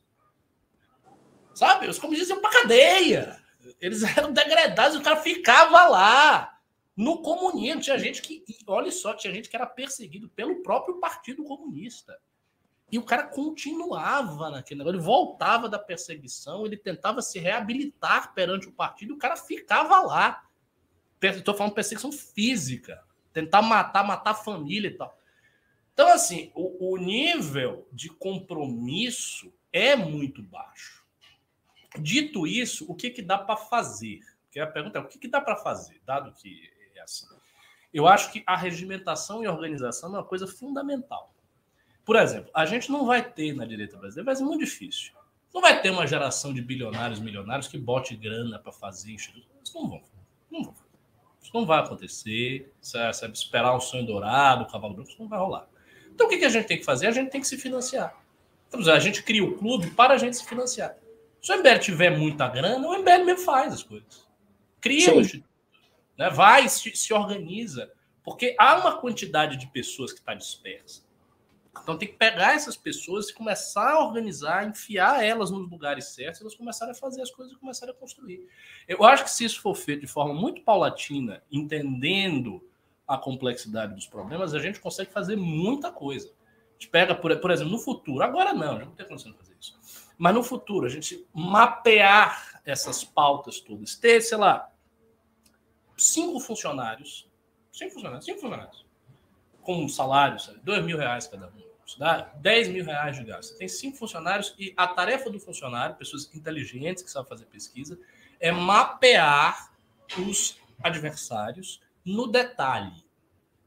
Sabe? 1.55 1.89
Os 1.89 1.99
comunistas 1.99 2.31
iam 2.31 2.41
para 2.41 2.63
cadeia. 2.63 3.43
Eles 3.81 4.03
eram 4.03 4.33
degradados, 4.33 4.97
o 4.97 5.03
cara 5.03 5.17
ficava 5.17 5.87
lá. 5.89 6.59
No 6.97 7.23
comunismo, 7.23 7.81
tinha 7.81 7.99
gente 7.99 8.23
que, 8.23 8.45
olha 8.67 8.91
só, 8.93 9.15
tinha 9.15 9.33
gente 9.33 9.49
que 9.49 9.57
era 9.57 9.67
perseguido 9.67 10.29
pelo 10.29 10.63
próprio 10.63 11.01
Partido 11.01 11.43
Comunista. 11.43 12.17
E 12.91 12.99
o 12.99 13.03
cara 13.03 13.25
continuava 13.25 14.51
naquele 14.51 14.79
negócio, 14.79 14.99
ele 14.99 15.05
voltava 15.05 15.69
da 15.69 15.79
perseguição, 15.79 16.65
ele 16.65 16.77
tentava 16.77 17.21
se 17.21 17.41
reabilitar 17.41 18.33
perante 18.35 18.69
o 18.69 18.73
partido, 18.73 19.13
e 19.13 19.17
o 19.17 19.19
cara 19.19 19.37
ficava 19.37 19.99
lá. 20.01 20.45
Estou 21.21 21.55
falando 21.55 21.75
perseguição 21.75 22.13
física, 22.13 23.03
tentar 23.33 23.63
matar, 23.63 24.05
matar 24.05 24.31
a 24.31 24.35
família 24.35 24.89
e 24.89 24.95
tal. 24.95 25.19
Então, 25.93 26.09
assim, 26.13 26.53
o, 26.55 26.93
o 26.93 26.97
nível 26.97 27.89
de 27.93 28.11
compromisso 28.11 29.53
é 29.73 29.97
muito 29.97 30.43
baixo. 30.43 30.94
Dito 31.99 32.47
isso, 32.47 32.85
o 32.89 32.95
que, 32.95 33.11
que 33.11 33.23
dá 33.23 33.39
para 33.39 33.57
fazer? 33.57 34.21
Porque 34.45 34.61
a 34.61 34.67
pergunta 34.67 34.99
é 34.99 35.03
o 35.03 35.07
que, 35.07 35.19
que 35.19 35.29
dá 35.29 35.41
para 35.41 35.57
fazer, 35.57 36.01
dado 36.05 36.33
que 36.33 36.71
é 36.95 37.01
assim. 37.01 37.27
Eu 37.93 38.09
acho 38.09 38.33
que 38.33 38.43
a 38.47 38.57
regimentação 38.57 39.43
e 39.43 39.49
organização 39.49 40.11
é 40.15 40.19
uma 40.19 40.25
coisa 40.25 40.47
fundamental. 40.47 41.33
Por 42.05 42.17
exemplo, 42.17 42.51
a 42.53 42.67
gente 42.67 42.91
não 42.91 43.07
vai 43.07 43.23
ter 43.23 43.55
na 43.55 43.65
direita 43.65 43.97
brasileira, 43.97 44.27
vai 44.27 44.37
ser 44.37 44.45
muito 44.45 44.65
difícil. 44.65 45.13
Não 45.55 45.61
vai 45.61 45.81
ter 45.81 45.91
uma 45.91 46.07
geração 46.07 46.53
de 46.53 46.61
bilionários, 46.61 47.21
milionários 47.21 47.69
que 47.69 47.79
bote 47.79 48.17
grana 48.17 48.59
para 48.59 48.73
fazer. 48.73 49.13
Isso 49.13 49.33
não 49.75 49.89
vão. 49.89 50.03
Não 50.51 50.65
vão. 50.65 50.75
Isso 51.41 51.51
não 51.55 51.65
vai 51.65 51.79
acontecer. 51.79 52.73
Sabe, 52.81 53.35
esperar 53.35 53.75
um 53.77 53.81
sonho 53.81 54.05
dourado, 54.05 54.65
o 54.65 54.67
cavalo 54.67 54.95
branco, 54.95 55.11
isso 55.11 55.23
não 55.23 55.29
vai 55.29 55.39
rolar. 55.39 55.69
Então 56.13 56.27
o 56.27 56.31
que, 56.31 56.39
que 56.39 56.45
a 56.45 56.49
gente 56.49 56.67
tem 56.67 56.79
que 56.79 56.85
fazer? 56.85 57.07
A 57.07 57.13
gente 57.13 57.31
tem 57.31 57.41
que 57.41 57.47
se 57.47 57.57
financiar. 57.57 58.21
Então, 58.69 58.93
a 58.93 58.99
gente 58.99 59.23
cria 59.23 59.45
o 59.45 59.57
clube 59.57 59.91
para 59.91 60.15
a 60.15 60.19
gente 60.19 60.37
se 60.37 60.45
financiar. 60.45 60.97
Se 61.45 61.53
o 61.53 61.59
MBL 61.59 61.79
tiver 61.79 62.17
muita 62.17 62.49
grana, 62.49 62.89
o 62.89 62.99
MBL 62.99 63.23
mesmo 63.27 63.45
faz 63.45 63.75
as 63.75 63.83
coisas. 63.83 64.27
Cria 64.81 65.15
um 65.15 65.21
instituto. 65.21 65.47
Né? 66.17 66.31
Vai, 66.31 66.67
se, 66.71 66.97
se 66.97 67.13
organiza. 67.13 67.93
Porque 68.23 68.57
há 68.59 68.79
uma 68.79 68.97
quantidade 68.97 69.59
de 69.59 69.67
pessoas 69.67 70.11
que 70.11 70.21
está 70.21 70.33
dispersa. 70.33 71.03
Então 71.83 71.99
tem 71.99 72.09
que 72.09 72.15
pegar 72.15 72.55
essas 72.55 72.79
pessoas 72.79 73.29
e 73.29 73.35
começar 73.35 73.91
a 73.91 74.03
organizar, 74.03 74.67
enfiar 74.67 75.23
elas 75.23 75.51
nos 75.51 75.71
lugares 75.71 76.07
certos, 76.15 76.41
elas 76.41 76.55
começarem 76.55 76.93
a 76.93 76.97
fazer 76.97 77.21
as 77.21 77.31
coisas 77.31 77.55
e 77.55 77.59
começarem 77.59 77.95
a 77.95 77.99
construir. 77.99 78.49
Eu 78.89 79.05
acho 79.05 79.25
que 79.25 79.31
se 79.31 79.45
isso 79.45 79.61
for 79.61 79.75
feito 79.75 80.01
de 80.01 80.07
forma 80.07 80.33
muito 80.33 80.63
paulatina, 80.63 81.43
entendendo 81.53 82.67
a 83.07 83.19
complexidade 83.19 83.95
dos 83.95 84.07
problemas, 84.07 84.55
a 84.55 84.59
gente 84.59 84.81
consegue 84.81 85.13
fazer 85.13 85.37
muita 85.37 85.93
coisa. 85.93 86.29
A 86.29 86.73
gente 86.73 86.89
pega, 86.89 87.15
por, 87.15 87.39
por 87.39 87.51
exemplo, 87.51 87.73
no 87.73 87.79
futuro, 87.79 88.25
agora 88.25 88.55
não, 88.55 88.79
já 88.79 88.87
não 88.87 88.95
tem 88.95 89.07
condição 89.07 89.31
de 89.31 89.37
fazer. 89.37 89.54
Mas 90.17 90.35
no 90.35 90.43
futuro, 90.43 90.87
a 90.87 90.89
gente 90.89 91.27
mapear 91.33 92.61
essas 92.65 93.05
pautas 93.05 93.61
todas, 93.61 93.97
ter, 93.97 94.21
sei 94.21 94.39
lá, 94.39 94.71
cinco 95.97 96.41
funcionários, 96.41 97.29
cinco 97.73 97.95
funcionários, 97.95 98.25
cinco 98.25 98.41
funcionários, 98.41 98.87
com 99.63 99.85
um 99.85 99.89
salário, 99.89 100.39
sabe, 100.39 100.61
dois 100.63 100.85
mil 100.85 100.97
reais 100.97 101.27
cada 101.27 101.49
um, 101.49 101.65
isso 101.87 101.99
dá 101.99 102.33
10 102.37 102.69
mil 102.69 102.85
reais 102.85 103.17
de 103.17 103.25
gasto. 103.25 103.51
Você 103.51 103.59
tem 103.59 103.69
cinco 103.69 103.99
funcionários 103.99 104.55
e 104.59 104.73
a 104.77 104.87
tarefa 104.87 105.31
do 105.31 105.39
funcionário, 105.39 105.97
pessoas 105.97 106.35
inteligentes 106.35 107.03
que 107.03 107.11
sabem 107.11 107.29
fazer 107.29 107.45
pesquisa, 107.47 107.99
é 108.41 108.51
mapear 108.51 109.73
os 110.19 110.59
adversários 110.83 111.81
no 112.05 112.27
detalhe. 112.27 113.05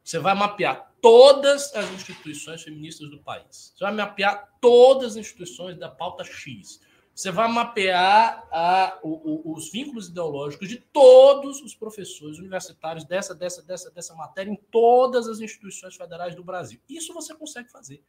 Você 0.07 0.19
vai 0.19 0.33
mapear 0.33 0.89
todas 1.01 1.75
as 1.75 1.91
instituições 1.91 2.63
feministas 2.63 3.09
do 3.09 3.19
país. 3.19 3.73
Você 3.75 3.83
vai 3.83 3.93
mapear 3.93 4.53
todas 4.61 5.11
as 5.11 5.17
instituições 5.17 5.77
da 5.77 5.89
pauta 5.89 6.23
X. 6.23 6.79
Você 7.13 7.29
vai 7.29 7.51
mapear 7.51 8.47
a, 8.49 8.99
o, 9.03 9.49
o, 9.49 9.53
os 9.53 9.69
vínculos 9.69 10.07
ideológicos 10.07 10.69
de 10.69 10.77
todos 10.77 11.61
os 11.61 11.75
professores 11.75 12.37
universitários 12.37 13.03
dessa, 13.03 13.35
dessa, 13.35 13.61
dessa, 13.61 13.91
dessa 13.91 14.15
matéria 14.15 14.49
em 14.49 14.55
todas 14.71 15.27
as 15.27 15.41
instituições 15.41 15.97
federais 15.97 16.33
do 16.33 16.43
Brasil. 16.43 16.79
Isso 16.87 17.13
você 17.13 17.35
consegue 17.35 17.69
fazer. 17.69 18.01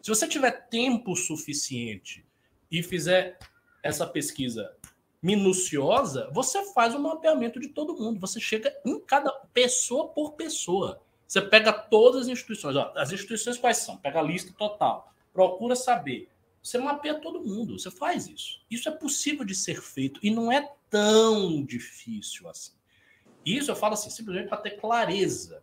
Se 0.00 0.08
você 0.08 0.28
tiver 0.28 0.52
tempo 0.68 1.16
suficiente 1.16 2.24
e 2.70 2.80
fizer 2.80 3.40
essa 3.82 4.06
pesquisa 4.06 4.72
minuciosa, 5.20 6.30
você 6.32 6.72
faz 6.72 6.94
um 6.94 7.00
mapeamento 7.00 7.58
de 7.58 7.70
todo 7.70 7.98
mundo. 7.98 8.20
Você 8.20 8.38
chega 8.38 8.72
em 8.86 9.00
cada 9.00 9.32
pessoa 9.52 10.10
por 10.10 10.34
pessoa. 10.34 11.02
Você 11.30 11.40
pega 11.40 11.72
todas 11.72 12.22
as 12.22 12.26
instituições. 12.26 12.74
Ó, 12.74 12.92
as 12.96 13.12
instituições 13.12 13.56
quais 13.56 13.76
são? 13.76 13.96
Pega 13.96 14.18
a 14.18 14.22
lista 14.22 14.52
total. 14.52 15.14
Procura 15.32 15.76
saber. 15.76 16.28
Você 16.60 16.76
mapeia 16.76 17.20
todo 17.20 17.40
mundo. 17.40 17.78
Você 17.78 17.88
faz 17.88 18.26
isso. 18.26 18.60
Isso 18.68 18.88
é 18.88 18.92
possível 18.92 19.44
de 19.44 19.54
ser 19.54 19.80
feito 19.80 20.18
e 20.24 20.28
não 20.28 20.50
é 20.50 20.68
tão 20.90 21.64
difícil 21.64 22.48
assim. 22.48 22.72
Isso 23.46 23.70
eu 23.70 23.76
falo 23.76 23.94
assim, 23.94 24.10
simplesmente 24.10 24.48
para 24.48 24.58
ter 24.58 24.72
clareza. 24.72 25.62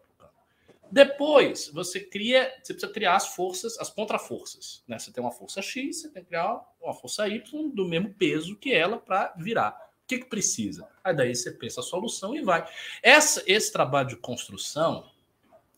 Depois, 0.89 1.67
você 1.67 1.99
cria, 1.99 2.45
você 2.63 2.73
precisa 2.73 2.93
criar 2.93 3.17
as 3.17 3.35
forças, 3.35 3.77
as 3.77 3.89
contraforças. 3.89 4.85
Né? 4.87 4.97
Você 4.97 5.11
tem 5.11 5.21
uma 5.21 5.33
força 5.33 5.61
X, 5.61 5.97
você 5.97 6.09
tem 6.09 6.23
que 6.23 6.29
criar 6.29 6.61
uma 6.81 6.93
força 6.93 7.27
Y 7.27 7.69
do 7.71 7.85
mesmo 7.85 8.13
peso 8.13 8.55
que 8.55 8.73
ela 8.73 8.97
para 8.97 9.33
virar. 9.37 9.71
O 10.05 10.07
que, 10.07 10.19
que 10.19 10.27
precisa? 10.27 10.87
Aí 11.03 11.13
daí 11.13 11.35
você 11.35 11.51
pensa 11.51 11.81
a 11.81 11.83
solução 11.83 12.33
e 12.33 12.41
vai. 12.41 12.65
Essa, 13.03 13.43
esse 13.45 13.69
trabalho 13.69 14.07
de 14.07 14.15
construção, 14.15 15.11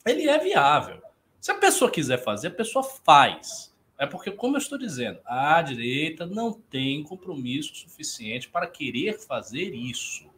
ele 0.06 0.28
é 0.28 0.38
viável. 0.38 1.02
Se 1.40 1.52
a 1.52 1.56
pessoa 1.56 1.92
quiser 1.92 2.24
fazer, 2.24 2.48
a 2.48 2.52
pessoa 2.52 2.84
faz. 2.84 3.74
É 3.98 4.06
porque, 4.06 4.32
como 4.32 4.56
eu 4.56 4.60
estou 4.60 4.78
dizendo, 4.78 5.20
a 5.26 5.62
direita 5.62 6.26
não 6.26 6.54
tem 6.54 7.04
compromisso 7.04 7.76
suficiente 7.76 8.50
para 8.50 8.66
querer 8.66 9.20
fazer 9.20 9.74
isso. 9.76 10.30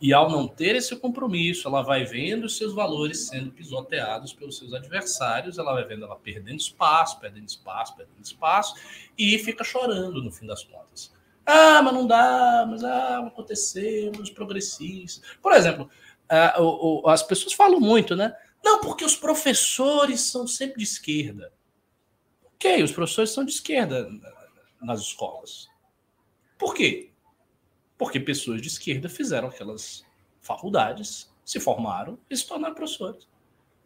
E 0.00 0.12
ao 0.12 0.30
não 0.30 0.46
ter 0.46 0.76
esse 0.76 0.94
compromisso, 0.94 1.66
ela 1.66 1.82
vai 1.82 2.04
vendo 2.04 2.44
os 2.44 2.56
seus 2.56 2.72
valores 2.72 3.26
sendo 3.26 3.50
pisoteados 3.50 4.32
pelos 4.32 4.56
seus 4.56 4.72
adversários, 4.72 5.58
ela 5.58 5.74
vai 5.74 5.84
vendo 5.84 6.04
ela 6.04 6.16
perdendo 6.16 6.58
espaço, 6.58 7.18
perdendo 7.18 7.48
espaço, 7.48 7.96
perdendo 7.96 8.24
espaço, 8.24 8.74
e 9.16 9.38
fica 9.38 9.64
chorando 9.64 10.22
no 10.22 10.30
fim 10.30 10.46
das 10.46 10.62
contas. 10.62 11.12
Ah, 11.44 11.82
mas 11.82 11.94
não 11.94 12.06
dá, 12.06 12.64
mas 12.68 12.84
ah, 12.84 13.26
aconteceu, 13.26 14.12
os 14.20 14.30
progressistas. 14.30 15.22
Por 15.42 15.52
exemplo, 15.52 15.88
o, 16.58 17.08
as 17.08 17.22
pessoas 17.22 17.54
falam 17.54 17.80
muito, 17.80 18.14
né? 18.14 18.36
Não, 18.62 18.80
porque 18.80 19.04
os 19.04 19.16
professores 19.16 20.20
são 20.20 20.46
sempre 20.46 20.78
de 20.78 20.84
esquerda. 20.84 21.52
Ok, 22.44 22.82
os 22.82 22.92
professores 22.92 23.30
são 23.30 23.44
de 23.44 23.52
esquerda 23.52 24.08
nas 24.80 25.00
escolas. 25.00 25.68
Por 26.58 26.74
quê? 26.74 27.10
Porque 27.96 28.18
pessoas 28.18 28.60
de 28.60 28.68
esquerda 28.68 29.08
fizeram 29.08 29.48
aquelas 29.48 30.04
faculdades, 30.40 31.32
se 31.44 31.60
formaram 31.60 32.18
e 32.28 32.36
se 32.36 32.46
tornaram 32.46 32.74
professores. 32.74 33.28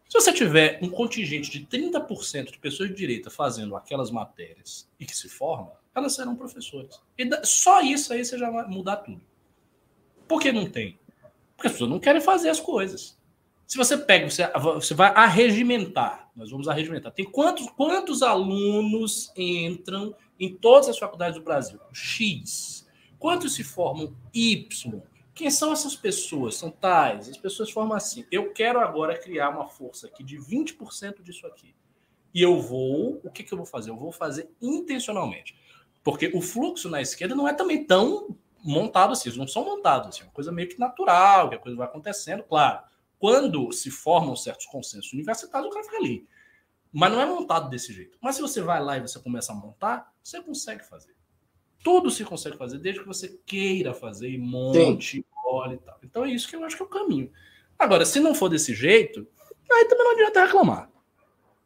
Se 0.09 0.20
você 0.20 0.33
tiver 0.33 0.79
um 0.83 0.91
contingente 0.91 1.51
de 1.51 1.66
30% 1.66 2.53
de 2.53 2.59
pessoas 2.59 2.91
de 2.91 2.95
direita 2.95 3.31
fazendo 3.31 3.75
aquelas 3.75 4.11
matérias 4.11 4.87
e 5.01 5.07
que 5.07 5.16
se 5.16 5.29
formam, 5.29 5.73
elas 5.95 6.14
serão 6.14 6.37
professores. 6.37 7.01
E 7.16 7.29
só 7.47 7.81
isso 7.81 8.12
aí 8.12 8.25
você 8.25 8.37
já 8.39 8.51
vai 8.51 8.66
mudar 8.66 8.97
tudo. 8.97 9.23
Por 10.29 10.41
que 10.41 10.53
não 10.53 10.70
tem? 10.70 10.99
Porque 11.57 11.68
as 11.68 11.73
pessoas 11.73 11.91
não 11.91 11.99
querem 11.99 12.20
fazer 12.20 12.51
as 12.51 12.61
coisas. 12.61 13.18
Se 13.73 13.79
você 13.79 13.97
pega, 13.97 14.29
você, 14.29 14.47
você 14.75 14.93
vai 14.93 15.09
arregimentar, 15.14 16.29
nós 16.37 16.51
vamos 16.51 16.68
arregimentar. 16.68 17.11
Tem 17.11 17.25
quantos, 17.25 17.70
quantos 17.70 18.23
alunos 18.23 19.33
entram 19.35 20.14
em 20.39 20.55
todas 20.55 20.91
as 20.91 20.99
faculdades 20.99 21.39
do 21.39 21.43
Brasil? 21.43 21.81
X. 21.91 22.87
Quantos 23.18 23.55
se 23.55 23.64
formam 23.64 24.14
Y? 24.35 25.01
Quem 25.35 25.51
são 25.51 25.73
essas 25.73 25.97
pessoas? 25.97 26.57
São 26.57 26.70
tais. 26.70 27.31
As 27.31 27.39
pessoas 27.39 27.70
formam 27.70 27.97
assim. 27.97 28.27
Eu 28.31 28.53
quero 28.53 28.79
agora 28.79 29.18
criar 29.18 29.49
uma 29.49 29.66
força 29.66 30.07
aqui 30.07 30.23
de 30.23 30.37
20% 30.37 31.23
disso 31.23 31.47
aqui. 31.47 31.75
E 32.35 32.43
eu 32.43 32.61
vou. 32.61 33.23
O 33.25 33.31
que, 33.31 33.43
que 33.43 33.55
eu 33.55 33.57
vou 33.57 33.66
fazer? 33.66 33.89
Eu 33.89 33.97
vou 33.97 34.12
fazer 34.12 34.51
intencionalmente. 34.61 35.57
Porque 36.05 36.31
o 36.35 36.43
fluxo 36.43 36.91
na 36.91 37.01
esquerda 37.01 37.35
não 37.35 37.49
é 37.49 37.55
também 37.55 37.87
tão 37.87 38.37
montado 38.62 39.12
assim. 39.12 39.31
Eles 39.31 39.39
não 39.39 39.49
são 39.49 39.64
montados 39.64 40.09
assim. 40.09 40.20
É 40.20 40.25
uma 40.25 40.33
coisa 40.33 40.53
meio 40.53 40.68
que 40.68 40.79
natural, 40.79 41.49
que 41.49 41.55
a 41.55 41.59
coisa 41.59 41.79
vai 41.79 41.87
acontecendo. 41.87 42.43
Claro, 42.43 42.91
quando 43.23 43.70
se 43.70 43.89
formam 43.89 44.35
certos 44.35 44.66
consensos 44.66 45.12
universitários, 45.12 45.70
o 45.70 45.73
cara 45.73 45.85
fica 45.85 45.97
ali. 45.97 46.27
Mas 46.93 47.12
não 47.12 47.20
é 47.20 47.25
montado 47.25 47.70
desse 47.70 47.93
jeito. 47.93 48.18
Mas 48.20 48.35
se 48.35 48.43
você 48.43 48.61
vai 48.61 48.83
lá 48.83 48.99
e 48.99 49.01
você 49.01 49.20
começa 49.20 49.53
a 49.53 49.55
montar, 49.55 50.12
você 50.20 50.43
consegue 50.43 50.85
fazer. 50.85 51.14
Tudo 51.85 52.11
se 52.11 52.25
consegue 52.25 52.57
fazer, 52.57 52.79
desde 52.79 53.01
que 53.01 53.07
você 53.07 53.41
queira 53.47 53.95
fazer 53.95 54.29
e 54.29 54.39
monte, 54.39 55.25
olhe 55.47 55.77
e 55.77 55.79
tal. 55.79 56.01
Então 56.03 56.25
é 56.25 56.33
isso 56.33 56.49
que 56.49 56.57
eu 56.57 56.64
acho 56.64 56.77
que 56.77 56.83
é 56.83 56.85
o 56.85 56.89
caminho. 56.89 57.31
Agora, 57.79 58.05
se 58.05 58.18
não 58.18 58.35
for 58.35 58.49
desse 58.49 58.75
jeito, 58.75 59.25
aí 59.70 59.85
também 59.85 60.03
não 60.03 60.12
adianta 60.14 60.45
reclamar. 60.45 60.91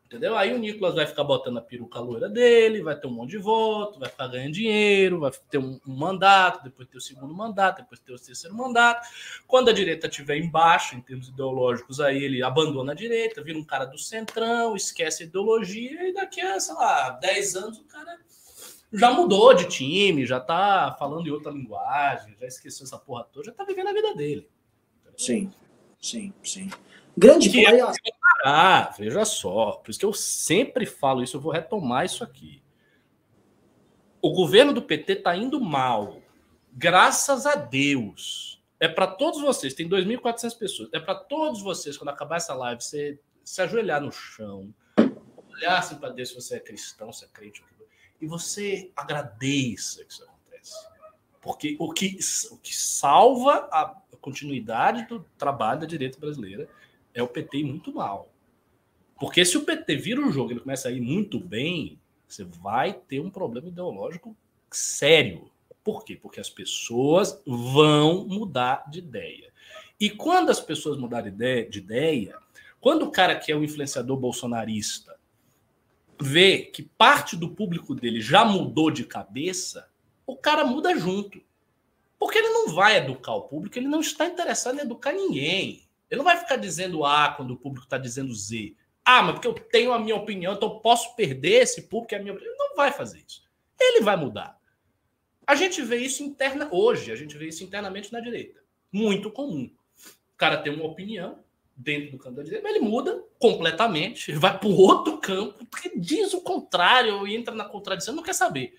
Entendeu? 0.07 0.37
Aí 0.37 0.55
o 0.55 0.59
Nicolas 0.59 0.95
vai 0.95 1.05
ficar 1.05 1.25
botando 1.25 1.59
a 1.59 1.61
peruca 1.61 1.99
loira 1.99 2.29
dele, 2.29 2.81
vai 2.81 2.95
ter 2.95 3.09
um 3.09 3.11
monte 3.11 3.31
de 3.31 3.39
voto, 3.39 3.99
vai 3.99 4.09
ficar 4.09 4.29
ganhando 4.29 4.53
dinheiro, 4.53 5.19
vai 5.19 5.33
ter 5.51 5.59
um, 5.59 5.81
um, 5.85 5.97
mandato, 5.97 6.63
depois 6.63 6.87
ter 6.89 6.97
o 6.97 7.01
segundo 7.01 7.35
mandato, 7.35 7.79
depois 7.83 7.99
ter 7.99 8.13
o 8.13 8.17
terceiro 8.19 8.57
mandato. 8.57 9.05
Quando 9.49 9.69
a 9.69 9.73
direita 9.73 10.07
estiver 10.07 10.37
embaixo, 10.37 10.95
em 10.95 11.01
termos 11.01 11.29
ideológicos, 11.29 11.99
aí 11.99 12.23
ele 12.23 12.41
abandona 12.41 12.93
a 12.93 12.95
direita, 12.95 13.43
vira 13.43 13.59
um 13.59 13.65
cara 13.65 13.85
do 13.85 13.99
centrão, 13.99 14.77
esquece 14.77 15.25
a 15.25 15.27
ideologia, 15.27 16.09
e 16.09 16.15
daqui 16.15 16.41
a, 16.41 16.61
sei 16.61 16.77
lá, 16.77 17.11
10 17.11 17.57
anos 17.57 17.79
o 17.79 17.85
cara 17.85 18.17
já 18.93 19.11
mudou 19.11 19.55
de 19.55 19.69
time, 19.69 20.25
já 20.25 20.39
tá 20.39 20.95
falando 21.01 21.27
em 21.27 21.33
outra 21.33 21.51
linguagem, 21.51 22.37
já 22.41 22.47
esqueceu 22.47 22.85
essa 22.85 22.97
porra 22.97 23.25
toda, 23.25 23.47
já 23.47 23.53
tá 23.53 23.65
vivendo 23.65 23.89
a 23.89 23.93
vida 23.93 24.15
dele. 24.15 24.49
Sim, 25.17 25.51
sim, 26.01 26.33
sim. 26.45 26.71
Grande 27.17 27.49
que 27.49 27.64
é 27.64 27.81
Ah, 28.45 28.93
veja 28.99 29.25
só, 29.25 29.73
por 29.73 29.91
isso 29.91 29.99
que 29.99 30.05
eu 30.05 30.12
sempre 30.12 30.85
falo 30.85 31.23
isso, 31.23 31.37
eu 31.37 31.41
vou 31.41 31.53
retomar 31.53 32.05
isso 32.05 32.23
aqui. 32.23 32.62
O 34.21 34.33
governo 34.33 34.73
do 34.73 34.83
PT 34.83 35.17
tá 35.17 35.35
indo 35.35 35.61
mal. 35.61 36.21
Graças 36.73 37.47
a 37.47 37.55
Deus. 37.55 38.62
É 38.79 38.87
para 38.87 39.07
todos 39.07 39.41
vocês, 39.41 39.73
tem 39.73 39.89
2.400 39.89 40.59
pessoas. 40.59 40.89
É 40.93 41.01
para 41.01 41.14
todos 41.14 41.62
vocês, 41.62 41.97
quando 41.97 42.11
acabar 42.11 42.37
essa 42.37 42.55
live, 42.55 42.83
você 42.83 43.19
se 43.43 43.62
ajoelhar 43.62 44.03
no 44.03 44.12
chão, 44.12 44.75
olhar 45.49 45.79
assim 45.79 45.97
para 45.97 46.11
Deus 46.11 46.29
se 46.29 46.35
você 46.35 46.57
é 46.57 46.61
cristão, 46.61 47.12
se 47.12 47.25
é 47.25 47.29
crente, 47.29 47.64
e 48.21 48.27
você 48.27 48.91
agradeça 48.95 50.05
que 50.05 50.12
isso 50.12 50.25
acontece. 50.25 50.87
Porque 51.41 51.77
o 51.79 51.93
que, 51.93 52.19
o 52.51 52.59
que 52.59 52.77
salva 52.77 53.69
a 53.73 53.95
continuidade 54.21 55.07
do 55.07 55.25
trabalho 55.39 55.81
da 55.81 55.87
direita 55.87 56.19
brasileira 56.19 56.69
é 57.17 57.23
o 57.23 57.29
PT 57.29 57.59
ir 57.59 57.64
muito 57.64 57.93
mal. 57.93 58.31
Porque 59.19 59.45
se 59.45 59.57
o 59.57 59.64
PT 59.64 59.97
vira 59.97 60.21
o 60.21 60.31
jogo 60.31 60.51
e 60.51 60.53
ele 60.53 60.61
começa 60.61 60.89
a 60.89 60.93
ir 60.93 61.01
muito 61.01 61.41
bem, 61.41 61.99
você 62.29 62.45
vai 62.45 62.93
ter 62.93 63.21
um 63.21 63.31
problema 63.31 63.69
ideológico 63.69 64.37
sério. 64.71 65.51
Por 65.83 66.05
quê? 66.05 66.14
Porque 66.14 66.39
as 66.39 66.51
pessoas 66.51 67.41
vão 67.47 68.27
mudar 68.27 68.85
de 68.90 68.99
ideia. 68.99 69.51
E 69.99 70.11
quando 70.11 70.51
as 70.51 70.61
pessoas 70.61 70.99
mudarem 70.99 71.35
de 71.35 71.78
ideia, 71.78 72.36
quando 72.78 73.05
o 73.05 73.11
cara 73.11 73.35
que 73.35 73.51
é 73.51 73.57
o 73.57 73.65
influenciador 73.65 74.19
bolsonarista 74.19 75.19
vê 76.20 76.59
que 76.59 76.82
parte 76.82 77.36
do 77.36 77.49
público 77.49 77.95
dele 77.95 78.20
já 78.20 78.45
mudou 78.45 78.90
de 78.90 79.05
cabeça, 79.05 79.89
o 80.27 80.36
cara 80.36 80.65
muda 80.65 80.97
junto. 80.99 81.40
Porque 82.19 82.39
ele 82.39 82.49
não 82.49 82.74
vai 82.74 82.97
educar 82.97 83.32
o 83.32 83.43
público, 83.43 83.78
ele 83.78 83.89
não 83.89 84.01
está 84.01 84.27
interessado 84.27 84.78
em 84.78 84.82
educar 84.82 85.12
ninguém. 85.12 85.86
Ele 86.11 86.19
não 86.19 86.24
vai 86.24 86.37
ficar 86.37 86.57
dizendo 86.57 87.05
A 87.05 87.31
quando 87.31 87.53
o 87.53 87.57
público 87.57 87.85
está 87.85 87.99
dizendo 87.99 88.35
Z. 88.35 88.74
Ah, 89.05 89.23
mas 89.23 89.35
porque 89.35 89.49
eu 89.49 89.55
tenho 89.55 89.93
a 89.93 89.99
minha 89.99 90.16
opinião, 90.16 90.55
então 90.55 90.69
eu 90.69 90.81
posso 90.81 91.15
perder 91.15 91.62
esse 91.62 91.83
público, 91.83 92.15
é 92.15 92.19
a 92.19 92.20
minha 92.20 92.33
opinião. 92.33 92.53
Ele 92.53 92.59
não 92.59 92.77
vai 92.77 92.93
fazer 92.93 93.24
isso. 93.27 93.43
Ele 93.78 94.01
vai 94.01 94.16
mudar. 94.16 94.59
A 95.47 95.55
gente 95.55 95.81
vê 95.83 95.99
isso 95.99 96.23
interna 96.23 96.69
hoje, 96.73 97.12
a 97.12 97.16
gente 97.16 97.37
vê 97.37 97.47
isso 97.47 97.62
internamente 97.62 98.12
na 98.12 98.20
direita. 98.20 98.61
Muito 98.91 99.31
comum. 99.31 99.70
O 100.35 100.37
cara 100.37 100.57
tem 100.57 100.74
uma 100.74 100.85
opinião, 100.85 101.39
dentro 101.77 102.12
do 102.12 102.19
campo 102.19 102.37
da 102.37 102.43
direita, 102.43 102.66
mas 102.66 102.74
ele 102.74 102.85
muda 102.85 103.23
completamente, 103.39 104.33
vai 104.33 104.59
para 104.59 104.69
outro 104.69 105.19
campo, 105.19 105.65
porque 105.66 105.93
diz 105.97 106.33
o 106.33 106.41
contrário 106.41 107.27
e 107.28 107.37
entra 107.37 107.55
na 107.55 107.65
contradição, 107.65 108.15
não 108.15 108.23
quer 108.23 108.35
saber. 108.35 108.78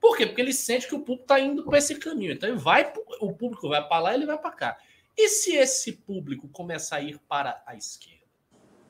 Por 0.00 0.16
quê? 0.16 0.26
Porque 0.26 0.40
ele 0.40 0.54
sente 0.54 0.88
que 0.88 0.94
o 0.94 1.00
público 1.00 1.24
está 1.24 1.38
indo 1.38 1.62
para 1.62 1.76
esse 1.76 1.94
caminho. 1.96 2.32
Então 2.32 2.48
ele 2.48 2.58
vai, 2.58 2.90
o 3.20 3.34
público 3.34 3.68
vai 3.68 3.86
para 3.86 4.00
lá, 4.00 4.14
ele 4.14 4.24
vai 4.24 4.38
para 4.38 4.50
cá. 4.50 4.78
E 5.22 5.28
se 5.28 5.54
esse 5.54 5.92
público 5.92 6.48
começar 6.48 6.96
a 6.96 7.02
ir 7.02 7.18
para 7.28 7.62
a 7.66 7.76
esquerda? 7.76 8.24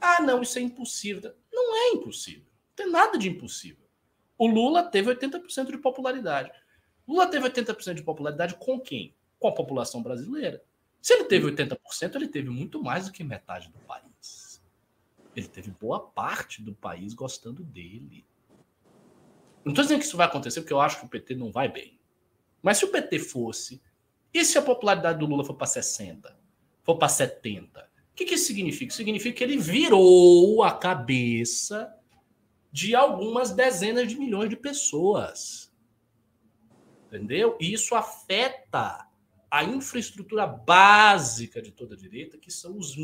Ah, 0.01 0.23
não, 0.23 0.41
isso 0.41 0.61
é 0.61 0.63
impossível. 0.63 1.35
Não 1.53 1.77
é 1.77 1.89
impossível. 1.89 2.45
Não 2.45 2.77
tem 2.77 2.89
nada 2.89 3.19
de 3.19 3.29
impossível. 3.29 3.85
O 4.39 4.47
Lula 4.47 4.85
teve 4.85 5.13
80% 5.13 5.73
de 5.73 5.79
popularidade. 5.79 6.53
Lula 7.05 7.27
teve 7.27 7.51
80% 7.51 7.95
de 7.95 8.05
popularidade 8.05 8.55
com 8.55 8.79
quem? 8.79 9.13
Com 9.41 9.49
a 9.49 9.53
população 9.53 10.05
brasileira. 10.05 10.63
Se 11.03 11.15
ele 11.15 11.25
teve 11.25 11.51
80%, 11.51 12.15
ele 12.15 12.29
teve 12.29 12.49
muito 12.49 12.81
mais 12.81 13.07
do 13.07 13.13
que 13.13 13.25
metade 13.25 13.69
do 13.69 13.81
país. 13.81 14.63
ele 15.35 15.49
teve 15.49 15.73
boa 15.73 15.99
parte 15.99 16.63
do 16.63 16.73
país 16.73 17.13
gostando 17.13 17.65
dele. 17.65 18.25
Não 19.65 19.73
estou 19.73 19.83
dizendo 19.83 19.99
que 19.99 20.07
isso 20.07 20.17
vai 20.17 20.29
acontecer, 20.29 20.61
porque 20.61 20.73
eu 20.73 20.81
acho 20.81 21.01
que 21.01 21.07
o 21.07 21.09
PT 21.09 21.35
não 21.35 21.51
vai 21.51 21.69
bem. 21.69 21.99
Mas 22.63 22.79
se 22.79 22.85
o 22.85 22.93
PT 22.93 23.19
fosse, 23.19 23.83
e 24.33 24.45
se 24.45 24.59
a 24.59 24.63
popularidade 24.63 25.19
do 25.19 25.27
Lula 25.27 25.45
for 25.45 25.55
para 25.55 25.67
60, 25.67 26.37
for 26.83 26.97
para 26.97 27.09
70, 27.09 27.81
o 27.81 28.15
que, 28.15 28.25
que 28.25 28.35
isso 28.35 28.47
significa? 28.47 28.95
Significa 28.95 29.39
que 29.39 29.45
ele 29.45 29.57
virou 29.57 30.63
a 30.63 30.73
cabeça 30.73 31.93
de 32.71 32.95
algumas 32.95 33.51
dezenas 33.51 34.09
de 34.09 34.17
milhões 34.17 34.49
de 34.49 34.57
pessoas. 34.57 35.73
Entendeu? 37.07 37.57
E 37.61 37.73
isso 37.73 37.95
afeta 37.95 39.07
a 39.51 39.65
infraestrutura 39.65 40.47
básica 40.47 41.61
de 41.61 41.73
toda 41.73 41.95
a 41.95 41.99
direita, 41.99 42.39
que 42.39 42.53
são 42.53 42.79
os 42.79 42.95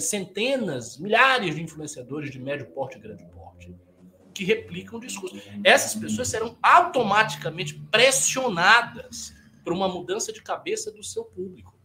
centenas, 0.00 0.98
milhares 0.98 1.54
de 1.54 1.62
influenciadores 1.62 2.30
de 2.30 2.38
médio 2.38 2.66
porte 2.72 2.98
e 2.98 3.00
grande 3.00 3.24
porte, 3.24 3.74
que 4.34 4.44
replicam 4.44 4.98
o 4.98 5.00
discurso. 5.00 5.40
Essas 5.64 5.94
pessoas 5.94 6.28
serão 6.28 6.58
automaticamente 6.62 7.74
pressionadas 7.90 9.34
por 9.64 9.72
uma 9.72 9.88
mudança 9.88 10.32
de 10.32 10.42
cabeça 10.42 10.90
do 10.90 11.02
seu 11.02 11.24
público. 11.24 11.78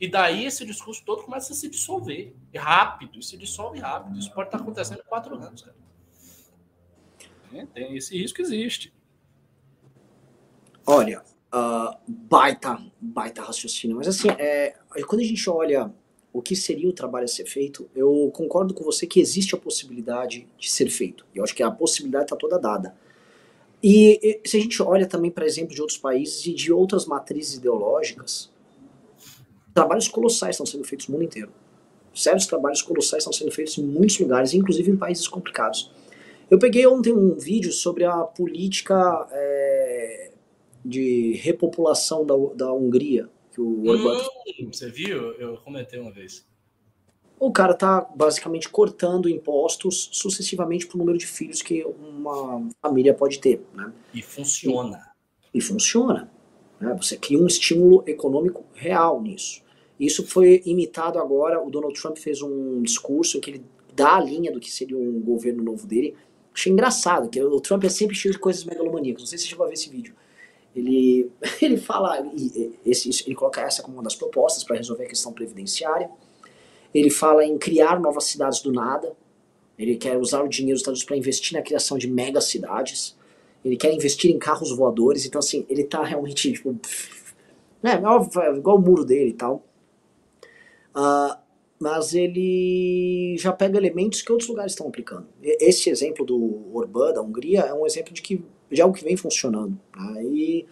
E 0.00 0.08
daí 0.08 0.46
esse 0.46 0.64
discurso 0.64 1.04
todo 1.04 1.22
começa 1.22 1.52
a 1.52 1.56
se 1.56 1.68
dissolver 1.68 2.34
rápido, 2.56 3.18
e 3.18 3.22
se 3.22 3.36
dissolve 3.36 3.78
rápido. 3.78 4.18
Isso 4.18 4.32
pode 4.32 4.48
estar 4.48 4.58
acontecendo 4.58 5.00
em 5.00 5.08
quatro 5.08 5.36
anos, 5.36 5.62
cara. 5.62 5.76
É, 7.52 7.66
tem 7.66 7.96
esse 7.96 8.16
risco 8.16 8.40
existe. 8.40 8.94
Olha, 10.86 11.22
uh, 11.54 11.96
baita, 12.08 12.78
baita 13.00 13.42
raciocínio. 13.42 13.96
Mas 13.96 14.08
assim, 14.08 14.28
é, 14.38 14.74
quando 15.06 15.20
a 15.20 15.24
gente 15.24 15.48
olha 15.50 15.92
o 16.32 16.40
que 16.40 16.54
seria 16.54 16.88
o 16.88 16.92
trabalho 16.92 17.24
a 17.24 17.28
ser 17.28 17.44
feito, 17.44 17.90
eu 17.94 18.30
concordo 18.32 18.72
com 18.72 18.84
você 18.84 19.06
que 19.06 19.20
existe 19.20 19.54
a 19.54 19.58
possibilidade 19.58 20.48
de 20.56 20.70
ser 20.70 20.88
feito. 20.88 21.26
Eu 21.34 21.42
acho 21.42 21.54
que 21.54 21.62
a 21.62 21.70
possibilidade 21.70 22.24
está 22.24 22.36
toda 22.36 22.58
dada. 22.58 22.96
E, 23.82 24.20
e, 24.22 24.48
se 24.48 24.56
a 24.58 24.60
gente 24.60 24.82
olha 24.82 25.06
também 25.06 25.30
para 25.30 25.46
exemplo 25.46 25.74
de 25.74 25.80
outros 25.80 25.98
países 25.98 26.44
e 26.46 26.52
de 26.52 26.72
outras 26.72 27.06
matrizes 27.06 27.54
ideológicas, 27.54 28.50
trabalhos 29.72 30.08
colossais 30.08 30.56
estão 30.56 30.66
sendo 30.66 30.84
feitos 30.84 31.08
no 31.08 31.14
mundo 31.14 31.24
inteiro. 31.24 31.50
Sérios 32.14 32.46
trabalhos 32.46 32.82
colossais 32.82 33.22
estão 33.22 33.32
sendo 33.32 33.50
feitos 33.50 33.78
em 33.78 33.84
muitos 33.84 34.18
lugares, 34.18 34.52
inclusive 34.52 34.90
em 34.90 34.96
países 34.96 35.26
complicados. 35.26 35.90
Eu 36.50 36.58
peguei 36.58 36.86
ontem 36.86 37.12
um 37.12 37.34
vídeo 37.34 37.72
sobre 37.72 38.04
a 38.04 38.18
política 38.22 39.28
é, 39.30 40.32
de 40.84 41.34
repopulação 41.34 42.26
da, 42.26 42.34
da 42.54 42.72
Hungria, 42.72 43.28
que 43.52 43.60
o 43.60 43.86
Orbán... 43.86 44.18
Hum, 44.60 44.70
você 44.72 44.90
viu? 44.90 45.32
Eu 45.34 45.56
comentei 45.58 46.00
uma 46.00 46.10
vez. 46.10 46.44
O 47.40 47.50
cara 47.50 47.74
tá 47.74 48.06
basicamente 48.14 48.68
cortando 48.68 49.28
impostos 49.28 50.10
sucessivamente 50.12 50.86
pro 50.86 50.98
número 50.98 51.18
de 51.18 51.26
filhos 51.26 51.62
que 51.62 51.82
uma 51.84 52.68
família 52.80 53.14
pode 53.14 53.40
ter, 53.40 53.64
né? 53.74 53.92
E 54.14 54.22
funciona. 54.22 55.10
E, 55.52 55.58
e 55.58 55.60
funciona. 55.60 56.30
Né? 56.78 56.94
Você 57.00 57.16
cria 57.16 57.38
um 57.38 57.46
estímulo 57.46 58.04
econômico 58.06 58.64
real 58.74 59.22
nisso. 59.22 59.62
Isso 59.98 60.26
foi 60.26 60.62
imitado 60.64 61.18
agora, 61.18 61.60
o 61.60 61.70
Donald 61.70 61.98
Trump 61.98 62.18
fez 62.18 62.42
um 62.42 62.82
discurso 62.82 63.38
em 63.38 63.40
que 63.40 63.50
ele 63.50 63.64
dá 63.94 64.16
a 64.16 64.20
linha 64.20 64.52
do 64.52 64.60
que 64.60 64.70
seria 64.70 64.96
um 64.96 65.20
governo 65.20 65.62
novo 65.62 65.86
dele, 65.86 66.14
Achei 66.52 66.72
engraçado, 66.72 67.28
que 67.28 67.40
o 67.42 67.60
Trump 67.60 67.84
é 67.84 67.88
sempre 67.88 68.16
cheio 68.16 68.32
de 68.32 68.38
coisas 68.38 68.64
megalomaníacas. 68.64 69.22
Não 69.22 69.26
sei 69.26 69.38
se 69.38 69.44
você 69.44 69.50
chegou 69.50 69.64
a 69.64 69.68
ver 69.68 69.74
esse 69.74 69.88
vídeo. 69.88 70.14
Ele, 70.74 71.30
ele 71.62 71.76
fala, 71.76 72.22
esse, 72.84 73.24
ele 73.24 73.34
coloca 73.34 73.60
essa 73.60 73.82
como 73.82 73.96
uma 73.96 74.02
das 74.02 74.14
propostas 74.14 74.64
para 74.64 74.76
resolver 74.76 75.04
a 75.04 75.08
questão 75.08 75.32
previdenciária. 75.32 76.10
Ele 76.94 77.10
fala 77.10 77.44
em 77.44 77.56
criar 77.56 78.00
novas 78.00 78.24
cidades 78.24 78.60
do 78.60 78.72
nada. 78.72 79.12
Ele 79.78 79.96
quer 79.96 80.18
usar 80.18 80.42
o 80.42 80.48
dinheiro 80.48 80.74
dos 80.74 80.82
Estados 80.82 81.00
Unidos 81.00 81.04
para 81.04 81.16
investir 81.16 81.56
na 81.56 81.62
criação 81.62 81.96
de 81.96 82.10
mega 82.10 82.40
cidades. 82.40 83.16
Ele 83.64 83.76
quer 83.76 83.92
investir 83.92 84.30
em 84.30 84.38
carros 84.38 84.74
voadores. 84.76 85.24
Então, 85.24 85.38
assim, 85.38 85.64
ele 85.68 85.84
tá 85.84 86.02
realmente, 86.02 86.52
tipo, 86.52 86.72
né, 87.82 87.92
é 87.92 88.56
igual 88.56 88.76
o 88.76 88.80
muro 88.80 89.04
dele 89.04 89.30
e 89.30 89.34
tal. 89.34 89.64
Uh, 90.94 91.38
mas 91.80 92.14
ele 92.14 93.36
já 93.38 93.52
pega 93.52 93.78
elementos 93.78 94.20
que 94.20 94.30
outros 94.30 94.50
lugares 94.50 94.72
estão 94.72 94.86
aplicando. 94.86 95.26
Esse 95.42 95.88
exemplo 95.88 96.26
do 96.26 96.68
Orbán, 96.74 97.14
da 97.14 97.22
Hungria, 97.22 97.60
é 97.60 97.72
um 97.72 97.86
exemplo 97.86 98.12
de, 98.12 98.20
que, 98.20 98.44
de 98.70 98.82
algo 98.82 98.94
que 98.94 99.02
vem 99.02 99.16
funcionando. 99.16 99.80
Né? 99.96 100.24
E 100.24 100.66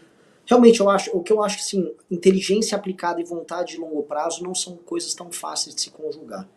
realmente 0.48 0.80
eu 0.80 0.88
acho, 0.88 1.14
o 1.14 1.22
que 1.22 1.30
eu 1.30 1.42
acho 1.44 1.56
que 1.58 1.62
assim, 1.62 1.94
inteligência 2.10 2.76
aplicada 2.76 3.20
e 3.20 3.24
vontade 3.24 3.74
de 3.74 3.78
longo 3.78 4.02
prazo 4.02 4.42
não 4.42 4.54
são 4.54 4.76
coisas 4.76 5.12
tão 5.12 5.30
fáceis 5.30 5.74
de 5.74 5.82
se 5.82 5.90
conjugar. 5.90 6.48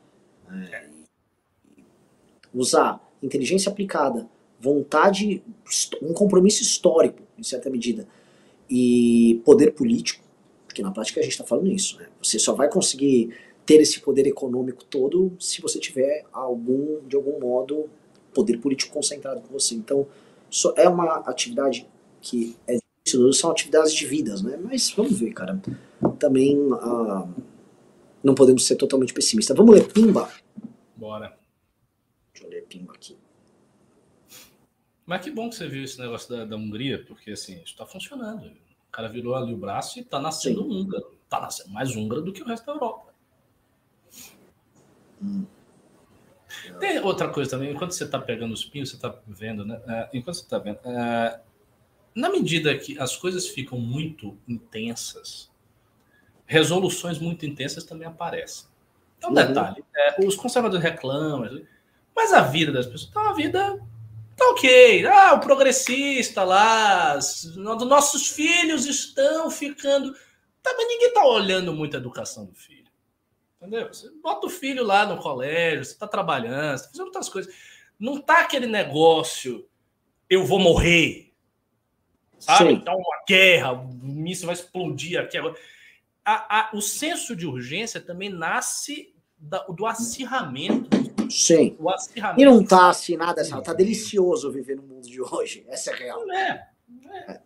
É, 0.50 0.88
usar 2.54 3.06
inteligência 3.22 3.70
aplicada, 3.70 4.28
vontade, 4.60 5.44
um 6.02 6.14
compromisso 6.14 6.62
histórico, 6.62 7.22
em 7.38 7.44
certa 7.44 7.70
medida, 7.70 8.08
e 8.70 9.42
poder 9.44 9.72
político, 9.72 10.24
porque 10.66 10.82
na 10.82 10.92
prática 10.92 11.20
a 11.20 11.24
gente 11.24 11.34
está 11.34 11.44
falando 11.44 11.70
isso. 11.70 12.00
Né? 12.00 12.08
Você 12.24 12.40
só 12.40 12.54
vai 12.54 12.70
conseguir 12.70 13.36
ter 13.66 13.82
esse 13.82 14.00
poder 14.00 14.26
econômico 14.26 14.86
todo 14.86 15.34
se 15.38 15.62
você 15.62 15.80
tiver 15.80 16.26
algum, 16.32 17.02
de 17.08 17.16
algum 17.18 17.40
modo, 17.40 17.90
poder 18.34 18.58
político 18.58 18.94
concentrado 18.94 19.42
com 19.42 19.52
você. 19.52 19.76
Então, 19.76 20.08
é 20.78 20.88
uma 20.88 21.18
atividade 21.26 21.88
que 22.22 22.56
é 22.68 22.78
são 23.34 23.52
atividades 23.52 23.94
de 23.94 24.06
vidas, 24.06 24.42
né? 24.42 24.58
Mas 24.58 24.92
vamos 24.92 25.20
ver, 25.20 25.34
cara. 25.34 25.60
Também 26.20 26.58
uh, 26.58 27.28
não 28.24 28.36
podemos 28.36 28.66
ser 28.66 28.76
totalmente 28.76 29.14
pessimistas. 29.14 29.56
Vamos 29.56 29.74
ler 29.76 29.92
Pimba? 29.92 30.30
Bora. 30.96 31.38
Deixa 32.34 32.48
eu 32.48 32.52
ler 32.52 32.66
Pimba 32.68 32.94
aqui. 32.94 33.18
Mas 35.06 35.22
que 35.24 35.32
bom 35.32 35.50
que 35.50 35.56
você 35.56 35.68
viu 35.68 35.84
esse 35.84 36.00
negócio 36.00 36.30
da, 36.30 36.46
da 36.46 36.56
Hungria, 36.56 37.04
porque 37.06 37.32
assim, 37.32 37.56
isso 37.56 37.74
está 37.74 37.86
funcionando. 37.86 38.46
O 38.46 38.92
cara 38.92 39.08
virou 39.08 39.36
ali 39.36 39.54
o 39.54 39.58
braço 39.58 40.00
e 40.00 40.02
está 40.02 40.20
nascendo 40.20 40.64
Sim. 40.64 40.70
húngaro. 40.70 41.18
Está 41.24 41.42
nascendo 41.42 41.70
mais 41.72 41.96
húngaro 41.96 42.22
do 42.22 42.32
que 42.32 42.44
o 42.44 42.46
resto 42.46 42.66
da 42.66 42.74
Europa. 42.74 43.14
Hum. 45.22 45.46
Tem 46.80 47.00
outra 47.00 47.30
coisa 47.30 47.52
também, 47.52 47.72
enquanto 47.72 47.92
você 47.92 48.04
está 48.04 48.20
pegando 48.20 48.54
os 48.54 48.66
pinhos, 48.66 48.90
você 48.90 48.96
está 48.96 49.16
vendo, 49.28 49.66
né? 49.66 49.78
Uh, 49.78 50.18
enquanto 50.18 50.36
você 50.36 50.44
está 50.44 50.60
vendo, 50.60 50.78
uh, 50.78 51.40
na 52.14 52.30
medida 52.30 52.78
que 52.78 53.00
as 53.00 53.16
coisas 53.16 53.48
ficam 53.48 53.80
muito 53.80 54.38
intensas, 54.48 55.50
resoluções 56.46 57.18
muito 57.20 57.46
intensas 57.46 57.84
também 57.84 58.08
aparecem. 58.08 58.68
É 59.22 59.28
um 59.28 59.30
uhum. 59.30 59.36
detalhe. 59.36 59.84
É, 59.96 60.26
os 60.26 60.36
conservadores 60.36 60.84
reclamam, 60.84 61.66
mas 62.16 62.34
a 62.34 62.42
vida 62.42 62.72
das 62.72 62.86
pessoas 62.86 63.12
tá 63.12 63.22
uma 63.22 63.36
vida 63.36 63.80
tá 64.36 64.50
ok. 64.50 65.06
Ah, 65.06 65.34
o 65.34 65.40
progressista 65.40 66.44
lá, 66.44 67.18
nossos 67.56 68.28
filhos 68.30 68.86
estão 68.86 69.50
ficando. 69.50 70.14
Também 70.62 70.88
ninguém 70.88 71.08
está 71.10 71.26
olhando 71.26 71.74
muito 71.74 71.96
a 71.96 72.00
educação 72.00 72.46
do 72.46 72.54
filho. 72.54 72.90
Entendeu? 73.58 73.88
Você 73.88 74.10
bota 74.22 74.48
o 74.48 74.50
filho 74.50 74.84
lá 74.84 75.06
no 75.06 75.18
colégio, 75.18 75.86
você 75.86 75.92
está 75.92 76.08
trabalhando, 76.08 76.78
você 76.78 76.86
tá 76.86 76.90
fazendo 76.90 77.06
outras 77.06 77.30
coisas. 77.30 77.54
Não 78.00 78.20
tá 78.20 78.42
aquele 78.42 78.66
negócio, 78.66 79.68
eu 80.28 80.44
vou 80.44 80.60
morrer. 80.60 81.31
Sabe? 82.42 82.72
Sim. 82.72 82.80
Tá 82.82 82.96
uma 82.96 83.24
guerra, 83.28 83.74
o 83.74 83.88
míssil 83.88 84.48
vai 84.48 84.56
explodir 84.56 85.20
aqui 85.20 85.38
agora. 85.38 85.56
A, 86.26 86.60
a, 86.60 86.76
o 86.76 86.82
senso 86.82 87.36
de 87.36 87.46
urgência 87.46 88.02
também 88.02 88.30
nasce 88.30 89.14
da, 89.38 89.60
do 89.66 89.86
acirramento. 89.86 90.90
Sim. 91.30 91.76
O 91.80 91.90
acirramento. 91.90 92.42
E 92.42 92.46
não 92.46 92.66
tá 92.66 92.90
assim 92.90 93.16
nada, 93.16 93.42
assim, 93.42 93.60
tá 93.62 93.74
delicioso 93.74 94.52
viver 94.52 94.76
no 94.76 94.84
mundo 94.84 95.08
de 95.08 95.22
hoje. 95.22 95.64
Essa 95.68 95.92
é 95.92 95.94
a 95.94 95.98
real. 95.98 96.26
Não 96.26 96.36
é. 96.36 96.68
Não 96.90 97.16
é. 97.16 97.42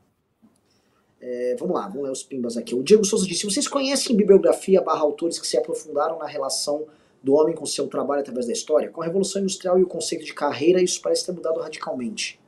É, 1.20 1.56
vamos 1.60 1.76
lá, 1.76 1.88
vamos 1.88 2.04
ler 2.04 2.12
os 2.12 2.24
pimbas 2.24 2.56
aqui. 2.56 2.74
O 2.74 2.84
Diego 2.84 3.04
Souza 3.04 3.28
disse: 3.28 3.46
Vocês 3.46 3.68
conhecem 3.68 4.16
bibliografia 4.16 4.82
barra 4.82 5.02
autores 5.02 5.40
que 5.40 5.48
se 5.48 5.58
aprofundaram 5.58 6.20
na 6.20 6.28
relação 6.28 6.86
do 7.22 7.34
homem 7.34 7.56
com 7.56 7.66
seu 7.66 7.88
trabalho 7.88 8.22
através 8.22 8.46
da 8.46 8.54
história? 8.54 8.90
Com 8.90 9.02
a 9.02 9.06
Revolução 9.06 9.42
Industrial 9.42 9.78
e 9.78 9.84
o 9.84 9.88
conceito 9.88 10.24
de 10.24 10.34
carreira, 10.34 10.82
isso 10.82 11.02
parece 11.02 11.26
ter 11.26 11.32
mudado 11.32 11.60
radicalmente. 11.60 12.40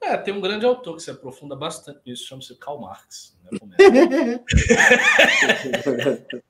É, 0.00 0.16
tem 0.16 0.32
um 0.34 0.40
grande 0.40 0.64
autor 0.64 0.96
que 0.96 1.02
se 1.02 1.10
aprofunda 1.10 1.56
bastante 1.56 2.00
nisso, 2.06 2.26
chama-se 2.26 2.54
Karl 2.56 2.78
Marx. 2.78 3.36
Né, 3.42 4.40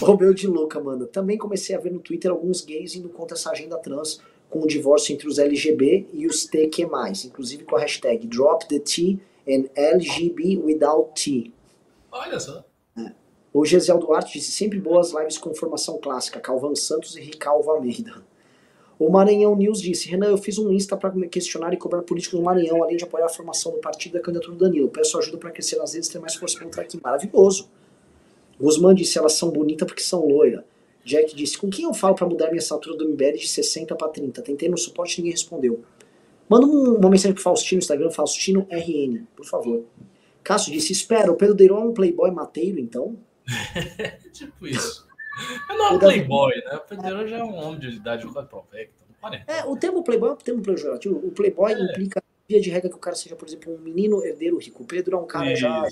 Romeu 0.00 0.32
de 0.32 0.46
Louca, 0.46 0.80
mano. 0.80 1.06
Também 1.06 1.36
comecei 1.36 1.74
a 1.74 1.80
ver 1.80 1.90
no 1.90 2.00
Twitter 2.00 2.30
alguns 2.30 2.64
gays 2.64 2.94
indo 2.94 3.08
contra 3.08 3.36
essa 3.36 3.50
agenda 3.50 3.78
trans 3.78 4.20
com 4.48 4.60
o 4.60 4.66
divórcio 4.66 5.14
entre 5.14 5.26
os 5.26 5.38
LGB 5.38 6.08
e 6.12 6.26
os 6.26 6.44
TQ+, 6.44 6.86
inclusive 7.24 7.64
com 7.64 7.76
a 7.76 7.80
hashtag 7.80 8.26
Drop 8.26 8.68
the 8.68 8.78
T 8.78 9.18
and 9.48 9.64
LGB 9.74 10.58
without 10.58 11.12
T. 11.14 11.50
Olha 12.10 12.38
só. 12.38 12.64
É. 12.96 13.12
O 13.52 13.64
Gesiel 13.64 13.98
Duarte 13.98 14.34
disse 14.34 14.52
sempre 14.52 14.78
boas 14.78 15.12
lives 15.12 15.38
com 15.38 15.54
formação 15.54 15.98
clássica, 15.98 16.40
Calvan 16.40 16.74
Santos 16.74 17.16
e 17.16 17.20
Ricalvo 17.20 17.70
Almeida. 17.70 18.22
O 18.98 19.10
Maranhão 19.10 19.56
News 19.56 19.80
disse: 19.80 20.08
Renan, 20.08 20.28
eu 20.28 20.38
fiz 20.38 20.58
um 20.58 20.72
Insta 20.72 20.96
para 20.96 21.10
questionar 21.28 21.72
e 21.72 21.76
cobrar 21.76 22.02
políticos 22.02 22.38
no 22.38 22.44
Maranhão, 22.44 22.82
além 22.82 22.96
de 22.96 23.04
apoiar 23.04 23.26
a 23.26 23.28
formação 23.28 23.72
do 23.72 23.78
partido 23.78 24.12
da 24.12 24.20
candidatura 24.20 24.56
do 24.56 24.64
Danilo. 24.64 24.88
Peço 24.88 25.18
ajuda 25.18 25.38
para 25.38 25.50
crescer 25.50 25.76
nas 25.76 25.94
redes 25.94 26.08
e 26.08 26.12
ter 26.12 26.18
mais 26.18 26.34
força 26.34 26.56
para 26.56 26.66
entrar 26.66 26.82
aqui. 26.82 27.00
Maravilhoso. 27.02 27.68
Guzmán 28.60 28.94
disse: 28.94 29.18
elas 29.18 29.32
são 29.32 29.50
bonitas 29.50 29.86
porque 29.86 30.02
são 30.02 30.26
loiras. 30.26 30.64
Jack 31.04 31.34
disse: 31.34 31.58
Com 31.58 31.68
quem 31.68 31.84
eu 31.84 31.94
falo 31.94 32.14
para 32.14 32.26
mudar 32.26 32.46
minha 32.48 32.58
assinatura 32.58 32.96
do 32.96 33.08
MBL 33.08 33.36
de 33.38 33.48
60 33.48 33.94
para 33.96 34.08
30? 34.08 34.42
Tentei 34.42 34.68
no 34.68 34.78
suporte 34.78 35.14
e 35.14 35.18
ninguém 35.18 35.32
respondeu. 35.32 35.82
Manda 36.48 36.66
uma 36.66 37.10
mensagem 37.10 37.34
pro 37.34 37.42
Faustino 37.42 37.78
no 37.78 37.82
Instagram, 37.82 38.10
Faustino 38.10 38.66
RN, 38.70 39.24
por 39.34 39.46
favor. 39.46 39.84
Cássio 40.42 40.72
disse: 40.72 40.92
Espera, 40.92 41.30
o 41.30 41.36
Pedro 41.36 41.54
Deiron 41.54 41.80
é 41.80 41.84
um 41.84 41.94
playboy 41.94 42.30
mateiro, 42.30 42.78
então? 42.78 43.16
tipo 44.32 44.66
isso. 44.66 45.06
Mas 45.68 45.78
não 45.78 45.86
é 45.86 45.90
um 45.92 45.98
playboy, 45.98 46.54
né? 46.56 46.74
O 46.76 46.80
Pedro 46.80 47.02
Deiron 47.02 47.26
já 47.26 47.38
é 47.38 47.44
um 47.44 47.56
homem 47.56 47.80
de 47.80 47.88
idade 47.88 48.26
provecta. 48.48 49.02
É, 49.46 49.64
o 49.64 49.76
termo 49.76 50.02
playboy 50.02 50.30
é 50.30 50.32
um 50.32 50.36
termo 50.36 50.62
pejorativo. 50.62 51.16
O 51.16 51.30
playboy 51.30 51.72
é. 51.72 51.80
implica, 51.80 52.22
via 52.48 52.60
de 52.60 52.70
regra, 52.70 52.90
que 52.90 52.96
o 52.96 52.98
cara 52.98 53.16
seja, 53.16 53.36
por 53.36 53.46
exemplo, 53.46 53.74
um 53.74 53.78
menino 53.78 54.24
herdeiro 54.24 54.58
rico. 54.58 54.82
O 54.82 54.86
Pedro 54.86 55.16
é 55.16 55.20
um 55.20 55.26
cara 55.26 55.52
isso. 55.52 55.62
já 55.62 55.88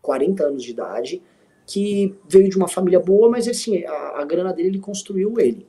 40 0.00 0.44
anos 0.44 0.62
de 0.62 0.70
idade, 0.70 1.22
que 1.66 2.14
veio 2.28 2.48
de 2.48 2.56
uma 2.56 2.68
família 2.68 2.98
boa, 2.98 3.28
mas 3.28 3.46
assim, 3.46 3.84
a, 3.84 4.20
a 4.20 4.24
grana 4.24 4.52
dele 4.52 4.70
ele 4.70 4.78
construiu 4.80 5.38
ele. 5.38 5.66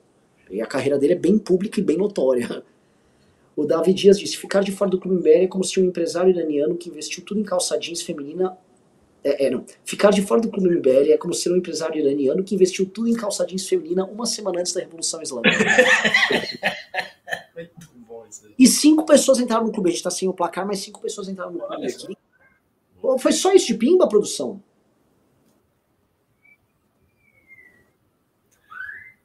E 0.49 0.61
a 0.61 0.65
carreira 0.65 0.97
dele 0.97 1.13
é 1.13 1.17
bem 1.17 1.37
pública 1.37 1.79
e 1.79 1.83
bem 1.83 1.97
notória. 1.97 2.63
O 3.55 3.65
Davi 3.65 3.93
Dias 3.93 4.19
disse: 4.19 4.37
ficar 4.37 4.61
de 4.63 4.71
fora 4.71 4.89
do 4.89 4.99
Clube 4.99 5.17
MBL 5.17 5.43
é 5.43 5.47
como 5.47 5.63
se 5.63 5.79
um 5.79 5.85
empresário 5.85 6.31
iraniano 6.31 6.75
que 6.75 6.89
investiu 6.89 7.23
tudo 7.23 7.39
em 7.39 7.43
calça 7.43 7.77
jeans 7.77 8.01
feminina. 8.01 8.57
É, 9.23 9.45
é, 9.45 9.49
não. 9.49 9.65
Ficar 9.85 10.11
de 10.11 10.21
fora 10.21 10.41
do 10.41 10.49
Clube 10.49 10.69
MBL 10.69 11.11
é 11.11 11.17
como 11.17 11.33
ser 11.33 11.51
um 11.51 11.55
empresário 11.55 11.99
iraniano 11.99 12.43
que 12.43 12.53
investiu 12.53 12.85
tudo 12.85 13.07
em 13.07 13.13
calça 13.13 13.45
jeans 13.45 13.67
feminina 13.67 14.05
uma 14.05 14.25
semana 14.25 14.59
antes 14.59 14.73
da 14.73 14.81
Revolução 14.81 15.21
Islâmica. 15.21 15.57
Muito 17.55 17.89
bom 18.07 18.25
isso 18.29 18.45
aí. 18.45 18.53
E 18.59 18.67
cinco 18.67 19.05
pessoas 19.05 19.39
entraram 19.39 19.65
no 19.65 19.71
clube. 19.71 19.89
A 19.89 19.93
gente 19.93 20.03
tá 20.03 20.11
sem 20.11 20.27
o 20.27 20.33
placar, 20.33 20.67
mas 20.67 20.79
cinco 20.79 20.99
pessoas 21.01 21.29
entraram 21.29 21.53
no 21.53 21.59
clube 21.59 21.87
aqui. 21.87 22.17
Foi 23.19 23.31
só 23.31 23.53
isso 23.53 23.67
de 23.67 23.75
pimba, 23.75 24.07
produção? 24.07 24.61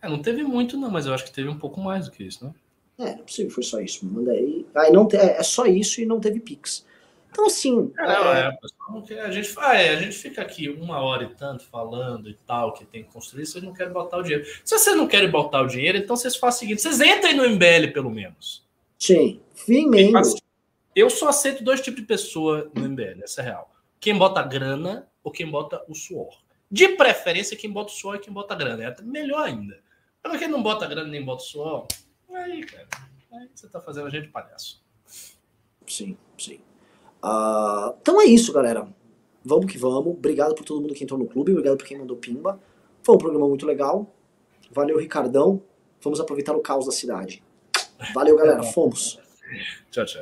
É, 0.01 0.09
não 0.09 0.23
teve 0.23 0.45
muito, 0.45 0.77
não, 0.77 0.91
mas 0.91 1.07
eu 1.07 1.15
acho 1.15 1.25
que 1.25 1.33
teve 1.33 1.49
um 1.49 1.59
pouco 1.59 1.81
mais 1.81 2.07
do 2.07 2.13
que 2.13 2.23
isso, 2.23 2.45
né? 2.45 2.55
É, 2.99 3.15
não 3.15 3.21
é 3.21 3.23
possível, 3.23 3.51
foi 3.51 3.63
só 3.63 3.81
isso. 3.81 4.07
Manda 4.07 4.33
aí. 4.33 4.67
Ah, 4.75 4.91
não 4.91 5.07
te, 5.07 5.17
é, 5.17 5.39
é 5.39 5.43
só 5.43 5.67
isso 5.67 6.01
e 6.01 6.07
não 6.07 6.21
teve 6.21 6.41
Pix. 6.41 6.85
Então, 7.39 7.47
assim. 7.47 7.93
É, 7.97 8.03
não, 8.03 8.33
é, 8.33 8.59
é 9.11 9.21
a, 9.21 9.31
gente, 9.31 9.55
ah, 9.59 9.75
é, 9.77 9.91
a 9.91 9.97
gente 9.97 10.17
fica 10.17 10.43
aqui 10.43 10.69
uma 10.69 11.01
hora 11.01 11.23
e 11.23 11.35
tanto 11.37 11.63
falando 11.63 12.29
e 12.29 12.35
tal, 12.35 12.73
que 12.73 12.85
tem 12.85 13.05
que 13.05 13.13
construir, 13.13 13.47
vocês 13.47 13.63
não 13.63 13.73
querem 13.73 13.93
botar 13.93 14.19
o 14.19 14.23
dinheiro. 14.23 14.45
Se 14.65 14.77
vocês 14.77 14.97
não 14.97 15.07
querem 15.07 15.31
botar 15.31 15.63
o 15.63 15.69
dinheiro, 15.69 15.99
então 15.99 16.17
vocês 16.17 16.35
fazem 16.35 16.57
o 16.57 16.61
seguinte: 16.61 16.83
vocês 16.83 17.01
entrem 17.01 17.37
no 17.37 17.49
MBL, 17.49 17.93
pelo 17.93 18.11
menos. 18.11 18.67
Sim, 18.99 19.41
vim 19.69 19.87
membro. 19.87 20.21
Eu 20.97 21.09
só 21.09 21.29
aceito 21.29 21.63
dois 21.63 21.81
tipos 21.81 22.01
de 22.01 22.07
pessoa 22.09 22.69
no 22.75 22.89
MBL, 22.89 23.23
essa 23.23 23.41
é 23.41 23.45
real. 23.45 23.71
Quem 24.01 24.19
bota 24.19 24.43
grana 24.43 25.07
ou 25.23 25.31
quem 25.31 25.49
bota 25.49 25.85
o 25.89 25.95
suor. 25.95 26.43
De 26.69 26.89
preferência, 26.89 27.57
quem 27.57 27.71
bota 27.71 27.93
o 27.93 27.95
suor 27.95 28.17
e 28.17 28.19
quem 28.19 28.33
bota 28.33 28.53
grana. 28.57 28.83
É 28.83 29.03
melhor 29.03 29.47
ainda. 29.47 29.79
Para 30.21 30.37
quem 30.37 30.49
não 30.49 30.61
bota 30.61 30.87
grana 30.87 31.09
nem 31.09 31.25
bota 31.25 31.43
o 31.43 31.47
suor, 31.47 31.87
Aí, 32.31 32.65
cara, 32.65 32.89
aí 33.33 33.49
você 33.55 33.69
tá 33.69 33.81
fazendo 33.81 34.09
a 34.09 34.11
gente 34.11 34.29
palhaço. 34.29 34.83
Sim, 35.87 36.17
sim. 36.37 36.61
Uh, 37.23 37.95
então 38.01 38.21
é 38.21 38.25
isso, 38.25 38.53
galera. 38.53 38.87
Vamos 39.45 39.71
que 39.71 39.79
vamos. 39.79 40.07
Obrigado 40.07 40.55
por 40.55 40.65
todo 40.65 40.81
mundo 40.81 40.95
que 40.95 41.05
entrou 41.05 41.19
no 41.19 41.27
clube. 41.27 41.53
Obrigado 41.53 41.77
por 41.77 41.87
quem 41.87 41.99
mandou 41.99 42.17
pimba. 42.17 42.61
Foi 43.03 43.15
um 43.15 43.19
programa 43.19 43.49
muito 43.49 43.67
legal. 43.67 44.13
Valeu, 44.71 44.99
Ricardão. 44.99 45.63
Vamos 46.03 46.21
aproveitar 46.21 46.55
o 46.55 46.61
caos 46.61 46.87
da 46.87 46.93
cidade. 46.93 47.43
Valeu, 48.15 48.37
galera. 48.37 48.63
Fomos. 48.63 49.19
Tchau, 49.91 50.05
tchau. 50.05 50.17